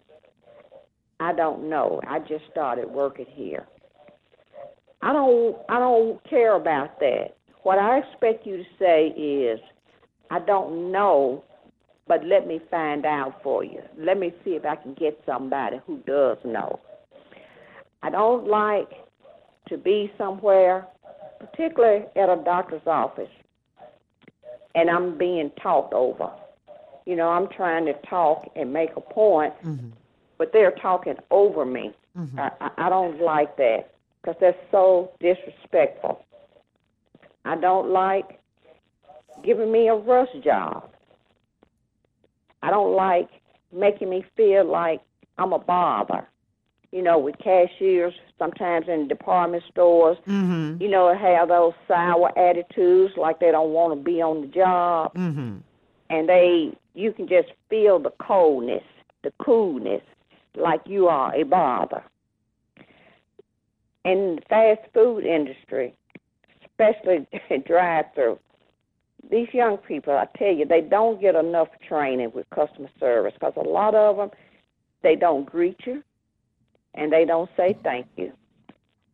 I 1.21 1.33
don't 1.33 1.71
know. 1.71 2.01
I 2.07 2.19
just 2.19 2.45
started 2.51 2.89
working 2.91 3.27
here. 3.29 3.67
I 5.01 5.13
don't 5.13 5.57
I 5.69 5.79
don't 5.79 6.23
care 6.29 6.57
about 6.57 6.99
that. 7.01 7.37
What 7.63 7.79
I 7.79 7.99
expect 7.99 8.47
you 8.47 8.57
to 8.59 8.65
say 8.79 9.09
is 9.09 9.61
I 10.31 10.41
don't 10.41 10.91
know, 10.91 11.45
but 12.07 12.25
let 12.25 12.47
me 12.47 12.61
find 12.71 13.07
out 13.07 13.43
for 13.43 13.65
you. 13.65 13.81
Let 13.99 14.19
me 14.19 14.33
see 14.45 14.51
if 14.51 14.65
I 14.65 14.77
can 14.77 14.95
get 14.95 15.21
somebody 15.25 15.79
who 15.87 15.99
does 16.07 16.39
know. 16.45 16.81
I 18.03 18.11
don't 18.11 18.47
like 18.47 18.91
to 19.69 19.79
be 19.79 20.13
somewhere, 20.19 20.87
particularly 21.41 22.05
at 22.17 22.29
a 22.29 22.43
doctor's 22.45 22.87
office, 22.87 23.31
and 24.75 24.91
I'm 24.91 25.17
being 25.17 25.51
talked 25.63 25.95
over. 25.95 26.31
You 27.07 27.17
know, 27.17 27.29
I'm 27.29 27.49
trying 27.49 27.87
to 27.87 27.95
talk 28.09 28.47
and 28.57 28.73
make 28.73 28.91
a 28.97 29.01
point, 29.01 29.55
mm-hmm. 29.65 29.89
but 30.39 30.51
they're 30.53 30.75
talking 30.83 31.17
over 31.31 31.65
me. 31.65 31.93
Mm-hmm. 32.17 32.39
I, 32.39 32.51
I, 32.61 32.71
I 32.87 32.89
don't 32.91 33.21
like 33.21 33.57
that 33.57 33.95
because 34.21 34.37
that's 34.41 34.57
so 34.71 35.13
disrespectful. 35.21 36.25
I 37.45 37.57
don't 37.57 37.91
like 37.91 38.41
giving 39.45 39.71
me 39.71 39.89
a 39.89 39.95
rush 39.95 40.29
job. 40.43 40.91
I 42.65 42.71
don't 42.71 42.95
like 42.95 43.29
making 43.73 44.09
me 44.09 44.25
feel 44.37 44.65
like 44.65 45.03
I'm 45.37 45.53
a 45.53 45.59
bother. 45.59 46.27
You 46.93 47.03
know, 47.03 47.19
with 47.19 47.37
cashiers, 47.39 48.15
sometimes 48.39 48.87
in 48.89 49.07
department 49.09 49.65
stores, 49.71 50.17
Mm-hmm. 50.27 50.81
you 50.83 50.89
know, 50.89 51.15
have 51.15 51.49
those 51.49 51.75
sour 51.87 52.31
attitudes 52.39 53.13
like 53.17 53.39
they 53.41 53.51
don't 53.51 53.73
want 53.73 53.93
to 53.99 54.03
be 54.03 54.23
on 54.23 54.41
the 54.43 54.47
job 54.47 55.13
Mm-hmm. 55.15 55.57
and 56.11 56.29
they 56.29 56.73
you 56.95 57.13
can 57.13 57.27
just 57.29 57.49
feel 57.69 57.99
the 57.99 58.13
coldness, 58.19 58.85
the 59.25 59.33
coolness, 59.45 60.03
like 60.57 60.81
you 60.87 61.09
are 61.09 61.35
a 61.35 61.43
bother. 61.43 62.03
In 64.05 64.37
the 64.37 64.43
fast 64.49 64.81
food 64.93 65.25
industry, 65.25 65.95
especially 66.65 67.27
drive 67.67 68.05
through, 68.15 68.39
these 69.31 69.49
young 69.53 69.79
people, 69.79 70.15
I 70.15 70.27
tell 70.39 70.53
you, 70.53 70.65
they 70.65 70.81
don't 70.81 71.21
get 71.21 71.35
enough 71.35 71.69
training 71.87 72.33
with 72.35 72.49
customer 72.51 72.89
service 73.01 73.35
because 73.35 73.55
a 73.57 73.69
lot 73.69 73.95
of 73.95 74.17
them, 74.17 74.31
they 75.03 75.17
don't 75.17 75.45
greet 75.45 75.79
you 75.87 76.03
and 76.95 77.13
they 77.13 77.25
don't 77.25 77.51
say 77.57 77.77
thank 77.83 78.07
you. 78.17 78.33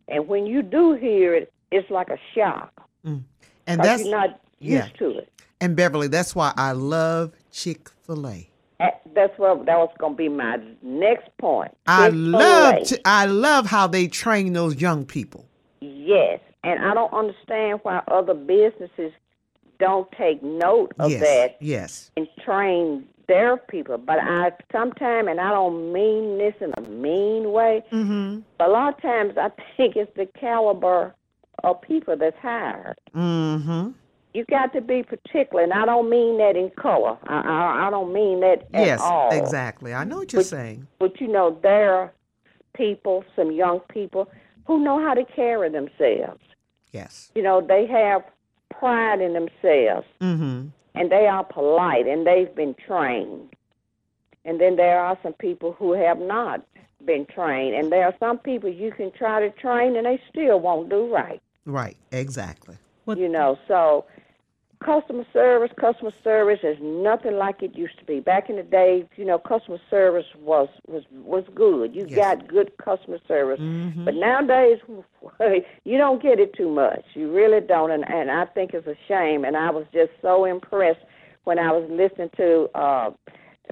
And 0.08 0.28
when 0.28 0.46
you 0.46 0.62
do 0.62 0.94
hear 0.94 1.34
it, 1.34 1.52
it's 1.70 1.90
like 1.90 2.08
a 2.08 2.18
shock. 2.34 2.72
Mm. 3.06 3.22
And 3.66 3.80
that's 3.80 4.02
you're 4.02 4.10
not 4.10 4.40
yeah. 4.58 4.84
used 4.84 4.98
to 4.98 5.18
it. 5.18 5.32
and 5.60 5.76
Beverly. 5.76 6.08
That's 6.08 6.34
why 6.34 6.52
I 6.56 6.72
love 6.72 7.32
Chick 7.52 7.88
Fil 8.02 8.26
A. 8.26 8.46
That's 9.14 9.36
what 9.38 9.66
that 9.66 9.76
was 9.76 9.90
going 9.98 10.14
to 10.14 10.16
be 10.16 10.28
my 10.28 10.56
next 10.82 11.28
point. 11.38 11.76
I 11.86 12.08
love 12.08 12.88
Chi- 12.88 12.98
I 13.04 13.26
love 13.26 13.66
how 13.66 13.86
they 13.86 14.06
train 14.06 14.52
those 14.52 14.80
young 14.80 15.04
people. 15.04 15.46
Yes, 15.80 16.40
and 16.64 16.82
I 16.84 16.94
don't 16.94 17.12
understand 17.12 17.80
why 17.82 18.02
other 18.08 18.34
businesses 18.34 19.12
don't 19.80 20.10
take 20.12 20.42
note 20.42 20.92
of 21.00 21.10
yes, 21.10 21.20
that 21.20 21.56
yes. 21.60 22.10
and 22.16 22.28
train 22.44 23.04
their 23.26 23.56
people. 23.56 23.98
But 23.98 24.18
I 24.20 24.52
sometimes, 24.70 25.28
and 25.28 25.40
I 25.40 25.50
don't 25.50 25.92
mean 25.92 26.38
this 26.38 26.54
in 26.60 26.72
a 26.76 26.82
mean 26.88 27.50
way, 27.52 27.82
Mm-hmm. 27.92 28.40
but 28.58 28.68
a 28.68 28.72
lot 28.72 28.94
of 28.94 29.02
times 29.02 29.34
I 29.36 29.50
think 29.76 29.96
it's 29.96 30.14
the 30.16 30.26
caliber 30.38 31.14
of 31.64 31.80
people 31.82 32.16
that's 32.16 32.38
hired. 32.38 32.96
Mm-hmm. 33.14 33.90
You 34.32 34.44
got 34.48 34.72
to 34.74 34.80
be 34.80 35.02
particular, 35.02 35.62
and 35.64 35.72
I 35.72 35.84
don't 35.84 36.08
mean 36.08 36.38
that 36.38 36.54
in 36.56 36.70
color. 36.70 37.18
I 37.26 37.40
I, 37.40 37.86
I 37.88 37.90
don't 37.90 38.12
mean 38.12 38.40
that 38.40 38.62
at 38.72 38.86
Yes, 38.86 39.00
all. 39.02 39.30
exactly. 39.32 39.92
I 39.92 40.04
know 40.04 40.18
what 40.18 40.32
you're 40.32 40.40
But- 40.42 40.46
saying. 40.46 40.86
But 41.00 41.20
you 41.20 41.26
know, 41.28 41.58
there 41.62 41.92
are 41.94 42.12
people, 42.76 43.24
some 43.34 43.50
young 43.50 43.80
people, 43.92 44.30
who 44.66 44.78
know 44.84 45.00
how 45.04 45.14
to 45.14 45.24
carry 45.24 45.68
themselves. 45.68 46.40
Yes. 46.92 47.30
You 47.34 47.42
know, 47.42 47.60
they 47.60 47.86
have 47.86 48.22
pride 48.80 49.20
in 49.20 49.32
themselves 49.34 50.06
Mm-hmm. 50.20 50.68
and 50.94 51.12
they 51.12 51.26
are 51.26 51.44
polite 51.44 52.06
and 52.06 52.26
they've 52.26 52.54
been 52.54 52.74
trained. 52.86 53.50
And 54.44 54.60
then 54.60 54.76
there 54.76 54.98
are 54.98 55.16
some 55.22 55.34
people 55.34 55.72
who 55.78 55.92
have 55.92 56.18
not 56.18 56.64
been 57.04 57.26
trained. 57.26 57.74
And 57.74 57.92
there 57.92 58.06
are 58.06 58.14
some 58.18 58.38
people 58.38 58.70
you 58.70 58.90
can 58.90 59.10
try 59.12 59.40
to 59.40 59.50
train 59.50 59.96
and 59.96 60.06
they 60.06 60.18
still 60.30 60.58
won't 60.60 60.88
do 60.88 61.12
right. 61.14 61.40
Right. 61.66 61.96
Exactly. 62.10 62.76
You 63.06 63.28
know, 63.28 63.58
so 63.68 64.04
customer 64.84 65.24
service, 65.32 65.70
customer 65.78 66.12
service 66.24 66.60
is 66.62 66.76
nothing 66.80 67.34
like 67.34 67.62
it 67.62 67.76
used 67.76 67.98
to 67.98 68.04
be. 68.04 68.20
Back 68.20 68.48
in 68.48 68.56
the 68.56 68.62
day, 68.62 69.06
you 69.16 69.24
know, 69.24 69.38
customer 69.38 69.78
service 69.90 70.24
was 70.40 70.68
was 70.86 71.02
was 71.12 71.44
good. 71.54 71.94
You 71.94 72.06
Yes. 72.08 72.16
got 72.16 72.48
good 72.48 72.76
customer 72.78 73.18
service. 73.28 73.60
Mhm. 73.60 74.04
But 74.04 74.14
nowadays, 74.14 74.80
you 75.84 75.98
don't 75.98 76.22
get 76.22 76.40
it 76.40 76.54
too 76.54 76.70
much. 76.70 77.04
You 77.14 77.30
really 77.30 77.60
don't, 77.60 77.90
and, 77.90 78.04
and 78.08 78.30
I 78.30 78.46
think 78.46 78.72
it's 78.74 78.86
a 78.86 78.96
shame. 79.06 79.44
And 79.44 79.56
I 79.56 79.70
was 79.70 79.84
just 79.92 80.12
so 80.22 80.44
impressed 80.46 81.04
when 81.44 81.58
I 81.58 81.72
was 81.72 81.88
listening 81.90 82.30
to 82.36 82.68
uh, 82.74 83.10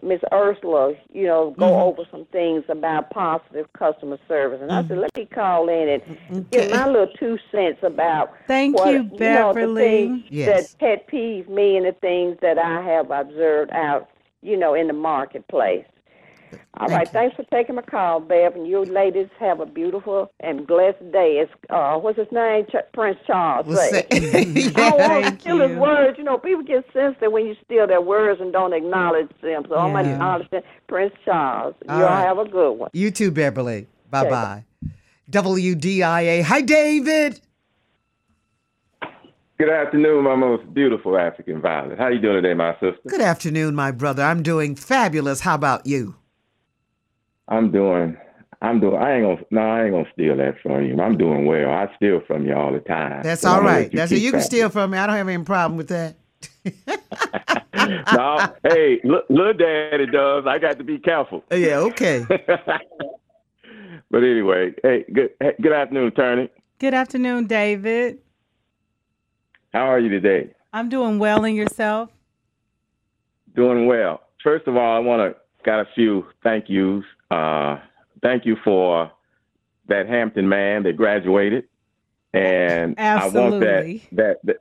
Miss 0.03 0.20
Ursula, 0.33 0.95
you 1.12 1.27
know, 1.27 1.51
go 1.59 1.66
Mhm. 1.66 1.83
over 1.83 2.05
some 2.11 2.25
things 2.27 2.65
about 2.69 3.11
positive 3.11 3.73
customer 3.73 4.19
service. 4.29 4.61
And 4.62 4.70
I 4.70 4.81
Mm-hmm. 4.83 4.89
said, 4.89 4.99
let 4.99 5.16
me 5.16 5.27
call 5.27 5.69
in 5.69 5.89
and 5.89 6.51
give 6.51 6.70
my 6.70 6.87
little 6.87 7.09
two 7.19 7.39
cents 7.51 7.79
about 7.83 8.31
Thank 8.47 8.77
what, 8.77 8.93
you, 8.93 9.03
know, 9.05 9.09
the 9.09 9.19
Beverly. 9.19 10.07
things 10.09 10.25
Yes. 10.31 10.47
that 10.47 10.79
pet 10.79 11.07
peeve 11.07 11.49
me 11.49 11.77
and 11.77 11.87
the 11.87 11.93
things 11.93 12.37
that 12.41 12.59
I 12.59 12.81
have 12.83 13.11
observed 13.11 13.70
out, 13.73 14.09
you 14.43 14.57
know, 14.57 14.75
in 14.75 14.87
the 14.87 14.93
marketplace. 14.93 15.85
All 16.79 16.87
Thank 16.89 16.99
right, 16.99 17.07
you. 17.07 17.12
thanks 17.12 17.37
for 17.37 17.43
taking 17.45 17.75
my 17.75 17.83
call, 17.83 18.20
Bev, 18.20 18.55
and 18.55 18.66
you 18.66 18.85
ladies 18.85 19.29
have 19.41 19.61
a 19.61 19.66
beautiful 19.66 20.31
and 20.41 20.66
blessed 20.66 21.11
day. 21.12 21.39
It's 21.43 21.53
uh, 21.70 21.97
what's 21.99 22.19
his 22.19 22.29
name, 22.31 22.66
Ch- 22.66 22.93
Prince 22.93 23.19
Charles. 23.27 23.66
Well, 23.66 23.77
say. 23.77 24.07
say- 24.11 24.70
I 24.77 24.91
don't 24.91 24.99
want 24.99 25.25
to 25.25 25.31
Thank 25.31 25.41
steal 25.41 25.69
his 25.69 25.77
words. 25.79 26.19
You 26.19 26.25
know, 26.25 26.39
people 26.39 26.62
get 26.62 26.85
sensitive 26.93 27.33
when 27.33 27.47
you 27.47 27.57
steal 27.65 27.87
their 27.87 28.01
words 28.01 28.41
and 28.41 28.53
don't 28.53 28.73
acknowledge 28.73 29.29
them. 29.43 29.65
So 29.69 29.75
I'm 29.77 29.93
Yeah. 30.05 30.12
acknowledging 30.12 30.61
Prince 30.89 31.15
Charles. 31.25 31.75
All 31.89 31.99
you 31.99 32.05
all 32.05 32.11
right. 32.11 32.20
have 32.27 32.39
a 32.39 32.49
good 32.49 32.73
one. 32.73 32.91
You 32.93 33.11
too, 33.11 33.31
Beverly. 33.31 33.87
Bye 34.11 34.29
bye. 34.31 34.65
WDIA. 35.31 36.43
Hi, 36.43 36.61
David. 36.62 37.41
Good 39.59 39.70
afternoon, 39.70 40.23
my 40.23 40.37
most 40.37 40.73
beautiful 40.73 41.19
African 41.19 41.61
violet. 41.61 41.99
How 41.99 42.05
are 42.05 42.12
you 42.12 42.20
doing 42.20 42.41
today, 42.43 42.55
my 42.55 42.75
sister? 42.75 43.01
Good 43.09 43.20
afternoon, 43.20 43.75
my 43.75 43.91
brother. 43.91 44.23
I'm 44.23 44.41
doing 44.45 44.77
fabulous. 44.77 45.41
How 45.41 45.57
about 45.57 45.85
you? 45.85 46.15
I'm 47.49 47.70
doing. 47.73 48.16
I'm 48.61 48.81
doing. 48.81 48.97
I 48.97 49.15
ain't 49.16 49.25
gonna. 49.25 49.41
No, 49.51 49.61
I 49.61 49.85
ain't 49.85 49.93
gonna 49.93 50.11
steal 50.12 50.37
that 50.37 50.55
from 50.62 50.85
you. 50.85 51.01
I'm 51.01 51.16
doing 51.16 51.47
well. 51.47 51.70
I 51.70 51.87
steal 51.97 52.20
from 52.27 52.45
you 52.47 52.55
all 52.55 52.73
the 52.73 52.81
time. 52.81 53.23
That's 53.23 53.43
So 53.43 53.49
all 53.49 53.57
I'm 53.57 53.62
gonna 53.62 53.73
right. 53.73 53.83
let 53.85 53.93
you 53.93 53.99
That's 53.99 54.12
it. 54.12 54.19
You 54.23 54.33
can 54.33 54.41
steal 54.43 54.69
from 54.69 54.91
me. 54.91 54.99
I 54.99 55.07
don't 55.07 55.16
have 55.16 55.29
any 55.29 55.45
problem 55.45 55.77
with 55.77 55.89
that. 55.89 56.16
no, 58.12 58.55
hey, 58.65 59.01
look, 59.05 59.25
little 59.31 59.55
daddy 59.55 60.07
does. 60.07 60.45
I 60.47 60.59
got 60.59 60.79
to 60.79 60.85
be 60.85 60.99
careful. 60.99 61.45
Uh, 61.51 61.57
yeah. 61.57 61.79
Okay. 61.79 62.25
but 62.29 64.19
anyway, 64.23 64.75
hey, 64.83 65.05
good. 65.12 65.31
Hey, 65.41 65.55
good 65.61 65.73
afternoon, 65.73 66.09
attorney. 66.09 66.51
Good 66.79 66.95
afternoon, 66.95 67.47
David. 67.47 68.19
How 69.73 69.87
are 69.91 69.99
you 69.99 70.09
today? 70.09 70.51
I'm 70.73 70.89
doing 70.89 71.19
well 71.19 71.45
in 71.45 71.55
yourself. 71.55 72.11
Doing 73.55 73.87
well. 73.87 74.20
First 74.43 74.66
of 74.66 74.77
all, 74.77 74.97
I 74.97 74.99
want 74.99 75.33
to 75.33 75.41
got 75.65 75.81
a 75.81 75.87
few 75.95 76.25
thank 76.43 76.66
yous. 76.69 77.05
Uh, 77.31 77.79
thank 78.23 78.45
you 78.47 78.57
for 78.65 79.11
that 79.89 80.07
Hampton 80.07 80.49
man 80.49 80.83
that 80.85 80.97
graduated, 80.97 81.65
and 82.33 82.99
I 82.99 83.27
want 83.29 83.61
that 83.61 84.01
that 84.13 84.39
that. 84.45 84.57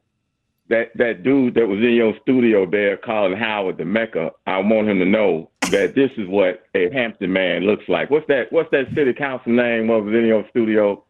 That, 0.69 0.91
that 0.95 1.23
dude 1.23 1.53
that 1.55 1.65
was 1.65 1.79
in 1.79 1.93
your 1.93 2.13
studio 2.23 2.69
there 2.69 2.97
calling 2.97 3.37
Howard 3.37 3.77
the 3.77 3.85
Mecca, 3.85 4.31
I 4.47 4.57
want 4.57 4.89
him 4.89 4.99
to 4.99 5.05
know 5.05 5.49
that 5.71 5.95
this 5.95 6.11
is 6.17 6.27
what 6.27 6.65
a 6.75 6.89
Hampton 6.91 7.31
man 7.31 7.61
looks 7.61 7.85
like. 7.87 8.09
What's 8.09 8.27
that 8.27 8.51
what's 8.51 8.69
that 8.71 8.87
city 8.93 9.13
council 9.13 9.53
name 9.53 9.87
what 9.87 10.03
was 10.03 10.13
in 10.13 10.25
your 10.25 10.45
studio 10.49 11.05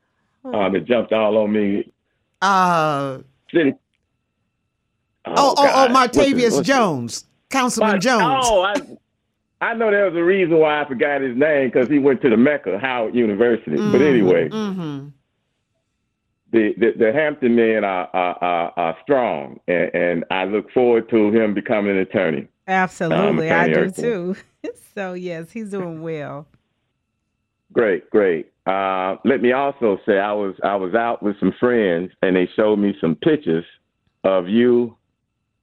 uh, 0.45 0.69
that 0.69 0.85
jumped 0.85 1.11
all 1.11 1.37
on 1.39 1.51
me? 1.53 1.91
Uh, 2.39 3.17
City 3.51 3.73
oh, 5.25 5.33
oh, 5.35 5.55
oh, 5.57 5.65
God. 5.65 5.91
What's 5.91 6.15
it- 6.17 6.21
Martavius 6.21 6.51
what's 6.51 6.59
it? 6.69 6.71
Jones, 6.71 7.25
Councilman 7.49 7.93
But- 7.93 8.01
Jones. 8.01 8.45
Oh, 8.47 8.61
I, 8.61 8.75
I 9.59 9.73
know 9.73 9.89
there 9.91 10.05
was 10.05 10.15
a 10.15 10.23
reason 10.23 10.57
why 10.59 10.81
I 10.81 10.87
forgot 10.87 11.21
his 11.21 11.35
name 11.35 11.69
because 11.69 11.89
he 11.89 11.97
went 11.99 12.21
to 12.21 12.29
the 12.29 12.37
Mecca, 12.37 12.77
Howard 12.79 13.15
University. 13.15 13.75
But 13.77 14.01
anyway, 14.01 14.49
Mm-hmm. 14.49 15.07
the, 16.51 16.73
the, 16.77 16.91
the 16.97 17.11
Hampton 17.13 17.55
men 17.55 17.83
are, 17.83 18.07
are, 18.13 18.37
are, 18.43 18.73
are 18.77 18.97
strong, 19.03 19.59
and, 19.67 19.89
and 19.95 20.25
I 20.31 20.45
look 20.45 20.71
forward 20.71 21.09
to 21.09 21.31
him 21.31 21.53
becoming 21.53 21.91
an 21.91 21.97
attorney. 21.97 22.47
Absolutely, 22.67 23.49
I 23.49 23.65
Attorney 23.65 23.73
do 23.73 23.79
Erickson. 23.79 24.03
too. 24.03 24.71
so 24.95 25.13
yes, 25.13 25.51
he's 25.51 25.71
doing 25.71 26.01
well. 26.01 26.45
Great, 27.73 28.09
great. 28.09 28.51
Uh, 28.65 29.15
let 29.25 29.41
me 29.41 29.51
also 29.53 29.97
say 30.05 30.19
I 30.19 30.33
was 30.33 30.55
I 30.63 30.75
was 30.75 30.93
out 30.93 31.23
with 31.23 31.39
some 31.39 31.53
friends, 31.59 32.11
and 32.21 32.35
they 32.35 32.47
showed 32.55 32.77
me 32.79 32.95
some 32.99 33.15
pictures 33.15 33.65
of 34.23 34.47
you 34.47 34.95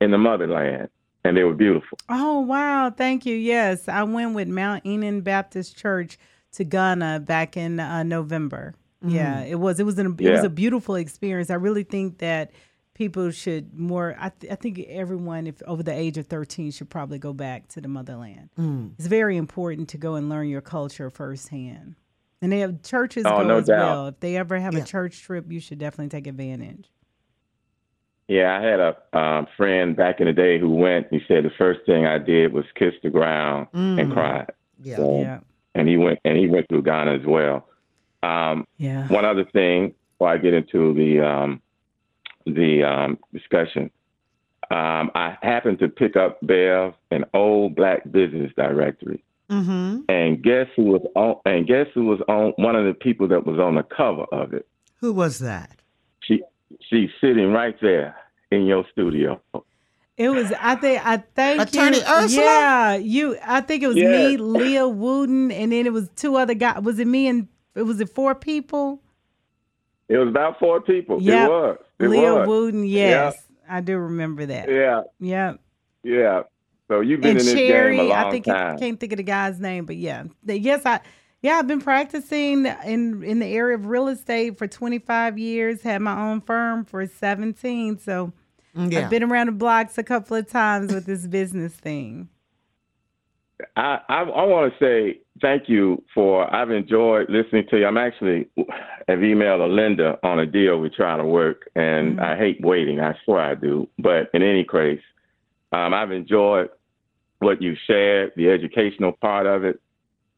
in 0.01 0.11
the 0.11 0.19
motherland, 0.19 0.89
and 1.25 1.37
they 1.37 1.45
were 1.45 1.55
beautiful. 1.55 1.99
Oh 2.09 2.41
wow, 2.41 2.91
thank 2.91 3.25
you. 3.27 3.35
Yes, 3.35 3.89
I 3.89 4.03
went 4.05 4.35
with 4.35 4.49
Mount 4.49 4.85
Enon 4.87 5.23
Baptist 5.23 5.77
Church 5.77 6.19
to 6.53 6.65
Ghana 6.65 7.21
back 7.21 7.57
in 7.57 7.81
uh, 7.81 8.03
November. 8.03 8.75
Yeah, 9.07 9.43
it 9.43 9.57
was 9.61 9.81
it 9.81 9.85
was 9.85 9.99
an, 9.99 10.17
it 10.19 10.31
was 10.31 10.45
a 10.45 10.49
beautiful 10.51 10.95
experience. 10.95 11.51
I 11.51 11.55
really 11.57 11.83
think 11.83 12.19
that 12.19 12.53
people 12.95 13.31
should 13.33 13.77
more. 13.79 14.17
I 14.19 14.31
th- 14.31 14.51
I 14.51 14.57
think 14.57 14.79
everyone, 14.89 15.47
if 15.47 15.63
over 15.67 15.83
the 15.83 15.93
age 15.93 16.17
of 16.17 16.27
thirteen, 16.27 16.71
should 16.71 16.89
probably 16.89 17.19
go 17.19 17.35
back 17.35 17.69
to 17.69 17.83
the 17.83 17.89
motherland. 17.89 18.49
Mm. 18.59 18.93
It's 18.99 19.07
very 19.07 19.37
important 19.37 19.91
to 19.91 19.99
go 19.99 20.15
and 20.15 20.31
learn 20.31 20.49
your 20.49 20.63
culture 20.63 21.11
firsthand. 21.11 21.97
And 22.41 22.51
they 22.53 22.61
have 22.61 22.83
churches 22.83 23.25
Oh, 23.27 23.39
go 23.39 23.43
no 23.47 23.59
as 23.59 23.67
doubt. 23.67 23.79
well. 23.79 24.07
If 24.09 24.21
they 24.21 24.37
ever 24.37 24.59
have 24.59 24.73
Yeah. 24.75 24.81
a 24.81 24.85
church 24.85 25.23
trip, 25.23 25.51
you 25.51 25.61
should 25.61 25.79
definitely 25.79 26.09
take 26.11 26.27
advantage. 26.27 26.91
Yeah, 28.29 28.59
I 28.59 28.63
had 28.63 28.81
a 28.81 29.19
um, 29.19 29.47
friend 29.57 29.95
back 29.95 30.21
in 30.21 30.27
the 30.27 30.33
day 30.33 30.59
who 30.59 30.71
went. 30.71 31.09
He 31.11 31.21
said 31.29 31.45
the 31.45 31.51
first 31.59 31.81
thing 31.87 32.07
I 32.07 32.19
did 32.19 32.53
was 32.53 32.65
kiss 32.75 32.95
the 33.03 33.11
ground 33.11 33.69
and 33.73 33.99
Mm. 34.11 34.13
cried. 34.13 34.51
Yeah. 34.83 34.97
So- 34.97 35.21
Yeah, 35.21 35.41
and 35.75 35.89
he 35.89 35.97
went 35.97 36.21
and 36.25 36.37
he 36.39 36.47
went 36.49 36.69
through 36.69 36.83
Ghana 36.83 37.13
as 37.15 37.27
well. 37.27 37.69
Um, 38.23 38.67
yeah. 38.79 39.07
one 39.09 39.25
other 39.27 39.45
thing 39.45 39.95
before 40.13 40.29
I 40.31 40.39
get 40.39 40.55
into 40.55 40.95
the 40.95 41.21
um, 41.21 41.61
the 42.47 42.83
um, 42.83 43.19
discussion, 43.33 43.91
um, 44.71 45.11
I 45.15 45.37
happened 45.43 45.79
to 45.81 45.89
pick 45.89 46.17
up 46.17 46.39
Bev 46.43 46.95
an 47.11 47.25
old 47.35 47.75
black 47.75 48.11
business 48.11 48.51
directory, 48.57 49.23
Mm-hmm. 49.51 50.01
and 50.09 50.43
guess 50.43 50.67
who 50.75 50.85
was 50.85 51.03
on? 51.15 51.37
And 51.45 51.67
guess 51.67 51.87
who 51.95 52.07
was 52.07 52.21
on? 52.29 52.53
One 52.57 52.75
of 52.77 52.87
the 52.87 52.95
people 52.95 53.29
that 53.29 53.47
was 53.47 53.59
on 53.59 53.75
the 53.75 53.83
cover 53.83 54.25
of 54.33 54.55
it. 54.55 54.67
Who 55.01 55.13
was 55.13 55.39
that? 55.41 55.71
She 56.21 56.43
she's 56.89 57.11
sitting 57.21 57.53
right 57.53 57.77
there 57.81 58.17
in 58.51 58.67
your 58.67 58.85
studio. 58.93 59.41
It 60.17 60.29
was. 60.29 60.53
I 60.61 60.77
think. 60.77 61.05
I 61.05 61.17
thank 61.35 61.61
Attorney 61.63 61.99
you. 61.99 62.05
Ursula? 62.05 62.45
Yeah, 62.47 62.95
you. 62.97 63.37
I 63.45 63.61
think 63.61 63.83
it 63.83 63.89
was 63.89 63.97
Yes. 63.97 64.31
me, 64.31 64.37
Leah 64.37 64.89
Wooden, 64.89 65.51
and 65.51 65.73
then 65.73 65.87
it 65.87 65.93
was 65.93 66.09
two 66.15 66.37
other 66.37 66.55
guys. 66.55 66.83
Was 66.83 66.99
it 67.01 67.07
me 67.09 67.27
and 67.27 67.49
it 67.75 67.83
was 67.83 68.01
it 68.01 68.09
four 68.11 68.35
people? 68.37 69.01
It 70.09 70.17
was 70.19 70.29
about 70.29 70.59
four 70.61 70.81
people. 70.81 71.21
Yep. 71.21 71.47
It 71.49 71.51
was. 71.51 71.79
It 71.99 72.09
Leah 72.09 72.35
was. 72.35 72.49
Wooden. 72.49 72.85
Yes, 72.85 73.37
I 73.69 73.81
do 73.81 73.97
remember 73.99 74.47
that. 74.47 74.69
Yeah, 74.71 75.03
Yep. 75.19 75.61
yeah. 76.05 76.43
So 76.87 77.01
you've 77.01 77.21
been 77.21 77.31
And 77.31 77.41
in 77.41 77.45
this 77.47 77.55
Cherry. 77.55 77.97
game 77.97 78.07
a 78.07 78.09
long 78.11 78.19
I 78.27 78.31
think 78.31 78.45
time. 78.45 78.77
I 78.77 78.79
can't 78.79 79.01
think 79.01 79.13
of 79.15 79.17
the 79.17 79.23
guy's 79.25 79.59
name, 79.59 79.85
but 79.87 79.97
yeah, 79.97 80.25
yes, 80.45 80.83
I. 80.87 81.01
Yeah, 81.45 81.59
I've 81.59 81.67
been 81.67 81.83
practicing 81.83 82.65
in 82.87 83.23
in 83.23 83.39
the 83.39 83.47
area 83.47 83.77
of 83.77 83.85
real 83.85 84.09
estate 84.09 84.57
for 84.57 84.67
25 84.67 85.39
years. 85.39 85.83
Had 85.83 86.01
my 86.01 86.19
own 86.19 86.41
firm 86.41 86.87
for 86.87 87.07
17, 87.07 87.99
so 87.99 88.33
Yeah. 88.75 89.01
I've 89.01 89.11
been 89.11 89.23
around 89.23 89.47
the 89.49 89.53
blocks 89.53 89.99
a 89.99 90.03
couple 90.03 90.39
of 90.39 90.49
times 90.49 90.91
with 90.95 91.05
this 91.05 91.27
business 91.27 91.75
thing. 91.75 92.31
I, 93.77 94.01
I, 94.09 94.23
I 94.23 94.45
want 94.45 94.73
to 94.73 94.79
say 94.83 95.21
thank 95.43 95.69
you 95.69 96.03
for. 96.15 96.51
I've 96.51 96.71
enjoyed 96.71 97.29
listening 97.29 97.67
to 97.69 97.79
you. 97.79 97.87
I'm 97.87 97.99
actually 97.99 98.49
have 99.07 99.19
emailed 99.19 99.63
a 99.63 99.69
Linda 99.69 100.19
on 100.23 100.39
a 100.39 100.47
deal 100.47 100.81
we're 100.81 100.89
trying 100.89 101.19
to 101.19 101.27
work, 101.27 101.69
and 101.75 102.23
I 102.23 102.39
hate 102.39 102.59
waiting. 102.63 103.01
I 103.01 103.19
swear 103.27 103.41
I 103.41 103.55
do. 103.55 103.87
But 103.99 104.31
in 104.33 104.43
any 104.43 104.65
case, 104.65 105.03
um, 105.73 105.93
I've 105.93 106.11
enjoyed 106.11 106.71
what 107.41 107.61
you 107.61 107.77
shared, 107.87 108.33
the 108.35 108.49
educational 108.49 109.13
part 109.13 109.45
of 109.45 109.63
it. 109.65 109.79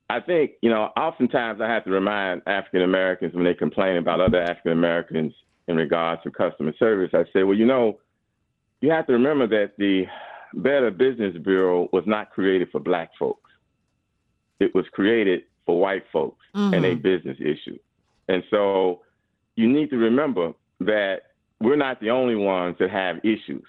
I 0.08 0.20
think 0.20 0.52
you 0.62 0.70
know. 0.70 0.90
Oftentimes, 0.96 1.60
I 1.60 1.68
have 1.68 1.84
to 1.84 1.90
remind 1.90 2.42
African 2.46 2.82
Americans 2.82 3.34
when 3.34 3.44
they 3.44 3.54
complain 3.54 3.96
about 3.96 4.20
other 4.20 4.40
African 4.40 4.72
Americans 4.72 5.32
in 5.68 5.76
regards 5.76 6.22
to 6.22 6.30
customer 6.30 6.72
service. 6.78 7.10
I 7.12 7.24
say, 7.32 7.42
well, 7.42 7.56
you 7.56 7.66
know, 7.66 7.98
you 8.80 8.90
have 8.90 9.06
to 9.08 9.12
remember 9.12 9.46
that 9.48 9.72
the 9.78 10.04
Better 10.54 10.90
Business 10.90 11.36
Bureau 11.42 11.88
was 11.92 12.04
not 12.06 12.30
created 12.30 12.68
for 12.70 12.80
black 12.80 13.10
folks. 13.18 13.50
It 14.60 14.74
was 14.74 14.86
created 14.92 15.42
for 15.66 15.78
white 15.78 16.04
folks 16.12 16.44
and 16.54 16.84
a 16.84 16.92
mm-hmm. 16.92 17.02
business 17.02 17.36
issue. 17.40 17.78
And 18.28 18.42
so 18.50 19.02
you 19.56 19.68
need 19.68 19.90
to 19.90 19.96
remember 19.96 20.52
that 20.80 21.22
we're 21.60 21.76
not 21.76 22.00
the 22.00 22.10
only 22.10 22.36
ones 22.36 22.76
that 22.78 22.90
have 22.90 23.18
issues 23.18 23.64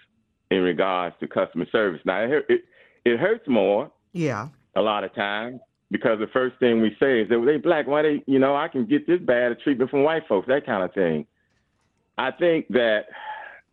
in 0.52 0.62
regards 0.62 1.16
to 1.20 1.28
customer 1.28 1.66
service. 1.72 2.02
Now, 2.06 2.22
it, 2.22 2.46
it, 2.48 2.62
it 3.04 3.20
hurts 3.20 3.48
more 3.48 3.92
Yeah. 4.14 4.50
a 4.76 4.82
lot 4.82 5.04
of 5.04 5.14
times 5.16 5.60
because 5.92 6.20
the 6.20 6.28
first 6.28 6.58
thing 6.60 6.82
we 6.82 6.96
say 7.00 7.22
is 7.22 7.30
that 7.30 7.40
well, 7.40 7.46
they 7.48 7.58
black, 7.58 7.88
why 7.88 8.02
they, 8.02 8.24
you 8.28 8.40
know, 8.40 8.56
I 8.56 8.68
can 8.68 8.86
get 8.86 9.08
this 9.08 9.22
bad 9.22 9.52
a 9.52 9.56
treatment 9.56 9.90
from 9.90 10.04
white 10.04 10.24
folks, 10.28 10.48
that 10.48 10.66
kind 10.66 10.84
of 10.84 10.94
thing. 10.94 11.26
I 12.18 12.32
think 12.32 12.68
that 12.70 13.06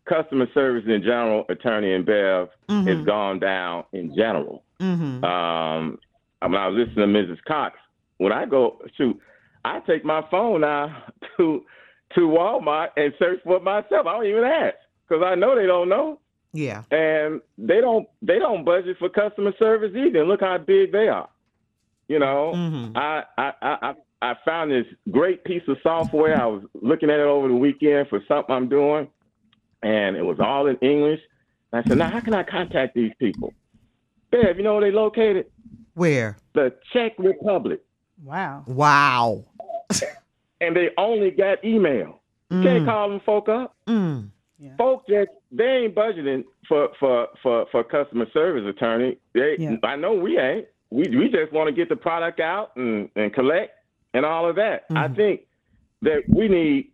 customer 0.09 0.47
service 0.53 0.85
in 0.87 1.03
general, 1.03 1.45
attorney 1.49 1.93
and 1.95 2.05
Bev, 2.05 2.49
has 2.69 3.05
gone 3.07 3.39
down 3.41 3.85
in 3.93 4.15
general. 4.15 4.63
Mm-hmm. 4.81 5.25
Um, 5.25 5.99
when 6.41 6.55
I 6.55 6.69
was 6.69 6.87
listening 6.87 7.13
to 7.13 7.19
Mrs. 7.35 7.43
Cox, 7.49 7.79
when 8.19 8.33
I 8.33 8.45
go 8.45 8.81
shoot, 8.97 9.19
I 9.65 9.81
take 9.81 10.05
my 10.05 10.23
phone 10.31 10.61
now 10.61 11.05
to 11.37 11.65
to 12.15 12.21
Walmart 12.21 12.89
and 12.97 13.13
search 13.19 13.41
for 13.43 13.57
it 13.57 13.63
myself. 13.65 14.07
I 14.07 14.13
don't 14.13 14.27
even 14.27 14.45
ask 14.45 14.77
because 15.09 15.25
I 15.27 15.35
know 15.35 15.57
they 15.57 15.67
don't 15.67 15.89
know, 15.89 16.21
Yeah. 16.53 16.83
and 16.91 17.41
they 17.59 17.81
don't 17.81 18.07
they 18.23 18.39
don't 18.39 18.65
budget 18.65 18.99
for 18.99 19.09
customer 19.09 19.53
service 19.59 19.93
either. 19.97 20.25
Look 20.25 20.41
how 20.41 20.59
big 20.59 20.93
they 20.93 21.09
are. 21.09 21.29
You 22.09 22.19
know, 22.19 22.53
Mhm. 22.55 22.93
I, 22.97 23.25
I 23.39 23.53
I 23.63 23.77
I 23.91 23.95
I 24.31 24.35
found 24.45 24.71
this 24.71 24.87
great 25.11 25.45
piece 25.45 25.63
of 25.69 25.77
software. 25.83 26.41
I 26.41 26.47
was 26.47 26.63
looking 26.81 27.11
at 27.11 27.19
it 27.21 27.27
over 27.27 27.49
the 27.49 27.55
weekend 27.55 28.09
for 28.09 28.21
something 28.29 28.55
I'm 28.55 28.69
doing, 28.69 29.09
and 29.83 30.17
it 30.17 30.23
was 30.25 30.39
all 30.41 30.67
in 30.67 30.77
English. 30.77 31.21
And 31.73 31.85
I 31.85 31.89
said, 31.89 31.99
now 31.99 32.11
how 32.11 32.21
can 32.21 32.35
I 32.35 32.43
contact 32.43 32.95
these 32.95 33.13
people? 33.19 33.53
Bev, 34.31 34.57
you 34.57 34.63
know 34.63 34.75
where 34.77 34.91
they 34.91 34.97
located? 34.97 35.47
Where? 35.95 36.37
The 36.55 36.75
Czech 36.93 37.13
Republic, 37.19 37.81
Wow. 38.23 38.65
Wow. 38.67 39.45
and 40.61 40.75
they 40.77 40.91
only 40.97 41.31
got 41.31 41.65
email. 41.65 42.21
You 42.51 42.63
can't 42.63 42.87
call 42.87 43.09
them 43.09 43.21
folk 43.27 43.49
up. 43.49 43.75
Mm. 43.89 44.31
Folk 44.79 45.07
just 45.09 45.29
they 45.53 45.65
ain't 45.85 45.95
budgeting 45.95 46.45
for 46.69 46.89
for 47.01 47.29
for 47.43 47.67
for 47.71 47.83
customer 47.85 48.27
service 48.33 48.65
attorney. 48.67 49.19
They 49.35 49.57
Yeah. 49.59 49.77
I 49.83 49.97
know 49.97 50.15
we 50.15 50.39
ain't. 50.39 50.67
We 50.95 51.09
we 51.09 51.29
just 51.29 51.53
want 51.53 51.67
to 51.67 51.73
get 51.75 51.89
the 51.89 51.97
product 51.97 52.39
out 52.39 52.71
and 52.77 53.11
and 53.17 53.35
collect 53.35 53.73
and 54.15 54.25
all 54.25 54.49
of 54.49 54.55
that. 54.57 54.85
I 54.95 55.09
think 55.09 55.41
that 56.03 56.23
we 56.29 56.47
need 56.47 56.93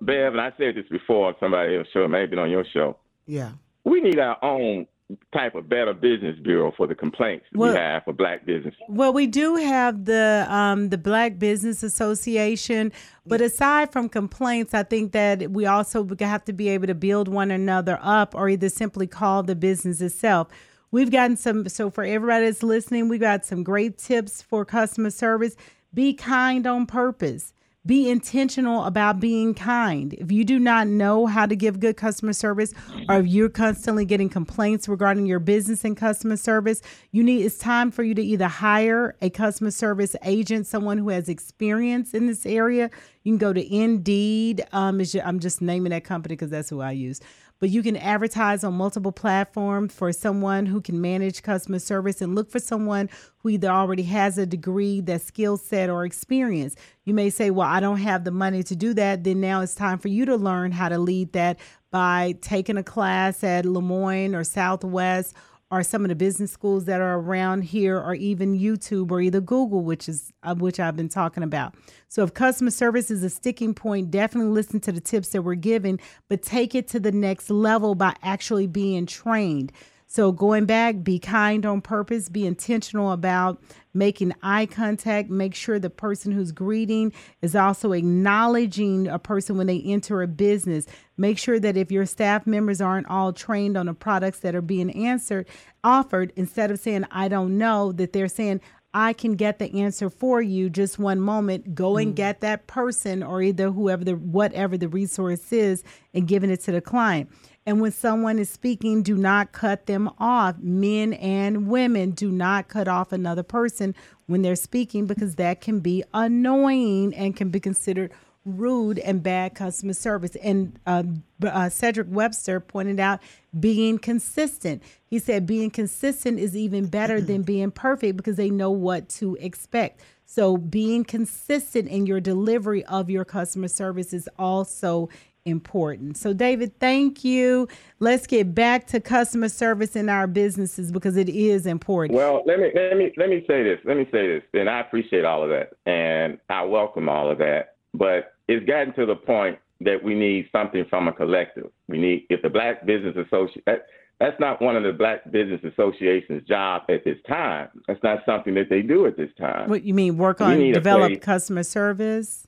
Bev, 0.00 0.32
and 0.32 0.40
I 0.40 0.52
said 0.56 0.76
this 0.76 0.86
before 0.88 1.28
on 1.28 1.34
somebody 1.40 1.76
else's 1.76 1.92
show, 1.92 2.06
maybe 2.06 2.36
on 2.36 2.50
your 2.50 2.64
show. 2.72 2.96
Yeah. 3.26 3.50
We 3.82 4.00
need 4.00 4.20
our 4.20 4.42
own 4.44 4.86
type 5.32 5.56
of 5.56 5.68
better 5.68 5.92
business 5.92 6.38
bureau 6.42 6.72
for 6.76 6.86
the 6.86 6.94
complaints 6.94 7.46
Well- 7.52 7.72
we 7.72 7.78
have 7.78 8.04
for 8.04 8.12
black 8.12 8.46
business. 8.46 8.74
Well, 8.88 9.12
we 9.12 9.26
do 9.26 9.56
have 9.56 10.04
the 10.04 10.46
um, 10.48 10.90
the 10.90 10.98
Black 10.98 11.38
Business 11.40 11.82
Association, 11.82 12.92
but 13.26 13.40
aside 13.40 13.90
from 13.90 14.08
complaints, 14.08 14.72
I 14.72 14.84
think 14.84 15.10
that 15.12 15.50
we 15.50 15.66
also 15.66 16.06
have 16.20 16.44
to 16.44 16.52
be 16.52 16.68
able 16.68 16.86
to 16.86 16.94
build 16.94 17.26
one 17.26 17.50
another 17.50 17.98
up, 18.02 18.36
or 18.36 18.48
either 18.48 18.68
simply 18.68 19.08
call 19.08 19.42
the 19.42 19.56
business 19.56 20.00
itself. 20.00 20.46
We've 20.90 21.10
gotten 21.10 21.36
some. 21.36 21.68
So 21.68 21.90
for 21.90 22.04
everybody 22.04 22.46
that's 22.46 22.62
listening, 22.62 23.08
we 23.08 23.18
got 23.18 23.44
some 23.44 23.62
great 23.62 23.98
tips 23.98 24.42
for 24.42 24.64
customer 24.64 25.10
service. 25.10 25.56
Be 25.92 26.14
kind 26.14 26.66
on 26.66 26.86
purpose. 26.86 27.52
be 27.86 28.10
intentional 28.10 28.84
about 28.84 29.20
being 29.20 29.54
kind. 29.54 30.12
If 30.14 30.32
you 30.32 30.44
do 30.44 30.58
not 30.58 30.88
know 30.88 31.26
how 31.26 31.46
to 31.46 31.54
give 31.54 31.78
good 31.78 31.96
customer 31.96 32.32
service 32.32 32.74
or 33.08 33.20
if 33.20 33.26
you're 33.28 33.48
constantly 33.48 34.04
getting 34.04 34.28
complaints 34.28 34.88
regarding 34.88 35.26
your 35.26 35.38
business 35.38 35.84
and 35.84 35.96
customer 35.96 36.36
service, 36.36 36.82
you 37.12 37.22
need 37.22 37.44
it's 37.44 37.58
time 37.58 37.92
for 37.92 38.02
you 38.02 38.14
to 38.14 38.22
either 38.22 38.48
hire 38.48 39.14
a 39.22 39.30
customer 39.30 39.70
service 39.70 40.16
agent, 40.24 40.66
someone 40.66 40.98
who 40.98 41.10
has 41.10 41.28
experience 41.28 42.12
in 42.12 42.26
this 42.26 42.44
area. 42.44 42.90
You 43.22 43.32
can 43.32 43.38
go 43.38 43.52
to 43.52 43.74
Indeed. 43.74 44.64
Um, 44.72 45.00
I'm 45.24 45.38
just 45.38 45.62
naming 45.62 45.90
that 45.90 46.02
company 46.04 46.34
because 46.34 46.50
that's 46.50 46.70
who 46.70 46.80
I 46.80 46.90
use 46.90 47.20
but 47.58 47.70
you 47.70 47.82
can 47.82 47.96
advertise 47.96 48.64
on 48.64 48.74
multiple 48.74 49.12
platforms 49.12 49.94
for 49.94 50.12
someone 50.12 50.66
who 50.66 50.80
can 50.80 51.00
manage 51.00 51.42
customer 51.42 51.78
service 51.78 52.20
and 52.20 52.34
look 52.34 52.50
for 52.50 52.58
someone 52.58 53.08
who 53.38 53.50
either 53.50 53.68
already 53.68 54.02
has 54.02 54.38
a 54.38 54.46
degree, 54.46 55.00
that 55.00 55.22
skill 55.22 55.56
set, 55.56 55.88
or 55.88 56.04
experience. 56.04 56.76
You 57.04 57.14
may 57.14 57.30
say, 57.30 57.50
Well, 57.50 57.68
I 57.68 57.80
don't 57.80 57.98
have 57.98 58.24
the 58.24 58.30
money 58.30 58.62
to 58.64 58.76
do 58.76 58.94
that. 58.94 59.24
Then 59.24 59.40
now 59.40 59.60
it's 59.62 59.74
time 59.74 59.98
for 59.98 60.08
you 60.08 60.24
to 60.26 60.36
learn 60.36 60.72
how 60.72 60.88
to 60.88 60.98
lead 60.98 61.32
that 61.32 61.58
by 61.90 62.34
taking 62.40 62.76
a 62.76 62.82
class 62.82 63.42
at 63.42 63.64
Lemoyne 63.64 64.34
or 64.34 64.44
Southwest 64.44 65.34
or 65.70 65.82
some 65.82 66.04
of 66.04 66.08
the 66.08 66.14
business 66.14 66.52
schools 66.52 66.84
that 66.84 67.00
are 67.00 67.18
around 67.18 67.62
here 67.62 67.98
or 67.98 68.14
even 68.14 68.58
YouTube 68.58 69.10
or 69.10 69.20
either 69.20 69.40
Google 69.40 69.82
which 69.82 70.08
is 70.08 70.32
uh, 70.42 70.54
which 70.54 70.78
I've 70.78 70.96
been 70.96 71.08
talking 71.08 71.42
about. 71.42 71.74
So 72.08 72.22
if 72.22 72.34
customer 72.34 72.70
service 72.70 73.10
is 73.10 73.24
a 73.24 73.30
sticking 73.30 73.74
point, 73.74 74.10
definitely 74.10 74.52
listen 74.52 74.80
to 74.80 74.92
the 74.92 75.00
tips 75.00 75.30
that 75.30 75.42
we're 75.42 75.54
giving, 75.54 75.98
but 76.28 76.42
take 76.42 76.74
it 76.74 76.86
to 76.88 77.00
the 77.00 77.12
next 77.12 77.50
level 77.50 77.94
by 77.94 78.14
actually 78.22 78.66
being 78.66 79.06
trained. 79.06 79.72
So 80.08 80.30
going 80.30 80.66
back, 80.66 81.02
be 81.02 81.18
kind 81.18 81.66
on 81.66 81.80
purpose, 81.80 82.28
be 82.28 82.46
intentional 82.46 83.10
about 83.10 83.60
making 83.92 84.34
eye 84.42 84.66
contact, 84.66 85.30
make 85.30 85.54
sure 85.54 85.78
the 85.78 85.90
person 85.90 86.30
who's 86.30 86.52
greeting 86.52 87.12
is 87.42 87.56
also 87.56 87.92
acknowledging 87.92 89.08
a 89.08 89.18
person 89.18 89.56
when 89.56 89.66
they 89.66 89.80
enter 89.80 90.22
a 90.22 90.28
business. 90.28 90.86
Make 91.16 91.38
sure 91.38 91.58
that 91.58 91.76
if 91.76 91.90
your 91.90 92.06
staff 92.06 92.46
members 92.46 92.80
aren't 92.80 93.08
all 93.08 93.32
trained 93.32 93.76
on 93.76 93.86
the 93.86 93.94
products 93.94 94.40
that 94.40 94.54
are 94.54 94.62
being 94.62 94.90
answered, 94.90 95.48
offered, 95.82 96.32
instead 96.36 96.70
of 96.70 96.78
saying, 96.78 97.06
I 97.10 97.28
don't 97.28 97.58
know, 97.58 97.90
that 97.92 98.12
they're 98.12 98.28
saying, 98.28 98.60
I 98.94 99.12
can 99.12 99.34
get 99.34 99.58
the 99.58 99.82
answer 99.82 100.08
for 100.08 100.40
you. 100.40 100.70
Just 100.70 100.98
one 100.98 101.20
moment. 101.20 101.74
Go 101.74 101.98
and 101.98 102.12
mm. 102.12 102.16
get 102.16 102.40
that 102.40 102.66
person 102.66 103.22
or 103.22 103.42
either 103.42 103.70
whoever 103.70 104.04
the 104.04 104.14
whatever 104.14 104.78
the 104.78 104.88
resource 104.88 105.52
is 105.52 105.84
and 106.14 106.26
giving 106.26 106.48
it 106.48 106.62
to 106.62 106.72
the 106.72 106.80
client. 106.80 107.30
And 107.66 107.80
when 107.80 107.90
someone 107.90 108.38
is 108.38 108.48
speaking, 108.48 109.02
do 109.02 109.16
not 109.16 109.50
cut 109.50 109.86
them 109.86 110.08
off. 110.18 110.56
Men 110.60 111.12
and 111.14 111.66
women 111.66 112.12
do 112.12 112.30
not 112.30 112.68
cut 112.68 112.86
off 112.86 113.10
another 113.10 113.42
person 113.42 113.94
when 114.26 114.42
they're 114.42 114.54
speaking 114.54 115.06
because 115.06 115.34
that 115.34 115.60
can 115.60 115.80
be 115.80 116.04
annoying 116.14 117.12
and 117.14 117.36
can 117.36 117.50
be 117.50 117.58
considered 117.58 118.12
rude 118.44 119.00
and 119.00 119.22
bad 119.22 119.56
customer 119.56 119.92
service. 119.92 120.36
And 120.36 120.78
uh, 120.86 121.02
uh, 121.44 121.68
Cedric 121.68 122.06
Webster 122.08 122.60
pointed 122.60 123.00
out 123.00 123.20
being 123.58 123.98
consistent. 123.98 124.82
He 125.04 125.18
said 125.18 125.44
being 125.46 125.70
consistent 125.70 126.38
is 126.38 126.56
even 126.56 126.86
better 126.86 127.20
than 127.20 127.42
being 127.42 127.72
perfect 127.72 128.16
because 128.16 128.36
they 128.36 128.50
know 128.50 128.70
what 128.70 129.08
to 129.10 129.36
expect. 129.40 130.00
So 130.24 130.56
being 130.56 131.04
consistent 131.04 131.88
in 131.88 132.06
your 132.06 132.20
delivery 132.20 132.84
of 132.84 133.10
your 133.10 133.24
customer 133.24 133.68
service 133.68 134.12
is 134.12 134.28
also 134.38 135.08
important. 135.46 136.16
So 136.16 136.32
David, 136.32 136.78
thank 136.80 137.24
you. 137.24 137.68
Let's 138.00 138.26
get 138.26 138.54
back 138.54 138.86
to 138.88 139.00
customer 139.00 139.48
service 139.48 139.96
in 139.96 140.08
our 140.08 140.26
businesses 140.26 140.92
because 140.92 141.16
it 141.16 141.28
is 141.28 141.66
important. 141.66 142.16
Well, 142.16 142.42
let 142.46 142.58
me 142.58 142.70
let 142.74 142.96
me 142.96 143.12
let 143.16 143.30
me 143.30 143.44
say 143.48 143.62
this. 143.62 143.78
Let 143.84 143.96
me 143.96 144.06
say 144.12 144.26
this. 144.26 144.42
And 144.52 144.68
I 144.68 144.80
appreciate 144.80 145.24
all 145.24 145.42
of 145.42 145.50
that, 145.50 145.70
and 145.86 146.38
I 146.50 146.64
welcome 146.64 147.08
all 147.08 147.30
of 147.30 147.38
that. 147.38 147.76
But 147.94 148.34
it's 148.48 148.66
gotten 148.66 148.92
to 148.94 149.06
the 149.06 149.16
point 149.16 149.58
that 149.80 150.02
we 150.02 150.14
need 150.14 150.48
something 150.52 150.84
from 150.90 151.08
a 151.08 151.12
collective. 151.12 151.70
We 151.88 151.98
need 151.98 152.26
if 152.28 152.42
the 152.42 152.50
Black 152.50 152.84
Business 152.84 153.16
Association. 153.16 153.62
That, 153.66 153.86
that's 154.18 154.40
not 154.40 154.62
one 154.62 154.76
of 154.76 154.82
the 154.82 154.92
Black 154.92 155.30
Business 155.30 155.60
Association's 155.62 156.42
job 156.48 156.84
at 156.88 157.04
this 157.04 157.18
time. 157.28 157.68
That's 157.86 158.02
not 158.02 158.20
something 158.24 158.54
that 158.54 158.70
they 158.70 158.80
do 158.80 159.06
at 159.06 159.16
this 159.16 159.28
time. 159.38 159.68
What 159.68 159.82
you 159.82 159.92
mean 159.92 160.16
work 160.16 160.40
on 160.40 160.58
develop 160.72 161.20
customer 161.20 161.62
service? 161.62 162.45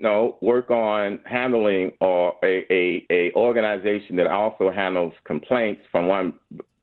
No, 0.00 0.38
work 0.40 0.70
on 0.70 1.20
handling 1.24 1.92
or 2.00 2.34
a, 2.42 2.64
a, 2.70 3.06
a 3.10 3.32
organization 3.34 4.16
that 4.16 4.26
also 4.26 4.70
handles 4.70 5.12
complaints 5.24 5.82
from 5.92 6.08
one 6.08 6.32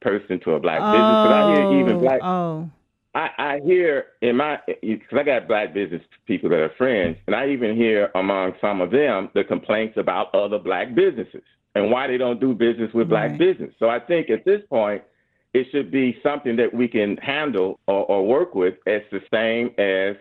person 0.02 0.40
to 0.42 0.52
a 0.52 0.60
black 0.60 0.80
business. 0.80 1.18
'Cause 1.24 1.32
I 1.32 1.56
hear 1.56 1.80
even 1.82 1.96
oh, 1.96 2.00
black. 2.00 2.20
Oh. 2.24 2.70
I, 3.16 3.30
I 3.38 3.60
hear 3.66 4.06
in 4.22 4.36
my 4.38 4.60
because 4.82 5.18
I 5.18 5.24
got 5.24 5.48
black 5.48 5.74
business 5.74 6.04
people 6.28 6.50
that 6.52 6.60
are 6.60 6.74
friends, 6.78 7.18
and 7.26 7.36
I 7.36 7.50
even 7.50 7.76
hear 7.76 8.12
among 8.14 8.54
some 8.62 8.80
of 8.80 8.92
them 8.92 9.30
the 9.34 9.44
complaints 9.44 9.98
about 9.98 10.34
other 10.36 10.60
black 10.60 10.94
businesses 10.94 11.42
and 11.74 11.90
why 11.92 12.06
they 12.08 12.18
don't 12.18 12.40
do 12.40 12.54
business 12.54 12.94
with 12.94 13.10
black 13.10 13.32
Right. 13.32 13.40
business. 13.40 13.74
So 13.80 13.90
I 13.90 14.00
think 14.00 14.30
at 14.30 14.46
this 14.46 14.62
point, 14.70 15.02
it 15.54 15.66
should 15.72 15.90
be 15.90 16.20
something 16.22 16.56
that 16.58 16.72
we 16.74 16.88
can 16.88 17.18
handle 17.18 17.80
or, 17.88 18.06
or 18.06 18.28
work 18.28 18.54
with 18.54 18.76
as 18.86 19.02
the 19.12 19.22
same 19.34 19.72
as 19.80 20.16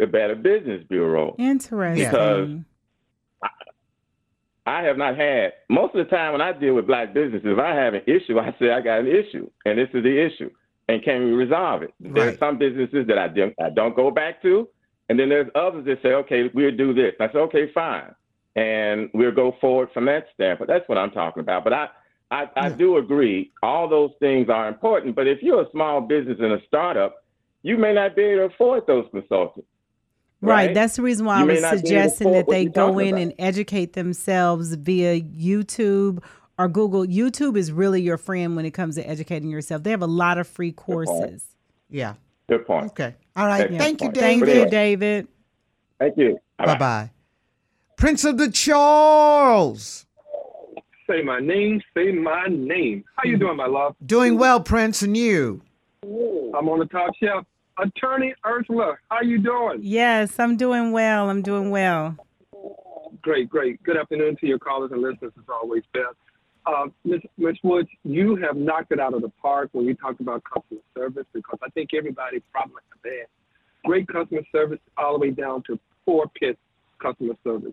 the 0.00 0.06
Better 0.06 0.34
Business 0.34 0.82
Bureau. 0.88 1.36
Interesting. 1.38 2.04
Because 2.04 2.64
I 4.66 4.82
have 4.82 4.96
not 4.96 5.16
had 5.16 5.52
most 5.68 5.94
of 5.94 6.04
the 6.04 6.10
time 6.10 6.32
when 6.32 6.40
I 6.40 6.52
deal 6.52 6.74
with 6.74 6.86
black 6.86 7.12
businesses, 7.12 7.46
if 7.46 7.58
I 7.58 7.74
have 7.74 7.94
an 7.94 8.02
issue, 8.06 8.38
I 8.38 8.54
say 8.58 8.70
I 8.70 8.80
got 8.80 9.00
an 9.00 9.08
issue, 9.08 9.48
and 9.64 9.78
this 9.78 9.88
is 9.94 10.02
the 10.02 10.26
issue, 10.26 10.50
and 10.88 11.02
can 11.02 11.24
we 11.24 11.32
resolve 11.32 11.82
it? 11.82 11.92
There's 12.00 12.38
some 12.38 12.58
businesses 12.58 13.06
that 13.08 13.18
I 13.18 13.28
don't, 13.28 13.54
I 13.60 13.70
don't 13.70 13.94
go 13.94 14.10
back 14.10 14.42
to, 14.42 14.68
and 15.08 15.18
then 15.18 15.28
there's 15.28 15.50
others 15.54 15.84
that 15.86 16.00
say, 16.02 16.10
okay, 16.10 16.50
we'll 16.54 16.76
do 16.76 16.94
this. 16.94 17.14
I 17.20 17.30
say, 17.32 17.38
okay, 17.38 17.72
fine, 17.72 18.14
and 18.56 19.10
we'll 19.12 19.32
go 19.32 19.56
forward 19.60 19.88
from 19.92 20.06
that 20.06 20.26
standpoint. 20.34 20.68
That's 20.68 20.88
what 20.88 20.98
I'm 20.98 21.10
talking 21.10 21.40
about. 21.40 21.64
But 21.64 21.72
I, 21.72 21.88
I, 22.30 22.48
I 22.56 22.68
do 22.70 22.98
agree, 22.98 23.52
all 23.62 23.88
those 23.88 24.12
things 24.20 24.48
are 24.48 24.68
important. 24.68 25.16
But 25.16 25.26
if 25.26 25.42
you're 25.42 25.62
a 25.62 25.70
small 25.72 26.00
business 26.00 26.38
and 26.40 26.52
a 26.52 26.60
startup, 26.66 27.24
you 27.62 27.76
may 27.76 27.92
not 27.92 28.14
be 28.14 28.22
able 28.22 28.48
to 28.48 28.54
afford 28.54 28.86
those 28.86 29.06
consultants. 29.10 29.68
Right. 30.40 30.72
That's 30.72 30.96
the 30.96 31.02
reason 31.02 31.26
why 31.26 31.38
You 31.38 31.44
I 31.44 31.54
was 31.54 31.62
not 31.62 31.70
be 31.70 31.76
able 31.76 31.80
to 31.80 31.86
suggesting 31.86 32.32
that 32.32 32.48
they 32.48 32.64
go 32.64 32.98
in 32.98 33.08
about. 33.08 33.20
and 33.20 33.34
educate 33.38 33.92
themselves 33.92 34.74
via 34.74 35.20
YouTube 35.20 36.22
or 36.58 36.68
Google. 36.68 37.06
YouTube 37.06 37.56
is 37.56 37.70
really 37.72 38.00
your 38.00 38.16
friend 38.16 38.56
when 38.56 38.64
it 38.64 38.70
comes 38.70 38.94
to 38.94 39.06
educating 39.08 39.50
yourself. 39.50 39.82
They 39.82 39.90
have 39.90 40.02
a 40.02 40.06
lot 40.06 40.38
of 40.38 40.46
free 40.46 40.72
courses. 40.72 41.44
Yeah. 41.90 42.14
Good 42.48 42.66
point. 42.66 42.86
Okay. 42.86 43.14
All 43.36 43.46
right. 43.46 43.62
Excellent 43.62 43.82
Thank 43.82 44.00
you. 44.02 44.12
David. 44.12 44.46
Thank 44.46 44.64
you, 44.64 44.70
David. 44.70 45.28
Thank 45.98 46.16
you. 46.16 46.38
Bye 46.58 46.78
bye. 46.78 47.10
Prince 47.96 48.24
of 48.24 48.38
the 48.38 48.50
Charles. 48.50 50.06
Say 51.08 51.22
my 51.22 51.40
name, 51.40 51.82
say 51.94 52.12
my 52.12 52.46
name. 52.48 53.04
How 53.16 53.28
you 53.28 53.34
hmm. 53.34 53.40
doing, 53.40 53.56
my 53.56 53.66
love? 53.66 53.96
Doing 54.04 54.38
well, 54.38 54.60
Prince, 54.60 55.02
and 55.02 55.16
you? 55.16 55.60
I'm 56.02 56.68
on 56.68 56.78
the 56.78 56.86
top 56.86 57.10
shelf. 57.22 57.44
Attorney 57.78 58.34
Ursula, 58.46 58.96
how 59.10 59.22
you 59.22 59.38
doing? 59.38 59.80
Yes, 59.82 60.38
I'm 60.38 60.56
doing 60.56 60.92
well. 60.92 61.30
I'm 61.30 61.42
doing 61.42 61.70
well. 61.70 62.16
Great, 63.22 63.48
great. 63.48 63.82
Good 63.82 63.96
afternoon 63.96 64.36
to 64.40 64.46
your 64.46 64.58
callers 64.58 64.92
and 64.92 65.02
listeners 65.02 65.32
as 65.36 65.44
always, 65.48 65.82
Beth. 65.92 66.04
Uh, 66.66 66.86
Ms. 67.04 67.20
Ms. 67.38 67.56
Woods, 67.62 67.88
you 68.04 68.36
have 68.36 68.56
knocked 68.56 68.92
it 68.92 69.00
out 69.00 69.14
of 69.14 69.22
the 69.22 69.30
park 69.42 69.70
when 69.72 69.86
you 69.86 69.94
talk 69.94 70.20
about 70.20 70.42
customer 70.44 70.80
service 70.94 71.26
because 71.32 71.58
I 71.62 71.70
think 71.70 71.90
everybody 71.96 72.42
probably 72.52 72.82
have 72.90 73.12
had 73.12 73.26
great 73.84 74.06
customer 74.08 74.42
service 74.52 74.78
all 74.98 75.14
the 75.14 75.18
way 75.18 75.30
down 75.30 75.62
to 75.66 75.78
poor 76.04 76.30
pit 76.38 76.58
customer 77.00 77.34
service. 77.42 77.72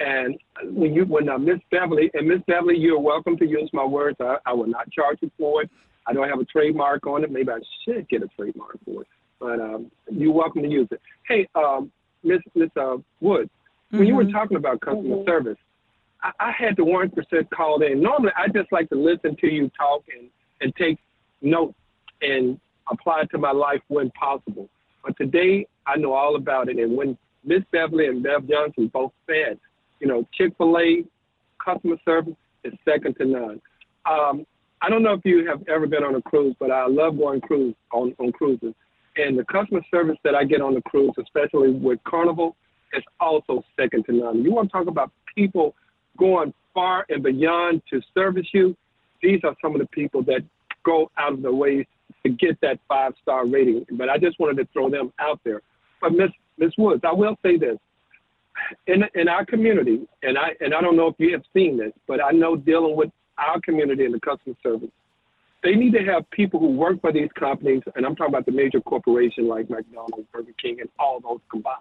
And 0.00 0.36
when 0.64 0.92
you, 0.94 1.04
when 1.04 1.28
uh, 1.28 1.38
Miss 1.38 1.60
Beverly, 1.70 2.10
and 2.14 2.26
Miss 2.26 2.40
Beverly, 2.48 2.76
you're 2.76 2.98
welcome 2.98 3.36
to 3.38 3.46
use 3.46 3.70
my 3.72 3.84
words. 3.84 4.16
I, 4.20 4.36
I 4.46 4.52
will 4.52 4.66
not 4.66 4.90
charge 4.90 5.18
you 5.20 5.30
for 5.38 5.62
it. 5.62 5.70
I 6.06 6.12
don't 6.12 6.28
have 6.28 6.40
a 6.40 6.44
trademark 6.44 7.06
on 7.06 7.22
it. 7.22 7.30
Maybe 7.30 7.50
I 7.50 7.60
should 7.84 8.08
get 8.08 8.22
a 8.22 8.28
trademark 8.36 8.78
for 8.84 9.02
it, 9.02 9.08
but 9.40 9.60
um, 9.60 9.90
you're 10.10 10.32
welcome 10.32 10.62
to 10.62 10.68
use 10.68 10.88
it. 10.90 11.00
Hey, 11.28 11.48
um, 11.54 11.90
Miss 12.22 12.40
Miss 12.54 12.70
uh, 12.76 12.96
Woods, 13.20 13.50
when 13.90 14.06
you 14.06 14.14
were 14.14 14.30
talking 14.30 14.56
about 14.56 14.80
customer 14.80 15.24
service, 15.26 15.58
I, 16.22 16.30
I 16.40 16.52
had 16.52 16.76
the 16.76 16.84
one 16.84 17.10
percent 17.10 17.50
called 17.50 17.82
in. 17.82 18.02
Normally, 18.02 18.32
I 18.36 18.48
just 18.48 18.72
like 18.72 18.88
to 18.90 18.96
listen 18.96 19.36
to 19.40 19.46
you 19.46 19.70
talk 19.78 20.04
and 20.16 20.28
and 20.60 20.74
take 20.76 20.98
notes 21.42 21.74
and 22.22 22.58
apply 22.90 23.22
it 23.22 23.30
to 23.30 23.38
my 23.38 23.52
life 23.52 23.80
when 23.88 24.10
possible. 24.10 24.68
But 25.04 25.16
today, 25.16 25.66
I 25.86 25.96
know 25.96 26.12
all 26.12 26.36
about 26.36 26.68
it. 26.68 26.78
And 26.78 26.96
when 26.96 27.18
Miss 27.44 27.62
Beverly 27.72 28.06
and 28.06 28.22
Bev 28.22 28.48
Johnson 28.48 28.90
both 28.92 29.12
said, 29.26 29.58
you 30.00 30.06
know, 30.06 30.26
Chick 30.32 30.54
Fil 30.56 30.78
A 30.78 31.04
customer 31.62 31.96
service 32.04 32.34
is 32.64 32.72
second 32.84 33.14
to 33.16 33.26
none. 33.26 33.60
Um, 34.06 34.46
I 34.82 34.90
don't 34.90 35.02
know 35.02 35.14
if 35.14 35.24
you 35.24 35.46
have 35.46 35.62
ever 35.68 35.86
been 35.86 36.04
on 36.04 36.14
a 36.14 36.22
cruise, 36.22 36.54
but 36.58 36.70
I 36.70 36.86
love 36.86 37.16
going 37.18 37.40
cruise 37.40 37.74
on, 37.92 38.14
on 38.18 38.32
cruises. 38.32 38.74
And 39.16 39.38
the 39.38 39.44
customer 39.44 39.80
service 39.90 40.16
that 40.24 40.34
I 40.34 40.44
get 40.44 40.60
on 40.60 40.74
the 40.74 40.82
cruise, 40.82 41.14
especially 41.20 41.70
with 41.70 42.02
Carnival, 42.04 42.56
is 42.92 43.02
also 43.20 43.62
second 43.78 44.04
to 44.06 44.12
none. 44.12 44.42
You 44.42 44.52
want 44.52 44.70
to 44.70 44.72
talk 44.72 44.86
about 44.86 45.10
people 45.34 45.74
going 46.18 46.52
far 46.72 47.06
and 47.08 47.22
beyond 47.22 47.82
to 47.90 48.00
service 48.12 48.46
you? 48.52 48.76
These 49.22 49.40
are 49.44 49.54
some 49.62 49.74
of 49.74 49.80
the 49.80 49.86
people 49.88 50.22
that 50.24 50.42
go 50.84 51.10
out 51.16 51.32
of 51.32 51.42
their 51.42 51.52
ways 51.52 51.86
to 52.24 52.30
get 52.30 52.60
that 52.60 52.78
five 52.88 53.12
star 53.22 53.46
rating. 53.46 53.86
But 53.92 54.08
I 54.08 54.18
just 54.18 54.38
wanted 54.38 54.56
to 54.62 54.68
throw 54.72 54.90
them 54.90 55.12
out 55.18 55.40
there. 55.44 55.62
But 56.00 56.12
Miss 56.12 56.30
Miss 56.58 56.72
Woods, 56.76 57.02
I 57.04 57.12
will 57.12 57.36
say 57.42 57.56
this: 57.56 57.78
in 58.86 59.04
in 59.14 59.28
our 59.28 59.44
community, 59.46 60.06
and 60.22 60.36
I 60.36 60.50
and 60.60 60.74
I 60.74 60.80
don't 60.80 60.96
know 60.96 61.08
if 61.08 61.14
you 61.18 61.32
have 61.32 61.44
seen 61.54 61.78
this, 61.78 61.92
but 62.06 62.22
I 62.22 62.30
know 62.32 62.56
dealing 62.56 62.96
with 62.96 63.10
our 63.38 63.60
community 63.60 64.04
and 64.04 64.14
the 64.14 64.20
customer 64.20 64.54
service, 64.62 64.90
they 65.64 65.74
need 65.74 65.92
to 65.94 66.04
have 66.04 66.30
people 66.30 66.60
who 66.60 66.68
work 66.68 67.00
for 67.00 67.10
these 67.10 67.30
companies, 67.38 67.82
and 67.96 68.04
I'm 68.04 68.14
talking 68.14 68.34
about 68.34 68.44
the 68.44 68.52
major 68.52 68.80
corporations 68.80 69.48
like 69.48 69.70
McDonald's, 69.70 70.28
Burger 70.30 70.52
King, 70.60 70.80
and 70.80 70.90
all 70.98 71.20
those 71.20 71.40
combined, 71.50 71.78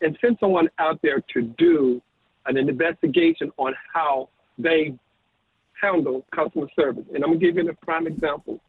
and 0.00 0.16
send 0.20 0.36
someone 0.38 0.68
out 0.78 1.00
there 1.02 1.20
to 1.34 1.42
do 1.58 2.00
an 2.46 2.56
investigation 2.56 3.50
on 3.58 3.74
how 3.92 4.28
they 4.58 4.94
handle 5.80 6.24
customer 6.34 6.68
service. 6.76 7.04
And 7.12 7.24
I'm 7.24 7.30
gonna 7.30 7.40
give 7.40 7.56
you 7.56 7.68
a 7.68 7.84
prime 7.84 8.06
example. 8.06 8.60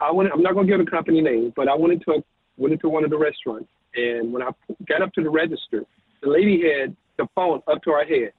I 0.00 0.12
went. 0.12 0.30
I'm 0.32 0.42
not 0.42 0.54
gonna 0.54 0.68
give 0.68 0.78
the 0.78 0.90
company 0.90 1.20
name, 1.20 1.52
but 1.56 1.68
I 1.68 1.74
went 1.74 1.92
into 1.92 2.12
a, 2.12 2.22
went 2.56 2.72
into 2.72 2.88
one 2.88 3.02
of 3.02 3.10
the 3.10 3.18
restaurants, 3.18 3.68
and 3.96 4.32
when 4.32 4.42
I 4.42 4.50
got 4.88 5.02
up 5.02 5.12
to 5.14 5.22
the 5.22 5.30
register, 5.30 5.84
the 6.22 6.28
lady 6.28 6.62
had 6.62 6.96
the 7.18 7.26
phone 7.34 7.60
up 7.66 7.82
to 7.82 7.90
her 7.90 8.04
head, 8.04 8.32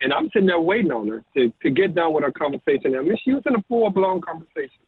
and 0.00 0.12
I'm 0.12 0.30
sitting 0.32 0.48
there 0.48 0.60
waiting 0.60 0.90
on 0.90 1.08
her 1.08 1.24
to, 1.36 1.52
to 1.62 1.70
get 1.70 1.94
done 1.94 2.12
with 2.12 2.24
her 2.24 2.32
conversation. 2.32 2.96
I 2.96 3.02
mean, 3.02 3.16
she 3.24 3.32
was 3.32 3.42
in 3.46 3.54
a 3.54 3.62
full 3.68 3.88
blown 3.90 4.20
conversation, 4.20 4.80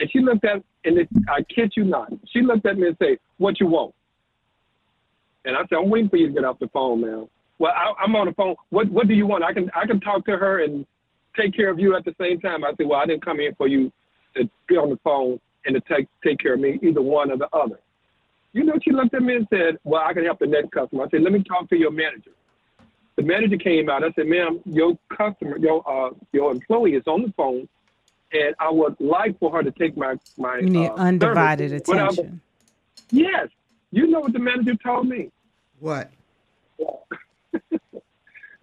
and 0.00 0.10
she 0.10 0.20
looked 0.20 0.44
at, 0.44 0.62
and 0.84 0.98
it, 0.98 1.08
I 1.28 1.42
kid 1.42 1.72
you 1.76 1.84
not, 1.84 2.10
she 2.32 2.40
looked 2.40 2.66
at 2.66 2.78
me 2.78 2.88
and 2.88 2.96
said, 2.98 3.18
"What 3.38 3.60
you 3.60 3.66
want?" 3.66 3.94
And 5.44 5.56
I 5.56 5.60
said, 5.68 5.76
"I'm 5.76 5.90
waiting 5.90 6.08
for 6.08 6.16
you 6.16 6.28
to 6.28 6.32
get 6.32 6.44
off 6.44 6.58
the 6.58 6.68
phone, 6.68 7.02
man." 7.02 7.28
Well, 7.58 7.72
I, 7.76 7.92
I'm 8.02 8.16
on 8.16 8.26
the 8.26 8.32
phone. 8.32 8.56
What 8.70 8.90
What 8.90 9.06
do 9.06 9.14
you 9.14 9.26
want? 9.26 9.44
I 9.44 9.52
can 9.52 9.70
I 9.76 9.86
can 9.86 10.00
talk 10.00 10.24
to 10.26 10.36
her 10.36 10.64
and 10.64 10.86
take 11.38 11.54
care 11.54 11.70
of 11.70 11.78
you 11.78 11.94
at 11.94 12.04
the 12.04 12.14
same 12.18 12.40
time. 12.40 12.64
I 12.64 12.72
said, 12.76 12.86
"Well, 12.86 12.98
I 12.98 13.06
didn't 13.06 13.24
come 13.24 13.38
here 13.38 13.52
for 13.56 13.68
you 13.68 13.92
to 14.36 14.48
be 14.66 14.76
on 14.76 14.88
the 14.88 14.98
phone 15.04 15.38
and 15.66 15.74
to 15.74 15.80
take 15.94 16.08
take 16.24 16.38
care 16.38 16.54
of 16.54 16.60
me, 16.60 16.78
either 16.82 17.02
one 17.02 17.30
or 17.30 17.36
the 17.36 17.48
other." 17.52 17.78
You 18.52 18.64
know, 18.64 18.74
she 18.82 18.90
looked 18.90 19.14
at 19.14 19.22
me 19.22 19.36
and 19.36 19.46
said, 19.50 19.78
"Well, 19.84 20.02
I 20.04 20.14
can 20.14 20.24
help 20.24 20.38
the 20.38 20.46
next 20.46 20.72
customer." 20.72 21.04
I 21.04 21.10
said, 21.10 21.22
"Let 21.22 21.32
me 21.32 21.44
talk 21.44 21.68
to 21.68 21.76
your 21.76 21.92
manager." 21.92 22.32
The 23.16 23.22
manager 23.22 23.58
came 23.58 23.90
out. 23.90 24.02
I 24.02 24.10
said, 24.12 24.26
"Ma'am, 24.26 24.60
your 24.64 24.98
customer, 25.14 25.58
your 25.58 25.84
uh, 25.86 26.14
your 26.32 26.52
employee 26.52 26.94
is 26.94 27.06
on 27.06 27.22
the 27.22 27.32
phone, 27.36 27.68
and 28.32 28.54
I 28.58 28.70
would 28.70 28.96
like 29.00 29.38
for 29.38 29.50
her 29.52 29.62
to 29.62 29.70
take 29.72 29.96
my 29.96 30.14
my 30.36 30.58
You 30.58 30.70
need 30.70 30.88
uh, 30.88 30.94
undivided 30.94 31.70
service 31.70 31.88
without- 31.88 32.12
attention. 32.12 32.40
Yes, 33.10 33.48
you 33.90 34.06
know 34.06 34.20
what 34.20 34.32
the 34.32 34.38
manager 34.38 34.74
told 34.76 35.08
me. 35.08 35.30
What? 35.78 36.10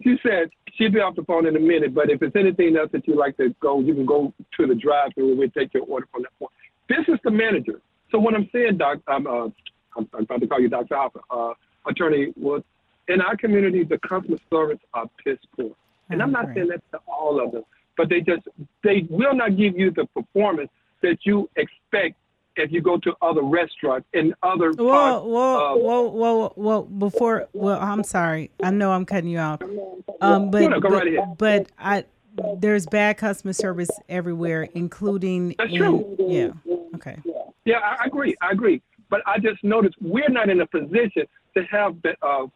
She 0.04 0.16
said 0.22 0.50
she'd 0.74 0.94
be 0.94 1.00
off 1.00 1.16
the 1.16 1.24
phone 1.24 1.44
in 1.46 1.56
a 1.56 1.60
minute, 1.60 1.92
but 1.92 2.08
if 2.08 2.22
it's 2.22 2.36
anything 2.36 2.76
else 2.76 2.88
that 2.92 3.06
you'd 3.06 3.16
like 3.18 3.36
to 3.38 3.54
go, 3.60 3.80
you 3.80 3.94
can 3.94 4.06
go 4.06 4.32
to 4.58 4.66
the 4.66 4.74
drive-through 4.74 5.30
and 5.30 5.38
we'll 5.38 5.50
take 5.50 5.74
your 5.74 5.82
order 5.84 6.06
from 6.12 6.22
that 6.22 6.38
point. 6.38 6.52
This 6.88 7.00
is 7.08 7.18
the 7.24 7.32
manager. 7.32 7.80
So 8.10 8.18
what 8.18 8.34
I'm 8.34 8.48
saying, 8.52 8.78
Doc, 8.78 8.98
I'm, 9.08 9.26
uh, 9.26 9.46
I'm, 9.96 10.08
I'm 10.14 10.20
about 10.20 10.40
to 10.40 10.46
call 10.46 10.60
you 10.60 10.68
Dr. 10.68 10.94
Alpha, 10.94 11.18
uh, 11.30 11.52
Attorney 11.86 12.32
Woods. 12.36 12.64
In 13.08 13.20
our 13.20 13.36
community, 13.36 13.82
the 13.82 13.98
customer 13.98 14.38
service 14.50 14.78
are 14.94 15.10
piss 15.24 15.38
poor, 15.56 15.72
and 16.10 16.22
I'm 16.22 16.30
not 16.30 16.46
saying 16.54 16.68
that 16.68 16.80
to 16.92 17.00
all 17.08 17.44
of 17.44 17.52
them, 17.52 17.64
but 17.98 18.08
they 18.08 18.20
just 18.20 18.48
they 18.82 19.06
will 19.10 19.34
not 19.34 19.58
give 19.58 19.76
you 19.76 19.90
the 19.90 20.06
performance 20.14 20.70
that 21.02 21.18
you 21.24 21.50
expect 21.56 22.14
if 22.56 22.72
you 22.72 22.80
go 22.80 22.96
to 22.98 23.12
other 23.20 23.42
restaurants 23.42 24.08
and 24.14 24.34
other 24.42 24.72
Whoa, 24.72 24.86
parts 24.86 25.24
whoa, 25.26 25.74
of 25.74 25.82
whoa, 25.82 26.02
whoa, 26.08 26.52
whoa! 26.56 26.82
Before, 26.82 27.48
well, 27.52 27.78
I'm 27.78 28.02
sorry. 28.02 28.50
I 28.62 28.70
know 28.70 28.90
I'm 28.90 29.04
cutting 29.04 29.30
you 29.30 29.38
off. 29.38 29.60
Um, 30.20 30.50
but 30.50 30.68
No, 30.68 30.80
but, 30.80 30.90
right 30.90 31.38
but 31.38 31.70
I, 31.78 32.04
there's 32.58 32.86
bad 32.86 33.16
customer 33.16 33.52
service 33.52 33.90
everywhere, 34.08 34.68
including 34.74 35.54
That's 35.58 35.70
in, 35.70 35.78
true. 35.78 36.16
Yeah. 36.18 36.74
Okay. 36.96 37.18
Yeah, 37.64 37.78
I 37.78 38.02
I 38.02 38.06
agree. 38.06 38.34
I 38.40 38.50
agree. 38.50 38.82
But 39.10 39.22
I 39.26 39.38
just 39.38 39.62
noticed 39.62 39.94
we're 40.00 40.28
not 40.28 40.48
in 40.48 40.60
a 40.60 40.66
position 40.66 41.26
to 41.56 41.62
have 41.70 41.96
uh, 42.22 42.46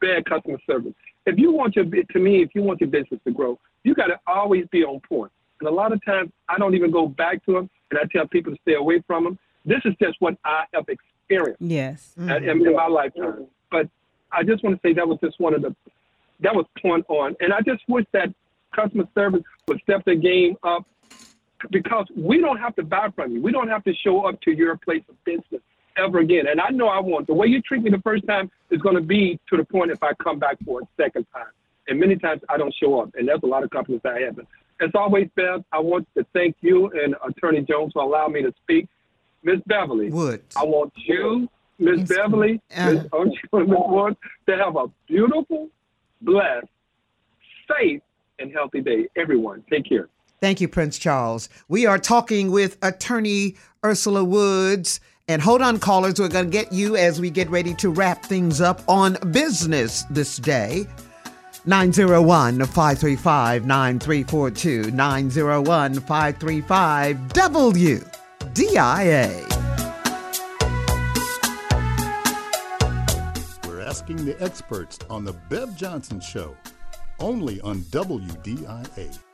bad 0.00 0.24
customer 0.26 0.58
service. 0.66 0.92
If 1.26 1.38
you 1.38 1.52
want 1.52 1.76
your, 1.76 1.84
to 1.84 2.18
me, 2.18 2.42
if 2.42 2.50
you 2.54 2.62
want 2.62 2.80
your 2.80 2.90
business 2.90 3.20
to 3.24 3.32
grow, 3.32 3.58
you 3.84 3.94
got 3.94 4.06
to 4.06 4.18
always 4.26 4.66
be 4.70 4.84
on 4.84 5.00
point. 5.00 5.32
And 5.60 5.68
a 5.68 5.72
lot 5.72 5.92
of 5.92 6.04
times, 6.04 6.30
I 6.48 6.58
don't 6.58 6.74
even 6.74 6.90
go 6.90 7.06
back 7.06 7.44
to 7.46 7.52
them, 7.52 7.70
and 7.90 7.98
I 8.00 8.04
tell 8.12 8.26
people 8.26 8.52
to 8.54 8.58
stay 8.62 8.74
away 8.74 9.02
from 9.06 9.24
them. 9.24 9.38
This 9.64 9.80
is 9.84 9.94
just 10.00 10.16
what 10.20 10.36
I 10.44 10.64
have 10.74 10.84
experienced 10.88 11.60
Yes. 11.60 12.14
Mm-hmm. 12.18 12.30
at- 12.30 12.42
in, 12.44 12.66
in 12.66 12.74
my 12.74 12.86
lifetime. 12.86 13.46
But 13.70 13.88
I 14.32 14.42
just 14.42 14.64
want 14.64 14.80
to 14.80 14.88
say 14.88 14.94
that 14.94 15.06
was 15.06 15.18
just 15.22 15.38
one 15.38 15.54
of 15.54 15.62
the, 15.62 15.74
that 16.40 16.54
was 16.54 16.66
point 16.80 17.04
on. 17.08 17.36
And 17.40 17.52
I 17.52 17.60
just 17.60 17.82
wish 17.88 18.06
that 18.12 18.32
customer 18.74 19.04
service 19.14 19.42
would 19.68 19.80
step 19.82 20.04
their 20.04 20.14
game 20.14 20.56
up 20.62 20.86
because 21.70 22.06
we 22.16 22.40
don't 22.40 22.56
have 22.58 22.74
to 22.76 22.82
buy 22.82 23.08
from 23.14 23.32
you. 23.32 23.42
We 23.42 23.52
don't 23.52 23.68
have 23.68 23.84
to 23.84 23.94
show 23.94 24.26
up 24.26 24.40
to 24.42 24.50
your 24.52 24.76
place 24.78 25.02
of 25.08 25.22
business 25.24 25.60
ever 25.96 26.20
again. 26.20 26.46
And 26.46 26.60
I 26.60 26.70
know 26.70 26.88
I 26.88 27.00
want 27.00 27.26
the 27.26 27.34
way 27.34 27.48
you 27.48 27.60
treat 27.60 27.82
me 27.82 27.90
the 27.90 27.98
first 27.98 28.26
time 28.26 28.50
is 28.70 28.80
going 28.80 28.94
to 28.94 29.02
be 29.02 29.38
to 29.50 29.56
the 29.56 29.64
point 29.64 29.90
if 29.90 30.02
I 30.02 30.12
come 30.14 30.38
back 30.38 30.56
for 30.64 30.80
a 30.80 30.84
second 30.96 31.26
time. 31.34 31.46
And 31.90 31.98
many 31.98 32.16
times 32.16 32.40
I 32.48 32.56
don't 32.56 32.72
show 32.80 33.00
up, 33.00 33.10
and 33.16 33.28
there's 33.28 33.40
a 33.42 33.46
lot 33.46 33.64
of 33.64 33.70
companies 33.70 34.00
that 34.04 34.22
haven't. 34.22 34.46
As 34.80 34.90
always, 34.94 35.28
Bev, 35.36 35.64
I 35.72 35.80
want 35.80 36.08
to 36.16 36.24
thank 36.32 36.56
you 36.60 36.90
and 36.92 37.14
Attorney 37.28 37.62
Jones 37.62 37.92
for 37.92 38.02
allowing 38.02 38.32
me 38.32 38.42
to 38.42 38.54
speak. 38.62 38.88
Miss 39.42 39.60
Beverly, 39.66 40.10
Woods. 40.10 40.54
I 40.56 40.64
want 40.64 40.92
you, 40.96 41.48
Miss 41.78 42.08
Beverly, 42.08 42.60
Miss 42.70 43.04
Uh. 43.12 43.24
Woods, 43.52 44.16
to 44.46 44.56
have 44.56 44.76
a 44.76 44.86
beautiful, 45.08 45.68
blessed, 46.22 46.66
safe, 47.68 48.00
and 48.38 48.52
healthy 48.52 48.80
day. 48.80 49.08
Everyone, 49.16 49.64
take 49.68 49.86
care. 49.88 50.08
Thank 50.40 50.60
you, 50.60 50.68
Prince 50.68 50.96
Charles. 50.96 51.48
We 51.68 51.86
are 51.86 51.98
talking 51.98 52.50
with 52.50 52.78
attorney 52.82 53.56
Ursula 53.84 54.24
Woods. 54.24 55.00
And 55.28 55.42
hold 55.42 55.60
on, 55.60 55.78
callers, 55.78 56.18
we're 56.18 56.28
going 56.28 56.46
to 56.46 56.50
get 56.50 56.72
you 56.72 56.96
as 56.96 57.20
we 57.20 57.30
get 57.30 57.50
ready 57.50 57.74
to 57.74 57.90
wrap 57.90 58.24
things 58.24 58.60
up 58.60 58.80
on 58.88 59.16
business 59.32 60.04
this 60.10 60.36
day. 60.38 60.86
901 61.66 62.64
535 62.66 63.66
9342. 63.66 64.90
901 64.90 65.94
535 66.00 67.16
WDIA. 67.28 68.06
We're 73.66 73.80
asking 73.80 74.24
the 74.24 74.36
experts 74.40 74.98
on 75.10 75.24
the 75.24 75.34
Bev 75.48 75.76
Johnson 75.76 76.20
Show, 76.20 76.56
only 77.18 77.60
on 77.60 77.80
WDIA. 77.82 79.29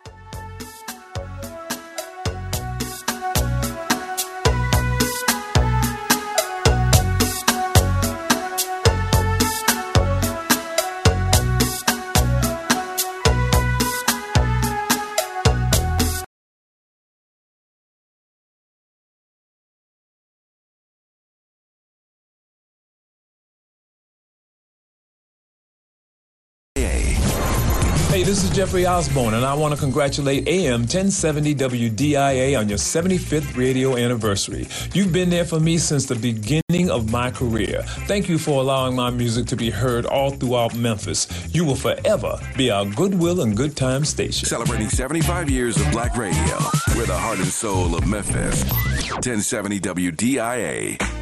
Jeffrey 28.56 28.86
Osborne, 28.86 29.34
and 29.34 29.44
I 29.44 29.52
want 29.52 29.74
to 29.74 29.78
congratulate 29.78 30.48
AM 30.48 30.80
1070 30.80 31.54
WDIA 31.56 32.58
on 32.58 32.70
your 32.70 32.78
75th 32.78 33.54
radio 33.54 33.98
anniversary. 33.98 34.66
You've 34.94 35.12
been 35.12 35.28
there 35.28 35.44
for 35.44 35.60
me 35.60 35.76
since 35.76 36.06
the 36.06 36.14
beginning 36.14 36.90
of 36.90 37.12
my 37.12 37.30
career. 37.30 37.82
Thank 38.06 38.30
you 38.30 38.38
for 38.38 38.62
allowing 38.62 38.96
my 38.96 39.10
music 39.10 39.44
to 39.48 39.56
be 39.56 39.68
heard 39.68 40.06
all 40.06 40.30
throughout 40.30 40.74
Memphis. 40.74 41.28
You 41.54 41.66
will 41.66 41.76
forever 41.76 42.40
be 42.56 42.70
our 42.70 42.86
goodwill 42.86 43.42
and 43.42 43.54
good 43.54 43.76
time 43.76 44.06
station. 44.06 44.48
Celebrating 44.48 44.88
75 44.88 45.50
years 45.50 45.78
of 45.78 45.90
black 45.92 46.16
radio. 46.16 46.56
We're 46.96 47.04
the 47.04 47.14
heart 47.14 47.40
and 47.40 47.48
soul 47.48 47.94
of 47.94 48.06
Memphis. 48.06 48.64
1070 49.10 49.80
WDIA. 49.80 51.15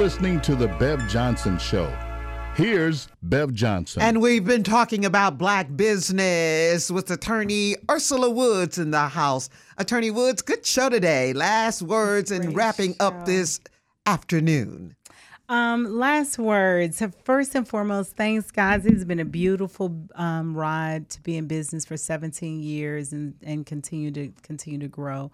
Listening 0.00 0.40
to 0.40 0.54
The 0.54 0.66
Bev 0.66 1.06
Johnson 1.10 1.58
Show. 1.58 1.94
Here's 2.54 3.08
Bev 3.22 3.52
Johnson. 3.52 4.00
And 4.00 4.22
we've 4.22 4.46
been 4.46 4.62
talking 4.62 5.04
about 5.04 5.36
black 5.36 5.76
business 5.76 6.90
with 6.90 7.10
attorney 7.10 7.76
Ursula 7.90 8.30
Woods 8.30 8.78
in 8.78 8.92
the 8.92 9.08
house. 9.08 9.50
Attorney 9.76 10.10
Woods, 10.10 10.40
good 10.40 10.64
show 10.64 10.88
today. 10.88 11.34
Last 11.34 11.82
words 11.82 12.30
and 12.30 12.56
wrapping 12.56 12.96
up 12.98 13.26
this 13.26 13.60
afternoon. 14.06 14.96
Um, 15.50 15.84
last 15.84 16.38
words. 16.38 17.02
First 17.22 17.54
and 17.54 17.68
foremost, 17.68 18.16
thanks, 18.16 18.50
guys. 18.50 18.86
It's 18.86 19.04
been 19.04 19.20
a 19.20 19.26
beautiful 19.26 19.94
um, 20.14 20.56
ride 20.56 21.10
to 21.10 21.20
be 21.20 21.36
in 21.36 21.46
business 21.46 21.84
for 21.84 21.98
17 21.98 22.62
years 22.62 23.12
and, 23.12 23.34
and 23.42 23.66
continue 23.66 24.10
to 24.12 24.32
continue 24.42 24.78
to 24.78 24.88
grow. 24.88 25.30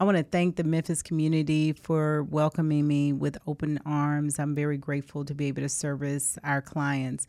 I 0.00 0.04
want 0.04 0.16
to 0.16 0.22
thank 0.22 0.54
the 0.54 0.62
Memphis 0.62 1.02
community 1.02 1.72
for 1.72 2.22
welcoming 2.22 2.86
me 2.86 3.12
with 3.12 3.36
open 3.48 3.80
arms. 3.84 4.38
I'm 4.38 4.54
very 4.54 4.78
grateful 4.78 5.24
to 5.24 5.34
be 5.34 5.46
able 5.46 5.62
to 5.62 5.68
service 5.68 6.38
our 6.44 6.62
clients. 6.62 7.26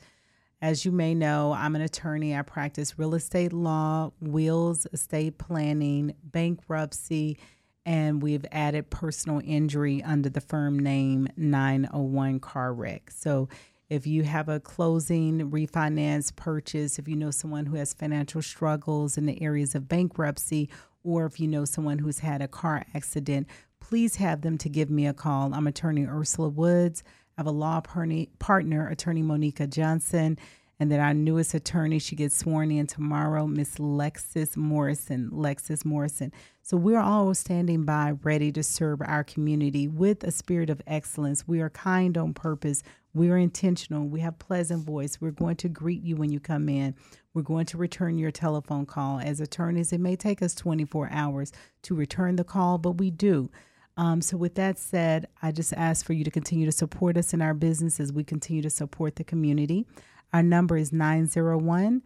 As 0.62 0.86
you 0.86 0.92
may 0.92 1.16
know, 1.16 1.52
I'm 1.52 1.76
an 1.76 1.82
attorney. 1.82 2.36
I 2.36 2.44
practice 2.44 3.00
real 3.00 3.16
estate 3.16 3.54
law, 3.54 4.12
wills, 4.22 4.86
estate 4.94 5.40
planning, 5.40 6.14
bankruptcy, 6.24 7.40
and 7.88 8.22
we've 8.22 8.46
added 8.52 8.92
personal 8.92 9.42
injury 9.44 10.04
under 10.04 10.30
the 10.30 10.42
firm 10.42 10.78
name 10.78 11.28
901 11.38 12.40
Car 12.40 12.72
Wreck. 12.72 13.10
So 13.10 13.50
if 13.90 14.06
you 14.06 14.22
have 14.22 14.48
a 14.48 14.60
closing, 14.60 15.50
refinance, 15.50 16.36
purchase, 16.36 17.00
if 17.00 17.08
you 17.08 17.16
know 17.16 17.32
someone 17.32 17.66
who 17.66 17.78
has 17.78 17.96
financial 17.96 18.44
struggles 18.44 19.18
in 19.18 19.26
the 19.26 19.42
areas 19.42 19.74
of 19.74 19.88
bankruptcy, 19.88 20.70
or 21.04 21.26
if 21.26 21.40
you 21.40 21.48
know 21.48 21.66
someone 21.66 22.00
who's 22.00 22.20
had 22.20 22.42
a 22.42 22.48
car 22.48 22.86
accident, 22.94 23.48
please 23.80 24.16
have 24.18 24.42
them 24.42 24.58
to 24.58 24.70
give 24.70 24.90
me 24.90 25.08
a 25.08 25.14
call. 25.14 25.54
I'm 25.54 25.68
attorney 25.68 26.06
Ursula 26.06 26.50
Woods. 26.50 27.04
I 27.38 27.42
have 27.42 27.48
a 27.48 27.52
law 27.52 27.82
partner, 27.82 28.90
attorney 28.90 29.22
Monica 29.22 29.66
Johnson, 29.66 30.38
and 30.80 30.92
then 30.92 31.00
our 31.00 31.14
newest 31.14 31.54
attorney, 31.54 32.00
she 32.00 32.16
gets 32.16 32.38
sworn 32.38 32.72
in 32.72 32.88
tomorrow, 32.88 33.48
Miss 33.48 33.76
Lexis 33.76 34.56
Morrison. 34.56 35.30
Lexis 35.32 35.84
Morrison. 35.84 36.32
So 36.62 36.78
we're 36.78 37.00
all 37.00 37.34
standing 37.34 37.84
by, 37.84 38.14
ready 38.24 38.52
to 38.54 38.64
serve 38.64 39.02
our 39.02 39.24
community 39.24 39.88
with 39.88 40.24
a 40.24 40.32
spirit 40.32 40.70
of 40.70 40.82
excellence. 40.88 41.48
We 41.48 41.60
are 41.60 41.70
kind 41.70 42.18
on 42.18 42.34
purpose. 42.34 42.84
We 43.14 43.30
are 43.30 43.38
intentional. 43.38 44.08
We 44.08 44.22
have 44.22 44.40
pleasant 44.40 44.86
voice. 44.86 45.20
We're 45.20 45.32
going 45.32 45.58
to 45.58 45.70
greet 45.70 46.04
you 46.04 46.16
when 46.16 46.32
you 46.32 46.40
come 46.40 46.70
in. 46.70 46.96
We're 47.34 47.44
going 47.44 47.66
to 47.68 47.78
return 47.78 48.18
your 48.18 48.32
telephone 48.32 48.86
call. 48.86 49.20
As 49.20 49.40
attorneys, 49.40 49.94
it 49.94 50.00
may 50.00 50.16
take 50.16 50.42
us 50.42 50.56
24 50.56 51.10
hours 51.12 51.52
to 51.84 51.96
return 51.96 52.36
the 52.36 52.44
call, 52.44 52.78
but 52.78 52.94
we 52.94 53.12
do. 53.12 53.50
Um, 53.98 54.22
so, 54.22 54.38
with 54.38 54.56
that 54.56 54.80
said, 54.80 55.28
I 55.42 55.52
just 55.52 55.74
ask 55.74 56.06
for 56.06 56.14
you 56.14 56.24
to 56.24 56.32
continue 56.32 56.66
to 56.66 56.72
support 56.72 57.18
us 57.18 57.34
in 57.34 57.42
our 57.42 57.54
business 57.54 58.00
as 58.00 58.14
we 58.14 58.24
continue 58.24 58.62
to 58.62 58.70
support 58.70 59.18
the 59.18 59.24
community. 59.24 59.86
Our 60.32 60.42
number 60.42 60.78
is 60.78 60.94
901 60.94 62.02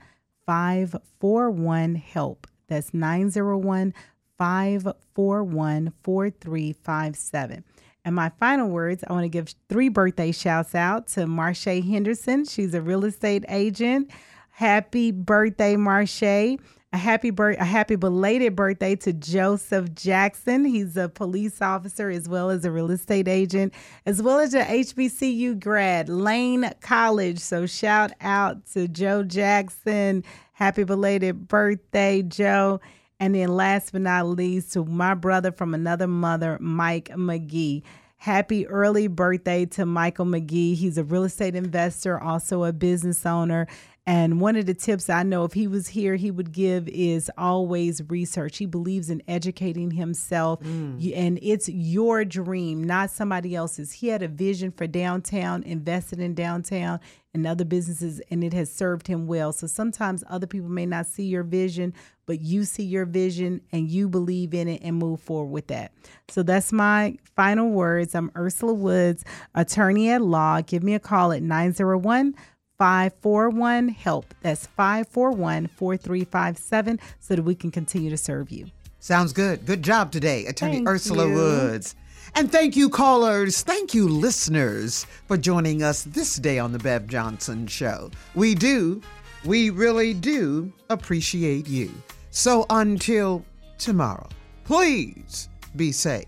541 0.45 1.95
HELP. 1.95 2.47
That's 2.67 2.93
901 2.93 3.93
541 4.37 5.93
4357. 6.03 7.63
And 8.05 8.15
my 8.15 8.29
final 8.39 8.69
words, 8.69 9.03
I 9.07 9.13
want 9.13 9.23
to 9.23 9.29
give 9.29 9.53
three 9.69 9.89
birthday 9.89 10.31
shouts 10.31 10.75
out 10.75 11.07
to 11.09 11.25
Marche 11.25 11.63
Henderson. 11.65 12.45
She's 12.45 12.73
a 12.73 12.81
real 12.81 13.05
estate 13.05 13.45
agent. 13.47 14.11
Happy 14.55 15.09
birthday, 15.09 15.75
Marche. 15.75 16.21
A 16.21 16.59
happy 16.93 17.31
a 17.35 17.65
happy 17.65 17.95
belated 17.95 18.55
birthday 18.55 18.95
to 18.97 19.11
Joseph 19.11 19.95
Jackson. 19.95 20.63
He's 20.63 20.95
a 20.95 21.09
police 21.09 21.59
officer 21.59 22.11
as 22.11 22.29
well 22.29 22.51
as 22.51 22.63
a 22.63 22.69
real 22.69 22.91
estate 22.91 23.27
agent, 23.27 23.73
as 24.05 24.21
well 24.21 24.37
as 24.37 24.53
a 24.53 24.63
HBCU 24.63 25.59
grad, 25.59 26.07
Lane 26.07 26.69
College. 26.81 27.39
So 27.39 27.65
shout 27.65 28.11
out 28.21 28.63
to 28.73 28.87
Joe 28.87 29.23
Jackson. 29.23 30.23
Happy 30.51 30.83
belated 30.83 31.47
birthday, 31.47 32.21
Joe. 32.21 32.79
And 33.19 33.33
then 33.33 33.49
last 33.49 33.91
but 33.91 34.01
not 34.01 34.27
least, 34.27 34.73
to 34.73 34.85
my 34.85 35.15
brother 35.15 35.51
from 35.51 35.73
another 35.73 36.07
mother, 36.07 36.59
Mike 36.61 37.09
McGee. 37.09 37.81
Happy 38.23 38.65
early 38.67 39.07
birthday 39.07 39.65
to 39.65 39.85
Michael 39.85 40.25
McGee. 40.25 40.75
He's 40.75 40.97
a 40.97 41.03
real 41.03 41.25
estate 41.25 41.55
investor, 41.55 42.17
also 42.17 42.63
a 42.63 42.71
business 42.71 43.25
owner. 43.25 43.67
And 44.05 44.41
one 44.41 44.57
of 44.57 44.65
the 44.65 44.73
tips 44.73 45.09
I 45.09 45.23
know 45.23 45.45
if 45.45 45.53
he 45.53 45.65
was 45.65 45.87
here, 45.87 46.15
he 46.15 46.29
would 46.29 46.51
give 46.51 46.89
is 46.89 47.31
always 47.37 48.01
research. 48.09 48.57
He 48.57 48.65
believes 48.65 49.09
in 49.09 49.21
educating 49.29 49.91
himself, 49.91 50.59
Mm. 50.61 51.13
and 51.15 51.39
it's 51.41 51.69
your 51.69 52.25
dream, 52.25 52.83
not 52.83 53.11
somebody 53.11 53.55
else's. 53.55 53.93
He 53.93 54.09
had 54.09 54.21
a 54.21 54.27
vision 54.27 54.71
for 54.71 54.87
downtown, 54.87 55.63
invested 55.63 56.19
in 56.19 56.33
downtown 56.33 56.99
and 57.33 57.47
other 57.47 57.63
businesses, 57.65 58.21
and 58.29 58.43
it 58.43 58.53
has 58.53 58.69
served 58.71 59.07
him 59.07 59.25
well. 59.25 59.53
So 59.53 59.67
sometimes 59.67 60.23
other 60.29 60.47
people 60.47 60.69
may 60.69 60.85
not 60.85 61.07
see 61.07 61.23
your 61.23 61.43
vision, 61.43 61.93
but 62.25 62.41
you 62.41 62.65
see 62.65 62.83
your 62.83 63.05
vision 63.05 63.61
and 63.71 63.89
you 63.89 64.07
believe 64.09 64.53
in 64.53 64.67
it 64.67 64.81
and 64.83 64.97
move 64.97 65.21
forward 65.21 65.51
with 65.51 65.67
that. 65.67 65.93
So 66.27 66.43
that's 66.43 66.71
my 66.73 67.17
final 67.35 67.69
words. 67.69 68.13
I'm 68.15 68.31
Ursula 68.35 68.73
Woods, 68.73 69.23
attorney 69.55 70.09
at 70.09 70.21
law. 70.21 70.61
Give 70.61 70.83
me 70.83 70.93
a 70.93 70.99
call 70.99 71.31
at 71.31 71.41
901 71.41 72.35
541 72.83 73.87
HELP. 73.87 74.25
That's 74.41 74.67
541 74.67 75.67
4357 75.67 76.99
so 77.21 77.35
that 77.37 77.41
we 77.41 77.55
can 77.55 77.71
continue 77.71 78.09
to 78.09 78.17
serve 78.17 78.51
you. 78.51 78.65
Sounds 78.99 79.31
good. 79.31 79.65
Good 79.65 79.81
job 79.81 80.11
today, 80.11 80.45
Attorney 80.47 80.73
Thank 80.73 80.89
Ursula 80.89 81.29
you. 81.29 81.33
Woods. 81.33 81.95
And 82.35 82.51
thank 82.51 82.75
you, 82.75 82.89
callers. 82.89 83.61
Thank 83.61 83.93
you, 83.93 84.09
listeners, 84.09 85.05
for 85.29 85.37
joining 85.37 85.81
us 85.81 86.03
this 86.03 86.35
day 86.35 86.59
on 86.59 86.73
the 86.73 86.79
Bev 86.79 87.07
Johnson 87.07 87.67
Show. 87.67 88.11
We 88.35 88.53
do, 88.53 89.01
we 89.45 89.69
really 89.69 90.13
do 90.13 90.69
appreciate 90.89 91.69
you. 91.69 91.89
So 92.31 92.65
until 92.69 93.45
tomorrow, 93.77 94.27
please 94.65 95.47
be 95.77 95.93
safe. 95.93 96.25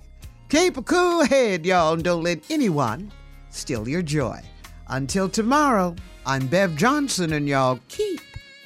Keep 0.48 0.77
a 0.77 0.84
cool 0.84 1.26
head, 1.26 1.65
y'all, 1.65 1.95
and 1.95 2.03
don't 2.03 2.23
let 2.23 2.49
anyone 2.49 3.11
steal 3.49 3.90
your 3.90 4.02
joy. 4.02 4.40
Until 4.88 5.27
tomorrow, 5.27 5.95
I'm 6.28 6.48
Bev 6.48 6.76
Johnson, 6.76 7.34
and 7.34 7.48
y'all 7.48 7.80
keep 7.88 8.20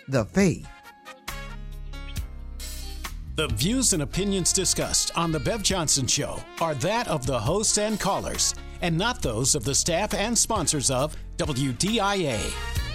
the 0.07 0.23
faith. 0.23 0.65
The 3.35 3.47
views 3.49 3.91
and 3.91 4.01
opinions 4.01 4.53
discussed 4.53 5.11
on 5.17 5.33
The 5.33 5.41
Bev 5.41 5.61
Johnson 5.61 6.07
Show 6.07 6.39
are 6.61 6.73
that 6.75 7.09
of 7.09 7.25
the 7.25 7.37
hosts 7.37 7.77
and 7.77 7.99
callers, 7.99 8.55
and 8.81 8.97
not 8.97 9.21
those 9.21 9.55
of 9.55 9.65
the 9.65 9.75
staff 9.75 10.13
and 10.13 10.37
sponsors 10.37 10.89
of 10.89 11.17
WDIA. 11.37 12.88